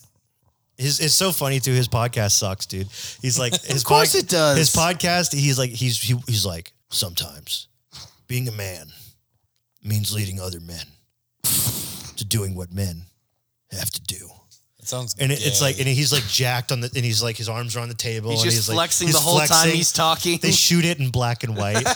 His 0.77 0.99
it's 0.99 1.15
so 1.15 1.31
funny 1.31 1.61
too. 1.61 1.73
His 1.73 1.87
podcast 1.89 2.33
sucks, 2.33 2.67
dude. 2.67 2.89
He's 3.23 3.39
like 3.39 3.53
his 3.63 3.85
course 3.85 4.17
it 4.17 4.29
does. 4.29 4.59
His 4.59 4.75
podcast, 4.75 5.33
he's 5.33 5.57
like 5.59 5.71
he's 5.71 6.01
he, 6.01 6.17
he's 6.27 6.45
like 6.45 6.73
sometimes 6.91 7.69
being 8.27 8.49
a 8.49 8.53
man 8.53 8.89
means 9.85 10.13
leading 10.13 10.41
other 10.41 10.61
men 10.61 10.87
to 12.17 12.25
doing 12.25 12.57
what 12.57 12.73
men 12.73 13.03
have 13.71 13.91
to 13.91 14.01
do. 14.03 14.31
It 14.85 14.89
sounds 14.89 15.17
And 15.19 15.33
it, 15.33 15.39
it's 15.41 15.63
like 15.63 15.79
and 15.79 15.89
he's 15.89 16.13
like 16.13 16.25
jacked 16.25 16.71
on 16.71 16.83
the 16.83 16.91
and 16.95 17.03
he's 17.03 17.23
like 17.23 17.39
his 17.39 17.49
arms 17.49 17.75
are 17.75 17.81
on 17.81 17.89
the 17.89 17.95
table 17.95 18.33
He's 18.33 18.43
and 18.43 18.51
just 18.51 18.57
he's 18.59 18.69
like 18.69 18.77
flexing 18.77 19.09
he's 19.09 19.17
the 19.17 19.23
whole 19.23 19.41
time 19.41 19.71
he's 19.71 19.93
talking. 19.93 20.39
They 20.43 20.51
shoot 20.51 20.85
it 20.85 20.99
in 20.99 21.09
black 21.09 21.43
and 21.43 21.57
white. 21.57 21.77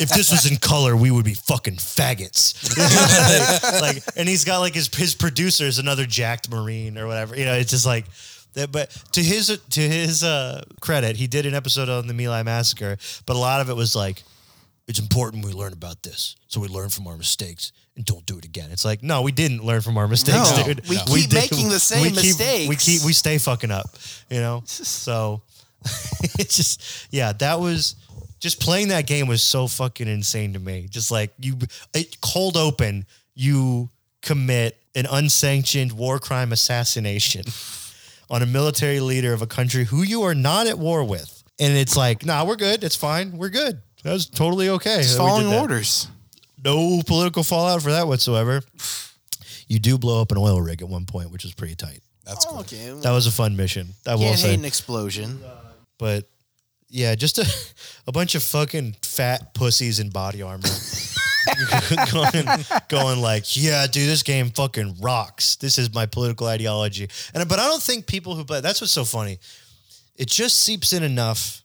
if 0.00 0.08
this 0.08 0.30
was 0.30 0.50
in 0.50 0.56
color, 0.56 0.96
we 0.96 1.10
would 1.10 1.26
be 1.26 1.34
fucking 1.34 1.74
faggots. 1.76 2.54
like, 3.82 4.02
and 4.16 4.26
he's 4.26 4.46
got 4.46 4.60
like 4.60 4.72
his 4.72 4.88
his 4.94 5.14
producer 5.14 5.64
is 5.64 5.78
another 5.78 6.06
jacked 6.06 6.50
marine 6.50 6.96
or 6.96 7.06
whatever. 7.06 7.36
You 7.36 7.44
know, 7.44 7.54
it's 7.54 7.70
just 7.70 7.84
like. 7.84 8.06
That, 8.54 8.72
but 8.72 8.88
to 9.12 9.22
his 9.22 9.48
to 9.48 9.80
his 9.80 10.24
uh, 10.24 10.64
credit, 10.80 11.16
he 11.16 11.26
did 11.26 11.44
an 11.44 11.52
episode 11.52 11.90
on 11.90 12.06
the 12.06 12.14
My 12.14 12.28
Lai 12.28 12.42
massacre, 12.42 12.96
but 13.26 13.36
a 13.36 13.38
lot 13.38 13.60
of 13.60 13.68
it 13.68 13.76
was 13.76 13.94
like, 13.94 14.22
it's 14.88 15.00
important 15.00 15.44
we 15.44 15.52
learn 15.52 15.72
about 15.72 16.02
this, 16.02 16.36
so 16.46 16.60
we 16.60 16.68
learn 16.68 16.90
from 16.90 17.06
our 17.08 17.16
mistakes 17.16 17.72
and 17.96 18.04
don't 18.04 18.24
do 18.24 18.38
it 18.38 18.44
again. 18.44 18.70
It's 18.70 18.84
like, 18.84 19.02
no, 19.02 19.22
we 19.22 19.32
didn't 19.32 19.64
learn 19.64 19.80
from 19.80 19.98
our 19.98 20.06
mistakes, 20.06 20.56
No, 20.56 20.62
dude. 20.64 20.88
we 20.88 20.96
keep 20.98 21.32
making 21.32 21.68
the 21.70 21.80
same 21.80 22.02
we 22.02 22.10
keep, 22.12 22.68
We 22.68 22.76
keep 22.76 23.02
we 23.02 23.12
stay 23.12 23.38
fucking 23.38 23.70
up, 23.70 23.86
you 24.30 24.40
know. 24.40 24.62
So 24.66 25.42
it's 26.38 26.56
just 26.56 27.08
yeah, 27.10 27.32
that 27.34 27.60
was 27.60 27.96
just 28.40 28.60
playing 28.60 28.88
that 28.88 29.06
game 29.06 29.26
was 29.26 29.42
so 29.42 29.66
fucking 29.66 30.08
insane 30.08 30.52
to 30.52 30.58
me. 30.58 30.86
Just 30.90 31.10
like 31.10 31.32
you, 31.40 31.56
it, 31.94 32.20
cold 32.20 32.56
open, 32.56 33.06
you 33.34 33.90
commit 34.22 34.78
an 34.94 35.06
unsanctioned 35.06 35.92
war 35.92 36.18
crime 36.18 36.52
assassination 36.52 37.44
on 38.30 38.42
a 38.42 38.46
military 38.46 39.00
leader 39.00 39.32
of 39.32 39.42
a 39.42 39.46
country 39.46 39.84
who 39.84 40.02
you 40.02 40.22
are 40.22 40.34
not 40.34 40.66
at 40.66 40.78
war 40.78 41.04
with, 41.04 41.42
and 41.58 41.76
it's 41.76 41.96
like, 41.96 42.24
nah, 42.24 42.44
we're 42.44 42.56
good. 42.56 42.84
It's 42.84 42.96
fine. 42.96 43.36
We're 43.36 43.48
good. 43.50 43.80
That 44.06 44.12
was 44.12 44.26
totally 44.26 44.68
okay. 44.68 44.98
Just 44.98 45.16
that 45.16 45.24
we 45.24 45.30
did 45.30 45.34
following 45.46 45.60
orders. 45.60 46.06
No 46.64 47.02
political 47.04 47.42
fallout 47.42 47.82
for 47.82 47.90
that 47.90 48.06
whatsoever. 48.06 48.62
You 49.66 49.80
do 49.80 49.98
blow 49.98 50.22
up 50.22 50.30
an 50.30 50.38
oil 50.38 50.62
rig 50.62 50.80
at 50.80 50.88
one 50.88 51.06
point, 51.06 51.32
which 51.32 51.42
was 51.42 51.54
pretty 51.54 51.74
tight. 51.74 52.02
that's 52.24 52.44
cool. 52.44 52.58
Oh, 52.58 52.60
okay. 52.60 52.96
That 53.02 53.10
was 53.10 53.26
a 53.26 53.32
fun 53.32 53.56
mission. 53.56 53.88
That 54.04 54.14
will 54.14 54.26
Can't 54.26 54.38
say. 54.38 54.54
an 54.54 54.64
explosion. 54.64 55.40
But 55.98 56.28
yeah, 56.88 57.16
just 57.16 57.38
a, 57.38 57.46
a 58.06 58.12
bunch 58.12 58.36
of 58.36 58.44
fucking 58.44 58.94
fat 59.02 59.54
pussies 59.54 59.98
in 59.98 60.10
body 60.10 60.40
armor. 60.40 60.62
going, 62.12 62.46
going 62.88 63.20
like, 63.20 63.56
yeah, 63.56 63.88
dude, 63.88 64.08
this 64.08 64.22
game 64.22 64.50
fucking 64.50 64.98
rocks. 65.00 65.56
This 65.56 65.78
is 65.78 65.92
my 65.92 66.06
political 66.06 66.46
ideology. 66.46 67.08
And 67.34 67.48
but 67.48 67.58
I 67.58 67.64
don't 67.64 67.82
think 67.82 68.06
people 68.06 68.36
who 68.36 68.44
play 68.44 68.60
that's 68.60 68.80
what's 68.80 68.92
so 68.92 69.04
funny. 69.04 69.40
It 70.14 70.28
just 70.28 70.60
seeps 70.60 70.92
in 70.92 71.02
enough 71.02 71.64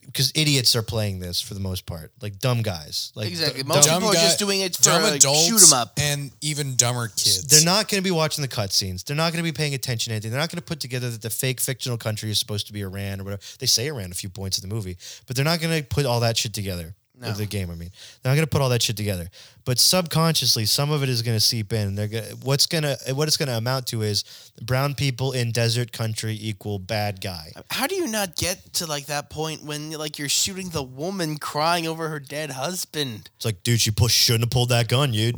because 0.00 0.32
idiots 0.34 0.74
are 0.74 0.82
playing 0.82 1.20
this 1.20 1.40
for 1.40 1.54
the 1.54 1.60
most 1.60 1.86
part, 1.86 2.10
like 2.20 2.38
dumb 2.38 2.62
guys. 2.62 3.12
Like 3.14 3.28
Exactly. 3.28 3.62
Most 3.62 3.86
dumb- 3.86 3.98
people 4.00 4.10
are 4.10 4.14
guy- 4.14 4.22
just 4.22 4.38
doing 4.38 4.60
it 4.60 4.76
for 4.76 4.82
dumb 4.84 5.02
like, 5.02 5.14
adults 5.14 5.46
shoot 5.46 5.62
'em 5.62 5.72
up. 5.72 5.92
and 5.98 6.30
even 6.40 6.76
dumber 6.76 7.08
kids. 7.08 7.44
They're 7.44 7.64
not 7.64 7.88
going 7.88 8.02
to 8.02 8.04
be 8.04 8.10
watching 8.10 8.42
the 8.42 8.48
cutscenes. 8.48 9.04
They're 9.04 9.16
not 9.16 9.32
going 9.32 9.44
to 9.44 9.50
be 9.50 9.54
paying 9.56 9.74
attention 9.74 10.10
to 10.10 10.14
anything. 10.14 10.30
They're 10.30 10.40
not 10.40 10.50
going 10.50 10.58
to 10.60 10.64
put 10.64 10.80
together 10.80 11.10
that 11.10 11.22
the 11.22 11.30
fake 11.30 11.60
fictional 11.60 11.98
country 11.98 12.30
is 12.30 12.38
supposed 12.38 12.66
to 12.68 12.72
be 12.72 12.80
Iran 12.82 13.20
or 13.20 13.24
whatever. 13.24 13.42
They 13.58 13.66
say 13.66 13.86
Iran 13.88 14.10
a 14.10 14.14
few 14.14 14.28
points 14.28 14.58
in 14.58 14.68
the 14.68 14.74
movie, 14.74 14.96
but 15.26 15.36
they're 15.36 15.44
not 15.44 15.60
going 15.60 15.76
to 15.80 15.86
put 15.86 16.06
all 16.06 16.20
that 16.20 16.36
shit 16.36 16.52
together. 16.54 16.94
Of 17.30 17.38
the 17.38 17.46
game, 17.46 17.70
I 17.70 17.74
mean, 17.74 17.90
they're 18.22 18.30
not 18.30 18.36
going 18.36 18.46
to 18.46 18.50
put 18.50 18.60
all 18.60 18.68
that 18.70 18.82
shit 18.82 18.96
together. 18.96 19.28
But 19.64 19.78
subconsciously, 19.78 20.64
some 20.66 20.90
of 20.90 21.02
it 21.02 21.08
is 21.08 21.22
going 21.22 21.36
to 21.36 21.40
seep 21.40 21.72
in. 21.72 21.94
They're 21.94 22.08
gonna, 22.08 22.26
what's 22.42 22.66
going 22.66 22.82
to 22.82 22.96
what 23.14 23.28
it's 23.28 23.36
going 23.36 23.48
to 23.48 23.56
amount 23.56 23.86
to 23.88 24.02
is 24.02 24.24
brown 24.60 24.94
people 24.94 25.32
in 25.32 25.52
desert 25.52 25.92
country 25.92 26.36
equal 26.40 26.78
bad 26.78 27.20
guy. 27.20 27.52
How 27.70 27.86
do 27.86 27.94
you 27.94 28.08
not 28.08 28.34
get 28.36 28.72
to 28.74 28.86
like 28.86 29.06
that 29.06 29.30
point 29.30 29.62
when 29.62 29.92
like 29.92 30.18
you're 30.18 30.28
shooting 30.28 30.70
the 30.70 30.82
woman 30.82 31.38
crying 31.38 31.86
over 31.86 32.08
her 32.08 32.18
dead 32.18 32.50
husband? 32.50 33.30
It's 33.36 33.44
like, 33.44 33.62
dude, 33.62 33.84
you 33.86 33.92
shouldn't 34.08 34.44
have 34.44 34.50
pulled 34.50 34.70
that 34.70 34.88
gun, 34.88 35.12
dude. 35.12 35.36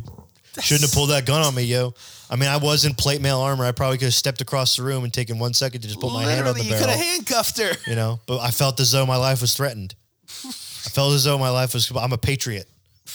Shouldn't 0.61 0.89
have 0.89 0.93
pulled 0.93 1.09
that 1.09 1.25
gun 1.25 1.41
on 1.41 1.53
me, 1.53 1.63
yo. 1.63 1.93
I 2.29 2.35
mean, 2.37 2.49
I 2.49 2.57
was 2.57 2.85
in 2.85 2.93
plate 2.93 3.21
mail 3.21 3.39
armor. 3.39 3.65
I 3.65 3.71
probably 3.71 3.97
could 3.97 4.05
have 4.05 4.13
stepped 4.13 4.41
across 4.41 4.77
the 4.77 4.83
room 4.83 5.03
and 5.03 5.13
taken 5.13 5.37
one 5.37 5.53
second 5.53 5.81
to 5.81 5.87
just 5.87 5.99
put 5.99 6.11
my 6.13 6.23
hand 6.23 6.47
on 6.47 6.53
Literally, 6.53 6.61
the 6.61 6.67
you 6.75 6.79
could 6.79 6.89
have 6.89 6.99
handcuffed 6.99 7.59
her. 7.59 7.71
you 7.87 7.95
know. 7.95 8.19
But 8.25 8.39
I 8.39 8.51
felt 8.51 8.79
as 8.79 8.91
though 8.91 9.05
my 9.05 9.17
life 9.17 9.41
was 9.41 9.53
threatened. 9.53 9.95
I 10.85 10.89
felt 10.89 11.13
as 11.13 11.23
though 11.23 11.37
my 11.37 11.49
life 11.49 11.73
was. 11.73 11.91
I'm 11.95 12.13
a 12.13 12.17
patriot. 12.17 12.67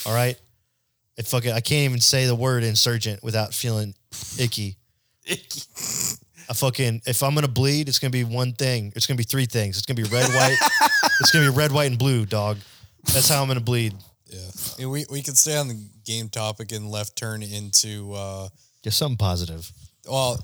All 0.05 0.13
right. 0.13 0.37
It 1.17 1.27
fucking. 1.27 1.51
I 1.51 1.59
can't 1.61 1.85
even 1.89 1.99
say 1.99 2.25
the 2.25 2.35
word 2.35 2.63
insurgent 2.63 3.23
without 3.23 3.53
feeling 3.53 3.93
icky. 4.39 4.77
I 5.29 6.53
fucking. 6.53 7.01
If 7.05 7.23
I'm 7.23 7.33
gonna 7.35 7.47
bleed, 7.47 7.87
it's 7.87 7.99
gonna 7.99 8.11
be 8.11 8.23
one 8.23 8.53
thing. 8.53 8.91
It's 8.95 9.05
gonna 9.07 9.17
be 9.17 9.23
three 9.23 9.45
things. 9.45 9.77
It's 9.77 9.85
gonna 9.85 10.01
be 10.01 10.09
red, 10.09 10.27
white. 10.33 10.57
it's 11.19 11.31
gonna 11.31 11.49
be 11.49 11.55
red, 11.55 11.71
white, 11.71 11.89
and 11.89 11.97
blue, 11.99 12.25
dog. 12.25 12.57
That's 13.13 13.29
how 13.29 13.41
I'm 13.41 13.47
gonna 13.47 13.59
bleed. 13.59 13.93
Yeah. 14.27 14.39
Yeah, 14.79 14.85
we 14.87 15.05
we 15.09 15.21
can 15.21 15.35
stay 15.35 15.57
on 15.57 15.67
the 15.67 15.79
game 16.05 16.29
topic 16.29 16.71
and 16.71 16.89
left 16.89 17.15
turn 17.15 17.43
into 17.43 18.13
uh 18.13 18.47
Just 18.83 18.97
something 18.97 19.17
positive. 19.17 19.71
well 20.07 20.43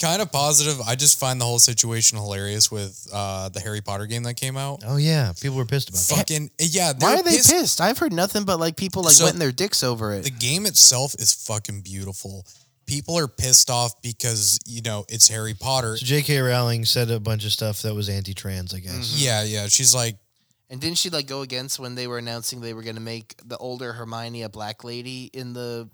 kind 0.00 0.20
of 0.22 0.32
positive. 0.32 0.80
I 0.80 0.96
just 0.96 1.18
find 1.20 1.40
the 1.40 1.44
whole 1.44 1.58
situation 1.58 2.18
hilarious 2.18 2.70
with 2.70 3.06
uh 3.12 3.48
the 3.50 3.60
Harry 3.60 3.80
Potter 3.80 4.06
game 4.06 4.22
that 4.24 4.34
came 4.34 4.56
out. 4.56 4.82
Oh 4.86 4.96
yeah, 4.96 5.32
people 5.40 5.56
were 5.56 5.66
pissed 5.66 5.88
about 5.90 6.00
that. 6.00 6.16
Fucking 6.16 6.50
yeah, 6.58 6.92
Why 6.98 7.10
they're 7.16 7.20
are 7.20 7.22
they 7.22 7.36
pissed? 7.36 7.80
I've 7.80 7.98
heard 7.98 8.12
nothing 8.12 8.44
but 8.44 8.58
like 8.58 8.76
people 8.76 9.02
like 9.02 9.14
So- 9.14 9.24
wetting 9.24 9.38
their 9.38 9.52
dicks 9.52 9.82
over 9.82 10.12
it. 10.14 10.24
The 10.24 10.30
game 10.30 10.66
itself 10.66 11.14
is 11.18 11.32
fucking 11.32 11.82
beautiful. 11.82 12.46
People 12.86 13.16
are 13.16 13.28
pissed 13.28 13.70
off 13.70 14.02
because, 14.02 14.58
you 14.66 14.82
know, 14.82 15.04
it's 15.08 15.28
Harry 15.28 15.54
Potter. 15.54 15.96
So 15.96 16.04
J.K. 16.04 16.40
Rowling 16.40 16.84
said 16.84 17.08
a 17.08 17.20
bunch 17.20 17.44
of 17.44 17.52
stuff 17.52 17.82
that 17.82 17.94
was 17.94 18.08
anti-trans, 18.08 18.74
I 18.74 18.80
guess. 18.80 19.14
Yeah, 19.16 19.44
yeah. 19.44 19.68
She's 19.68 19.94
like, 19.94 20.16
and 20.68 20.80
didn't 20.80 20.98
she 20.98 21.08
like 21.08 21.28
go 21.28 21.42
against 21.42 21.78
when 21.78 21.94
they 21.94 22.08
were 22.08 22.18
announcing 22.18 22.60
they 22.60 22.74
were 22.74 22.82
going 22.82 22.96
to 22.96 23.00
make 23.00 23.36
the 23.44 23.56
older 23.58 23.92
Hermione 23.92 24.42
a 24.42 24.48
black 24.48 24.82
lady 24.82 25.30
in 25.32 25.52
the 25.52 25.88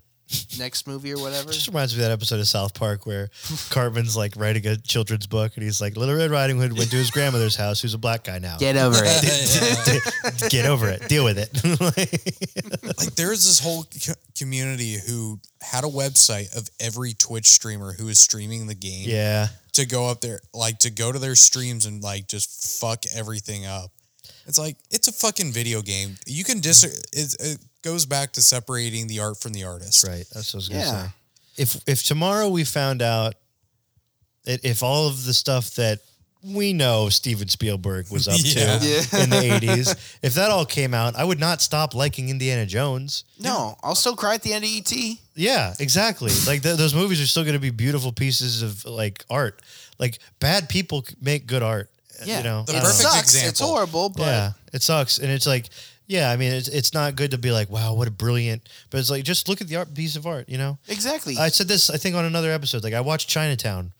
next 0.58 0.86
movie 0.86 1.12
or 1.12 1.18
whatever? 1.18 1.52
Just 1.52 1.68
reminds 1.68 1.96
me 1.96 2.02
of 2.02 2.08
that 2.08 2.12
episode 2.12 2.40
of 2.40 2.48
South 2.48 2.74
Park 2.74 3.06
where 3.06 3.30
Cartman's 3.70 4.16
like 4.16 4.34
writing 4.36 4.66
a 4.66 4.76
children's 4.76 5.26
book 5.26 5.52
and 5.54 5.62
he's 5.64 5.80
like, 5.80 5.96
Little 5.96 6.16
Red 6.16 6.30
Riding 6.30 6.58
Hood 6.58 6.76
went 6.76 6.90
to 6.90 6.96
his 6.96 7.10
grandmother's 7.10 7.56
house, 7.56 7.80
who's 7.80 7.94
a 7.94 7.98
black 7.98 8.24
guy 8.24 8.38
now. 8.38 8.56
Get 8.58 8.76
over 8.76 8.98
it. 9.00 10.50
Get 10.50 10.66
over 10.66 10.88
it. 10.88 11.08
Deal 11.08 11.24
with 11.24 11.38
it. 11.38 11.50
like 12.98 13.14
there's 13.14 13.44
this 13.44 13.60
whole 13.60 13.84
co- 14.06 14.14
community 14.36 14.96
who 15.06 15.38
had 15.60 15.84
a 15.84 15.88
website 15.88 16.56
of 16.56 16.68
every 16.80 17.12
Twitch 17.12 17.46
streamer 17.46 17.92
who 17.92 18.08
is 18.08 18.18
streaming 18.18 18.66
the 18.66 18.74
game 18.74 19.08
yeah. 19.08 19.48
to 19.74 19.86
go 19.86 20.08
up 20.08 20.20
there, 20.20 20.40
like 20.52 20.78
to 20.80 20.90
go 20.90 21.12
to 21.12 21.18
their 21.18 21.34
streams 21.34 21.86
and 21.86 22.02
like 22.02 22.26
just 22.26 22.80
fuck 22.80 23.04
everything 23.14 23.66
up. 23.66 23.90
It's 24.46 24.58
like 24.58 24.76
it's 24.90 25.08
a 25.08 25.12
fucking 25.12 25.52
video 25.52 25.82
game. 25.82 26.16
You 26.26 26.44
can 26.44 26.60
dis. 26.60 26.84
It, 26.84 27.34
it 27.40 27.58
goes 27.86 28.04
back 28.06 28.32
to 28.32 28.42
separating 28.42 29.06
the 29.06 29.20
art 29.20 29.40
from 29.40 29.52
the 29.52 29.64
artist. 29.64 30.04
Right. 30.06 30.26
That's 30.34 30.52
what 30.52 30.58
I 30.58 30.62
was 30.62 30.68
gonna 30.68 30.80
Yeah. 30.80 31.02
say. 31.06 31.12
If 31.56 31.80
if 31.86 32.02
tomorrow 32.02 32.48
we 32.48 32.64
found 32.64 33.00
out 33.00 33.34
that 34.44 34.64
if 34.64 34.82
all 34.82 35.06
of 35.08 35.24
the 35.24 35.32
stuff 35.34 35.74
that 35.76 36.00
we 36.42 36.72
know 36.72 37.08
Steven 37.08 37.48
Spielberg 37.48 38.08
was 38.10 38.28
up 38.28 38.38
Yeah. 38.42 38.78
to 38.78 38.86
Yeah. 38.86 39.22
in 39.24 39.30
the 39.30 39.54
eighties, 39.54 39.94
if 40.22 40.34
that 40.34 40.50
all 40.50 40.66
came 40.66 40.94
out, 40.94 41.16
I 41.16 41.24
would 41.24 41.40
not 41.40 41.62
stop 41.62 41.94
liking 41.94 42.28
Indiana 42.28 42.66
Jones. 42.66 43.24
no, 43.38 43.76
I'll 43.82 43.94
still 43.94 44.16
cry 44.16 44.34
at 44.34 44.42
the 44.42 44.52
end 44.52 44.64
of 44.64 44.70
E 44.70 44.78
ET. 44.78 45.18
Yeah, 45.34 45.74
exactly. 45.78 46.32
like 46.46 46.62
th- 46.62 46.76
those 46.76 46.94
movies 46.94 47.20
are 47.20 47.26
still 47.26 47.42
going 47.44 47.54
to 47.54 47.60
be 47.60 47.70
beautiful 47.70 48.12
pieces 48.12 48.62
of 48.62 48.84
like 48.84 49.24
art. 49.30 49.60
Like 49.98 50.18
bad 50.40 50.68
people 50.68 51.04
c- 51.08 51.14
make 51.20 51.46
good 51.46 51.62
art. 51.62 51.90
Yeah, 52.24 52.38
you 52.38 52.44
know. 52.44 52.62
The 52.64 52.72
I 52.74 52.76
it 52.76 52.82
don't 52.82 52.88
know. 52.90 52.96
perfect 52.96 53.12
sucks. 53.14 53.34
It's 53.34 53.44
example. 53.50 53.66
horrible, 53.68 54.08
but 54.10 54.22
yeah, 54.26 54.52
it 54.72 54.82
sucks, 54.82 55.18
and 55.18 55.30
it's 55.30 55.46
like, 55.46 55.68
yeah, 56.06 56.30
I 56.30 56.36
mean, 56.36 56.52
it's 56.52 56.68
it's 56.68 56.94
not 56.94 57.16
good 57.16 57.32
to 57.32 57.38
be 57.38 57.50
like, 57.50 57.68
wow, 57.70 57.94
what 57.94 58.08
a 58.08 58.10
brilliant. 58.10 58.68
But 58.90 58.98
it's 58.98 59.10
like, 59.10 59.24
just 59.24 59.48
look 59.48 59.60
at 59.60 59.68
the 59.68 59.76
art 59.76 59.94
piece 59.94 60.16
of 60.16 60.26
art. 60.26 60.48
You 60.48 60.58
know. 60.58 60.78
exactly. 60.88 61.36
I 61.36 61.48
said 61.48 61.68
this, 61.68 61.90
I 61.90 61.96
think, 61.96 62.16
on 62.16 62.24
another 62.24 62.50
episode. 62.50 62.84
Like, 62.84 62.94
I 62.94 63.00
watched 63.00 63.28
Chinatown, 63.28 63.92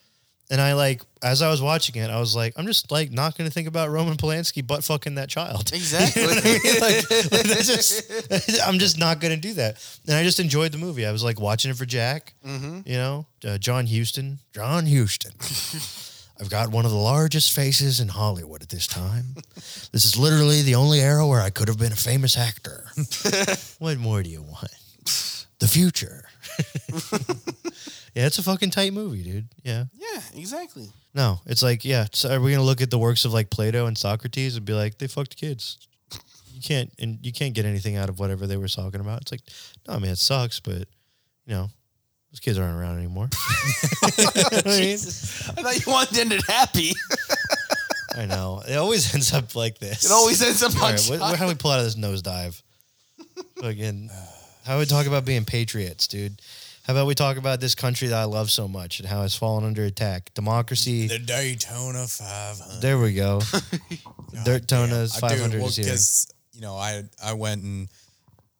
and 0.48 0.60
I 0.60 0.74
like, 0.74 1.02
as 1.22 1.42
I 1.42 1.50
was 1.50 1.60
watching 1.60 2.00
it, 2.00 2.08
I 2.08 2.20
was 2.20 2.36
like, 2.36 2.54
I'm 2.56 2.66
just 2.66 2.92
like 2.92 3.10
not 3.10 3.36
going 3.36 3.48
to 3.48 3.52
think 3.52 3.66
about 3.66 3.90
Roman 3.90 4.16
Polanski 4.16 4.64
butt 4.64 4.84
fucking 4.84 5.16
that 5.16 5.28
child. 5.28 5.72
exactly. 5.72 6.22
You 6.26 6.28
know 6.28 6.36
I 6.36 6.44
mean? 6.44 6.80
like, 6.80 7.32
like 7.32 7.58
just, 7.58 8.60
I'm 8.66 8.78
just 8.78 8.98
not 8.98 9.20
going 9.20 9.34
to 9.34 9.40
do 9.40 9.54
that. 9.54 9.84
And 10.06 10.16
I 10.16 10.22
just 10.22 10.38
enjoyed 10.38 10.70
the 10.70 10.78
movie. 10.78 11.04
I 11.04 11.10
was 11.10 11.24
like 11.24 11.40
watching 11.40 11.70
it 11.72 11.76
for 11.76 11.86
Jack. 11.86 12.34
Mm-hmm. 12.46 12.80
You 12.86 12.96
know, 12.96 13.26
uh, 13.44 13.58
John 13.58 13.86
Huston. 13.86 14.38
John 14.52 14.86
Huston. 14.86 15.32
I've 16.40 16.50
got 16.50 16.70
one 16.70 16.84
of 16.84 16.90
the 16.90 16.96
largest 16.96 17.52
faces 17.52 18.00
in 18.00 18.08
Hollywood 18.08 18.62
at 18.62 18.68
this 18.68 18.86
time. 18.86 19.36
This 19.92 20.04
is 20.04 20.18
literally 20.18 20.60
the 20.60 20.74
only 20.74 21.00
era 21.00 21.26
where 21.26 21.40
I 21.40 21.48
could 21.48 21.68
have 21.68 21.78
been 21.78 21.92
a 21.92 21.96
famous 21.96 22.36
actor. 22.36 22.86
what 23.78 23.96
more 23.96 24.22
do 24.22 24.28
you 24.28 24.42
want? 24.42 24.74
The 25.58 25.66
future. 25.66 26.24
yeah, 28.14 28.26
it's 28.26 28.38
a 28.38 28.42
fucking 28.42 28.70
tight 28.70 28.92
movie, 28.92 29.22
dude. 29.22 29.48
Yeah. 29.62 29.84
yeah, 29.94 30.20
exactly. 30.34 30.88
No, 31.14 31.40
it's 31.46 31.62
like, 31.62 31.82
yeah. 31.82 32.06
So 32.12 32.30
are 32.30 32.40
we 32.40 32.50
gonna 32.52 32.62
look 32.62 32.82
at 32.82 32.90
the 32.90 32.98
works 32.98 33.24
of 33.24 33.32
like 33.32 33.48
Plato 33.48 33.86
and 33.86 33.96
Socrates 33.96 34.56
and 34.56 34.66
be 34.66 34.74
like, 34.74 34.98
they 34.98 35.06
fucked 35.06 35.36
kids? 35.36 35.78
You 36.52 36.60
can't, 36.60 36.92
and 36.98 37.18
you 37.22 37.32
can't 37.32 37.54
get 37.54 37.64
anything 37.64 37.96
out 37.96 38.10
of 38.10 38.18
whatever 38.18 38.46
they 38.46 38.58
were 38.58 38.68
talking 38.68 39.00
about. 39.00 39.22
It's 39.22 39.32
like, 39.32 39.42
no, 39.88 39.94
I 39.94 39.98
mean, 39.98 40.10
it 40.10 40.18
sucks, 40.18 40.60
but 40.60 40.88
you 41.46 41.54
know, 41.54 41.70
those 42.36 42.40
kids 42.40 42.58
aren't 42.58 42.78
around 42.78 42.98
anymore. 42.98 43.28
You 44.18 44.24
know 44.24 44.30
what 44.50 44.66
I? 44.66 44.78
Jesus. 44.80 45.48
I 45.48 45.52
thought 45.62 45.86
you 45.86 45.92
wanted 45.92 46.14
to 46.14 46.20
end 46.20 46.32
it 46.32 46.42
happy. 46.46 46.92
I 48.16 48.26
know. 48.26 48.62
It 48.66 48.76
always 48.76 49.12
ends 49.14 49.32
up 49.32 49.54
like 49.54 49.78
this. 49.78 50.04
It 50.04 50.12
always 50.12 50.42
ends 50.42 50.62
up 50.62 50.74
All 50.76 50.84
on 50.86 50.92
right, 50.92 51.06
what, 51.10 51.20
what- 51.20 51.38
how 51.38 51.46
do 51.46 51.52
we 51.52 51.54
pull 51.56 51.70
out 51.70 51.78
of 51.80 51.84
this 51.84 51.96
nosedive? 51.96 52.60
Again, 53.62 54.10
how 54.64 54.74
do 54.74 54.78
we 54.80 54.84
talk 54.86 55.06
about 55.06 55.24
being 55.24 55.44
patriots, 55.44 56.06
dude? 56.06 56.40
How 56.86 56.92
about 56.92 57.06
we 57.06 57.14
talk 57.14 57.36
about 57.36 57.60
this 57.60 57.74
country 57.74 58.08
that 58.08 58.16
I 58.18 58.24
love 58.24 58.50
so 58.50 58.68
much 58.68 59.00
and 59.00 59.08
how 59.08 59.22
it's 59.22 59.34
fallen 59.34 59.64
under 59.64 59.84
attack? 59.84 60.32
Democracy. 60.34 61.08
The 61.08 61.18
Daytona 61.18 62.06
500. 62.06 62.80
There 62.80 62.98
we 62.98 63.12
go. 63.14 63.40
Daytona's 64.44 65.16
I 65.22 65.28
do, 65.28 65.34
500 65.34 65.58
well, 65.58 65.68
is 65.68 65.76
here. 65.76 65.84
because 65.86 66.28
you 66.52 66.60
know 66.60 66.76
I 66.76 67.02
I 67.22 67.32
went 67.32 67.62
and 67.64 67.88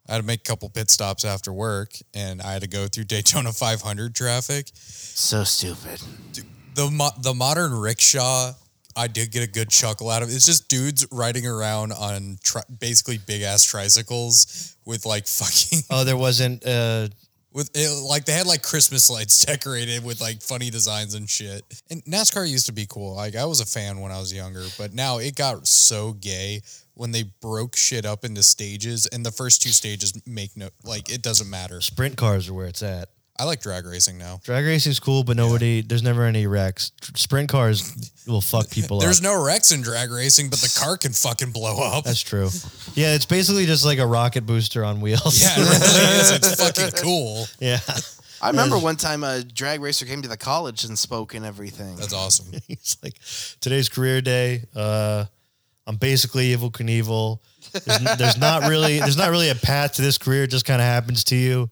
I 0.08 0.12
had 0.12 0.18
to 0.20 0.24
make 0.26 0.40
a 0.40 0.44
couple 0.44 0.68
pit 0.68 0.90
stops 0.90 1.24
after 1.24 1.52
work, 1.52 1.92
and 2.14 2.40
I 2.40 2.52
had 2.52 2.62
to 2.62 2.68
go 2.68 2.86
through 2.86 3.04
Daytona 3.04 3.52
500 3.52 4.14
traffic. 4.14 4.70
so 4.74 5.44
stupid. 5.44 6.00
The 6.74 6.90
mo- 6.90 7.10
the 7.20 7.34
modern 7.34 7.72
rickshaw, 7.72 8.52
I 8.94 9.08
did 9.08 9.30
get 9.32 9.42
a 9.42 9.50
good 9.50 9.68
chuckle 9.70 10.10
out 10.10 10.22
of. 10.22 10.28
it. 10.30 10.34
It's 10.34 10.46
just 10.46 10.68
dudes 10.68 11.06
riding 11.10 11.46
around 11.46 11.92
on 11.92 12.38
tri- 12.42 12.62
basically 12.78 13.18
big 13.18 13.42
ass 13.42 13.64
tricycles 13.64 14.76
with 14.84 15.06
like 15.06 15.26
fucking 15.28 15.80
Oh, 15.90 16.04
there 16.04 16.16
wasn't. 16.16 16.64
Uh, 16.64 17.08
with 17.56 17.70
it, 17.74 17.90
like 18.04 18.26
they 18.26 18.32
had 18.32 18.46
like 18.46 18.62
Christmas 18.62 19.08
lights 19.08 19.44
decorated 19.46 20.04
with 20.04 20.20
like 20.20 20.42
funny 20.42 20.68
designs 20.68 21.14
and 21.14 21.28
shit. 21.28 21.62
And 21.90 22.04
NASCAR 22.04 22.48
used 22.48 22.66
to 22.66 22.72
be 22.72 22.86
cool. 22.86 23.16
Like 23.16 23.34
I 23.34 23.46
was 23.46 23.60
a 23.60 23.66
fan 23.66 24.00
when 24.00 24.12
I 24.12 24.18
was 24.18 24.32
younger, 24.32 24.64
but 24.76 24.92
now 24.92 25.18
it 25.18 25.34
got 25.34 25.66
so 25.66 26.12
gay 26.12 26.60
when 26.94 27.12
they 27.12 27.24
broke 27.40 27.74
shit 27.74 28.04
up 28.04 28.24
into 28.24 28.42
stages 28.42 29.06
and 29.06 29.24
the 29.24 29.32
first 29.32 29.62
two 29.62 29.70
stages 29.70 30.20
make 30.26 30.54
no 30.56 30.68
like 30.84 31.10
it 31.10 31.22
doesn't 31.22 31.48
matter. 31.48 31.80
sprint 31.80 32.16
cars 32.16 32.48
are 32.48 32.54
where 32.54 32.66
it's 32.66 32.82
at. 32.82 33.08
I 33.38 33.44
like 33.44 33.60
drag 33.60 33.86
racing 33.86 34.18
now. 34.18 34.40
Drag 34.44 34.64
racing's 34.64 35.00
cool, 35.00 35.24
but 35.24 35.36
nobody. 35.36 35.82
There's 35.82 36.02
never 36.02 36.24
any 36.24 36.46
wrecks. 36.46 36.92
Sprint 37.14 37.48
cars 37.48 37.94
will 38.26 38.40
fuck 38.40 38.70
people 38.70 38.98
up. 38.98 39.02
There's 39.02 39.20
up. 39.20 39.24
no 39.24 39.44
wrecks 39.44 39.72
in 39.72 39.82
drag 39.82 40.10
racing, 40.10 40.50
but 40.50 40.58
the 40.60 40.78
car 40.78 40.96
can 40.96 41.12
fucking 41.12 41.50
blow 41.50 41.76
up. 41.82 42.04
That's 42.04 42.22
true. 42.22 42.48
Yeah, 42.94 43.14
it's 43.14 43.26
basically 43.26 43.66
just 43.66 43.84
like 43.84 43.98
a 43.98 44.06
rocket 44.06 44.46
booster 44.46 44.84
on 44.84 45.00
wheels. 45.00 45.40
yeah, 45.42 45.54
it 45.56 45.58
really 45.58 46.20
is. 46.20 46.30
It's 46.32 46.54
fucking 46.62 47.02
cool. 47.02 47.46
yeah. 47.60 47.80
I 48.40 48.50
remember 48.50 48.78
one 48.78 48.96
time 48.96 49.24
a 49.24 49.42
drag 49.42 49.80
racer 49.80 50.04
came 50.04 50.22
to 50.22 50.28
the 50.28 50.36
college 50.36 50.84
and 50.84 50.98
spoke 50.98 51.34
and 51.34 51.44
everything. 51.44 51.96
That's 51.96 52.12
awesome. 52.12 52.52
He's 52.68 52.96
like, 53.02 53.14
today's 53.60 53.88
career 53.88 54.20
day. 54.20 54.64
Uh, 54.74 55.24
I'm 55.86 55.96
basically 55.96 56.54
Evel 56.54 56.70
Knievel. 56.70 57.38
There's, 57.72 58.00
n- 58.06 58.18
there's 58.18 58.38
not 58.38 58.68
really 58.68 58.98
there's 58.98 59.16
not 59.16 59.30
really 59.30 59.50
a 59.50 59.54
path 59.54 59.94
to 59.94 60.02
this 60.02 60.18
career. 60.18 60.44
It 60.44 60.50
just 60.50 60.64
kind 60.64 60.80
of 60.80 60.86
happens 60.86 61.24
to 61.24 61.36
you. 61.36 61.70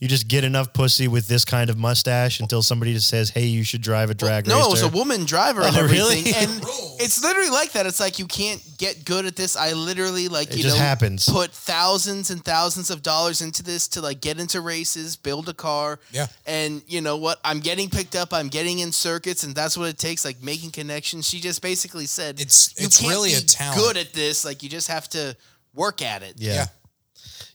You 0.00 0.08
just 0.08 0.28
get 0.28 0.44
enough 0.44 0.72
pussy 0.72 1.08
with 1.08 1.26
this 1.26 1.44
kind 1.44 1.68
of 1.68 1.76
mustache 1.76 2.40
until 2.40 2.62
somebody 2.62 2.94
just 2.94 3.06
says, 3.08 3.28
"Hey, 3.28 3.44
you 3.44 3.62
should 3.64 3.82
drive 3.82 4.08
a 4.08 4.14
drag 4.14 4.46
no, 4.46 4.56
racer." 4.56 4.66
it 4.66 4.70
was 4.70 4.82
a 4.82 4.88
woman 4.88 5.26
driver 5.26 5.60
and 5.60 5.76
Oh, 5.76 5.80
everything. 5.80 6.24
really? 6.24 6.32
And 6.34 6.50
it's 6.98 7.22
literally 7.22 7.50
like 7.50 7.72
that. 7.72 7.84
It's 7.84 8.00
like 8.00 8.18
you 8.18 8.24
can't 8.26 8.62
get 8.78 9.04
good 9.04 9.26
at 9.26 9.36
this. 9.36 9.56
I 9.56 9.74
literally 9.74 10.28
like 10.28 10.50
It 10.52 10.56
you 10.56 10.62
just 10.62 10.76
know 10.78 10.82
happens. 10.82 11.28
put 11.28 11.50
thousands 11.52 12.30
and 12.30 12.42
thousands 12.42 12.88
of 12.90 13.02
dollars 13.02 13.42
into 13.42 13.62
this 13.62 13.88
to 13.88 14.00
like 14.00 14.22
get 14.22 14.40
into 14.40 14.62
races, 14.62 15.16
build 15.16 15.50
a 15.50 15.54
car. 15.54 16.00
Yeah. 16.12 16.28
And 16.46 16.82
you 16.86 17.02
know 17.02 17.18
what? 17.18 17.38
I'm 17.44 17.60
getting 17.60 17.90
picked 17.90 18.16
up. 18.16 18.32
I'm 18.32 18.48
getting 18.48 18.78
in 18.78 18.92
circuits, 18.92 19.42
and 19.42 19.54
that's 19.54 19.76
what 19.76 19.90
it 19.90 19.98
takes. 19.98 20.24
Like 20.24 20.42
making 20.42 20.70
connections. 20.70 21.28
She 21.28 21.40
just 21.40 21.60
basically 21.60 22.06
said, 22.06 22.36
It's- 22.40 22.72
you 22.78 22.86
it's 22.86 22.98
can't 23.00 23.10
really 23.10 23.34
a 23.34 23.40
talent." 23.42 23.78
Good 23.78 23.96
at 23.98 24.14
this. 24.14 24.46
Like 24.46 24.62
you 24.62 24.70
just 24.70 24.88
have 24.88 25.08
to 25.10 25.36
work 25.74 26.00
at 26.00 26.22
it. 26.22 26.36
yeah. 26.38 26.54
Yeah. 26.54 26.66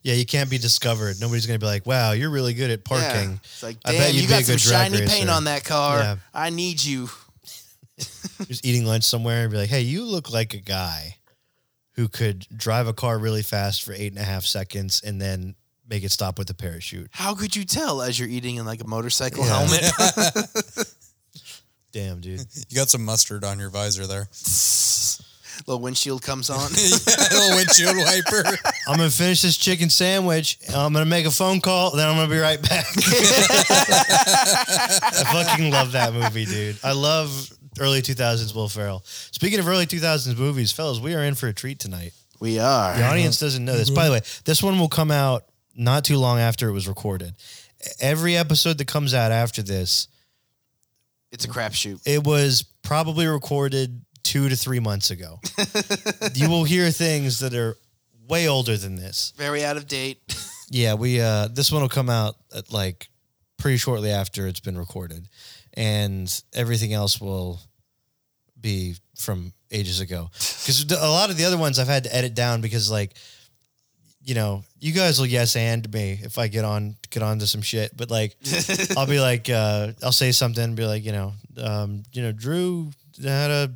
Yeah. 0.05 0.13
you 0.13 0.25
can't 0.25 0.49
be 0.49 0.57
discovered. 0.57 1.19
Nobody's 1.19 1.45
gonna 1.45 1.59
be 1.59 1.65
like, 1.65 1.85
"Wow, 1.85 2.11
you're 2.13 2.29
really 2.29 2.53
good 2.53 2.71
at 2.71 2.79
Yeah. 2.79 2.83
parking." 3.13 3.39
It's 3.43 3.63
like, 3.63 3.77
I 3.83 3.91
damn, 3.91 4.01
bet 4.01 4.13
you 4.13 4.21
you'd 4.21 4.27
be 4.27 4.33
a 4.33 4.37
got 4.37 4.45
some 4.45 4.55
good 4.55 4.61
drag 4.61 4.93
shiny 4.93 5.07
paint 5.07 5.29
on 5.29 5.43
that 5.45 5.63
car. 5.65 5.99
Yeah. 5.99 6.15
I 6.33 6.49
need 6.49 6.83
you. 6.83 7.09
just 8.47 8.65
eating 8.65 8.85
lunch 8.85 9.03
somewhere 9.03 9.43
and 9.43 9.51
be 9.51 9.57
like, 9.57 9.69
"Hey, 9.69 9.81
you 9.81 10.03
look 10.05 10.31
like 10.31 10.53
a 10.53 10.57
guy 10.59 11.17
who 11.93 12.07
could 12.07 12.45
drive 12.55 12.87
a 12.87 12.93
car 12.93 13.17
really 13.17 13.41
fast 13.43 13.83
for 13.83 13.93
eight 13.93 14.11
and 14.11 14.19
a 14.19 14.23
half 14.23 14.43
seconds 14.45 15.01
and 15.05 15.21
then 15.21 15.55
make 15.87 16.03
it 16.03 16.11
stop 16.11 16.37
with 16.37 16.49
a 16.49 16.53
parachute." 16.53 17.07
How 17.11 17.33
could 17.35 17.55
you 17.55 17.63
tell 17.65 18.01
as 18.01 18.19
you're 18.19 18.27
eating 18.29 18.57
in 18.57 18.65
like 18.65 18.81
a 18.81 18.87
motorcycle 18.87 19.45
Yeah. 19.45 19.65
helmet? 19.65 20.87
Damn, 21.93 22.19
dude. 22.19 22.41
You 22.69 22.75
got 22.75 22.89
some 22.89 23.05
mustard 23.05 23.45
on 23.45 23.57
your 23.57 23.69
visor 23.69 24.05
there. 24.05 24.27
Little 25.65 25.81
windshield 25.81 26.21
comes 26.21 26.49
on. 26.49 26.69
little 26.73 27.55
windshield 27.55 27.95
wiper. 27.95 28.57
I'm 28.87 28.97
gonna 28.97 29.09
finish 29.09 29.41
this 29.41 29.57
chicken 29.57 29.89
sandwich. 29.89 30.59
I'm 30.69 30.93
gonna 30.93 31.05
make 31.05 31.25
a 31.25 31.31
phone 31.31 31.59
call. 31.61 31.91
Then 31.95 32.07
I'm 32.07 32.15
gonna 32.15 32.29
be 32.31 32.37
right 32.39 32.61
back. 32.61 32.85
I 33.95 35.23
fucking 35.33 35.71
love 35.71 35.91
that 35.93 36.13
movie, 36.13 36.45
dude. 36.45 36.77
I 36.83 36.91
love 36.93 37.49
early 37.79 38.01
2000s 38.01 38.53
Will 38.55 38.69
Ferrell. 38.69 39.01
Speaking 39.05 39.59
of 39.59 39.67
early 39.67 39.85
2000s 39.85 40.37
movies, 40.37 40.71
fellas, 40.71 40.99
we 40.99 41.13
are 41.15 41.23
in 41.23 41.35
for 41.35 41.47
a 41.47 41.53
treat 41.53 41.79
tonight. 41.79 42.13
We 42.39 42.59
are. 42.59 42.95
The 42.95 43.03
audience 43.03 43.39
doesn't 43.39 43.63
know 43.63 43.77
this. 43.77 43.89
Mm-hmm. 43.89 43.95
By 43.95 44.05
the 44.05 44.11
way, 44.13 44.21
this 44.45 44.61
one 44.61 44.77
will 44.79 44.89
come 44.89 45.11
out 45.11 45.45
not 45.75 46.03
too 46.05 46.17
long 46.17 46.39
after 46.39 46.69
it 46.69 46.73
was 46.73 46.87
recorded. 46.87 47.33
Every 47.99 48.35
episode 48.37 48.77
that 48.77 48.87
comes 48.87 49.13
out 49.13 49.31
after 49.31 49.61
this, 49.61 50.07
It's 51.31 51.45
a 51.45 51.47
crapshoot. 51.47 52.01
it 52.05 52.23
was 52.23 52.63
probably 52.81 53.27
recorded 53.27 54.01
two 54.23 54.49
to 54.49 54.55
three 54.55 54.79
months 54.79 55.11
ago. 55.11 55.39
you 56.33 56.49
will 56.49 56.63
hear 56.63 56.89
things 56.91 57.39
that 57.39 57.53
are 57.53 57.77
way 58.27 58.47
older 58.47 58.77
than 58.77 58.95
this. 58.95 59.33
Very 59.37 59.63
out 59.63 59.77
of 59.77 59.87
date. 59.87 60.19
Yeah, 60.71 60.95
we 60.95 61.21
uh 61.21 61.47
this 61.47 61.71
one 61.71 61.83
will 61.83 61.89
come 61.89 62.09
out 62.09 62.37
at 62.51 62.73
like 62.73 63.07
pretty 63.57 63.77
shortly 63.77 64.09
after 64.09 64.47
it's 64.47 64.59
been 64.59 64.79
recorded. 64.79 65.29
And 65.75 66.27
everything 66.55 66.91
else 66.91 67.21
will 67.21 67.59
be 68.59 68.95
from 69.15 69.53
ages 69.71 69.99
ago. 69.99 70.31
Cuz 70.33 70.91
a 70.91 71.07
lot 71.07 71.29
of 71.29 71.37
the 71.37 71.45
other 71.45 71.57
ones 71.57 71.77
I've 71.77 71.87
had 71.87 72.05
to 72.05 72.15
edit 72.15 72.33
down 72.33 72.61
because 72.61 72.89
like 72.89 73.15
you 74.23 74.33
know, 74.33 74.63
you 74.79 74.91
guys 74.91 75.19
will 75.19 75.27
yes 75.27 75.55
and 75.55 75.87
me 75.93 76.19
if 76.23 76.39
I 76.39 76.47
get 76.47 76.65
on 76.65 76.95
get 77.11 77.21
onto 77.21 77.45
some 77.45 77.61
shit, 77.61 77.95
but 77.95 78.09
like 78.09 78.35
I'll 78.97 79.05
be 79.05 79.19
like 79.19 79.47
uh 79.51 79.91
I'll 80.01 80.11
say 80.11 80.31
something 80.31 80.63
and 80.63 80.75
be 80.75 80.85
like, 80.87 81.05
you 81.05 81.11
know, 81.11 81.33
um 81.61 82.01
you 82.11 82.23
know, 82.23 82.31
Drew 82.31 82.91
had 83.21 83.51
a 83.51 83.71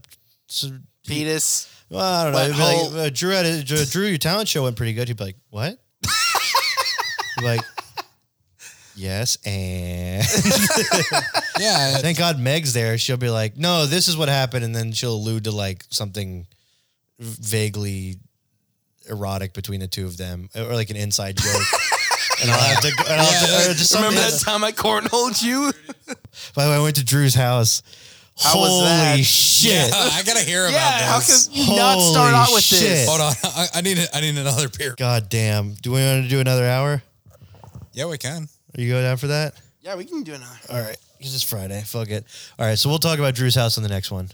Penis. 1.10 1.68
well, 1.90 2.02
I 2.02 2.24
don't 2.24 2.34
know. 2.34 2.38
But 2.40 2.48
He'd 2.48 2.54
be 2.58 2.64
like, 2.64 2.78
whole- 2.78 2.98
uh, 2.98 3.10
Drew 3.10 3.30
had 3.32 3.46
a, 3.46 3.64
Drew, 3.64 3.86
Drew, 3.86 4.06
your 4.08 4.18
talent 4.18 4.48
show 4.48 4.64
went 4.64 4.76
pretty 4.76 4.94
good. 4.94 5.08
He'd 5.08 5.18
be 5.18 5.24
like, 5.26 5.38
what? 5.50 5.78
Like, 7.42 7.62
yes, 8.96 9.38
and 9.46 10.22
Yeah, 11.60 11.98
thank 12.00 12.18
God 12.18 12.38
Meg's 12.40 12.74
there. 12.74 12.98
She'll 12.98 13.16
be 13.18 13.30
like, 13.30 13.56
no, 13.58 13.86
this 13.86 14.08
is 14.10 14.18
what 14.18 14.28
happened, 14.30 14.66
and 14.66 14.76
then 14.76 14.92
she'll 14.92 15.14
allude 15.16 15.46
to 15.46 15.52
like 15.52 15.86
something 15.90 16.48
vaguely 17.20 18.18
erotic 19.10 19.54
between 19.54 19.80
the 19.80 19.88
two 19.88 20.06
of 20.06 20.18
them, 20.18 20.50
or 20.56 20.74
like 20.74 20.90
an 20.90 20.96
inside 20.98 21.38
joke. 21.38 21.62
And 22.42 22.50
I'll 22.50 22.58
have 22.58 22.80
to, 22.84 22.88
and 22.88 23.20
I'll 23.20 23.26
have 23.26 23.66
to- 23.66 23.72
or 23.72 23.74
just 23.74 23.90
something. 23.90 24.12
Remember 24.12 24.32
that 24.32 24.40
time 24.40 24.64
I 24.64 24.72
cornholed 24.72 25.42
you? 25.44 25.74
By 26.56 26.64
the 26.64 26.70
way, 26.70 26.76
I 26.78 26.80
went 26.80 26.96
to 26.96 27.04
Drew's 27.04 27.36
house. 27.36 27.84
How 28.42 28.58
was 28.58 28.70
Holy 28.70 28.86
that? 28.86 29.20
shit! 29.20 29.72
yeah, 29.74 29.90
I 29.94 30.24
gotta 30.26 30.40
hear 30.46 30.64
about 30.64 30.74
yeah, 30.74 31.08
how 31.12 31.20
this. 31.20 31.48
could 31.48 31.58
you 31.58 31.76
not 31.76 32.00
start 32.00 32.34
Holy 32.34 32.36
out 32.36 32.54
with 32.54 32.64
shit. 32.64 32.80
this? 32.80 33.08
Hold 33.10 33.22
on, 33.22 33.34
I, 33.44 33.68
I 33.76 33.82
need 33.82 33.98
a, 33.98 34.16
I 34.16 34.22
need 34.22 34.38
another 34.38 34.70
beer. 34.70 34.96
God 34.98 35.28
damn! 35.30 35.74
Do 35.74 35.92
we 35.92 36.00
want 36.02 36.24
to 36.24 36.30
do 36.30 36.40
another 36.40 36.66
hour? 36.66 37.04
Yeah, 37.92 38.06
we 38.06 38.18
can. 38.18 38.48
Are 38.78 38.82
you 38.82 38.90
going 38.90 39.04
down 39.04 39.18
for 39.18 39.28
that? 39.28 39.56
Yeah, 39.82 39.96
we 39.96 40.06
can 40.06 40.24
do 40.24 40.34
another. 40.34 40.56
All 40.70 40.80
right. 40.80 40.96
Because 41.18 41.34
It's 41.34 41.42
just 41.42 41.50
Friday. 41.50 41.82
Fuck 41.86 42.10
it. 42.10 42.26
All 42.58 42.66
right. 42.66 42.78
So 42.78 42.88
we'll 42.88 43.00
talk 43.00 43.20
about 43.20 43.34
Drew's 43.36 43.56
house 43.56 43.78
on 43.78 43.84
the 43.84 43.90
next 43.90 44.10
one. 44.12 44.30